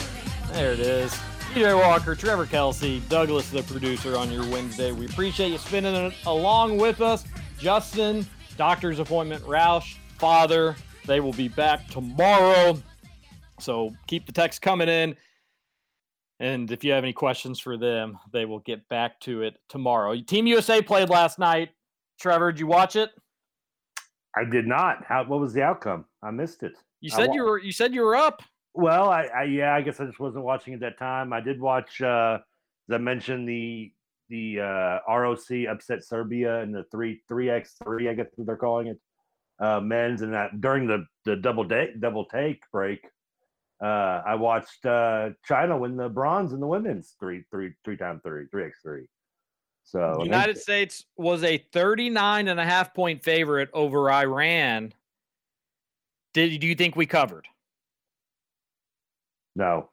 There 0.54 0.72
it 0.72 0.80
is. 0.80 1.12
TJ 1.54 1.78
Walker, 1.78 2.16
Trevor 2.16 2.46
Kelsey, 2.46 3.02
Douglas, 3.10 3.50
the 3.50 3.64
producer 3.64 4.18
on 4.18 4.32
your 4.32 4.44
Wednesday. 4.50 4.92
We 4.92 5.06
appreciate 5.06 5.52
you 5.52 5.58
spending 5.58 5.96
it 5.96 6.14
along 6.26 6.78
with 6.78 7.02
us. 7.02 7.26
Justin, 7.58 8.26
doctor's 8.58 9.00
appointment, 9.00 9.44
Roush, 9.44 9.96
father, 10.18 10.76
they 11.06 11.20
will 11.20 11.34
be 11.34 11.48
back 11.48 11.88
tomorrow. 11.88 12.82
So 13.60 13.96
keep 14.08 14.26
the 14.26 14.32
text 14.32 14.62
coming 14.62 14.90
in. 14.90 15.16
And 16.40 16.72
if 16.72 16.84
you 16.84 16.92
have 16.92 17.04
any 17.04 17.14
questions 17.14 17.60
for 17.60 17.78
them, 17.78 18.20
they 18.32 18.46
will 18.46 18.60
get 18.60 18.88
back 18.90 19.20
to 19.22 19.42
it 19.42 19.58
tomorrow. 19.70 20.20
Team 20.22 20.46
USA 20.48 20.82
played 20.82 21.10
last 21.10 21.40
night. 21.40 21.70
Trevor, 22.20 22.52
did 22.52 22.60
you 22.60 22.68
watch 22.68 22.96
it? 22.96 23.10
I 24.36 24.44
did 24.44 24.68
not. 24.68 25.04
How? 25.08 25.24
What 25.24 25.40
was 25.40 25.54
the 25.54 25.64
outcome? 25.64 26.06
I 26.22 26.30
missed 26.30 26.62
it. 26.62 26.74
You 27.02 27.10
said 27.10 27.34
you 27.34 27.44
were 27.44 27.58
you 27.58 27.72
said 27.72 27.94
you 27.94 28.02
were 28.02 28.16
up. 28.16 28.44
Well, 28.78 29.10
I, 29.10 29.24
I 29.24 29.44
yeah, 29.46 29.74
I 29.74 29.82
guess 29.82 30.00
I 30.00 30.06
just 30.06 30.20
wasn't 30.20 30.46
watching 30.46 30.76
at 30.76 30.82
that 30.82 31.00
time. 31.00 31.34
I 31.34 31.42
did 31.42 31.60
watch. 31.60 32.00
uh 32.00 32.38
As 32.88 32.94
I 32.94 33.00
mentioned, 33.00 33.50
the 33.50 33.92
the 34.30 34.60
uh 34.62 35.00
ROC 35.12 35.68
upset 35.68 36.04
Serbia 36.04 36.62
in 36.62 36.72
the 36.72 36.84
three 36.92 37.24
three 37.28 37.50
x 37.50 37.76
three. 37.84 38.08
I 38.08 38.14
guess 38.14 38.28
they're 38.38 38.56
calling 38.56 38.88
it. 38.88 39.00
Uh, 39.60 39.80
men's 39.82 40.22
and 40.22 40.34
that 40.34 40.62
during 40.62 40.86
the 40.86 41.08
the 41.26 41.36
double 41.36 41.64
day 41.64 41.90
double 42.00 42.26
take 42.26 42.62
break. 42.72 43.04
Uh, 43.82 44.22
I 44.26 44.36
watched 44.36 44.86
uh 44.86 45.32
China 45.44 45.76
win 45.76 45.98
the 45.98 46.10
bronze 46.10 46.54
in 46.54 46.60
the 46.60 46.68
women's 46.68 47.16
three 47.20 47.46
three 47.50 47.74
three 47.84 47.98
time 47.98 48.22
three 48.24 48.46
three 48.52 48.66
x 48.66 48.78
three. 48.84 49.08
So 49.86 50.22
United 50.24 50.60
States 50.60 51.06
was 51.16 51.44
a 51.44 51.58
39 51.58 52.50
and 52.50 52.60
a 52.60 52.66
half 52.66 52.94
point 52.94 53.24
favorite 53.24 53.70
over 53.74 54.12
Iran. 54.12 54.94
Did 56.34 56.60
do 56.60 56.68
you 56.68 56.76
think 56.76 56.96
we 56.96 57.08
covered? 57.08 57.48
No. 59.58 59.90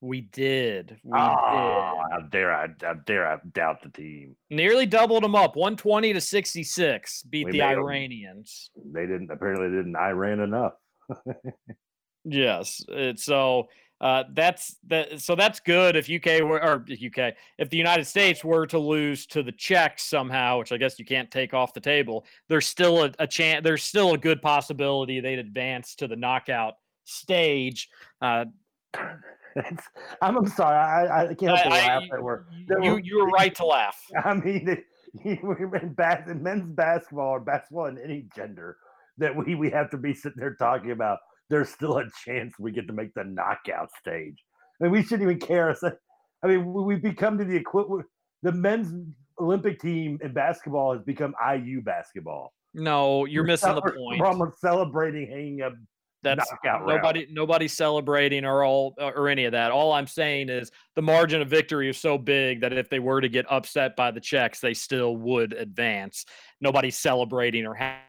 We 0.00 0.20
did. 0.20 0.98
We 1.02 1.18
Oh, 1.18 2.02
how 2.10 2.20
dare 2.30 2.52
I? 2.52 2.68
How 2.80 2.94
dare 2.94 3.26
I 3.26 3.38
doubt 3.52 3.82
the 3.82 3.88
team? 3.88 4.36
Nearly 4.50 4.86
doubled 4.86 5.24
them 5.24 5.34
up. 5.34 5.56
120 5.56 6.12
to 6.12 6.20
66 6.20 7.22
beat 7.22 7.46
We 7.46 7.52
the. 7.52 7.62
Iranians. 7.62 8.70
They 8.92 9.06
didn't 9.06 9.30
apparently 9.30 9.68
didn't 9.68 9.96
Iran 9.96 10.40
enough. 10.40 10.74
Yes. 12.24 12.84
It's 12.88 13.24
so 13.24 13.68
uh, 14.00 14.24
that's 14.32 14.76
that. 14.86 15.20
So 15.20 15.34
that's 15.34 15.60
good. 15.60 15.96
If 15.96 16.10
UK 16.10 16.42
were 16.42 16.62
or 16.62 16.84
UK, 16.92 17.34
if 17.58 17.70
the 17.70 17.76
United 17.76 18.06
States 18.06 18.44
were 18.44 18.66
to 18.66 18.78
lose 18.78 19.26
to 19.28 19.42
the 19.42 19.52
Czechs 19.52 20.04
somehow, 20.04 20.58
which 20.58 20.70
I 20.70 20.76
guess 20.76 20.98
you 20.98 21.04
can't 21.04 21.30
take 21.30 21.54
off 21.54 21.74
the 21.74 21.80
table, 21.80 22.26
there's 22.48 22.66
still 22.66 23.04
a, 23.04 23.12
a 23.18 23.26
chance. 23.26 23.64
There's 23.64 23.82
still 23.82 24.14
a 24.14 24.18
good 24.18 24.42
possibility 24.42 25.20
they'd 25.20 25.38
advance 25.38 25.94
to 25.96 26.06
the 26.06 26.16
knockout 26.16 26.74
stage. 27.08 27.88
Uh, 28.20 28.44
I'm, 30.22 30.36
I'm 30.36 30.46
sorry. 30.48 30.76
I, 30.76 31.22
I 31.30 31.34
can't 31.34 31.56
help 31.56 31.64
but 31.64 31.72
I- 31.72 31.80
I- 31.80 31.86
laugh 31.98 32.02
that 32.10 32.22
we're, 32.22 32.44
that 32.68 32.82
you 32.84 32.90
we're- 32.92 33.02
you 33.04 33.18
were 33.18 33.28
right 33.28 33.54
to 33.56 33.66
laugh. 33.66 33.98
I 34.24 34.34
mean, 34.34 34.82
in, 35.24 35.94
bas- 35.96 36.28
in 36.28 36.42
men's 36.42 36.64
basketball 36.74 37.28
or 37.28 37.40
basketball 37.40 37.86
in 37.86 37.98
any 37.98 38.26
gender 38.36 38.76
that 39.18 39.34
we, 39.34 39.54
we 39.54 39.70
have 39.70 39.90
to 39.90 39.96
be 39.96 40.14
sitting 40.14 40.38
there 40.40 40.54
talking 40.54 40.92
about. 40.92 41.18
There's 41.50 41.70
still 41.70 41.96
a 41.98 42.04
chance 42.24 42.54
we 42.58 42.72
get 42.72 42.86
to 42.88 42.92
make 42.92 43.14
the 43.14 43.24
knockout 43.24 43.88
stage. 43.98 44.44
I 44.80 44.84
mean, 44.84 44.92
we 44.92 45.02
shouldn't 45.02 45.22
even 45.22 45.40
care. 45.40 45.74
I 46.42 46.46
mean, 46.46 46.72
we- 46.72 46.82
we've 46.84 47.02
become 47.02 47.38
to 47.38 47.44
the 47.44 47.56
equivalent. 47.56 48.06
The 48.42 48.52
men's 48.52 48.92
Olympic 49.40 49.80
team 49.80 50.18
in 50.22 50.32
basketball 50.32 50.92
has 50.92 51.02
become 51.02 51.34
IU 51.44 51.80
basketball. 51.82 52.52
No, 52.74 53.24
you're 53.24 53.42
We're 53.42 53.46
missing 53.48 53.74
the 53.74 53.80
point. 53.80 54.20
We're 54.20 54.26
almost 54.26 54.60
celebrating 54.60 55.26
hanging 55.28 55.62
a 55.62 55.70
That's 56.22 56.50
knockout 56.50 56.84
round. 56.84 56.96
nobody 56.96 57.26
nobody's 57.30 57.72
celebrating 57.72 58.44
or 58.44 58.64
all 58.64 58.94
uh, 59.00 59.12
or 59.14 59.28
any 59.28 59.44
of 59.44 59.52
that. 59.52 59.70
All 59.70 59.92
I'm 59.92 60.06
saying 60.06 60.48
is 60.48 60.70
the 60.96 61.02
margin 61.02 61.40
of 61.40 61.48
victory 61.48 61.88
is 61.88 61.98
so 61.98 62.18
big 62.18 62.60
that 62.60 62.72
if 62.72 62.90
they 62.90 62.98
were 62.98 63.20
to 63.20 63.28
get 63.28 63.46
upset 63.50 63.94
by 63.94 64.10
the 64.10 64.20
Czechs, 64.20 64.60
they 64.60 64.74
still 64.74 65.16
would 65.16 65.52
advance. 65.52 66.24
Nobody's 66.60 66.98
celebrating 66.98 67.66
or 67.66 67.74
ha- 67.74 68.00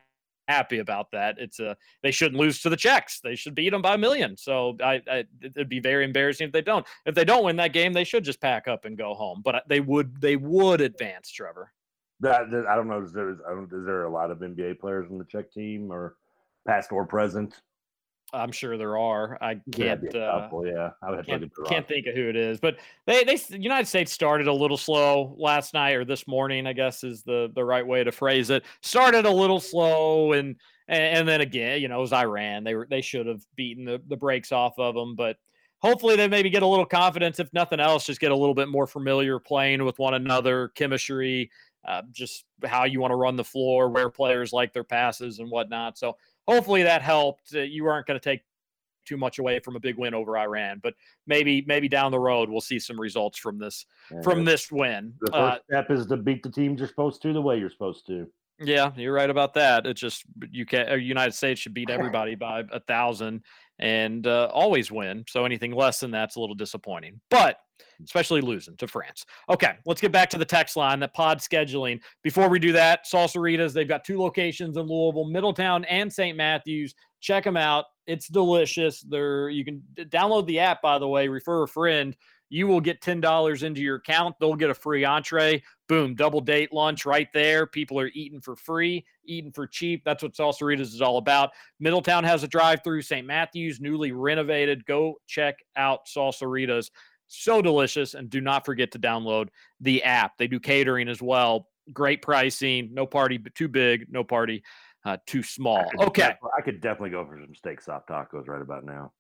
happy 0.47 0.79
about 0.79 1.11
that. 1.11 1.35
It's 1.37 1.59
a 1.59 1.77
they 2.01 2.11
shouldn't 2.11 2.39
lose 2.39 2.61
to 2.61 2.69
the 2.69 2.77
Czechs. 2.77 3.19
They 3.21 3.35
should 3.35 3.53
beat 3.53 3.69
them 3.69 3.83
by 3.83 3.93
a 3.93 3.97
million. 3.97 4.35
So 4.35 4.75
I, 4.83 5.01
I 5.09 5.25
it'd 5.41 5.69
be 5.69 5.79
very 5.79 6.03
embarrassing 6.03 6.47
if 6.47 6.53
they 6.53 6.61
don't. 6.61 6.85
If 7.05 7.13
they 7.15 7.25
don't 7.25 7.45
win 7.45 7.57
that 7.57 7.73
game, 7.73 7.93
they 7.93 8.03
should 8.03 8.23
just 8.23 8.41
pack 8.41 8.67
up 8.67 8.85
and 8.85 8.97
go 8.97 9.13
home. 9.13 9.41
But 9.43 9.63
they 9.67 9.79
would 9.79 10.19
they 10.19 10.35
would 10.35 10.81
advance, 10.81 11.29
Trevor. 11.29 11.71
I 12.25 12.75
don't 12.75 12.87
know. 12.87 13.01
Is 13.01 13.13
there, 13.13 13.29
is, 13.29 13.37
I 13.47 13.51
don't, 13.51 13.71
is 13.71 13.85
there 13.85 14.03
a 14.03 14.11
lot 14.11 14.29
of 14.29 14.39
NBA 14.39 14.79
players 14.79 15.09
on 15.09 15.17
the 15.17 15.23
Czech 15.23 15.51
team 15.51 15.91
or 15.91 16.15
past 16.67 16.91
or 16.91 17.05
present? 17.05 17.61
I'm 18.33 18.51
sure 18.51 18.77
there 18.77 18.97
are. 18.97 19.37
I 19.41 19.55
can't. 19.71 20.01
be 20.01 20.17
a 20.17 20.31
Uh, 20.31 20.61
yeah. 20.63 20.91
I 21.01 21.09
would 21.09 21.17
have 21.17 21.25
can't, 21.25 21.51
can't 21.67 21.87
think 21.87 22.05
of 22.07 22.15
who 22.15 22.29
it 22.29 22.35
is, 22.35 22.59
but 22.59 22.77
they 23.05 23.23
they 23.23 23.37
the 23.37 23.61
United 23.61 23.87
States 23.87 24.11
started 24.11 24.47
a 24.47 24.53
little 24.53 24.77
slow 24.77 25.35
last 25.37 25.73
night 25.73 25.95
or 25.95 26.05
this 26.05 26.27
morning. 26.27 26.67
I 26.67 26.73
guess 26.73 27.03
is 27.03 27.23
the 27.23 27.51
the 27.55 27.63
right 27.63 27.85
way 27.85 28.03
to 28.03 28.11
phrase 28.11 28.49
it. 28.49 28.63
Started 28.81 29.25
a 29.25 29.31
little 29.31 29.59
slow, 29.59 30.33
and 30.33 30.55
and, 30.87 31.17
and 31.17 31.27
then 31.27 31.41
again, 31.41 31.81
you 31.81 31.87
know, 31.87 31.97
it 31.97 32.01
was 32.01 32.13
Iran. 32.13 32.63
They 32.63 32.75
were 32.75 32.87
they 32.89 33.01
should 33.01 33.25
have 33.25 33.41
beaten 33.55 33.85
the 33.85 34.01
the 34.07 34.17
brakes 34.17 34.51
off 34.51 34.77
of 34.77 34.93
them, 34.93 35.15
but 35.15 35.37
hopefully 35.79 36.15
they 36.15 36.27
maybe 36.27 36.49
get 36.49 36.63
a 36.63 36.67
little 36.67 36.85
confidence. 36.85 37.39
If 37.39 37.51
nothing 37.53 37.79
else, 37.79 38.05
just 38.05 38.19
get 38.19 38.31
a 38.31 38.37
little 38.37 38.55
bit 38.55 38.69
more 38.69 38.87
familiar 38.87 39.39
playing 39.39 39.83
with 39.83 39.97
one 39.97 40.13
another, 40.13 40.69
chemistry, 40.75 41.49
uh, 41.87 42.03
just 42.11 42.45
how 42.65 42.83
you 42.83 42.99
want 42.99 43.11
to 43.11 43.15
run 43.15 43.35
the 43.35 43.43
floor, 43.43 43.89
where 43.89 44.09
players 44.09 44.53
like 44.53 44.73
their 44.73 44.83
passes 44.83 45.39
and 45.39 45.49
whatnot. 45.49 45.97
So 45.97 46.17
hopefully 46.49 46.83
that 46.83 47.01
helped. 47.01 47.53
Uh, 47.53 47.59
you 47.61 47.85
aren't 47.85 48.07
going 48.07 48.19
to 48.19 48.23
take 48.23 48.41
too 49.05 49.17
much 49.17 49.39
away 49.39 49.59
from 49.59 49.75
a 49.75 49.79
big 49.79 49.97
win 49.97 50.13
over 50.13 50.37
Iran, 50.37 50.79
but 50.83 50.93
maybe 51.25 51.63
maybe 51.67 51.87
down 51.87 52.11
the 52.11 52.19
road 52.19 52.49
we'll 52.49 52.61
see 52.61 52.77
some 52.79 52.99
results 52.99 53.39
from 53.39 53.57
this 53.57 53.85
Yeah, 54.11 54.21
from 54.21 54.45
this 54.45 54.71
win. 54.71 55.13
The 55.21 55.31
first 55.31 55.35
Uh, 55.35 55.59
step 55.69 55.91
is 55.91 56.05
to 56.07 56.17
beat 56.17 56.43
the 56.43 56.51
teams 56.51 56.79
you're 56.79 56.87
supposed 56.87 57.21
to 57.23 57.33
the 57.33 57.41
way 57.41 57.57
you're 57.57 57.71
supposed 57.71 58.05
to. 58.07 58.27
yeah, 58.59 58.91
you're 58.95 59.13
right 59.13 59.29
about 59.29 59.53
that. 59.55 59.87
It's 59.87 60.01
just 60.01 60.23
you 60.51 60.65
can 60.65 60.89
uh, 60.91 60.95
United 60.95 61.33
States 61.33 61.59
should 61.61 61.73
beat 61.73 61.89
everybody 61.97 62.35
by 62.35 62.63
a 62.71 62.79
thousand 62.81 63.43
and 63.79 64.27
uh, 64.27 64.49
always 64.53 64.91
win. 64.91 65.23
So 65.29 65.45
anything 65.45 65.71
less 65.73 65.99
than 66.01 66.11
that's 66.11 66.35
a 66.35 66.39
little 66.41 66.55
disappointing. 66.55 67.19
But 67.29 67.57
especially 68.03 68.41
losing 68.41 68.75
to 68.77 68.87
France. 68.87 69.25
Okay, 69.49 69.73
let's 69.85 70.01
get 70.01 70.11
back 70.11 70.29
to 70.31 70.37
the 70.37 70.45
text 70.45 70.75
line, 70.75 70.99
that 70.99 71.13
pod 71.13 71.39
scheduling. 71.39 71.99
Before 72.23 72.49
we 72.49 72.59
do 72.59 72.71
that, 72.73 73.05
Salsaritas, 73.05 73.73
they've 73.73 73.87
got 73.87 74.03
two 74.03 74.19
locations 74.19 74.77
in 74.77 74.87
Louisville, 74.87 75.25
Middletown 75.25 75.85
and 75.85 76.11
St. 76.11 76.37
Matthews. 76.37 76.95
Check 77.21 77.43
them 77.43 77.57
out. 77.57 77.85
It's 78.07 78.27
delicious. 78.27 79.01
They're 79.01 79.49
you 79.49 79.65
can 79.65 79.83
download 79.95 80.45
the 80.47 80.59
app 80.59 80.81
by 80.81 80.99
the 80.99 81.07
way, 81.07 81.27
refer 81.27 81.63
a 81.63 81.67
friend. 81.67 82.15
You 82.49 82.65
will 82.65 82.81
get 82.81 83.01
$10 83.01 83.63
into 83.63 83.81
your 83.81 83.97
account. 83.97 84.35
They'll 84.39 84.55
get 84.55 84.71
a 84.71 84.75
free 84.75 85.05
entree. 85.05 85.61
Boom, 85.87 86.15
double 86.15 86.41
date 86.41 86.73
lunch 86.73 87.05
right 87.05 87.27
there. 87.33 87.67
People 87.67 87.99
are 87.99 88.09
eating 88.13 88.41
for 88.41 88.55
free, 88.55 89.05
eating 89.25 89.51
for 89.51 89.67
cheap. 89.67 90.03
That's 90.03 90.23
what 90.23 90.33
Salsaritas 90.33 90.81
is 90.81 91.01
all 91.01 91.17
about. 91.17 91.51
Middletown 91.79 92.23
has 92.23 92.43
a 92.43 92.47
drive 92.47 92.83
through. 92.83 93.03
St. 93.03 93.25
Matthews, 93.25 93.79
newly 93.79 94.11
renovated. 94.11 94.85
Go 94.85 95.15
check 95.27 95.59
out 95.75 96.07
Salsaritas. 96.07 96.89
So 97.29 97.61
delicious. 97.61 98.13
And 98.15 98.29
do 98.29 98.41
not 98.41 98.65
forget 98.65 98.91
to 98.91 98.99
download 98.99 99.49
the 99.79 100.03
app. 100.03 100.37
They 100.37 100.47
do 100.47 100.59
catering 100.59 101.07
as 101.07 101.21
well. 101.21 101.69
Great 101.93 102.21
pricing. 102.21 102.89
No 102.93 103.05
party 103.05 103.39
too 103.55 103.67
big, 103.67 104.07
no 104.09 104.23
party 104.23 104.63
uh, 105.05 105.17
too 105.25 105.43
small. 105.43 105.89
I 105.99 106.05
Okay. 106.05 106.35
I 106.57 106.61
could 106.61 106.81
definitely 106.81 107.11
go 107.11 107.25
for 107.25 107.39
some 107.39 107.55
steak 107.55 107.81
soft 107.81 108.09
tacos 108.09 108.47
right 108.47 108.61
about 108.61 108.83
now. 108.83 109.13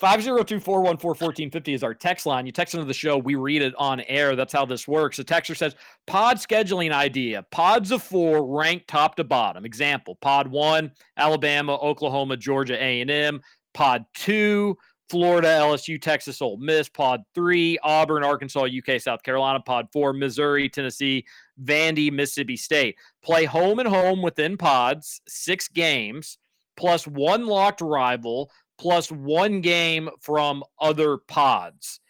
502-414-1450 0.01 1.75
is 1.75 1.83
our 1.83 1.95
text 1.95 2.27
line. 2.27 2.47
You 2.47 2.53
text 2.53 2.75
into 2.75 2.87
the 2.87 2.93
show, 2.93 3.17
we 3.17 3.37
read 3.37 3.63
it 3.63 3.75
on 3.79 4.01
air. 4.03 4.37
That's 4.37 4.53
how 4.53 4.67
this 4.67 4.89
works. 4.89 5.17
The 5.17 5.25
texter 5.25 5.57
says, 5.57 5.77
pod 6.07 6.37
scheduling 6.37 6.93
idea. 6.93 7.45
Pods 7.51 7.91
of 7.91 8.03
four 8.03 8.45
ranked 8.47 8.89
top 8.89 9.17
to 9.17 9.25
bottom. 9.25 9.65
Example, 9.65 10.17
pod 10.17 10.49
one, 10.49 10.91
Alabama, 11.17 11.77
Oklahoma, 11.77 12.37
Georgia, 12.37 12.75
A&M. 12.75 13.41
Pod 13.73 14.05
two, 14.15 14.77
Florida, 15.09 15.49
LSU, 15.49 16.01
Texas, 16.01 16.43
Ole 16.43 16.57
Miss. 16.59 16.89
Pod 16.89 17.23
three, 17.35 17.79
Auburn, 17.83 18.25
Arkansas, 18.25 18.67
UK, 18.67 19.01
South 19.01 19.23
Carolina. 19.23 19.61
Pod 19.61 19.87
four, 19.93 20.13
Missouri, 20.13 20.69
Tennessee, 20.69 21.25
Vandy, 21.63 22.13
Mississippi 22.13 22.57
State. 22.57 22.97
Play 23.23 23.45
home 23.45 23.79
and 23.79 23.89
home 23.89 24.23
within 24.23 24.57
pods, 24.57 25.21
six 25.29 25.69
games, 25.69 26.39
plus 26.77 27.07
one 27.07 27.47
locked 27.47 27.81
rival, 27.81 28.51
plus 28.79 29.11
one 29.11 29.61
game 29.61 30.09
from 30.21 30.63
other 30.81 31.19
pods. 31.29 32.01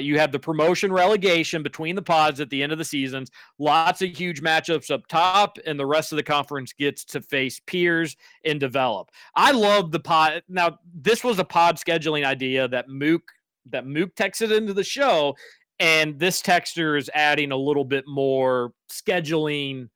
You 0.00 0.18
have 0.18 0.32
the 0.32 0.38
promotion 0.38 0.90
relegation 0.90 1.62
between 1.62 1.94
the 1.94 2.00
pods 2.00 2.40
at 2.40 2.48
the 2.48 2.62
end 2.62 2.72
of 2.72 2.78
the 2.78 2.84
seasons. 2.86 3.30
Lots 3.58 4.00
of 4.00 4.16
huge 4.16 4.40
matchups 4.40 4.90
up 4.90 5.06
top, 5.08 5.58
and 5.66 5.78
the 5.78 5.84
rest 5.84 6.10
of 6.10 6.16
the 6.16 6.22
conference 6.22 6.72
gets 6.72 7.04
to 7.06 7.20
face 7.20 7.60
peers 7.66 8.16
and 8.46 8.58
develop. 8.58 9.10
I 9.34 9.52
love 9.52 9.92
the 9.92 10.00
pod. 10.00 10.42
Now, 10.48 10.78
this 10.94 11.22
was 11.22 11.38
a 11.38 11.44
pod 11.44 11.76
scheduling 11.76 12.24
idea 12.24 12.66
that 12.68 12.88
Mook 12.88 13.30
that 13.66 13.86
Mook 13.86 14.14
texted 14.14 14.56
into 14.56 14.72
the 14.72 14.84
show, 14.84 15.36
and 15.78 16.18
this 16.18 16.40
texter 16.40 16.98
is 16.98 17.10
adding 17.12 17.52
a 17.52 17.56
little 17.56 17.84
bit 17.84 18.06
more 18.08 18.72
scheduling 18.90 19.90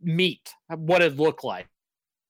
meat. 0.00 0.54
What 0.68 1.02
it 1.02 1.16
looked 1.16 1.42
like 1.42 1.66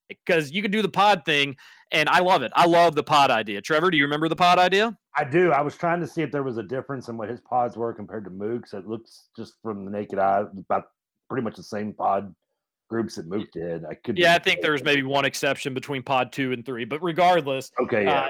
because 0.09 0.51
you 0.51 0.63
can 0.63 0.71
do 0.71 0.83
the 0.83 0.89
pod 0.89 1.25
thing, 1.25 1.57
and 1.93 2.09
I 2.09 2.21
love 2.21 2.43
it. 2.43 2.53
I 2.55 2.67
love 2.67 2.95
the 2.95 3.03
pod 3.03 3.31
idea. 3.31 3.61
Trevor, 3.61 3.91
do 3.91 3.97
you 3.97 4.05
remember 4.05 4.29
the 4.29 4.37
pod 4.37 4.59
idea? 4.59 4.97
I 5.17 5.25
do. 5.25 5.53
I 5.53 5.61
was 5.63 5.77
trying 5.77 6.01
to 6.01 6.07
see 6.07 6.23
if 6.23 6.31
there 6.31 6.43
was 6.43 6.59
a 6.59 6.63
difference 6.63 7.09
in 7.09 7.17
what 7.17 7.29
his 7.29 7.41
pods 7.41 7.77
were 7.77 7.93
compared 7.93 8.25
to 8.25 8.31
Mook's. 8.31 8.73
It 8.75 8.87
looks 8.87 9.29
just 9.37 9.55
from 9.63 9.85
the 9.85 9.91
naked 9.91 10.19
eye 10.19 10.45
about 10.59 10.85
pretty 11.29 11.43
much 11.45 11.57
the 11.57 11.63
same 11.63 11.93
pod 11.93 12.35
groups 12.89 13.17
that 13.17 13.27
Mook 13.27 13.51
did. 13.53 13.85
I 13.85 13.95
could. 13.95 14.17
Yeah, 14.17 14.35
I 14.35 14.39
think 14.39 14.61
there 14.63 14.73
was 14.73 14.83
maybe 14.85 15.03
one 15.03 15.25
exception 15.25 15.75
between 15.75 16.03
pod 16.03 16.33
two 16.33 16.53
and 16.53 16.65
three, 16.65 16.85
but 16.85 17.03
regardless, 17.03 17.71
Okay, 17.81 18.05
yeah. 18.05 18.21
uh, 18.21 18.29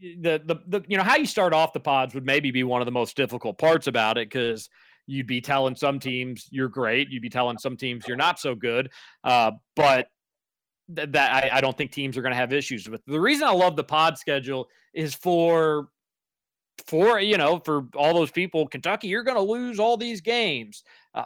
the, 0.00 0.42
the 0.44 0.56
the 0.68 0.84
you 0.88 0.96
know 0.96 1.02
how 1.02 1.16
you 1.16 1.26
start 1.26 1.52
off 1.52 1.72
the 1.72 1.80
pods 1.80 2.14
would 2.14 2.24
maybe 2.24 2.50
be 2.50 2.62
one 2.62 2.80
of 2.80 2.86
the 2.86 2.92
most 2.92 3.16
difficult 3.16 3.58
parts 3.58 3.86
about 3.86 4.16
it 4.16 4.28
because 4.30 4.68
you'd 5.06 5.26
be 5.26 5.40
telling 5.40 5.74
some 5.74 5.98
teams 5.98 6.46
you're 6.50 6.68
great, 6.68 7.08
you'd 7.10 7.22
be 7.22 7.30
telling 7.30 7.58
some 7.58 7.76
teams 7.76 8.06
you're 8.06 8.16
not 8.16 8.38
so 8.38 8.54
good, 8.54 8.90
uh, 9.24 9.50
but 9.74 10.06
th- 10.94 11.10
that 11.12 11.32
I, 11.32 11.58
I 11.58 11.60
don't 11.60 11.76
think 11.76 11.92
teams 11.92 12.16
are 12.16 12.22
going 12.22 12.32
to 12.32 12.36
have 12.36 12.52
issues 12.52 12.88
with. 12.88 13.04
The 13.06 13.20
reason 13.20 13.46
I 13.46 13.52
love 13.52 13.76
the 13.76 13.84
pod 13.84 14.18
schedule 14.18 14.68
is 14.92 15.14
for 15.14 15.88
for 16.86 17.20
you 17.20 17.36
know 17.36 17.60
for 17.64 17.86
all 17.96 18.14
those 18.14 18.30
people 18.30 18.66
kentucky 18.68 19.08
you're 19.08 19.24
going 19.24 19.36
to 19.36 19.42
lose 19.42 19.78
all 19.78 19.96
these 19.96 20.20
games. 20.20 20.84
Uh, 21.14 21.24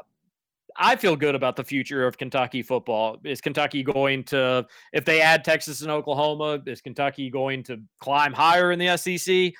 i 0.76 0.96
feel 0.96 1.14
good 1.14 1.34
about 1.34 1.56
the 1.56 1.64
future 1.64 2.06
of 2.06 2.16
kentucky 2.16 2.62
football. 2.62 3.18
Is 3.24 3.40
kentucky 3.40 3.82
going 3.82 4.24
to 4.24 4.66
if 4.92 5.04
they 5.04 5.20
add 5.20 5.44
texas 5.44 5.82
and 5.82 5.90
oklahoma 5.90 6.62
is 6.66 6.80
kentucky 6.80 7.30
going 7.30 7.62
to 7.64 7.80
climb 8.00 8.32
higher 8.32 8.72
in 8.72 8.78
the 8.78 8.96
sec 8.96 9.52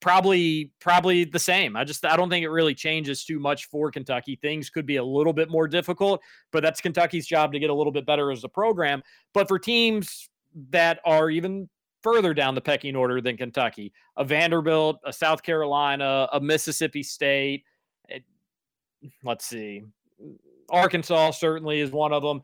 probably 0.00 0.70
probably 0.80 1.24
the 1.24 1.38
same 1.38 1.76
i 1.76 1.84
just 1.84 2.04
i 2.06 2.16
don't 2.16 2.30
think 2.30 2.42
it 2.42 2.48
really 2.48 2.74
changes 2.74 3.24
too 3.24 3.38
much 3.38 3.66
for 3.66 3.90
kentucky 3.90 4.34
things 4.40 4.70
could 4.70 4.86
be 4.86 4.96
a 4.96 5.04
little 5.04 5.32
bit 5.32 5.50
more 5.50 5.68
difficult 5.68 6.22
but 6.52 6.62
that's 6.62 6.80
kentucky's 6.80 7.26
job 7.26 7.52
to 7.52 7.58
get 7.58 7.68
a 7.70 7.74
little 7.74 7.92
bit 7.92 8.06
better 8.06 8.30
as 8.32 8.42
a 8.42 8.48
program 8.48 9.02
but 9.34 9.46
for 9.46 9.58
teams 9.58 10.30
that 10.70 11.00
are 11.04 11.30
even 11.30 11.68
further 12.02 12.34
down 12.34 12.54
the 12.54 12.60
pecking 12.60 12.96
order 12.96 13.20
than 13.20 13.36
Kentucky. 13.36 13.92
A 14.16 14.24
Vanderbilt, 14.24 15.00
a 15.04 15.12
South 15.12 15.42
Carolina, 15.42 16.28
a 16.32 16.40
Mississippi 16.40 17.02
State. 17.02 17.64
it- 18.08 18.24
let's 19.22 19.44
see. 19.44 19.82
Arkansas 20.70 21.32
certainly 21.32 21.80
is 21.80 21.90
one 21.90 22.12
of 22.12 22.22
them. 22.22 22.42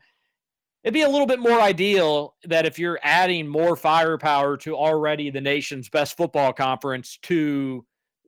It'd 0.87 0.93
be 0.93 1.01
a 1.01 1.09
little 1.09 1.27
bit 1.27 1.41
more 1.41 1.59
ideal 1.59 2.33
that 2.45 2.65
if 2.65 2.79
you're 2.79 2.97
adding 3.03 3.45
more 3.45 3.75
firepower 3.75 4.55
to 4.55 4.73
already 4.73 5.29
the 5.29 5.41
nation's 5.41 5.89
best 5.89 6.15
football 6.15 6.53
conference 6.53 7.19
to 7.23 7.85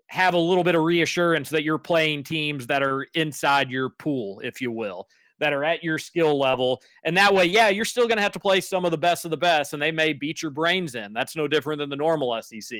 have 0.07 0.33
a 0.33 0.37
little 0.37 0.65
bit 0.65 0.75
of 0.75 0.83
reassurance 0.83 1.49
that 1.49 1.63
you're 1.63 1.77
playing 1.77 2.21
teams 2.21 2.67
that 2.67 2.83
are 2.83 3.07
inside 3.13 3.71
your 3.71 3.91
pool, 3.91 4.41
if 4.43 4.59
you 4.59 4.73
will, 4.73 5.07
that 5.39 5.53
are 5.53 5.63
at 5.63 5.85
your 5.85 5.97
skill 5.97 6.37
level. 6.37 6.81
And 7.05 7.15
that 7.15 7.33
way, 7.33 7.45
yeah, 7.45 7.69
you're 7.69 7.85
still 7.85 8.09
going 8.09 8.17
to 8.17 8.23
have 8.23 8.33
to 8.33 8.41
play 8.41 8.59
some 8.59 8.83
of 8.83 8.91
the 8.91 8.97
best 8.97 9.23
of 9.23 9.31
the 9.31 9.37
best, 9.37 9.71
and 9.71 9.81
they 9.81 9.93
may 9.93 10.11
beat 10.11 10.41
your 10.41 10.51
brains 10.51 10.95
in. 10.95 11.13
That's 11.13 11.37
no 11.37 11.47
different 11.47 11.79
than 11.79 11.89
the 11.89 11.95
normal 11.95 12.37
SEC. 12.41 12.77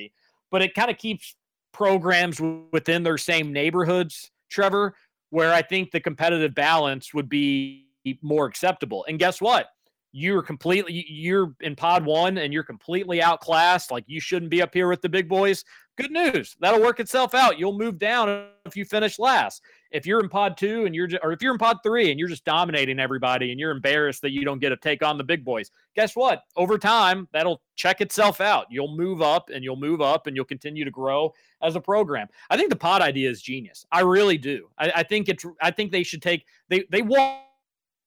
But 0.50 0.60
it 0.60 0.74
kind 0.74 0.90
of 0.90 0.98
keeps 0.98 1.34
programs 1.72 2.38
within 2.70 3.02
their 3.02 3.16
same 3.16 3.50
neighborhoods, 3.50 4.30
Trevor, 4.50 4.94
where 5.30 5.54
I 5.54 5.62
think 5.62 5.90
the 5.90 6.00
competitive 6.00 6.54
balance 6.54 7.14
would 7.14 7.30
be 7.30 7.86
more 8.22 8.46
acceptable. 8.46 9.04
And 9.08 9.18
guess 9.18 9.40
what? 9.40 9.68
You're 10.12 10.42
completely 10.42 10.92
you- 10.92 11.04
you're 11.06 11.54
in 11.60 11.76
pod 11.76 12.04
one 12.04 12.38
and 12.38 12.52
you're 12.52 12.64
completely 12.64 13.22
outclassed. 13.22 13.92
Like 13.92 14.04
you 14.08 14.20
shouldn't 14.20 14.50
be 14.50 14.60
up 14.60 14.74
here 14.74 14.88
with 14.88 15.02
the 15.02 15.08
big 15.08 15.28
boys. 15.28 15.64
Good 15.96 16.10
news. 16.10 16.56
That'll 16.60 16.80
work 16.80 16.98
itself 16.98 17.32
out. 17.34 17.58
You'll 17.60 17.78
move 17.78 17.96
down 17.98 18.48
if 18.64 18.74
you 18.76 18.84
finish 18.84 19.18
last. 19.20 19.62
If 19.92 20.06
you're 20.06 20.20
in 20.20 20.28
pod 20.28 20.56
two 20.56 20.84
and 20.86 20.94
you're 20.94 21.06
just, 21.06 21.22
or 21.22 21.30
if 21.32 21.42
you're 21.42 21.52
in 21.52 21.58
pod 21.58 21.78
three 21.84 22.10
and 22.10 22.18
you're 22.18 22.28
just 22.28 22.44
dominating 22.44 22.98
everybody 22.98 23.50
and 23.50 23.60
you're 23.60 23.70
embarrassed 23.70 24.22
that 24.22 24.30
you 24.32 24.44
don't 24.44 24.60
get 24.60 24.70
to 24.70 24.76
take 24.76 25.04
on 25.04 25.18
the 25.18 25.22
big 25.24 25.44
boys, 25.44 25.70
guess 25.94 26.16
what? 26.16 26.42
Over 26.56 26.78
time, 26.78 27.28
that'll 27.32 27.60
check 27.76 28.00
itself 28.00 28.40
out. 28.40 28.66
You'll 28.70 28.96
move 28.96 29.20
up 29.22 29.50
and 29.52 29.62
you'll 29.62 29.76
move 29.76 30.00
up 30.00 30.26
and 30.26 30.34
you'll 30.34 30.44
continue 30.44 30.84
to 30.84 30.90
grow 30.90 31.32
as 31.62 31.76
a 31.76 31.80
program. 31.80 32.28
I 32.48 32.56
think 32.56 32.70
the 32.70 32.76
pod 32.76 33.02
idea 33.02 33.30
is 33.30 33.42
genius. 33.42 33.84
I 33.92 34.00
really 34.00 34.38
do. 34.38 34.70
I, 34.78 34.92
I 34.96 35.02
think 35.02 35.28
it's 35.28 35.44
I 35.62 35.70
think 35.70 35.92
they 35.92 36.02
should 36.02 36.22
take 36.22 36.46
they 36.68 36.84
they 36.90 37.02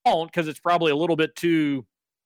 won't 0.05 0.31
because 0.31 0.47
it's 0.47 0.59
probably 0.59 0.91
a 0.91 0.95
little 0.95 1.15
bit 1.15 1.35
too 1.35 1.85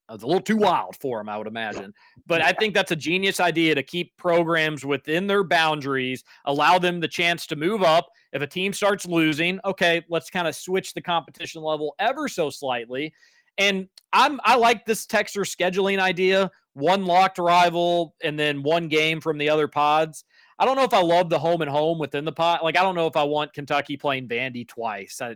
uh, 0.10 0.14
it's 0.14 0.24
a 0.24 0.28
little 0.28 0.42
too 0.42 0.58
wild 0.58 0.96
for 1.00 1.20
them, 1.20 1.30
I 1.30 1.38
would 1.38 1.48
imagine. 1.48 1.94
But 2.26 2.42
I 2.42 2.54
think 2.54 2.74
that's 2.74 2.92
a 2.92 2.96
genius 2.96 3.40
idea 3.40 3.76
to 3.76 3.84
keep 3.84 4.16
programs 4.18 4.86
within 4.86 5.28
their 5.28 5.44
boundaries, 5.44 6.24
allow 6.46 6.80
them 6.80 7.00
the 7.00 7.08
chance 7.08 7.46
to 7.48 7.56
move 7.56 7.84
up. 7.84 8.08
If 8.34 8.42
a 8.42 8.48
team 8.48 8.74
starts 8.74 9.06
losing, 9.06 9.60
okay, 9.66 10.04
let's 10.10 10.30
kind 10.30 10.48
of 10.48 10.56
switch 10.56 10.94
the 10.94 11.02
competition 11.02 11.62
level 11.62 11.96
ever 12.00 12.28
so 12.28 12.50
slightly. 12.50 13.14
And 13.58 13.88
I'm 14.14 14.40
I 14.44 14.56
like 14.56 14.86
this 14.86 15.06
Texter 15.06 15.42
scheduling 15.42 16.00
idea, 16.00 16.52
one 16.74 17.06
locked 17.06 17.40
rival 17.40 18.16
and 18.24 18.38
then 18.40 18.64
one 18.64 18.88
game 18.88 19.20
from 19.20 19.38
the 19.38 19.50
other 19.50 19.68
pods. 19.68 20.24
I 20.60 20.66
don't 20.66 20.76
know 20.76 20.84
if 20.84 20.94
I 20.94 21.02
love 21.02 21.30
the 21.30 21.40
home 21.40 21.62
and 21.62 21.70
home 21.70 22.00
within 22.00 22.24
the 22.24 22.32
pod. 22.32 22.60
Like 22.64 22.78
I 22.78 22.84
don't 22.84 22.96
know 22.96 23.08
if 23.08 23.16
I 23.16 23.24
want 23.24 23.54
Kentucky 23.54 23.98
playing 23.98 24.28
Vandy 24.28 24.68
twice. 24.68 25.20
I, 25.22 25.36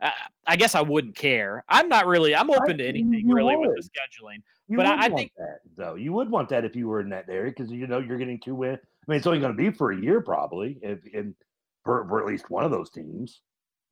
I, 0.00 0.12
I 0.46 0.56
guess 0.56 0.74
I 0.74 0.82
wouldn't 0.82 1.16
care. 1.16 1.64
I'm 1.68 1.88
not 1.88 2.06
really. 2.06 2.34
I'm 2.34 2.50
open 2.50 2.78
to 2.78 2.86
anything 2.86 3.28
really 3.28 3.56
with 3.56 3.70
the 3.76 3.82
scheduling. 3.82 4.42
You 4.68 4.76
but 4.76 4.86
would 4.86 4.98
I, 4.98 5.04
I 5.06 5.08
think 5.08 5.32
that 5.38 5.60
though. 5.76 5.94
You 5.94 6.12
would 6.12 6.30
want 6.30 6.48
that 6.50 6.64
if 6.64 6.74
you 6.76 6.88
were 6.88 7.00
in 7.00 7.08
that 7.10 7.26
area 7.28 7.52
because 7.56 7.70
you 7.70 7.86
know 7.86 7.98
you're 7.98 8.18
getting 8.18 8.40
two 8.40 8.54
win. 8.54 8.74
I 8.74 8.78
mean, 9.10 9.18
it's 9.18 9.26
only 9.26 9.38
going 9.40 9.56
to 9.56 9.56
be 9.56 9.70
for 9.70 9.92
a 9.92 9.96
year 9.96 10.20
probably, 10.20 10.78
if 10.82 11.06
in 11.06 11.34
for, 11.84 12.06
for 12.08 12.20
at 12.20 12.26
least 12.26 12.50
one 12.50 12.64
of 12.64 12.70
those 12.70 12.90
teams. 12.90 13.40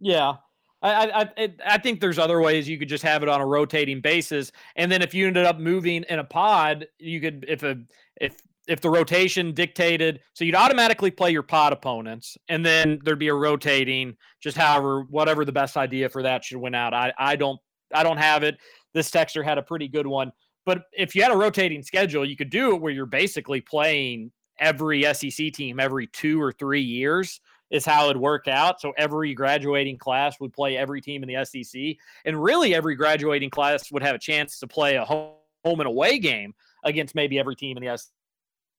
Yeah. 0.01 0.35
I, 0.83 0.91
I 0.93 1.21
I- 1.23 1.31
I 1.39 1.55
I 1.67 1.79
think 1.79 2.01
there's 2.01 2.19
other 2.19 2.41
ways 2.41 2.69
you 2.69 2.79
could 2.79 2.89
just 2.89 3.05
have 3.05 3.23
it 3.23 3.29
on 3.29 3.41
a 3.41 3.47
rotating 3.47 4.01
basis, 4.01 4.53
and 4.77 4.91
then 4.93 5.01
if 5.01 5.15
you 5.15 5.27
ended 5.27 5.47
up 5.47 5.59
moving 5.59 6.05
in 6.09 6.19
a 6.19 6.25
pod, 6.25 6.87
you 6.99 7.21
could 7.21 7.45
if 7.49 7.63
a 7.63 7.79
if 8.21 8.37
if 8.67 8.81
the 8.81 8.91
rotation 8.91 9.53
dictated, 9.53 10.21
so 10.33 10.45
you'd 10.45 10.55
automatically 10.55 11.11
play 11.11 11.31
your 11.31 11.43
pod 11.43 11.73
opponents, 11.73 12.37
and 12.49 12.65
then 12.65 12.99
there'd 13.05 13.19
be 13.19 13.29
a 13.29 13.35
rotating, 13.35 14.17
just 14.41 14.57
however 14.57 15.03
whatever 15.11 15.45
the 15.45 15.53
best 15.53 15.77
idea 15.77 16.09
for 16.09 16.23
that 16.23 16.45
should 16.45 16.59
win 16.59 16.75
out. 16.75 16.95
I 16.95 17.13
I 17.19 17.37
don't 17.37 17.61
I 17.93 18.03
don't 18.03 18.17
have 18.17 18.43
it. 18.43 18.57
This 18.93 19.11
texter 19.11 19.45
had 19.45 19.59
a 19.59 19.63
pretty 19.63 19.89
good 19.89 20.07
one, 20.07 20.33
but 20.65 20.85
if 20.93 21.15
you 21.15 21.23
had 21.23 21.33
a 21.33 21.37
rotating 21.37 21.83
schedule, 21.83 22.25
you 22.25 22.37
could 22.37 22.51
do 22.51 22.75
it 22.75 22.81
where 22.81 22.93
you're 22.93 23.07
basically 23.07 23.61
playing 23.61 24.33
every 24.59 25.03
SEC 25.15 25.53
team 25.53 25.81
every 25.81 26.07
two 26.07 26.41
or 26.41 26.53
three 26.53 26.81
years 26.81 27.41
is 27.71 27.85
how 27.85 28.05
it'd 28.09 28.17
work 28.17 28.47
out. 28.47 28.81
So 28.81 28.93
every 28.97 29.35
graduating 29.35 29.99
class 29.99 30.39
would 30.39 30.53
play 30.53 30.77
every 30.77 31.01
team 31.01 31.23
in 31.23 31.29
the 31.29 31.45
SEC, 31.45 31.97
and 32.25 32.43
really 32.43 32.75
every 32.75 32.95
graduating 32.95 33.51
class 33.51 33.91
would 33.91 34.03
have 34.03 34.15
a 34.15 34.19
chance 34.19 34.59
to 34.61 34.67
play 34.67 34.97
a 34.97 35.05
home, 35.05 35.35
home 35.65 35.81
and 35.81 35.89
away 35.89 36.19
game 36.19 36.55
against 36.85 37.15
maybe 37.15 37.39
every 37.39 37.57
team 37.57 37.77
in 37.77 37.85
the 37.85 37.99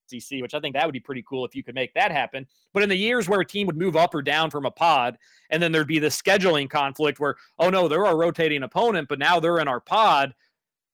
SEC, 0.07 0.41
which 0.41 0.53
I 0.53 0.59
think 0.59 0.75
that 0.75 0.85
would 0.85 0.93
be 0.93 0.99
pretty 0.99 1.23
cool 1.27 1.45
if 1.45 1.55
you 1.55 1.63
could 1.63 1.75
make 1.75 1.93
that 1.93 2.11
happen. 2.11 2.47
But 2.73 2.83
in 2.83 2.89
the 2.89 2.95
years 2.95 3.27
where 3.27 3.39
a 3.39 3.45
team 3.45 3.67
would 3.67 3.77
move 3.77 3.95
up 3.95 4.13
or 4.13 4.21
down 4.21 4.49
from 4.49 4.65
a 4.65 4.71
pod, 4.71 5.17
and 5.49 5.61
then 5.61 5.71
there'd 5.71 5.87
be 5.87 5.99
the 5.99 6.07
scheduling 6.07 6.69
conflict 6.69 7.19
where, 7.19 7.35
oh 7.59 7.69
no, 7.69 7.87
they're 7.87 8.05
our 8.05 8.17
rotating 8.17 8.63
opponent, 8.63 9.07
but 9.07 9.19
now 9.19 9.39
they're 9.39 9.59
in 9.59 9.67
our 9.67 9.79
pod. 9.79 10.33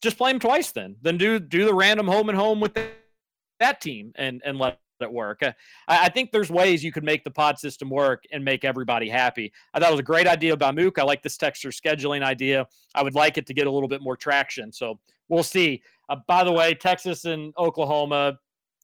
Just 0.01 0.17
play 0.17 0.31
them 0.31 0.39
twice 0.39 0.71
then. 0.71 0.95
Then 1.01 1.17
do 1.17 1.39
do 1.39 1.65
the 1.65 1.73
random 1.73 2.07
home 2.07 2.29
and 2.29 2.37
home 2.37 2.59
with 2.59 2.77
that 3.59 3.81
team 3.81 4.13
and 4.15 4.41
and 4.43 4.57
let 4.57 4.79
it 5.01 5.11
work. 5.11 5.43
Uh, 5.43 5.51
I, 5.87 6.05
I 6.05 6.09
think 6.09 6.31
there's 6.31 6.49
ways 6.49 6.83
you 6.83 6.91
could 6.91 7.03
make 7.03 7.23
the 7.23 7.31
pod 7.31 7.59
system 7.59 7.89
work 7.89 8.23
and 8.31 8.43
make 8.43 8.63
everybody 8.63 9.09
happy. 9.09 9.51
I 9.73 9.79
thought 9.79 9.89
it 9.89 9.93
was 9.93 9.99
a 9.99 10.03
great 10.03 10.27
idea 10.27 10.55
by 10.55 10.71
Mook. 10.71 10.99
I 10.99 11.03
like 11.03 11.21
this 11.23 11.37
texture 11.37 11.69
scheduling 11.69 12.23
idea. 12.23 12.67
I 12.95 13.03
would 13.03 13.15
like 13.15 13.37
it 13.37 13.45
to 13.47 13.53
get 13.53 13.67
a 13.67 13.71
little 13.71 13.89
bit 13.89 14.01
more 14.01 14.15
traction. 14.15 14.71
So 14.71 14.99
we'll 15.29 15.43
see. 15.43 15.81
Uh, 16.09 16.17
by 16.27 16.43
the 16.43 16.51
way, 16.51 16.73
Texas 16.73 17.25
and 17.25 17.53
Oklahoma, 17.57 18.39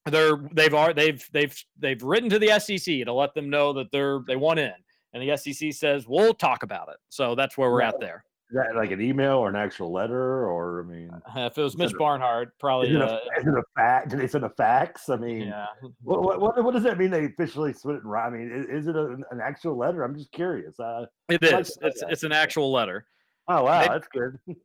they're 0.10 0.38
they've 0.54 0.74
are 0.74 0.94
they've 0.94 1.24
they've 1.32 1.56
they've 1.80 2.02
written 2.02 2.30
to 2.30 2.40
the 2.40 2.60
SEC 2.60 3.06
to 3.06 3.14
let 3.14 3.34
them 3.34 3.50
know 3.50 3.74
that 3.74 3.92
they're 3.92 4.20
they 4.28 4.36
want 4.36 4.60
in, 4.60 4.74
and 5.14 5.22
the 5.28 5.36
SEC 5.38 5.74
says 5.74 6.08
we'll 6.08 6.34
talk 6.34 6.64
about 6.64 6.90
it. 6.90 6.98
So 7.10 7.36
that's 7.36 7.58
where 7.58 7.72
we're 7.72 7.82
at 7.82 8.00
there. 8.00 8.24
Is 8.50 8.56
that 8.56 8.78
like 8.78 8.92
an 8.92 9.02
email 9.02 9.40
or 9.40 9.50
an 9.50 9.58
actual 9.58 9.92
letter, 9.92 10.48
or 10.48 10.82
I 10.82 10.84
mean, 10.90 11.10
Uh, 11.36 11.48
If 11.48 11.58
it 11.58 11.62
was 11.62 11.78
Mitch 11.78 11.88
Is 11.88 11.92
it- 11.94 12.00
Barnhart, 12.00 12.48
is 12.48 12.54
probably. 12.62 12.96
it, 12.96 13.02
Uh, 13.02 13.20
a, 13.36 13.40
is 13.42 13.46
it 13.46 13.54
a 13.54 13.64
fact? 13.76 14.10
Did 14.10 14.20
they 14.22 14.28
send 14.28 14.46
a 14.46 14.50
fax? 14.52 15.10
I 15.10 15.18
mean, 15.18 15.48
yeah. 15.50 15.66
what, 16.02 16.24
what, 16.24 16.40
what, 16.40 16.64
what 16.64 16.74
does 16.74 16.84
that 16.84 16.98
mean? 16.98 17.12
They 17.12 17.26
officially 17.26 17.74
split 17.74 17.98
it. 17.98 18.08
I 18.08 18.30
mean, 18.30 18.50
is, 18.50 18.66
is 18.84 18.88
it 18.88 18.96
a, 18.96 19.18
an 19.32 19.42
actual 19.44 19.76
letter? 19.78 20.02
I'm 20.04 20.16
just 20.16 20.32
curious. 20.32 20.80
Uh, 20.80 21.08
It 21.28 21.42
like 21.42 21.60
is. 21.60 21.78
know 21.82 21.88
It's 21.90 22.04
it's 22.08 22.24
an 22.24 22.32
actual 22.32 22.72
letter. 22.72 23.06
oh 23.50 23.64
wow, 23.64 23.82
Maybe- 23.82 23.90
that's 23.94 24.08
good. 24.08 24.38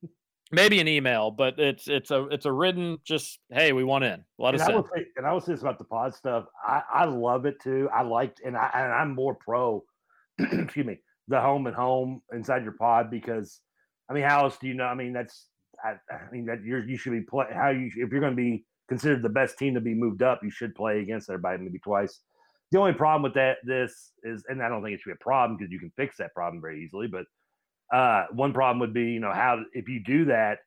Maybe 0.53 0.81
an 0.81 0.89
email, 0.89 1.31
but 1.31 1.59
it's 1.59 1.89
it's 1.89 2.11
a 2.11 2.27
it's 2.27 2.45
a 2.45 2.53
written. 2.53 2.99
Just 3.05 3.39
hey, 3.51 3.73
we 3.73 3.85
want 3.85 4.05
in. 4.05 4.23
Let 4.39 4.55
and 4.55 4.63
us 4.63 4.69
I 4.69 4.73
in. 4.75 4.85
say, 4.85 5.07
and 5.17 5.27
I 5.27 5.33
will 5.33 5.41
say 5.41 5.53
this 5.53 5.63
about 5.63 5.79
the 5.79 5.85
pod 5.85 6.15
stuff. 6.15 6.45
I, 6.63 6.83
I 6.93 7.05
love 7.07 7.47
it 7.47 7.61
too. 7.63 7.89
I 7.93 8.03
liked, 8.03 8.41
and 8.45 8.57
I 8.57 8.71
and 8.75 8.93
I'm 8.93 9.15
more 9.15 9.35
pro. 9.35 9.83
excuse 10.39 10.87
me, 10.87 10.99
the 11.29 11.41
home 11.41 11.67
and 11.67 11.75
home 11.75 12.21
inside 12.33 12.65
your 12.65 12.73
pod 12.73 13.11
because, 13.11 13.61
I 14.11 14.13
mean, 14.13 14.25
how 14.25 14.45
else 14.45 14.59
do 14.59 14.69
you 14.69 14.75
know? 14.75 14.85
I 14.85 14.95
mean, 14.95 15.15
that's 15.15 15.49
I, 15.83 15.95
I 16.13 16.31
mean 16.31 16.45
that 16.47 16.63
you're 16.63 16.87
you 16.87 16.97
should 16.99 17.13
be 17.13 17.23
play 17.23 17.47
how 17.53 17.71
you 17.71 17.87
if 17.87 18.11
you're 18.11 18.21
going 18.21 18.33
to 18.33 18.37
be 18.37 18.65
considered 18.89 19.23
the 19.23 19.31
best 19.31 19.59
team 19.59 19.73
to 19.73 19.81
be 19.81 19.95
moved 19.95 20.23
up, 20.23 20.41
you 20.43 20.51
should 20.51 20.75
play 20.75 21.01
against 21.01 21.31
everybody 21.31 21.63
maybe 21.63 21.79
twice. 21.79 22.21
The 22.73 22.79
only 22.79 22.93
problem 22.93 23.23
with 23.23 23.35
that 23.35 23.59
this 23.65 24.13
is, 24.23 24.45
and 24.49 24.63
I 24.63 24.69
don't 24.69 24.83
think 24.83 24.95
it 24.95 25.01
should 25.01 25.11
be 25.11 25.19
a 25.21 25.25
problem 25.25 25.57
because 25.57 25.73
you 25.73 25.79
can 25.79 25.93
fix 25.97 26.17
that 26.19 26.35
problem 26.35 26.61
very 26.61 26.83
easily. 26.85 27.07
But 27.07 27.25
uh, 27.93 28.25
one 28.33 28.53
problem 28.53 28.81
would 28.81 28.95
be, 28.95 29.05
you 29.05 29.21
know, 29.21 29.33
how 29.33 29.61
if 29.73 29.89
you 29.89 30.03
do 30.03 30.25
that 30.27 30.59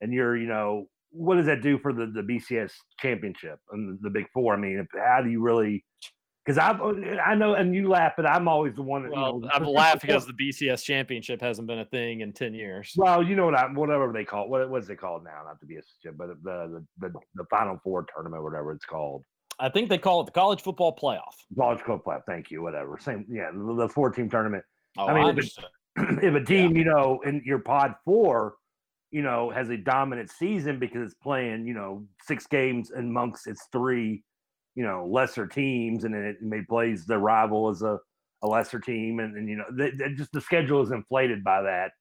and 0.00 0.12
you're, 0.12 0.36
you 0.36 0.46
know, 0.46 0.86
what 1.10 1.36
does 1.36 1.46
that 1.46 1.62
do 1.62 1.78
for 1.78 1.92
the, 1.92 2.06
the 2.06 2.22
BCS 2.22 2.72
championship 3.00 3.58
and 3.72 3.98
the, 3.98 4.02
the 4.02 4.10
Big 4.10 4.26
Four? 4.32 4.54
I 4.54 4.58
mean, 4.58 4.78
if, 4.78 4.86
how 4.98 5.22
do 5.22 5.30
you 5.30 5.42
really? 5.42 5.84
Because 6.44 6.58
I 6.58 6.70
I 7.24 7.34
know, 7.34 7.54
and 7.54 7.74
you 7.74 7.88
laugh, 7.88 8.12
but 8.16 8.26
I'm 8.26 8.48
always 8.48 8.74
the 8.74 8.82
one. 8.82 9.02
That, 9.02 9.12
Well, 9.12 9.34
you 9.34 9.40
know, 9.40 9.50
I'm 9.52 9.64
laughing 9.66 10.08
because 10.08 10.26
the 10.26 10.32
BCS 10.32 10.82
championship 10.82 11.42
hasn't 11.42 11.66
been 11.66 11.80
a 11.80 11.84
thing 11.84 12.20
in 12.20 12.32
ten 12.32 12.54
years. 12.54 12.92
Well, 12.96 13.22
you 13.22 13.36
know 13.36 13.46
what 13.46 13.54
I 13.54 13.66
whatever 13.66 14.12
they 14.12 14.24
call 14.24 14.44
it. 14.44 14.50
What 14.50 14.70
what's 14.70 14.88
it 14.88 14.96
called 14.96 15.24
now? 15.24 15.42
Not 15.44 15.60
the 15.60 15.66
BCS, 15.66 15.84
chip, 16.02 16.14
but 16.16 16.28
the, 16.42 16.84
the 17.00 17.08
the 17.08 17.12
the 17.34 17.44
Final 17.50 17.78
Four 17.82 18.06
tournament, 18.14 18.42
whatever 18.42 18.72
it's 18.72 18.86
called. 18.86 19.24
I 19.60 19.68
think 19.68 19.88
they 19.88 19.98
call 19.98 20.20
it 20.20 20.26
the 20.26 20.32
college 20.32 20.62
football 20.62 20.96
playoff. 20.96 21.34
College 21.56 21.80
Club 21.80 22.02
Playoff. 22.06 22.22
Thank 22.26 22.50
you. 22.50 22.62
Whatever. 22.62 22.96
Same. 23.00 23.26
Yeah, 23.28 23.50
the, 23.52 23.74
the 23.74 23.88
four 23.88 24.10
team 24.10 24.30
tournament. 24.30 24.62
Oh, 24.96 25.06
I 25.06 25.12
I, 25.12 25.32
mean, 25.32 25.38
it, 25.38 25.52
if 26.22 26.34
a 26.34 26.44
team, 26.44 26.76
you 26.76 26.84
know, 26.84 27.20
in 27.24 27.42
your 27.44 27.58
pod 27.58 27.94
four, 28.04 28.54
you 29.10 29.22
know, 29.22 29.50
has 29.50 29.70
a 29.70 29.76
dominant 29.76 30.30
season 30.30 30.78
because 30.78 31.02
it's 31.02 31.14
playing, 31.14 31.66
you 31.66 31.74
know, 31.74 32.04
six 32.26 32.46
games 32.46 32.90
and 32.90 33.08
amongst 33.08 33.46
its 33.46 33.66
three, 33.72 34.22
you 34.74 34.84
know, 34.84 35.06
lesser 35.10 35.46
teams, 35.46 36.04
and 36.04 36.14
then 36.14 36.24
it 36.24 36.42
may 36.42 36.62
plays 36.62 37.06
the 37.06 37.18
rival 37.18 37.68
as 37.68 37.82
a, 37.82 37.98
a 38.42 38.46
lesser 38.46 38.78
team, 38.78 39.20
and, 39.20 39.36
and 39.36 39.48
you 39.48 39.56
know, 39.56 39.88
just 40.16 40.32
the 40.32 40.40
schedule 40.40 40.82
is 40.82 40.90
inflated 40.90 41.42
by 41.42 41.62
that. 41.62 41.92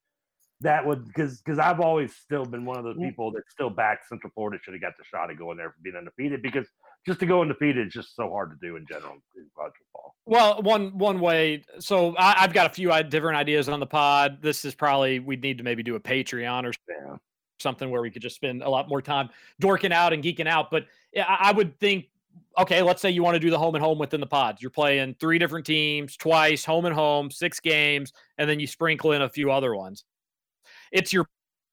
That 0.61 0.85
would 0.85 1.05
because 1.05 1.39
because 1.39 1.59
I've 1.59 1.79
always 1.79 2.15
still 2.15 2.45
been 2.45 2.65
one 2.65 2.77
of 2.77 2.83
those 2.83 2.97
mm. 2.97 3.07
people 3.07 3.31
that 3.33 3.43
still 3.47 3.69
back 3.69 3.99
Central 4.09 4.31
Florida 4.33 4.57
should 4.61 4.73
have 4.73 4.81
got 4.81 4.93
the 4.97 5.03
shot 5.03 5.29
of 5.29 5.37
going 5.37 5.57
there 5.57 5.69
for 5.69 5.77
being 5.83 5.95
undefeated 5.95 6.41
because 6.41 6.67
just 7.07 7.19
to 7.21 7.25
go 7.25 7.41
undefeated 7.41 7.87
is 7.87 7.93
just 7.93 8.15
so 8.15 8.29
hard 8.29 8.51
to 8.51 8.67
do 8.67 8.75
in 8.75 8.85
general 8.85 9.13
in 9.35 9.45
college 9.55 9.73
football. 9.79 10.13
Well, 10.25 10.61
one 10.61 10.95
one 10.97 11.19
way. 11.21 11.63
So 11.79 12.15
I, 12.17 12.43
I've 12.43 12.53
got 12.53 12.69
a 12.69 12.73
few 12.73 12.91
different 13.03 13.37
ideas 13.37 13.69
on 13.69 13.79
the 13.79 13.87
pod. 13.87 14.39
This 14.41 14.65
is 14.65 14.75
probably 14.75 15.19
we'd 15.19 15.41
need 15.41 15.57
to 15.57 15.63
maybe 15.63 15.81
do 15.83 15.95
a 15.95 15.99
Patreon 15.99 16.65
or 16.65 16.73
Yeah. 16.89 17.15
something 17.59 17.89
where 17.89 18.01
we 18.01 18.11
could 18.11 18.21
just 18.21 18.35
spend 18.35 18.61
a 18.61 18.69
lot 18.69 18.89
more 18.89 19.01
time 19.01 19.29
dorking 19.59 19.93
out 19.93 20.11
and 20.11 20.21
geeking 20.21 20.47
out. 20.47 20.69
But 20.69 20.85
I 21.17 21.53
would 21.53 21.79
think, 21.79 22.09
okay, 22.57 22.81
let's 22.81 23.01
say 23.01 23.09
you 23.09 23.23
want 23.23 23.35
to 23.35 23.39
do 23.39 23.49
the 23.49 23.57
home 23.57 23.73
and 23.75 23.83
home 23.83 23.97
within 23.97 24.19
the 24.19 24.27
pods. 24.27 24.61
You're 24.61 24.69
playing 24.69 25.15
three 25.19 25.39
different 25.39 25.65
teams 25.65 26.17
twice, 26.17 26.65
home 26.65 26.85
and 26.85 26.93
home, 26.93 27.31
six 27.31 27.61
games, 27.61 28.11
and 28.37 28.49
then 28.49 28.59
you 28.59 28.67
sprinkle 28.67 29.13
in 29.13 29.21
a 29.21 29.29
few 29.29 29.49
other 29.49 29.73
ones. 29.75 30.03
It's 30.91 31.13
your 31.13 31.25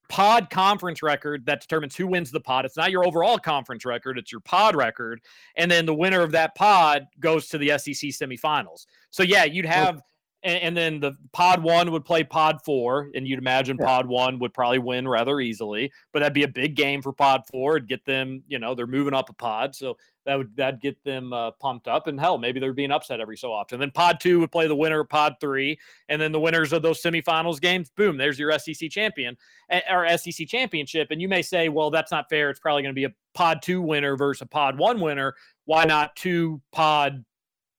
pod 0.09 0.51
conference 0.51 1.03
record 1.03 1.47
that 1.47 1.61
determines 1.61 1.97
who 1.97 2.07
wins 2.07 2.31
the 2.31 2.41
pod. 2.41 2.65
It's 2.65 2.77
not 2.77 2.91
your 2.91 3.07
overall 3.07 3.39
conference 3.39 3.85
record, 3.85 4.19
it's 4.19 4.31
your 4.31 4.41
pod 4.43 4.77
record. 4.77 5.21
And 5.57 5.71
then 5.71 5.87
the 5.87 5.95
winner 5.95 6.21
of 6.23 6.33
that 6.33 6.55
pod 6.55 7.07
goes 7.21 7.49
to 7.49 7.59
the 7.59 7.71
SEC 7.79 8.11
semifinals. 8.11 8.87
So, 9.11 9.23
yeah, 9.23 9.45
you'd 9.45 9.65
have, 9.67 10.03
and, 10.43 10.63
and 10.63 10.77
then 10.77 11.01
the 11.01 11.13
pod 11.33 11.63
one 11.63 11.91
would 11.91 12.05
play 12.05 12.23
pod 12.23 12.59
four, 12.65 13.11
and 13.15 13.27
you'd 13.27 13.39
imagine 13.39 13.77
Yeah. 13.81 13.87
pod 13.87 14.07
one 14.07 14.39
would 14.41 14.53
probably 14.53 14.79
win 14.79 15.09
rather 15.09 15.41
easily, 15.41 15.91
but 16.13 16.21
that'd 16.21 16.35
be 16.35 16.43
a 16.45 16.49
big 16.49 16.75
game 16.75 17.01
for 17.01 17.13
pod 17.13 17.43
four. 17.51 17.77
It'd 17.77 17.89
get 17.89 18.05
them, 18.05 18.43
you 18.47 18.59
know, 18.59 18.75
they're 18.75 18.87
moving 18.87 19.15
up 19.15 19.31
a 19.31 19.33
pod. 19.33 19.75
So, 19.75 19.97
that 20.25 20.37
would 20.37 20.57
that'd 20.57 20.81
get 20.81 21.03
them 21.05 21.33
uh, 21.33 21.51
pumped 21.53 21.89
up 21.89 22.07
and 22.07 22.19
hell 22.19 22.39
maybe 22.39 22.61
there'd 22.61 22.77
be 22.77 22.85
an 22.85 22.93
upset 22.93 23.21
every 23.21 23.37
so 23.37 23.53
often. 23.53 23.79
Then 23.79 23.91
pod 23.91 24.21
two 24.21 24.41
would 24.41 24.53
play 24.53 24.67
the 24.67 24.77
winner 24.77 25.01
of 25.01 25.09
pod 25.09 25.37
three 25.41 25.79
and 26.09 26.21
then 26.21 26.33
the 26.33 26.41
winners 26.41 26.73
of 26.73 26.83
those 26.83 27.03
semifinals 27.03 27.61
games 27.61 27.91
boom 27.97 28.17
there's 28.17 28.39
your 28.39 28.57
sec 28.59 28.91
champion 28.91 29.37
eh, 29.71 29.81
or 29.91 30.07
sec 30.17 30.47
championship. 30.49 31.09
And 31.11 31.21
you 31.21 31.29
may 31.29 31.43
say 31.43 31.69
well 31.69 31.91
that's 31.91 32.13
not 32.13 32.29
fair. 32.29 32.51
It's 32.51 32.61
probably 32.61 32.83
going 32.83 32.95
to 32.95 32.99
be 32.99 33.05
a 33.05 33.15
pod 33.35 33.63
two 33.63 33.83
winner 33.83 34.17
versus 34.17 34.43
a 34.43 34.47
pod 34.47 34.79
one 34.79 35.01
winner. 35.01 35.35
Why 35.67 35.85
not 35.85 36.17
two 36.17 36.61
pod 36.73 37.25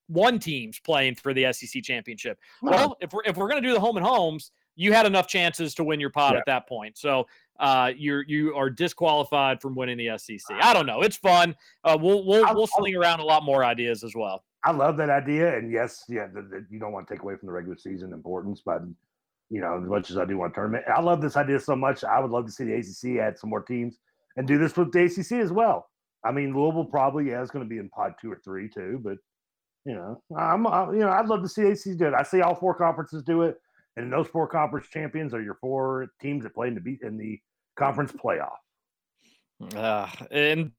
one 0.07 0.39
teams 0.39 0.79
playing 0.79 1.15
for 1.15 1.33
the 1.33 1.51
sec 1.51 1.83
championship? 1.83 2.37
Well 2.61 2.97
if 3.01 3.13
we're 3.13 3.23
if 3.25 3.37
we're 3.37 3.49
going 3.49 3.61
to 3.61 3.67
do 3.67 3.73
the 3.73 3.79
home 3.79 3.97
and 3.97 4.05
homes 4.05 4.51
you 4.75 4.93
had 4.93 5.05
enough 5.05 5.27
chances 5.27 5.73
to 5.75 5.83
win 5.83 5.99
your 5.99 6.09
pod 6.09 6.33
Yeah. 6.33 6.39
at 6.39 6.45
that 6.47 6.67
point 6.67 6.97
so 6.97 7.25
uh, 7.59 7.91
you're 7.95 8.23
you 8.23 8.53
are 8.55 8.69
disqualified 8.69 9.61
from 9.61 9.75
winning 9.75 9.97
the 9.97 10.17
SEC. 10.17 10.57
I 10.61 10.73
don't 10.73 10.85
know. 10.85 11.01
It's 11.01 11.15
fun. 11.15 11.55
Uh, 11.83 11.97
we'll 11.99 12.25
we'll 12.25 12.53
we'll 12.53 12.67
sling 12.67 12.95
around 12.95 13.21
a 13.21 13.23
lot 13.23 13.43
more 13.43 13.63
ideas 13.63 14.03
as 14.03 14.13
well. 14.13 14.43
I 14.65 14.71
love 14.71 14.97
that 14.97 15.09
idea, 15.09 15.57
and 15.57 15.71
yes, 15.71 16.03
yeah, 16.09 16.27
the, 16.27 16.41
the, 16.41 16.65
you 16.69 16.79
don't 16.79 16.91
want 16.91 17.07
to 17.07 17.13
take 17.13 17.21
away 17.21 17.35
from 17.37 17.47
the 17.47 17.53
regular 17.53 17.77
season 17.77 18.11
importance, 18.11 18.61
but 18.65 18.81
you 19.49 19.61
know, 19.61 19.79
as 19.81 19.87
much 19.87 20.09
as 20.09 20.17
I 20.17 20.25
do 20.25 20.37
want 20.37 20.53
tournament, 20.53 20.85
I 20.93 20.99
love 21.01 21.21
this 21.21 21.37
idea 21.37 21.59
so 21.59 21.75
much. 21.75 22.03
I 22.03 22.19
would 22.19 22.31
love 22.31 22.45
to 22.47 22.51
see 22.51 22.65
the 22.65 22.73
ACC 22.73 23.19
add 23.19 23.37
some 23.37 23.51
more 23.51 23.61
teams 23.61 23.99
and 24.37 24.47
do 24.47 24.57
this 24.57 24.75
with 24.75 24.91
the 24.91 25.03
ACC 25.03 25.33
as 25.33 25.51
well. 25.51 25.87
I 26.25 26.31
mean, 26.31 26.55
Louisville 26.55 26.85
probably 26.85 27.29
yeah, 27.29 27.41
is 27.41 27.51
going 27.51 27.63
to 27.63 27.69
be 27.69 27.77
in 27.77 27.89
pod 27.89 28.15
two 28.19 28.31
or 28.31 28.41
three 28.43 28.67
too, 28.67 28.99
but 29.03 29.17
you 29.85 29.93
know, 29.93 30.21
I'm 30.35 30.65
I, 30.67 30.91
you 30.91 30.99
know, 30.99 31.09
I'd 31.09 31.27
love 31.27 31.43
to 31.43 31.49
see 31.49 31.61
ACC 31.61 31.97
do 31.97 32.07
it. 32.07 32.13
I 32.13 32.23
see 32.23 32.41
all 32.41 32.55
four 32.55 32.73
conferences 32.73 33.21
do 33.23 33.43
it, 33.43 33.61
and 33.97 34.11
those 34.11 34.27
four 34.27 34.47
conference 34.47 34.87
champions 34.87 35.33
are 35.33 35.41
your 35.41 35.57
four 35.61 36.07
teams 36.21 36.43
that 36.43 36.53
play 36.53 36.67
in 36.67 36.75
the 36.75 36.81
beat 36.81 37.01
in 37.01 37.17
the 37.17 37.39
conference 37.77 38.11
playoff. 38.11 38.57
Uh, 39.75 40.07
and 40.31 40.71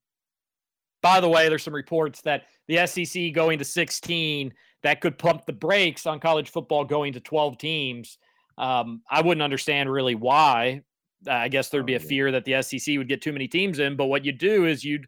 by 1.02 1.20
the 1.20 1.28
way, 1.28 1.48
there's 1.48 1.62
some 1.62 1.74
reports 1.74 2.20
that 2.22 2.44
the 2.68 2.86
SEC 2.86 3.32
going 3.32 3.58
to 3.58 3.64
16 3.64 4.52
that 4.82 5.00
could 5.00 5.18
pump 5.18 5.46
the 5.46 5.52
brakes 5.52 6.06
on 6.06 6.20
college 6.20 6.50
football 6.50 6.84
going 6.84 7.12
to 7.12 7.20
12 7.20 7.58
teams. 7.58 8.18
Um, 8.58 9.02
I 9.10 9.22
wouldn't 9.22 9.42
understand 9.42 9.90
really 9.90 10.14
why. 10.14 10.82
I 11.28 11.48
guess 11.48 11.70
there'd 11.70 11.86
be 11.86 11.94
a 11.94 12.00
fear 12.00 12.30
that 12.32 12.44
the 12.44 12.62
SEC 12.62 12.96
would 12.98 13.08
get 13.08 13.22
too 13.22 13.32
many 13.32 13.48
teams 13.48 13.78
in, 13.78 13.96
but 13.96 14.06
what 14.06 14.24
you 14.24 14.32
do 14.32 14.66
is 14.66 14.84
you'd 14.84 15.06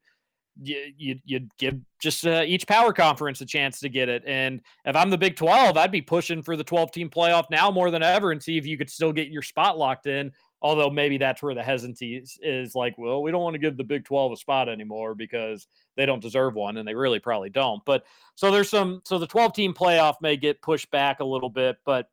you, 0.63 0.93
you'd, 0.97 1.23
you'd 1.25 1.51
give 1.59 1.79
just 2.01 2.27
uh, 2.27 2.43
each 2.47 2.67
power 2.67 2.93
conference 2.93 3.41
a 3.41 3.47
chance 3.47 3.81
to 3.81 3.89
get 3.89 4.09
it. 4.09 4.23
And 4.27 4.61
if 4.85 4.97
I'm 4.97 5.11
the 5.11 5.19
Big 5.19 5.37
12, 5.37 5.77
I'd 5.77 5.93
be 5.93 6.03
pushing 6.03 6.43
for 6.43 6.57
the 6.57 6.65
12 6.65 6.93
team 6.93 7.11
playoff 7.11 7.45
now 7.51 7.71
more 7.71 7.91
than 7.91 8.03
ever 8.03 8.33
and 8.33 8.43
see 8.43 8.57
if 8.57 8.67
you 8.67 8.77
could 8.77 8.91
still 8.91 9.13
get 9.13 9.29
your 9.29 9.43
spot 9.43 9.79
locked 9.79 10.07
in. 10.07 10.33
Although 10.61 10.91
maybe 10.91 11.19
that's 11.19 11.41
where 11.41 11.55
the 11.55 11.63
hesitancy 11.63 12.17
is, 12.17 12.37
is 12.43 12.75
like, 12.75 12.99
well, 12.99 13.23
we 13.23 13.31
don't 13.31 13.43
want 13.43 13.55
to 13.55 13.61
give 13.61 13.77
the 13.77 13.85
Big 13.85 14.05
12 14.05 14.33
a 14.33 14.37
spot 14.37 14.69
anymore 14.69 15.15
because 15.15 15.69
they 15.97 16.05
don't 16.05 16.23
deserve 16.23 16.55
one 16.55 16.79
and 16.79 16.89
they 16.89 16.95
really 16.95 17.21
probably 17.21 17.51
don't. 17.51 17.85
But 17.85 18.05
so 18.35 18.51
there's 18.51 18.69
some, 18.69 19.01
so 19.05 19.19
the 19.19 19.27
12 19.27 19.53
team 19.53 19.73
playoff 19.73 20.17
may 20.21 20.37
get 20.37 20.61
pushed 20.61 20.91
back 20.91 21.21
a 21.21 21.25
little 21.25 21.51
bit. 21.51 21.77
But 21.85 22.09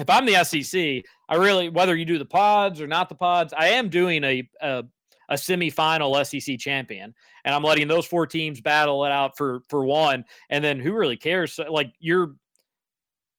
if 0.00 0.10
I'm 0.10 0.26
the 0.26 0.42
SEC, 0.42 1.04
I 1.28 1.36
really, 1.36 1.68
whether 1.68 1.94
you 1.94 2.04
do 2.04 2.18
the 2.18 2.24
pods 2.24 2.80
or 2.80 2.88
not 2.88 3.08
the 3.08 3.14
pods, 3.14 3.52
I 3.56 3.68
am 3.68 3.88
doing 3.88 4.24
a, 4.24 4.48
a, 4.60 4.84
a 5.34 5.36
semifinal 5.36 6.24
SEC 6.24 6.58
champion, 6.58 7.14
and 7.44 7.54
I'm 7.54 7.62
letting 7.62 7.88
those 7.88 8.06
four 8.06 8.26
teams 8.26 8.60
battle 8.60 9.04
it 9.04 9.12
out 9.12 9.36
for 9.36 9.60
for 9.68 9.84
one. 9.84 10.24
And 10.50 10.64
then 10.64 10.80
who 10.80 10.92
really 10.92 11.16
cares? 11.16 11.58
Like 11.68 11.92
you're, 11.98 12.36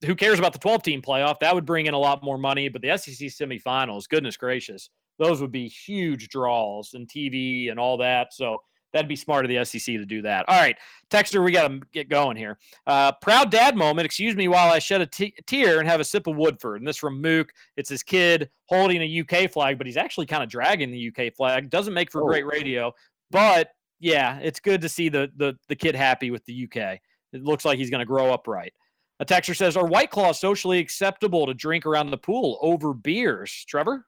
who 0.04 0.14
cares 0.14 0.38
about 0.38 0.52
the 0.52 0.58
12 0.58 0.82
team 0.82 1.02
playoff? 1.02 1.40
That 1.40 1.54
would 1.54 1.66
bring 1.66 1.86
in 1.86 1.94
a 1.94 1.98
lot 1.98 2.22
more 2.22 2.38
money. 2.38 2.68
But 2.68 2.82
the 2.82 2.96
SEC 2.96 3.28
semifinals, 3.28 4.08
goodness 4.08 4.36
gracious, 4.36 4.90
those 5.18 5.40
would 5.40 5.52
be 5.52 5.68
huge 5.68 6.28
draws 6.28 6.94
and 6.94 7.08
TV 7.08 7.70
and 7.70 7.80
all 7.80 7.96
that. 7.98 8.32
So 8.32 8.58
that'd 8.92 9.08
be 9.08 9.16
smart 9.16 9.44
of 9.44 9.48
the 9.48 9.64
SEC 9.64 9.94
to 9.94 10.06
do 10.06 10.22
that. 10.22 10.48
All 10.48 10.58
right, 10.58 10.76
Texter, 11.10 11.44
we 11.44 11.52
got 11.52 11.68
to 11.68 11.80
get 11.92 12.08
going 12.08 12.36
here. 12.36 12.58
Uh, 12.86 13.12
proud 13.12 13.50
dad 13.50 13.76
moment. 13.76 14.06
Excuse 14.06 14.36
me 14.36 14.48
while 14.48 14.72
I 14.72 14.78
shed 14.78 15.00
a 15.00 15.06
tear 15.06 15.80
and 15.80 15.88
have 15.88 16.00
a 16.00 16.04
sip 16.04 16.26
of 16.26 16.36
Woodford. 16.36 16.80
And 16.80 16.88
this 16.88 16.96
from 16.96 17.20
Mook. 17.20 17.52
It's 17.76 17.90
his 17.90 18.02
kid 18.02 18.50
holding 18.66 19.02
a 19.02 19.20
UK 19.20 19.50
flag, 19.50 19.78
but 19.78 19.86
he's 19.86 19.96
actually 19.96 20.26
kind 20.26 20.42
of 20.42 20.48
dragging 20.48 20.90
the 20.90 21.08
UK 21.08 21.34
flag. 21.34 21.70
Doesn't 21.70 21.94
make 21.94 22.10
for 22.10 22.22
great 22.22 22.46
radio, 22.46 22.92
but 23.30 23.70
yeah, 23.98 24.38
it's 24.40 24.60
good 24.60 24.80
to 24.82 24.88
see 24.88 25.08
the 25.08 25.30
the 25.36 25.56
the 25.68 25.76
kid 25.76 25.94
happy 25.94 26.30
with 26.30 26.44
the 26.44 26.64
UK. 26.64 27.00
It 27.32 27.42
looks 27.42 27.64
like 27.64 27.78
he's 27.78 27.90
going 27.90 28.00
to 28.00 28.06
grow 28.06 28.32
up 28.32 28.46
right. 28.46 28.72
A 29.20 29.24
texter 29.24 29.56
says, 29.56 29.76
"Are 29.76 29.86
White 29.86 30.10
Claws 30.10 30.38
socially 30.38 30.78
acceptable 30.78 31.46
to 31.46 31.54
drink 31.54 31.86
around 31.86 32.10
the 32.10 32.18
pool 32.18 32.58
over 32.60 32.92
beers?" 32.92 33.64
Trevor, 33.66 34.06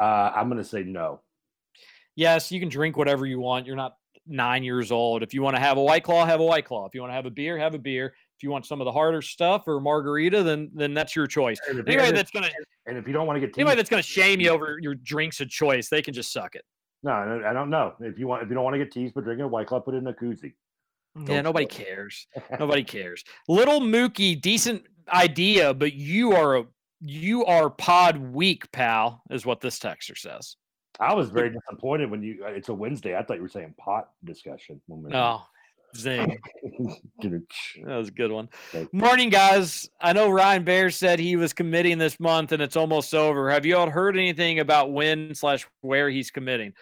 Uh, 0.00 0.30
I'm 0.34 0.48
going 0.48 0.62
to 0.62 0.68
say 0.68 0.84
no. 0.84 1.20
Yes, 2.16 2.50
you 2.50 2.60
can 2.60 2.68
drink 2.68 2.96
whatever 2.96 3.26
you 3.26 3.40
want. 3.40 3.66
You're 3.66 3.76
not 3.76 3.96
nine 4.26 4.64
years 4.64 4.90
old. 4.90 5.22
If 5.22 5.34
you 5.34 5.42
want 5.42 5.56
to 5.56 5.60
have 5.60 5.76
a 5.76 5.82
White 5.82 6.04
Claw, 6.04 6.24
have 6.24 6.40
a 6.40 6.44
White 6.44 6.64
Claw. 6.64 6.86
If 6.86 6.94
you 6.94 7.00
want 7.00 7.10
to 7.10 7.14
have 7.14 7.26
a 7.26 7.30
beer, 7.30 7.58
have 7.58 7.74
a 7.74 7.78
beer. 7.78 8.14
If 8.36 8.42
you 8.42 8.50
want 8.50 8.66
some 8.66 8.80
of 8.80 8.84
the 8.84 8.92
harder 8.92 9.22
stuff 9.22 9.68
or 9.68 9.80
margarita, 9.80 10.42
then 10.42 10.70
then 10.74 10.94
that's 10.94 11.14
your 11.14 11.26
choice. 11.26 11.58
And 11.68 11.78
if, 11.78 11.86
Anybody 11.86 12.12
that's 12.12 12.30
gonna 12.30 12.50
and 12.86 12.98
if 12.98 13.06
you 13.06 13.12
don't 13.12 13.26
want 13.26 13.40
to 13.40 13.46
get 13.46 13.56
anybody 13.56 13.76
that's 13.76 13.90
gonna 13.90 14.02
shame 14.02 14.40
you 14.40 14.50
over 14.50 14.78
your 14.80 14.94
drinks 14.94 15.40
of 15.40 15.48
choice, 15.48 15.88
they 15.88 16.02
can 16.02 16.14
just 16.14 16.32
suck 16.32 16.54
it. 16.54 16.64
No, 17.02 17.12
I 17.46 17.52
don't 17.52 17.70
know. 17.70 17.94
If 18.00 18.18
you 18.18 18.26
want, 18.26 18.42
if 18.42 18.48
you 18.48 18.54
don't 18.54 18.64
want 18.64 18.74
to 18.74 18.78
get 18.78 18.90
teased 18.90 19.12
for 19.12 19.20
drinking 19.20 19.44
a 19.44 19.48
white 19.48 19.66
claw, 19.66 19.78
put 19.78 19.94
it 19.94 19.98
in 19.98 20.06
a 20.06 20.12
koozie. 20.12 20.54
Yeah, 21.28 21.42
nobody 21.42 21.66
cares. 21.66 22.26
Nobody 22.58 22.82
cares. 22.82 23.22
Little 23.46 23.80
Mookie, 23.80 24.40
decent 24.40 24.84
idea, 25.12 25.72
but 25.72 25.92
you 25.92 26.32
are 26.32 26.56
a 26.56 26.64
you 27.00 27.44
are 27.44 27.70
pod 27.70 28.16
weak, 28.16 28.70
pal, 28.72 29.22
is 29.30 29.44
what 29.46 29.60
this 29.60 29.78
texter 29.78 30.16
says. 30.16 30.56
I 31.00 31.12
was 31.14 31.28
very 31.28 31.50
disappointed 31.50 32.10
when 32.10 32.22
you. 32.22 32.44
uh, 32.44 32.48
It's 32.50 32.68
a 32.68 32.74
Wednesday. 32.74 33.16
I 33.16 33.22
thought 33.22 33.36
you 33.36 33.42
were 33.42 33.48
saying 33.48 33.74
pot 33.78 34.10
discussion. 34.24 34.80
No, 34.88 35.42
zing. 35.96 36.38
That 37.22 37.96
was 37.96 38.08
a 38.08 38.12
good 38.12 38.30
one. 38.30 38.48
Morning, 38.92 39.30
guys. 39.30 39.88
I 40.00 40.12
know 40.12 40.28
Ryan 40.30 40.64
Bear 40.64 40.90
said 40.90 41.18
he 41.18 41.36
was 41.36 41.52
committing 41.52 41.98
this 41.98 42.18
month 42.20 42.52
and 42.52 42.62
it's 42.62 42.76
almost 42.76 43.14
over. 43.14 43.50
Have 43.50 43.64
you 43.66 43.76
all 43.76 43.90
heard 43.90 44.16
anything 44.16 44.60
about 44.60 44.92
when 44.92 45.34
slash 45.34 45.66
where 45.80 46.10
he's 46.10 46.30
committing? 46.30 46.72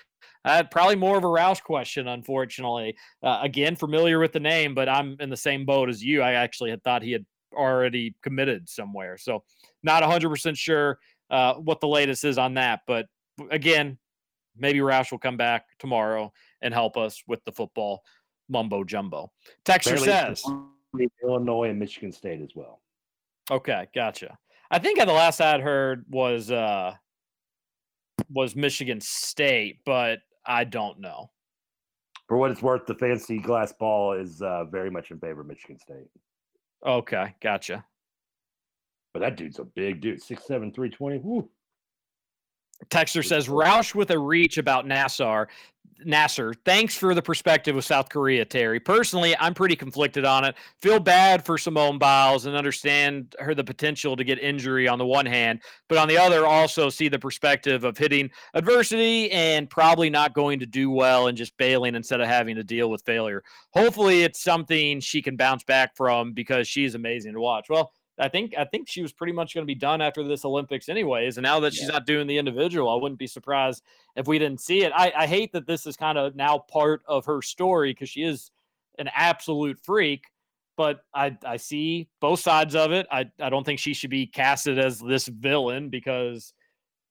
Uh, 0.45 0.65
probably 0.71 0.97
more 0.97 1.17
of 1.17 1.23
a 1.25 1.29
Roush 1.29 1.63
question, 1.63 2.09
unfortunately. 2.09 2.97
Uh, 3.23 3.39
again, 3.43 3.77
familiar 3.77 4.19
with 4.19 4.33
the 4.33 4.41
name, 4.41 4.75
but 4.75 4.89
I'm 4.89 5.17
in 5.21 5.31
the 5.31 5.37
same 5.37 5.65
boat 5.65 5.89
as 5.89 6.03
you. 6.03 6.21
I 6.21 6.33
actually 6.33 6.71
had 6.71 6.83
thought 6.83 7.03
he 7.03 7.13
had 7.13 7.25
already 7.55 8.15
committed 8.23 8.69
somewhere. 8.69 9.17
So, 9.19 9.45
not 9.85 10.03
100% 10.03 10.57
sure 10.57 10.99
uh, 11.31 11.55
what 11.55 11.81
the 11.81 11.87
latest 11.89 12.25
is 12.25 12.39
on 12.39 12.55
that. 12.55 12.81
But 12.89 13.07
again, 13.51 13.99
maybe 14.57 14.81
Roush 14.81 15.11
will 15.11 15.19
come 15.19 15.37
back 15.37 15.67
tomorrow 15.79 16.33
and 16.61 16.73
help 16.73 16.97
us 16.97 17.23
with 17.27 17.45
the 17.45 17.53
football 17.53 18.03
mumbo 18.49 18.85
jumbo. 18.85 19.31
Texture 19.65 19.97
says. 19.97 20.45
Illinois 21.23 21.71
and 21.71 21.79
Michigan 21.79 22.13
State 22.13 22.43
as 22.43 22.51
well. 22.55 22.83
Okay, 23.51 23.89
gotcha. 23.95 24.37
I 24.71 24.79
think 24.79 24.99
the 24.99 25.07
last 25.07 25.41
I'd 25.41 25.61
heard 25.61 26.05
was 26.09 26.51
uh 26.51 26.95
was 28.31 28.55
Michigan 28.57 29.01
State, 29.01 29.81
but 29.85 30.21
I 30.47 30.65
don't 30.65 31.01
know. 31.01 31.31
For 32.29 32.37
what 32.39 32.51
it's 32.51 32.63
worth, 32.63 32.87
the 32.87 32.95
fancy 32.95 33.39
glass 33.39 33.73
ball 33.73 34.15
is 34.15 34.41
uh, 34.41 34.65
very 34.65 34.91
much 34.91 35.11
in 35.11 35.19
favor 35.19 35.43
of 35.43 35.47
Michigan 35.47 35.79
State. 35.79 36.09
Okay, 36.87 37.35
gotcha. 37.43 37.85
But 39.13 39.21
that 39.21 39.37
dude's 39.37 39.59
a 39.59 39.65
big 39.65 40.01
dude, 40.01 40.23
six 40.23 40.47
seven, 40.47 40.73
three 40.73 40.89
twenty. 40.89 41.19
Woo. 41.19 41.51
Texter 42.91 43.25
says 43.25 43.49
Roush 43.49 43.95
with 43.95 44.11
a 44.11 44.19
reach 44.19 44.59
about 44.59 44.87
Nassar. 44.87 45.47
Nasser, 46.05 46.53
thanks 46.65 46.97
for 46.97 47.15
the 47.15 47.23
perspective 47.23 47.77
of 47.77 47.85
South 47.85 48.09
Korea, 48.09 48.45
Terry. 48.45 48.81
Personally, 48.81 49.37
I'm 49.39 49.55
pretty 49.55 49.77
conflicted 49.77 50.25
on 50.25 50.45
it. 50.45 50.57
Feel 50.81 50.99
bad 50.99 51.45
for 51.45 51.59
Simone 51.59 51.99
Biles 51.99 52.47
and 52.47 52.57
understand 52.57 53.37
her 53.39 53.55
the 53.55 53.65
potential 53.65 54.17
to 54.17 54.25
get 54.25 54.39
injury 54.41 54.89
on 54.89 54.99
the 54.99 55.07
one 55.07 55.27
hand, 55.27 55.61
but 55.89 55.99
on 55.99 56.09
the 56.09 56.19
other, 56.19 56.47
also 56.47 56.89
see 56.89 57.09
the 57.09 57.19
perspective 57.19 57.85
of 57.85 57.97
hitting 57.97 58.31
adversity 58.55 59.31
and 59.31 59.71
probably 59.71 60.11
not 60.11 60.35
going 60.35 60.59
to 60.59 60.67
do 60.67 60.91
well 60.91 61.29
and 61.29 61.39
just 61.39 61.57
bailing 61.57 61.95
instead 61.95 62.21
of 62.21 62.29
having 62.29 62.57
to 62.57 62.65
deal 62.65 62.91
with 62.91 63.03
failure. 63.05 63.43
Hopefully, 63.71 64.23
it's 64.23 64.43
something 64.43 65.01
she 65.01 65.23
can 65.23 65.37
bounce 65.37 65.65
back 65.65 65.97
from 65.97 66.33
because 66.33 66.67
she's 66.67 66.95
amazing 66.95 67.35
to 67.35 67.41
watch. 67.41 67.67
Well, 67.69 67.93
I 68.19 68.29
think 68.29 68.55
I 68.59 68.65
think 68.65 68.89
she 68.89 69.03
was 69.03 69.13
pretty 69.13 69.33
much 69.33 69.55
going 69.55 69.63
to 69.63 69.67
be 69.67 69.75
done 69.75 70.01
after 70.01 70.23
this 70.23 70.45
Olympics, 70.45 70.89
anyways. 70.89 71.39
And 71.39 71.45
now 71.45 71.61
that 71.61 71.73
she's 71.73 71.89
not 71.89 72.07
doing 72.07 72.27
the 72.27 72.39
individual, 72.39 72.91
I 72.91 73.01
wouldn't 73.01 73.19
be 73.19 73.27
surprised 73.27 73.83
if 74.17 74.27
we 74.27 74.39
didn't 74.39 74.61
see 74.61 74.83
it. 74.83 74.93
I, 74.95 75.13
I 75.17 75.27
hate 75.27 75.53
that 75.53 75.67
this 75.67 75.87
is 75.87 75.97
kind 75.97 76.19
of 76.19 76.37
now 76.37 76.59
part 76.59 77.03
of 77.07 77.25
her 77.25 77.41
story 77.41 77.91
because 77.93 78.11
she 78.11 78.23
is 78.23 78.51
an 78.99 79.09
absolute 79.15 79.79
freak. 79.83 80.25
But 80.77 81.05
I 81.15 81.37
I 81.45 81.57
see 81.57 82.09
both 82.21 82.41
sides 82.41 82.75
of 82.75 82.93
it. 82.93 83.07
I 83.11 83.31
I 83.41 83.49
don't 83.51 83.65
think 83.65 83.79
she 83.79 83.95
should 83.95 84.11
be 84.11 84.27
casted 84.27 84.79
as 84.79 84.99
this 84.99 85.27
villain 85.29 85.89
because 85.89 86.53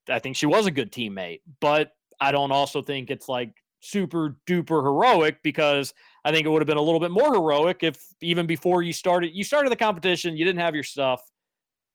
I 0.09 0.19
think 0.19 0.35
she 0.35 0.45
was 0.45 0.65
a 0.65 0.71
good 0.71 0.91
teammate, 0.91 1.41
but 1.59 1.91
I 2.19 2.31
don't 2.31 2.51
also 2.51 2.81
think 2.81 3.09
it's 3.09 3.27
like 3.27 3.53
super 3.79 4.37
duper 4.47 4.83
heroic 4.83 5.41
because 5.43 5.93
I 6.23 6.31
think 6.31 6.45
it 6.45 6.49
would 6.49 6.61
have 6.61 6.67
been 6.67 6.77
a 6.77 6.81
little 6.81 6.99
bit 6.99 7.11
more 7.11 7.33
heroic 7.33 7.83
if 7.83 8.03
even 8.21 8.45
before 8.45 8.83
you 8.83 8.93
started 8.93 9.31
you 9.33 9.43
started 9.43 9.71
the 9.71 9.75
competition, 9.75 10.37
you 10.37 10.45
didn't 10.45 10.61
have 10.61 10.75
your 10.75 10.83
stuff. 10.83 11.21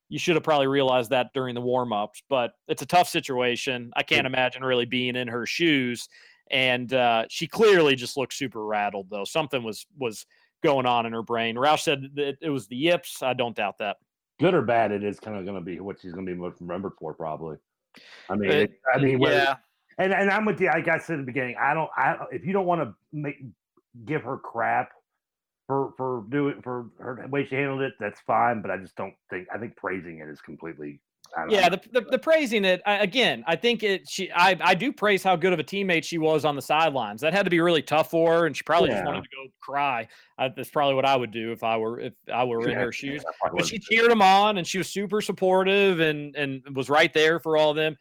You 0.08 0.18
should 0.18 0.36
have 0.36 0.44
probably 0.44 0.68
realized 0.68 1.10
that 1.10 1.32
during 1.34 1.54
the 1.54 1.60
warm-ups, 1.60 2.22
but 2.28 2.52
it's 2.68 2.82
a 2.82 2.86
tough 2.86 3.08
situation. 3.08 3.90
I 3.96 4.04
can't 4.04 4.26
imagine 4.26 4.62
really 4.62 4.84
being 4.84 5.16
in 5.16 5.26
her 5.26 5.46
shoes. 5.46 6.08
And 6.48 6.92
uh, 6.92 7.24
she 7.28 7.48
clearly 7.48 7.96
just 7.96 8.16
looked 8.16 8.32
super 8.32 8.64
rattled 8.64 9.08
though. 9.10 9.24
Something 9.24 9.64
was 9.64 9.86
was 9.98 10.24
going 10.62 10.86
on 10.86 11.06
in 11.06 11.12
her 11.12 11.22
brain. 11.22 11.56
Roush 11.56 11.80
said 11.80 12.10
that 12.14 12.36
it 12.40 12.50
was 12.50 12.68
the 12.68 12.76
yips. 12.76 13.22
I 13.22 13.34
don't 13.34 13.56
doubt 13.56 13.78
that. 13.78 13.96
Good 14.38 14.54
or 14.54 14.62
bad, 14.62 14.92
it 14.92 15.02
is 15.02 15.18
kind 15.18 15.36
of 15.36 15.44
going 15.44 15.56
to 15.56 15.64
be 15.64 15.80
what 15.80 16.00
she's 16.00 16.12
going 16.12 16.26
to 16.26 16.32
be 16.32 16.38
most 16.38 16.60
remembered 16.60 16.92
for, 16.98 17.14
probably. 17.14 17.56
I 18.28 18.36
mean, 18.36 18.50
Uh, 18.50 18.54
it, 18.54 18.80
I 18.94 18.98
mean, 18.98 19.20
yeah. 19.20 19.56
and 19.98 20.12
and 20.12 20.30
I'm 20.30 20.44
with 20.44 20.60
you. 20.60 20.68
Like 20.68 20.88
I 20.88 20.98
said 20.98 21.14
at 21.14 21.20
the 21.20 21.26
beginning, 21.26 21.56
I 21.58 21.74
don't. 21.74 21.90
I 21.96 22.16
if 22.30 22.44
you 22.44 22.52
don't 22.52 22.66
want 22.66 22.82
to 22.82 22.94
make 23.12 23.36
give 24.04 24.22
her 24.22 24.36
crap 24.36 24.90
for 25.66 25.92
for 25.96 26.24
doing 26.28 26.60
for 26.62 26.86
her 26.98 27.26
way 27.28 27.46
she 27.46 27.56
handled 27.56 27.82
it, 27.82 27.94
that's 27.98 28.20
fine. 28.20 28.62
But 28.62 28.70
I 28.70 28.76
just 28.78 28.96
don't 28.96 29.14
think. 29.30 29.48
I 29.52 29.58
think 29.58 29.76
praising 29.76 30.20
it 30.20 30.28
is 30.28 30.40
completely. 30.40 31.00
Yeah, 31.48 31.68
the, 31.68 31.80
the, 31.92 32.00
the 32.02 32.18
praising 32.18 32.64
it 32.64 32.80
I, 32.86 32.98
again. 32.98 33.42
I 33.48 33.56
think 33.56 33.82
it. 33.82 34.08
She, 34.08 34.30
I, 34.30 34.56
I 34.60 34.74
do 34.76 34.92
praise 34.92 35.24
how 35.24 35.34
good 35.34 35.52
of 35.52 35.58
a 35.58 35.64
teammate 35.64 36.04
she 36.04 36.18
was 36.18 36.44
on 36.44 36.54
the 36.54 36.62
sidelines. 36.62 37.20
That 37.20 37.34
had 37.34 37.42
to 37.42 37.50
be 37.50 37.58
really 37.60 37.82
tough 37.82 38.10
for 38.10 38.38
her, 38.38 38.46
and 38.46 38.56
she 38.56 38.62
probably 38.62 38.90
just 38.90 39.04
wanted 39.04 39.24
to 39.24 39.28
go 39.30 39.50
cry. 39.60 40.06
I, 40.38 40.48
that's 40.48 40.70
probably 40.70 40.94
what 40.94 41.04
I 41.04 41.16
would 41.16 41.32
do 41.32 41.50
if 41.50 41.64
I 41.64 41.76
were 41.76 41.98
if 41.98 42.12
I 42.32 42.44
were 42.44 42.68
in 42.68 42.76
her 42.76 42.92
shoes. 42.92 43.24
Probably 43.40 43.58
But 43.58 43.66
she 43.66 43.78
cheered 43.80 44.10
them 44.10 44.22
on, 44.22 44.58
and 44.58 44.66
she 44.66 44.78
was 44.78 44.88
super 44.88 45.20
supportive, 45.20 45.98
and 45.98 46.36
and 46.36 46.62
was 46.76 46.88
right 46.88 47.12
there 47.12 47.40
for 47.40 47.56
all 47.56 47.70
of 47.70 47.76
them. 47.76 47.96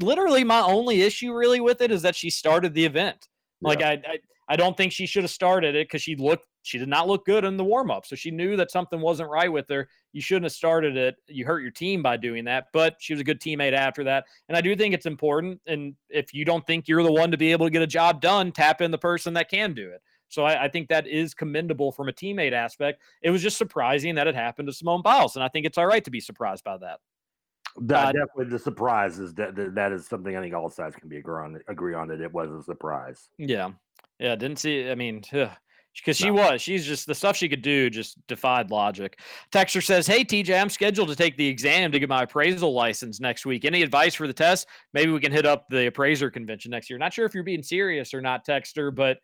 Literally, 0.00 0.42
my 0.42 0.60
only 0.60 1.02
issue 1.02 1.32
really 1.32 1.60
with 1.60 1.80
it 1.80 1.92
is 1.92 2.02
that 2.02 2.16
she 2.16 2.28
started 2.28 2.74
the 2.74 2.84
event. 2.84 3.28
Like 3.60 3.82
I, 3.82 3.92
I, 3.92 4.18
I 4.48 4.56
don't 4.56 4.76
think 4.76 4.92
she 4.92 5.06
should 5.06 5.24
have 5.24 5.30
started 5.30 5.74
it 5.74 5.88
because 5.88 6.02
she 6.02 6.16
looked, 6.16 6.46
she 6.62 6.78
did 6.78 6.88
not 6.88 7.06
look 7.06 7.26
good 7.26 7.44
in 7.44 7.56
the 7.56 7.64
warm 7.64 7.90
up. 7.90 8.06
So 8.06 8.16
she 8.16 8.30
knew 8.30 8.56
that 8.56 8.70
something 8.70 9.00
wasn't 9.00 9.30
right 9.30 9.52
with 9.52 9.68
her. 9.68 9.88
You 10.12 10.20
shouldn't 10.20 10.44
have 10.44 10.52
started 10.52 10.96
it. 10.96 11.16
You 11.26 11.44
hurt 11.44 11.60
your 11.60 11.70
team 11.70 12.02
by 12.02 12.16
doing 12.16 12.44
that. 12.44 12.66
But 12.72 12.96
she 12.98 13.12
was 13.12 13.20
a 13.20 13.24
good 13.24 13.40
teammate 13.40 13.72
after 13.72 14.04
that. 14.04 14.24
And 14.48 14.56
I 14.56 14.60
do 14.60 14.74
think 14.74 14.94
it's 14.94 15.06
important. 15.06 15.60
And 15.66 15.94
if 16.08 16.32
you 16.32 16.44
don't 16.44 16.66
think 16.66 16.88
you're 16.88 17.02
the 17.02 17.12
one 17.12 17.30
to 17.30 17.36
be 17.36 17.52
able 17.52 17.66
to 17.66 17.70
get 17.70 17.82
a 17.82 17.86
job 17.86 18.20
done, 18.20 18.52
tap 18.52 18.80
in 18.80 18.90
the 18.90 18.98
person 18.98 19.34
that 19.34 19.50
can 19.50 19.74
do 19.74 19.90
it. 19.90 20.02
So 20.28 20.44
I, 20.44 20.64
I 20.64 20.68
think 20.68 20.88
that 20.88 21.06
is 21.06 21.34
commendable 21.34 21.92
from 21.92 22.08
a 22.08 22.12
teammate 22.12 22.52
aspect. 22.52 23.02
It 23.22 23.30
was 23.30 23.42
just 23.42 23.56
surprising 23.56 24.14
that 24.16 24.26
it 24.26 24.34
happened 24.34 24.68
to 24.68 24.74
Simone 24.74 25.02
Biles, 25.02 25.36
and 25.36 25.44
I 25.44 25.48
think 25.48 25.66
it's 25.66 25.78
all 25.78 25.86
right 25.86 26.04
to 26.04 26.10
be 26.10 26.20
surprised 26.20 26.64
by 26.64 26.76
that. 26.78 27.00
That 27.80 28.08
uh, 28.08 28.12
definitely 28.12 28.46
the 28.46 28.58
surprise 28.58 29.18
is 29.18 29.34
that 29.34 29.54
that 29.56 29.74
that 29.74 29.92
is 29.92 30.06
something 30.06 30.36
I 30.36 30.40
think 30.40 30.54
all 30.54 30.68
sides 30.68 30.96
can 30.96 31.08
be 31.08 31.16
agree 31.18 31.42
on. 31.42 31.60
Agree 31.68 31.94
on 31.94 32.08
that 32.08 32.20
it 32.20 32.32
was 32.32 32.50
a 32.50 32.62
surprise. 32.62 33.28
Yeah. 33.38 33.70
Yeah. 34.18 34.36
Didn't 34.36 34.58
see, 34.58 34.90
I 34.90 34.94
mean, 34.94 35.22
because 35.30 36.16
she 36.16 36.30
was, 36.30 36.62
she's 36.62 36.86
just 36.86 37.06
the 37.06 37.14
stuff 37.14 37.36
she 37.36 37.48
could 37.48 37.62
do 37.62 37.90
just 37.90 38.24
defied 38.26 38.70
logic. 38.70 39.18
Texter 39.52 39.82
says, 39.82 40.06
Hey, 40.06 40.24
TJ, 40.24 40.60
I'm 40.60 40.68
scheduled 40.68 41.08
to 41.08 41.16
take 41.16 41.36
the 41.36 41.46
exam 41.46 41.92
to 41.92 41.98
get 41.98 42.08
my 42.08 42.22
appraisal 42.22 42.72
license 42.72 43.20
next 43.20 43.46
week. 43.46 43.64
Any 43.64 43.82
advice 43.82 44.14
for 44.14 44.26
the 44.26 44.32
test? 44.32 44.66
Maybe 44.94 45.10
we 45.10 45.20
can 45.20 45.32
hit 45.32 45.46
up 45.46 45.66
the 45.68 45.86
appraiser 45.86 46.30
convention 46.30 46.70
next 46.70 46.90
year. 46.90 46.98
Not 46.98 47.12
sure 47.12 47.26
if 47.26 47.34
you're 47.34 47.44
being 47.44 47.62
serious 47.62 48.14
or 48.14 48.20
not, 48.20 48.46
Texter, 48.46 48.94
but 48.94 49.18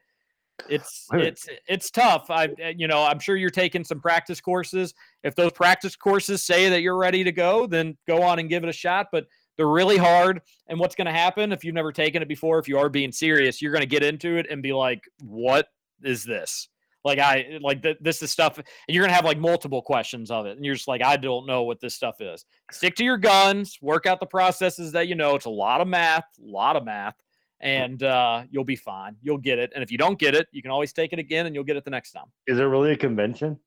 it's 0.68 1.06
it's 1.12 1.48
it's 1.66 1.90
tough. 1.90 2.30
I 2.30 2.46
uh, 2.46 2.68
you 2.76 2.86
know 2.86 3.02
I'm 3.02 3.18
sure 3.18 3.36
you're 3.36 3.50
taking 3.50 3.84
some 3.84 4.00
practice 4.00 4.40
courses. 4.40 4.94
If 5.22 5.34
those 5.34 5.52
practice 5.52 5.96
courses 5.96 6.42
say 6.42 6.68
that 6.68 6.80
you're 6.80 6.96
ready 6.96 7.24
to 7.24 7.32
go, 7.32 7.66
then 7.66 7.96
go 8.06 8.22
on 8.22 8.38
and 8.38 8.48
give 8.48 8.62
it 8.62 8.68
a 8.68 8.72
shot. 8.72 9.08
But 9.10 9.26
they're 9.56 9.68
really 9.68 9.96
hard. 9.96 10.42
And 10.68 10.78
what's 10.78 10.94
going 10.94 11.06
to 11.06 11.12
happen 11.12 11.52
if 11.52 11.64
you've 11.64 11.74
never 11.74 11.92
taken 11.92 12.22
it 12.22 12.28
before? 12.28 12.58
If 12.58 12.68
you 12.68 12.78
are 12.78 12.88
being 12.88 13.12
serious, 13.12 13.60
you're 13.62 13.72
going 13.72 13.82
to 13.82 13.86
get 13.86 14.02
into 14.02 14.36
it 14.36 14.46
and 14.50 14.62
be 14.62 14.72
like, 14.72 15.02
"What 15.20 15.68
is 16.02 16.24
this?" 16.24 16.68
Like 17.04 17.18
I 17.18 17.58
like 17.60 17.82
th- 17.82 17.98
this 18.00 18.22
is 18.22 18.32
stuff, 18.32 18.56
and 18.56 18.66
you're 18.88 19.04
gonna 19.04 19.14
have 19.14 19.26
like 19.26 19.38
multiple 19.38 19.82
questions 19.82 20.30
of 20.30 20.46
it, 20.46 20.56
and 20.56 20.64
you're 20.64 20.74
just 20.74 20.88
like, 20.88 21.02
I 21.02 21.18
don't 21.18 21.46
know 21.46 21.62
what 21.64 21.78
this 21.78 21.94
stuff 21.94 22.20
is. 22.20 22.46
Stick 22.72 22.96
to 22.96 23.04
your 23.04 23.18
guns, 23.18 23.78
work 23.82 24.06
out 24.06 24.20
the 24.20 24.26
processes 24.26 24.92
that 24.92 25.06
you 25.06 25.14
know. 25.14 25.34
It's 25.34 25.44
a 25.44 25.50
lot 25.50 25.82
of 25.82 25.86
math, 25.86 26.24
a 26.42 26.50
lot 26.50 26.76
of 26.76 26.84
math, 26.84 27.14
and 27.60 28.02
uh, 28.02 28.44
you'll 28.50 28.64
be 28.64 28.76
fine. 28.76 29.16
You'll 29.20 29.36
get 29.36 29.58
it. 29.58 29.70
And 29.74 29.84
if 29.84 29.92
you 29.92 29.98
don't 29.98 30.18
get 30.18 30.34
it, 30.34 30.48
you 30.50 30.62
can 30.62 30.70
always 30.70 30.94
take 30.94 31.12
it 31.12 31.18
again, 31.18 31.44
and 31.44 31.54
you'll 31.54 31.64
get 31.64 31.76
it 31.76 31.84
the 31.84 31.90
next 31.90 32.12
time. 32.12 32.26
Is 32.46 32.58
it 32.58 32.64
really 32.64 32.92
a 32.92 32.96
convention? 32.96 33.58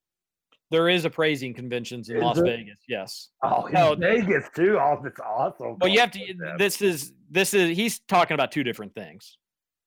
There 0.70 0.90
is 0.90 1.06
appraising 1.06 1.54
conventions 1.54 2.10
in 2.10 2.18
Is 2.18 2.24
Las 2.24 2.38
it? 2.38 2.44
Vegas. 2.44 2.80
Yes. 2.90 3.30
Oh, 3.44 3.68
No, 3.72 3.96
Vegas 3.96 4.50
too. 4.56 4.78
Oh, 4.80 5.00
that's 5.02 5.20
awesome. 5.20 5.78
But 5.80 5.92
you 5.92 6.00
have 6.00 6.12
to. 6.12 6.20
This 6.58 6.82
is 6.82 7.14
this 7.32 7.54
is. 7.54 7.76
He's 7.78 8.00
talking 8.00 8.36
about 8.36 8.52
two 8.52 8.64
different 8.64 8.94
things. 8.94 9.38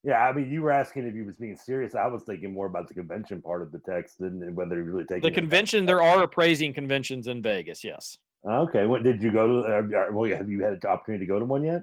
Yeah, 0.02 0.26
I 0.26 0.32
mean, 0.32 0.50
you 0.50 0.62
were 0.62 0.70
asking 0.70 1.06
if 1.06 1.14
he 1.14 1.20
was 1.20 1.36
being 1.36 1.56
serious. 1.56 1.94
I 1.94 2.06
was 2.06 2.22
thinking 2.22 2.54
more 2.54 2.64
about 2.66 2.88
the 2.88 2.94
convention 2.94 3.42
part 3.42 3.60
of 3.60 3.70
the 3.70 3.80
text 3.80 4.18
than 4.18 4.40
than 4.40 4.54
whether 4.54 4.76
he 4.76 4.82
really 4.82 5.04
taking 5.04 5.22
The 5.22 5.30
convention. 5.30 5.84
There 5.84 6.00
are 6.02 6.22
appraising 6.22 6.72
conventions 6.72 7.26
in 7.26 7.42
Vegas. 7.42 7.84
Yes. 7.84 8.16
Okay, 8.48 8.86
what 8.86 9.02
did 9.02 9.22
you 9.22 9.30
go 9.30 9.62
to? 9.62 9.68
Uh, 9.68 9.98
uh, 9.98 10.06
well, 10.12 10.30
have 10.34 10.48
you 10.48 10.62
had 10.64 10.72
an 10.72 10.80
opportunity 10.88 11.26
to 11.26 11.28
go 11.28 11.38
to 11.38 11.44
one 11.44 11.62
yet? 11.62 11.82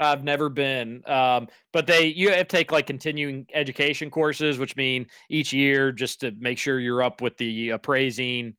I've 0.00 0.22
never 0.22 0.48
been, 0.48 1.02
um, 1.06 1.48
but 1.72 1.86
they 1.86 2.06
you 2.06 2.30
have 2.30 2.38
to 2.38 2.44
take 2.44 2.70
like 2.70 2.86
continuing 2.86 3.46
education 3.52 4.10
courses, 4.10 4.58
which 4.58 4.76
mean 4.76 5.06
each 5.28 5.52
year 5.52 5.90
just 5.92 6.20
to 6.20 6.32
make 6.38 6.58
sure 6.58 6.78
you're 6.78 7.02
up 7.02 7.20
with 7.20 7.36
the 7.36 7.70
appraising 7.70 8.54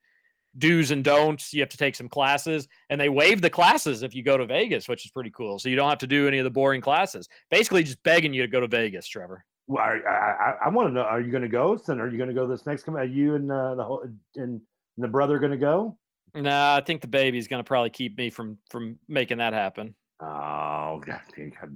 do's 0.57 0.91
and 0.91 1.03
don'ts. 1.03 1.53
You 1.53 1.61
have 1.61 1.69
to 1.69 1.77
take 1.77 1.95
some 1.95 2.09
classes, 2.09 2.67
and 2.89 2.99
they 2.99 3.09
waive 3.09 3.41
the 3.41 3.49
classes 3.49 4.03
if 4.03 4.13
you 4.13 4.23
go 4.23 4.37
to 4.37 4.45
Vegas, 4.45 4.89
which 4.89 5.05
is 5.05 5.11
pretty 5.11 5.31
cool. 5.31 5.59
So 5.59 5.69
you 5.69 5.75
don't 5.75 5.89
have 5.89 5.99
to 5.99 6.07
do 6.07 6.27
any 6.27 6.39
of 6.39 6.43
the 6.43 6.49
boring 6.49 6.81
classes. 6.81 7.29
Basically, 7.49 7.83
just 7.83 8.03
begging 8.03 8.33
you 8.33 8.41
to 8.41 8.47
go 8.47 8.59
to 8.59 8.67
Vegas, 8.67 9.07
Trevor. 9.07 9.45
Well, 9.67 9.83
I 9.83 9.99
I, 10.09 10.53
I 10.65 10.69
want 10.69 10.89
to 10.89 10.93
know: 10.93 11.01
Are 11.01 11.21
you 11.21 11.31
going 11.31 11.43
to 11.43 11.49
go? 11.49 11.79
And 11.87 12.01
are 12.01 12.09
you 12.09 12.17
going 12.17 12.29
to 12.29 12.35
go 12.35 12.47
this 12.47 12.65
next? 12.65 12.83
com- 12.83 12.97
Are 12.97 13.05
you 13.05 13.35
and 13.35 13.51
uh, 13.51 13.75
the 13.75 13.83
whole 13.83 14.03
and 14.35 14.59
the 14.97 15.07
brother 15.07 15.39
going 15.39 15.51
to 15.51 15.57
go? 15.57 15.97
Nah, 16.35 16.75
I 16.75 16.81
think 16.81 17.01
the 17.01 17.07
baby's 17.07 17.47
gonna 17.47 17.63
probably 17.63 17.89
keep 17.89 18.17
me 18.17 18.29
from 18.29 18.57
from 18.69 18.99
making 19.07 19.39
that 19.39 19.53
happen. 19.53 19.95
Oh, 20.21 21.01
God, 21.05 21.21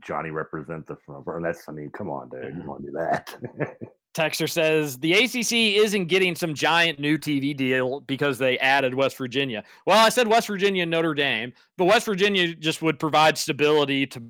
Johnny 0.01 0.29
represent 0.29 0.85
the 0.85 0.97
front. 1.05 1.25
That's 1.41 1.67
I 1.67 1.71
mean, 1.71 1.89
come 1.91 2.09
on, 2.09 2.29
dude, 2.29 2.43
you 2.43 2.49
mm-hmm. 2.49 2.67
want 2.67 2.81
to 2.81 2.87
do 2.87 2.93
that? 2.93 3.77
Texter 4.13 4.49
says 4.49 4.99
the 4.99 5.13
ACC 5.13 5.83
isn't 5.83 6.05
getting 6.05 6.35
some 6.35 6.53
giant 6.53 6.99
new 6.99 7.17
TV 7.17 7.55
deal 7.55 8.01
because 8.01 8.37
they 8.37 8.59
added 8.59 8.93
West 8.93 9.17
Virginia. 9.17 9.63
Well, 9.87 9.97
I 9.97 10.09
said 10.09 10.27
West 10.27 10.47
Virginia 10.47 10.83
and 10.83 10.91
Notre 10.91 11.15
Dame, 11.15 11.51
but 11.77 11.85
West 11.85 12.05
Virginia 12.05 12.53
just 12.53 12.81
would 12.81 12.99
provide 12.99 13.37
stability 13.37 14.05
to 14.07 14.21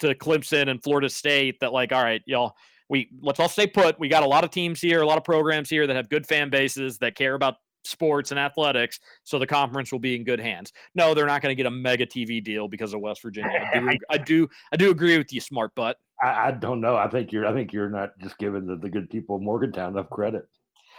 to 0.00 0.14
Clemson 0.14 0.68
and 0.68 0.82
Florida 0.82 1.08
State. 1.08 1.60
That 1.60 1.72
like, 1.72 1.92
all 1.92 2.02
right, 2.02 2.22
y'all, 2.26 2.56
we 2.88 3.08
let's 3.20 3.38
all 3.38 3.48
stay 3.48 3.68
put. 3.68 4.00
We 4.00 4.08
got 4.08 4.24
a 4.24 4.28
lot 4.28 4.42
of 4.42 4.50
teams 4.50 4.80
here, 4.80 5.00
a 5.00 5.06
lot 5.06 5.18
of 5.18 5.24
programs 5.24 5.70
here 5.70 5.86
that 5.86 5.94
have 5.94 6.08
good 6.08 6.26
fan 6.26 6.50
bases 6.50 6.98
that 6.98 7.14
care 7.14 7.34
about 7.34 7.56
sports 7.86 8.30
and 8.30 8.40
athletics, 8.40 9.00
so 9.24 9.38
the 9.38 9.46
conference 9.46 9.92
will 9.92 9.98
be 9.98 10.16
in 10.16 10.24
good 10.24 10.40
hands. 10.40 10.72
No, 10.94 11.14
they're 11.14 11.26
not 11.26 11.42
going 11.42 11.50
to 11.50 11.56
get 11.56 11.66
a 11.66 11.70
mega 11.70 12.06
TV 12.06 12.42
deal 12.42 12.68
because 12.68 12.94
of 12.94 13.00
West 13.00 13.22
Virginia. 13.22 13.68
I 13.74 13.78
do, 13.78 13.98
I 14.10 14.18
do, 14.18 14.48
I 14.72 14.76
do 14.76 14.90
agree 14.90 15.18
with 15.18 15.32
you, 15.32 15.40
smart 15.40 15.74
butt. 15.74 15.98
I, 16.22 16.48
I 16.48 16.50
don't 16.50 16.80
know. 16.80 16.96
I 16.96 17.08
think 17.08 17.32
you're. 17.32 17.46
I 17.46 17.52
think 17.52 17.72
you're 17.72 17.90
not 17.90 18.18
just 18.18 18.38
giving 18.38 18.66
the, 18.66 18.76
the 18.76 18.88
good 18.88 19.10
people 19.10 19.36
of 19.36 19.42
Morgantown 19.42 19.92
enough 19.92 20.10
credit. 20.10 20.46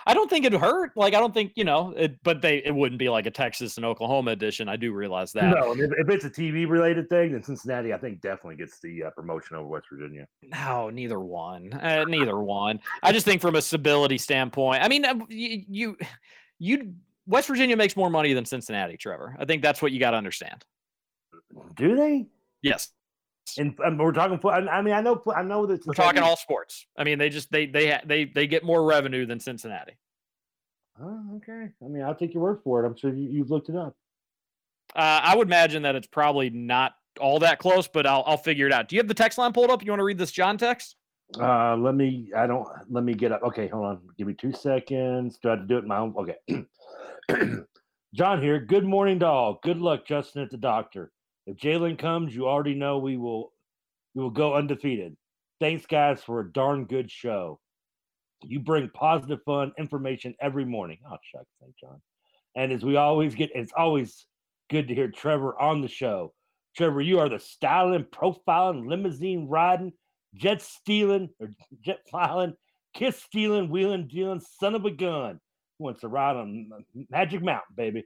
I 0.08 0.14
don't 0.14 0.30
think 0.30 0.46
it'd 0.46 0.60
hurt. 0.60 0.96
Like 0.96 1.14
I 1.14 1.20
don't 1.20 1.34
think 1.34 1.52
you 1.56 1.66
know, 1.66 1.94
it, 1.98 2.16
but 2.24 2.42
they 2.42 2.64
it 2.64 2.74
wouldn't 2.74 2.98
be 2.98 3.10
like 3.10 3.26
a 3.26 3.32
Texas 3.32 3.76
and 3.76 3.86
Oklahoma 3.86 4.32
edition. 4.32 4.70
I 4.70 4.78
do 4.78 4.94
realize 4.94 5.34
that. 5.34 5.54
No, 5.54 5.74
if, 5.74 5.92
if 5.98 6.10
it's 6.10 6.24
a 6.24 6.30
TV 6.30 6.68
related 6.68 7.10
thing, 7.10 7.34
then 7.34 7.44
Cincinnati, 7.44 7.94
I 7.94 7.98
think, 7.98 8.22
definitely 8.22 8.56
gets 8.56 8.80
the 8.80 9.04
uh, 9.04 9.10
promotion 9.12 9.58
over 9.58 9.68
West 9.68 9.88
Virginia. 9.92 10.26
No, 10.44 10.90
neither 10.90 11.20
one. 11.20 11.74
Uh, 11.74 12.06
neither 12.06 12.40
one. 12.40 12.80
I 13.04 13.12
just 13.12 13.26
think 13.26 13.42
from 13.42 13.56
a 13.56 13.62
stability 13.62 14.18
standpoint. 14.18 14.82
I 14.82 14.88
mean, 14.88 15.04
uh, 15.04 15.16
you, 15.28 15.64
you, 15.68 15.98
you, 16.60 16.94
West 17.26 17.48
Virginia 17.48 17.76
makes 17.76 17.96
more 17.96 18.10
money 18.10 18.34
than 18.34 18.46
Cincinnati, 18.46 18.98
Trevor. 18.98 19.36
I 19.40 19.46
think 19.46 19.62
that's 19.62 19.82
what 19.82 19.92
you 19.92 20.00
got 20.00 20.12
to 20.12 20.18
understand. 20.18 20.66
Do 21.76 21.96
they? 21.96 22.26
Yes. 22.62 22.90
And, 23.58 23.76
and 23.80 24.00
we're 24.00 24.12
talking. 24.12 24.40
I 24.50 24.82
mean, 24.82 24.94
I 24.94 25.02
know. 25.02 25.22
I 25.34 25.42
know 25.42 25.66
that 25.66 25.86
We're 25.86 25.94
talking 25.94 26.22
all 26.22 26.36
sports. 26.36 26.86
I 26.98 27.04
mean, 27.04 27.18
they 27.18 27.30
just 27.30 27.50
they 27.52 27.66
they 27.66 27.98
they 28.06 28.26
they 28.26 28.46
get 28.46 28.64
more 28.64 28.84
revenue 28.84 29.26
than 29.26 29.40
Cincinnati. 29.40 29.94
Oh, 31.02 31.38
okay. 31.38 31.70
I 31.84 31.88
mean, 31.88 32.04
I'll 32.04 32.16
take 32.16 32.34
your 32.34 32.44
word 32.44 32.60
for 32.64 32.84
it. 32.84 32.88
I'm 32.88 32.98
sure 32.98 33.14
you, 33.14 33.30
you've 33.30 33.50
looked 33.50 33.70
it 33.70 33.76
up. 33.76 33.96
Uh, 34.96 35.22
I 35.24 35.36
would 35.36 35.48
imagine 35.48 35.84
that 35.84 35.96
it's 35.96 36.08
probably 36.08 36.50
not 36.50 36.96
all 37.22 37.40
that 37.40 37.60
close, 37.60 37.88
but 37.88 38.06
I'll 38.06 38.24
I'll 38.26 38.38
figure 38.38 38.68
it 38.68 38.74
out. 38.74 38.90
Do 38.90 38.98
you 38.98 39.00
have 39.00 39.08
the 39.08 39.14
text 39.14 39.38
line 39.38 39.54
pulled 39.54 39.72
up? 39.72 39.84
You 39.84 39.92
want 39.92 40.02
to 40.02 40.06
read 40.06 40.18
this 40.18 40.32
John 40.32 40.58
text? 40.58 40.97
Uh, 41.40 41.76
let 41.76 41.96
me. 41.96 42.32
I 42.36 42.48
don't. 42.48 42.68
Let 42.90 43.04
me 43.04 43.14
get 43.14 43.32
up. 43.32 43.44
Okay, 43.44 43.68
hold 43.68 43.86
on. 43.86 44.00
Give 44.18 44.28
me 44.28 44.34
two 44.34 44.54
seconds. 44.54 45.38
Do 45.42 45.50
I 45.50 45.52
have 45.52 45.62
to 45.62 45.68
do 45.68 45.78
it 45.78 45.86
my 45.86 45.98
own? 45.98 46.16
Okay. 46.18 46.66
John 48.14 48.42
here. 48.42 48.60
Good 48.60 48.86
morning, 48.86 49.20
doll. 49.20 49.60
Good 49.64 49.80
luck, 49.80 50.06
Justin, 50.06 50.44
at 50.44 50.50
the 50.50 50.58
doctor. 50.58 51.12
If 51.46 51.58
Jalen 51.58 52.00
comes, 52.00 52.34
you 52.34 52.48
already 52.48 52.76
know 52.76 52.98
we 52.98 53.18
will. 53.18 53.52
We 54.16 54.24
will 54.24 54.32
go 54.32 54.56
undefeated. 54.56 55.16
Thanks, 55.60 55.86
guys, 55.86 56.24
for 56.24 56.40
a 56.40 56.52
darn 56.52 56.86
good 56.86 57.12
show. 57.12 57.60
You 58.44 58.60
bring 58.60 58.90
positive, 58.90 59.40
fun 59.46 59.72
information 59.78 60.36
every 60.40 60.66
morning. 60.66 61.00
Oh, 61.06 61.18
shucks, 61.32 61.50
thank 61.60 61.74
John. 61.80 62.02
And 62.56 62.72
as 62.72 62.84
we 62.84 62.96
always 62.96 63.36
get, 63.36 63.52
it's 63.54 63.72
always 63.76 64.26
good 64.70 64.88
to 64.88 64.96
hear 64.96 65.10
Trevor 65.10 65.60
on 65.60 65.82
the 65.82 65.88
show. 65.88 66.34
Trevor, 66.76 67.02
you 67.02 67.20
are 67.20 67.30
the 67.30 67.40
styling, 67.40 68.06
profiling, 68.06 68.88
limousine 68.88 69.48
riding, 69.48 69.94
jet 70.38 70.62
stealing, 70.62 71.30
or 71.40 71.52
jet 71.82 72.00
filing, 72.12 72.54
kiss 72.94 73.22
stealing, 73.22 73.70
wheeling, 73.70 74.08
dealing, 74.08 74.42
son 74.60 74.76
of 74.76 74.86
a 74.86 74.92
gun. 74.92 75.40
Who 75.78 75.86
wants 75.86 76.02
to 76.02 76.08
ride 76.08 76.36
on 76.36 76.70
Magic 77.10 77.42
Mountain, 77.42 77.76
baby? 77.76 78.06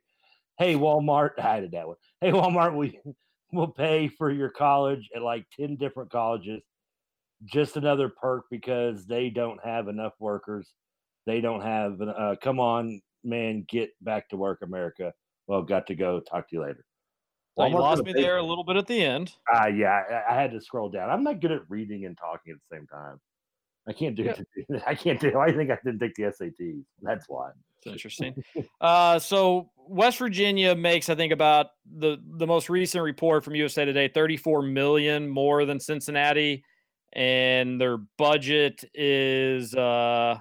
Hey, 0.57 0.75
Walmart, 0.75 1.31
I 1.41 1.59
did 1.59 1.71
that 1.71 1.87
one. 1.87 1.97
Hey, 2.19 2.31
Walmart, 2.31 2.75
we 2.75 2.99
will 3.51 3.67
pay 3.67 4.07
for 4.07 4.31
your 4.31 4.49
college 4.49 5.09
at 5.15 5.21
like 5.21 5.45
10 5.59 5.75
different 5.77 6.11
colleges. 6.11 6.61
Just 7.43 7.77
another 7.77 8.09
perk 8.09 8.45
because 8.51 9.05
they 9.07 9.29
don't 9.29 9.59
have 9.63 9.87
enough 9.87 10.13
workers. 10.19 10.71
They 11.25 11.41
don't 11.41 11.61
have, 11.61 11.99
uh, 12.01 12.35
come 12.41 12.59
on, 12.59 13.01
man, 13.23 13.65
get 13.67 13.91
back 14.01 14.29
to 14.29 14.37
work, 14.37 14.59
America. 14.61 15.13
Well, 15.47 15.63
got 15.63 15.87
to 15.87 15.95
go. 15.95 16.19
Talk 16.19 16.49
to 16.49 16.55
you 16.55 16.61
later. 16.61 16.85
Well, 17.55 17.69
you 17.69 17.75
lost 17.77 18.03
me 18.03 18.13
there 18.13 18.37
a 18.37 18.43
little 18.43 18.63
bit 18.63 18.77
at 18.77 18.87
the 18.87 19.03
end. 19.03 19.33
Uh, 19.53 19.67
yeah, 19.67 20.01
I, 20.29 20.33
I 20.35 20.41
had 20.41 20.51
to 20.51 20.61
scroll 20.61 20.89
down. 20.89 21.09
I'm 21.09 21.23
not 21.23 21.41
good 21.41 21.51
at 21.51 21.61
reading 21.69 22.05
and 22.05 22.17
talking 22.17 22.53
at 22.53 22.57
the 22.69 22.75
same 22.77 22.87
time. 22.87 23.19
I 23.87 23.93
can't 23.93 24.15
do 24.15 24.23
Yeah. 24.23 24.35
it. 24.69 24.83
I 24.87 24.95
can't 24.95 25.19
do. 25.19 25.27
It. 25.27 25.35
I 25.35 25.51
think 25.51 25.69
I 25.71 25.77
didn't 25.83 25.99
take 25.99 26.15
the 26.15 26.23
SATs. 26.23 26.83
That's 27.01 27.25
why. 27.27 27.49
It's 27.79 27.87
interesting. 27.87 28.41
uh, 28.81 29.19
so 29.19 29.69
West 29.75 30.17
Virginia 30.19 30.75
makes, 30.75 31.09
I 31.09 31.15
think, 31.15 31.33
about 31.33 31.67
the 31.97 32.17
the 32.37 32.47
most 32.47 32.69
recent 32.69 33.03
report 33.03 33.43
from 33.43 33.55
USA 33.55 33.83
Today, 33.85 34.07
34 34.07 34.61
million 34.61 35.27
more 35.27 35.65
than 35.65 35.79
Cincinnati, 35.79 36.63
and 37.13 37.81
their 37.81 37.97
budget 38.17 38.83
is 38.93 39.73
uh, 39.75 40.37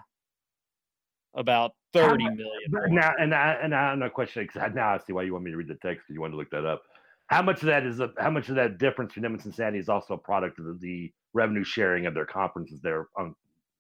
about 1.35 1.73
How 1.95 2.09
30 2.11 2.25
much- 2.25 2.35
million. 2.37 2.95
Now, 2.95 3.13
and 3.19 3.35
I 3.35 3.59
and 3.63 3.75
I 3.75 3.91
have 3.91 3.99
no 3.99 4.11
question 4.11 4.47
because 4.53 4.75
now 4.75 4.91
I 4.91 4.99
see 4.99 5.13
why 5.13 5.23
you 5.23 5.33
want 5.33 5.45
me 5.45 5.51
to 5.51 5.57
read 5.57 5.69
the 5.69 5.75
text 5.77 6.03
because 6.07 6.15
you 6.15 6.21
wanted 6.21 6.33
to 6.33 6.37
look 6.39 6.51
that 6.51 6.67
up. 6.67 6.83
How 7.31 7.43
much 7.43 7.61
of 7.63 7.67
that 7.67 7.85
is 7.85 8.01
a, 8.01 8.11
how 8.19 8.31
much 8.31 8.49
of 8.49 8.57
that 8.57 8.79
difference 8.79 9.11
between 9.11 9.23
them 9.23 9.35
and 9.35 9.43
Cincinnati 9.43 9.79
is 9.79 9.89
also 9.89 10.15
a 10.15 10.19
product 10.19 10.59
of 10.59 10.65
the, 10.65 10.79
the 10.81 11.13
revenue 11.33 11.63
sharing 11.63 12.07
of 12.07 12.15
their 12.15 12.27
conferences 12.27 12.81
they're 12.83 13.07
on 13.17 13.37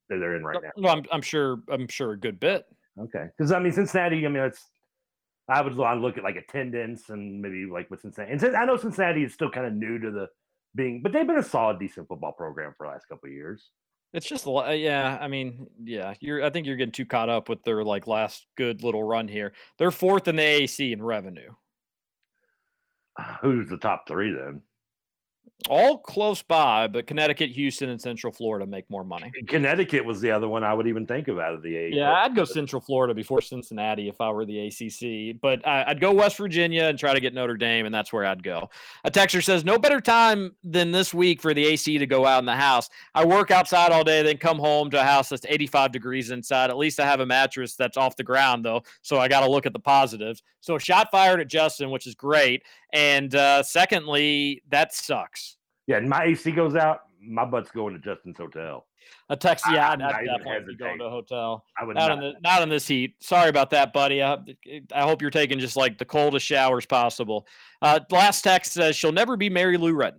that 0.09 0.19
they're 0.19 0.37
in 0.37 0.45
right 0.45 0.63
now. 0.63 0.71
No, 0.77 0.89
I'm, 0.89 1.05
I'm 1.13 1.23
sure. 1.23 1.59
I'm 1.69 1.89
sure 1.89 2.13
a 2.13 2.17
good 2.17 2.39
bit. 2.39 2.65
Okay, 2.99 3.27
because 3.37 3.51
I 3.51 3.59
mean 3.59 3.73
Cincinnati. 3.73 4.25
I 4.25 4.29
mean 4.29 4.45
it's. 4.45 4.69
I 5.49 5.63
would 5.63 5.77
want 5.77 5.99
to 5.99 6.01
look 6.01 6.17
at 6.17 6.23
like 6.23 6.37
attendance 6.37 7.09
and 7.09 7.43
maybe 7.43 7.67
like 7.67 7.91
with 7.91 8.03
Cincinnati. 8.03 8.33
And 8.33 8.57
I 8.57 8.65
know 8.65 8.77
Cincinnati 8.77 9.25
is 9.25 9.35
still 9.35 9.51
kind 9.51 9.67
of 9.67 9.73
new 9.73 9.99
to 9.99 10.13
the 10.13 10.29
being, 10.77 11.03
but 11.03 11.11
they've 11.11 11.27
been 11.27 11.39
a 11.39 11.43
solid, 11.43 11.81
decent 11.81 12.07
football 12.07 12.31
program 12.31 12.73
for 12.79 12.87
the 12.87 12.93
last 12.93 13.09
couple 13.09 13.27
of 13.27 13.33
years. 13.33 13.71
It's 14.13 14.27
just, 14.27 14.45
a 14.45 14.51
lo- 14.51 14.67
uh, 14.67 14.71
yeah. 14.71 15.19
I 15.21 15.27
mean, 15.27 15.67
yeah. 15.83 16.15
You're. 16.21 16.45
I 16.45 16.51
think 16.51 16.69
you're 16.69 16.77
getting 16.77 16.93
too 16.93 17.07
caught 17.07 17.29
up 17.29 17.49
with 17.49 17.65
their 17.65 17.83
like 17.83 18.07
last 18.07 18.47
good 18.57 18.85
little 18.85 19.03
run 19.03 19.27
here. 19.27 19.53
They're 19.79 19.91
fourth 19.91 20.29
in 20.29 20.37
the 20.37 20.43
AAC 20.43 20.93
in 20.93 21.03
revenue. 21.03 21.51
Who's 23.43 23.69
the 23.69 23.79
top 23.79 24.07
three 24.07 24.33
then? 24.33 24.63
All 25.69 25.99
close 25.99 26.43
by, 26.43 26.87
but 26.87 27.07
Connecticut, 27.07 27.51
Houston, 27.51 27.91
and 27.91 28.01
Central 28.01 28.33
Florida 28.33 28.67
make 28.67 28.89
more 28.89 29.05
money. 29.05 29.31
Connecticut 29.47 30.05
was 30.05 30.21
the 30.21 30.31
other 30.31 30.49
one 30.49 30.65
I 30.65 30.73
would 30.73 30.87
even 30.87 31.07
think 31.07 31.29
of 31.29 31.39
out 31.39 31.53
of 31.53 31.63
the 31.63 31.77
eight. 31.77 31.93
Yeah, 31.93 32.13
I'd 32.13 32.35
go 32.35 32.45
Central 32.45 32.81
Florida 32.81 33.13
before 33.13 33.43
Cincinnati 33.43 34.09
if 34.09 34.21
I 34.23 34.31
were 34.31 34.47
the 34.47 34.69
ACC, 34.69 35.39
but 35.41 35.67
I, 35.67 35.85
I'd 35.89 36.01
go 36.01 36.13
West 36.13 36.39
Virginia 36.39 36.85
and 36.85 36.99
try 36.99 37.13
to 37.13 37.21
get 37.21 37.35
Notre 37.35 37.59
Dame, 37.59 37.85
and 37.85 37.95
that's 37.95 38.11
where 38.11 38.25
I'd 38.25 38.43
go. 38.43 38.71
A 39.05 39.11
texter 39.11 39.45
says, 39.45 39.63
No 39.63 39.79
better 39.79 40.01
time 40.01 40.57
than 40.65 40.93
this 40.93 41.13
week 41.13 41.43
for 41.43 41.53
the 41.53 41.67
AC 41.67 41.99
to 41.99 42.07
go 42.07 42.27
out 42.27 42.39
in 42.39 42.47
the 42.47 42.57
house. 42.57 42.89
I 43.15 43.27
work 43.27 43.51
outside 43.51 43.93
all 43.93 44.05
day, 44.05 44.23
then 44.23 44.39
come 44.39 44.59
home 44.59 44.91
to 44.91 45.01
a 45.01 45.05
house 45.05 45.29
that's 45.29 45.45
85 45.47 45.93
degrees 45.93 46.31
inside. 46.31 46.71
At 46.71 46.79
least 46.79 46.99
I 46.99 47.07
have 47.07 47.21
a 47.21 47.27
mattress 47.27 47.75
that's 47.75 47.99
off 47.99 48.17
the 48.17 48.25
ground, 48.25 48.65
though, 48.65 48.83
so 49.03 49.19
I 49.19 49.29
got 49.29 49.41
to 49.41 49.51
look 49.51 49.67
at 49.67 49.75
the 49.75 49.79
positives. 49.79 50.43
So, 50.61 50.79
shot 50.79 51.09
fired 51.11 51.41
at 51.41 51.49
Justin, 51.49 51.91
which 51.91 52.07
is 52.07 52.15
great. 52.15 52.63
And 52.93 53.35
uh, 53.35 53.63
secondly, 53.63 54.63
that 54.71 54.95
sucks. 54.95 55.57
Yeah, 55.87 55.97
and 55.97 56.09
my 56.09 56.25
AC 56.25 56.51
goes 56.53 56.75
out, 56.77 57.01
my 57.21 57.45
butt's 57.45 57.71
going 57.71 57.95
to 57.95 58.01
Justin's 58.01 58.39
hotel. 58.39 58.87
A 59.29 59.37
text, 59.37 59.65
yeah, 59.71 59.89
I- 59.89 59.93
I'd, 59.95 60.03
I'd 60.03 60.27
definitely 60.27 60.77
going 60.77 60.99
to 60.99 61.05
a 61.05 61.11
hotel. 61.11 61.65
I 61.81 61.85
would 61.85 61.97
not, 61.97 62.09
not. 62.09 62.13
in 62.13 62.21
the 62.21 62.41
not 62.43 62.63
in 62.63 62.69
this 62.69 62.87
heat. 62.87 63.15
Sorry 63.21 63.49
about 63.49 63.71
that, 63.71 63.93
buddy. 63.93 64.23
I, 64.23 64.39
I 64.93 65.03
hope 65.03 65.21
you're 65.23 65.31
taking 65.31 65.59
just 65.59 65.77
like 65.77 65.99
the 65.99 66.05
coldest 66.05 66.47
showers 66.47 66.87
possible. 66.87 67.47
Uh, 67.83 68.01
last 68.11 68.43
text 68.43 68.73
says 68.73 68.95
she'll 68.97 69.13
never 69.13 69.37
be 69.37 69.49
Mary 69.51 69.77
Lou 69.77 69.95
Retton. 69.95 70.19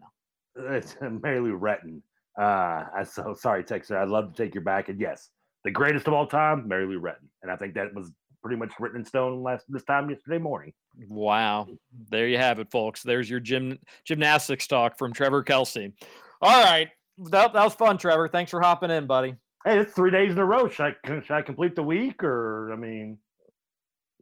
It's 0.55 0.95
Mary 1.23 1.39
Lou 1.39 1.57
Retton. 1.57 2.01
Uh, 2.39 2.85
I 2.95 3.03
so 3.03 3.33
sorry, 3.37 3.63
Texter. 3.63 3.97
I'd 3.97 4.09
love 4.09 4.33
to 4.33 4.43
take 4.43 4.53
your 4.55 4.63
back. 4.63 4.89
And 4.89 4.99
yes, 4.99 5.29
the 5.63 5.71
greatest 5.71 6.07
of 6.07 6.13
all 6.13 6.27
time, 6.27 6.67
Mary 6.67 6.85
Lou 6.85 6.99
Retton. 6.99 7.27
And 7.43 7.51
I 7.51 7.55
think 7.55 7.75
that 7.75 7.93
was 7.93 8.11
pretty 8.41 8.57
much 8.57 8.71
written 8.79 8.99
in 8.99 9.05
stone 9.05 9.43
last 9.43 9.65
this 9.69 9.83
time 9.83 10.09
yesterday 10.09 10.37
morning. 10.37 10.73
Wow, 11.07 11.67
there 12.09 12.27
you 12.27 12.37
have 12.37 12.59
it, 12.59 12.71
folks. 12.71 13.03
There's 13.03 13.29
your 13.29 13.39
gym 13.39 13.79
gymnastics 14.05 14.67
talk 14.67 14.97
from 14.97 15.13
Trevor 15.13 15.43
Kelsey. 15.43 15.93
All 16.41 16.63
right, 16.63 16.89
that, 17.29 17.53
that 17.53 17.63
was 17.63 17.73
fun, 17.73 17.97
Trevor. 17.97 18.27
Thanks 18.27 18.51
for 18.51 18.61
hopping 18.61 18.91
in, 18.91 19.05
buddy. 19.07 19.35
Hey, 19.65 19.77
it's 19.79 19.93
three 19.93 20.11
days 20.11 20.31
in 20.31 20.37
a 20.39 20.45
row. 20.45 20.67
Should 20.67 20.95
I 21.03 21.21
should 21.21 21.31
I 21.31 21.41
complete 21.41 21.75
the 21.75 21.83
week 21.83 22.23
or 22.23 22.73
I 22.73 22.75
mean, 22.75 23.19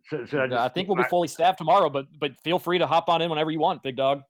should, 0.03 0.27
should 0.29 0.41
I? 0.41 0.47
Just 0.47 0.59
I 0.59 0.69
think 0.69 0.87
we'll 0.87 0.97
be 0.97 1.03
fully 1.09 1.29
staffed 1.29 1.57
tomorrow, 1.57 1.89
but 1.89 2.07
but 2.19 2.31
feel 2.43 2.59
free 2.59 2.77
to 2.77 2.87
hop 2.87 3.09
on 3.09 3.21
in 3.21 3.29
whenever 3.29 3.51
you 3.51 3.59
want, 3.59 3.81
big 3.83 3.95
dog. 3.95 4.21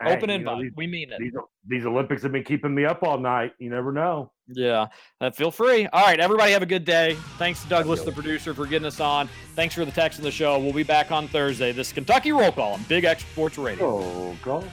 Hey, 0.00 0.16
Open 0.16 0.30
you 0.30 0.38
know, 0.38 0.62
these- 0.62 0.72
we 0.76 0.86
mean 0.86 1.12
it. 1.12 1.18
These, 1.20 1.32
these 1.66 1.86
Olympics 1.86 2.22
have 2.22 2.32
been 2.32 2.44
keeping 2.44 2.74
me 2.74 2.84
up 2.84 3.02
all 3.02 3.18
night. 3.18 3.52
You 3.58 3.70
never 3.70 3.92
know. 3.92 4.30
Yeah, 4.50 4.86
uh, 5.20 5.30
feel 5.30 5.50
free. 5.50 5.86
All 5.92 6.06
right, 6.06 6.18
everybody 6.18 6.52
have 6.52 6.62
a 6.62 6.66
good 6.66 6.84
day. 6.86 7.14
Thanks 7.36 7.62
to 7.62 7.68
Douglas, 7.68 8.02
the 8.02 8.12
producer, 8.12 8.54
for 8.54 8.66
getting 8.66 8.86
us 8.86 8.98
on. 9.00 9.28
Thanks 9.54 9.74
for 9.74 9.84
the 9.84 9.90
text 9.92 10.18
in 10.18 10.24
the 10.24 10.30
show. 10.30 10.58
We'll 10.58 10.72
be 10.72 10.84
back 10.84 11.12
on 11.12 11.28
Thursday. 11.28 11.72
This 11.72 11.88
is 11.88 11.92
Kentucky 11.92 12.32
Roll 12.32 12.52
Call 12.52 12.72
on 12.74 12.82
Big 12.84 13.04
X 13.04 13.24
Sports 13.26 13.58
Radio. 13.58 13.84
Oh, 13.86 14.36
go. 14.42 14.64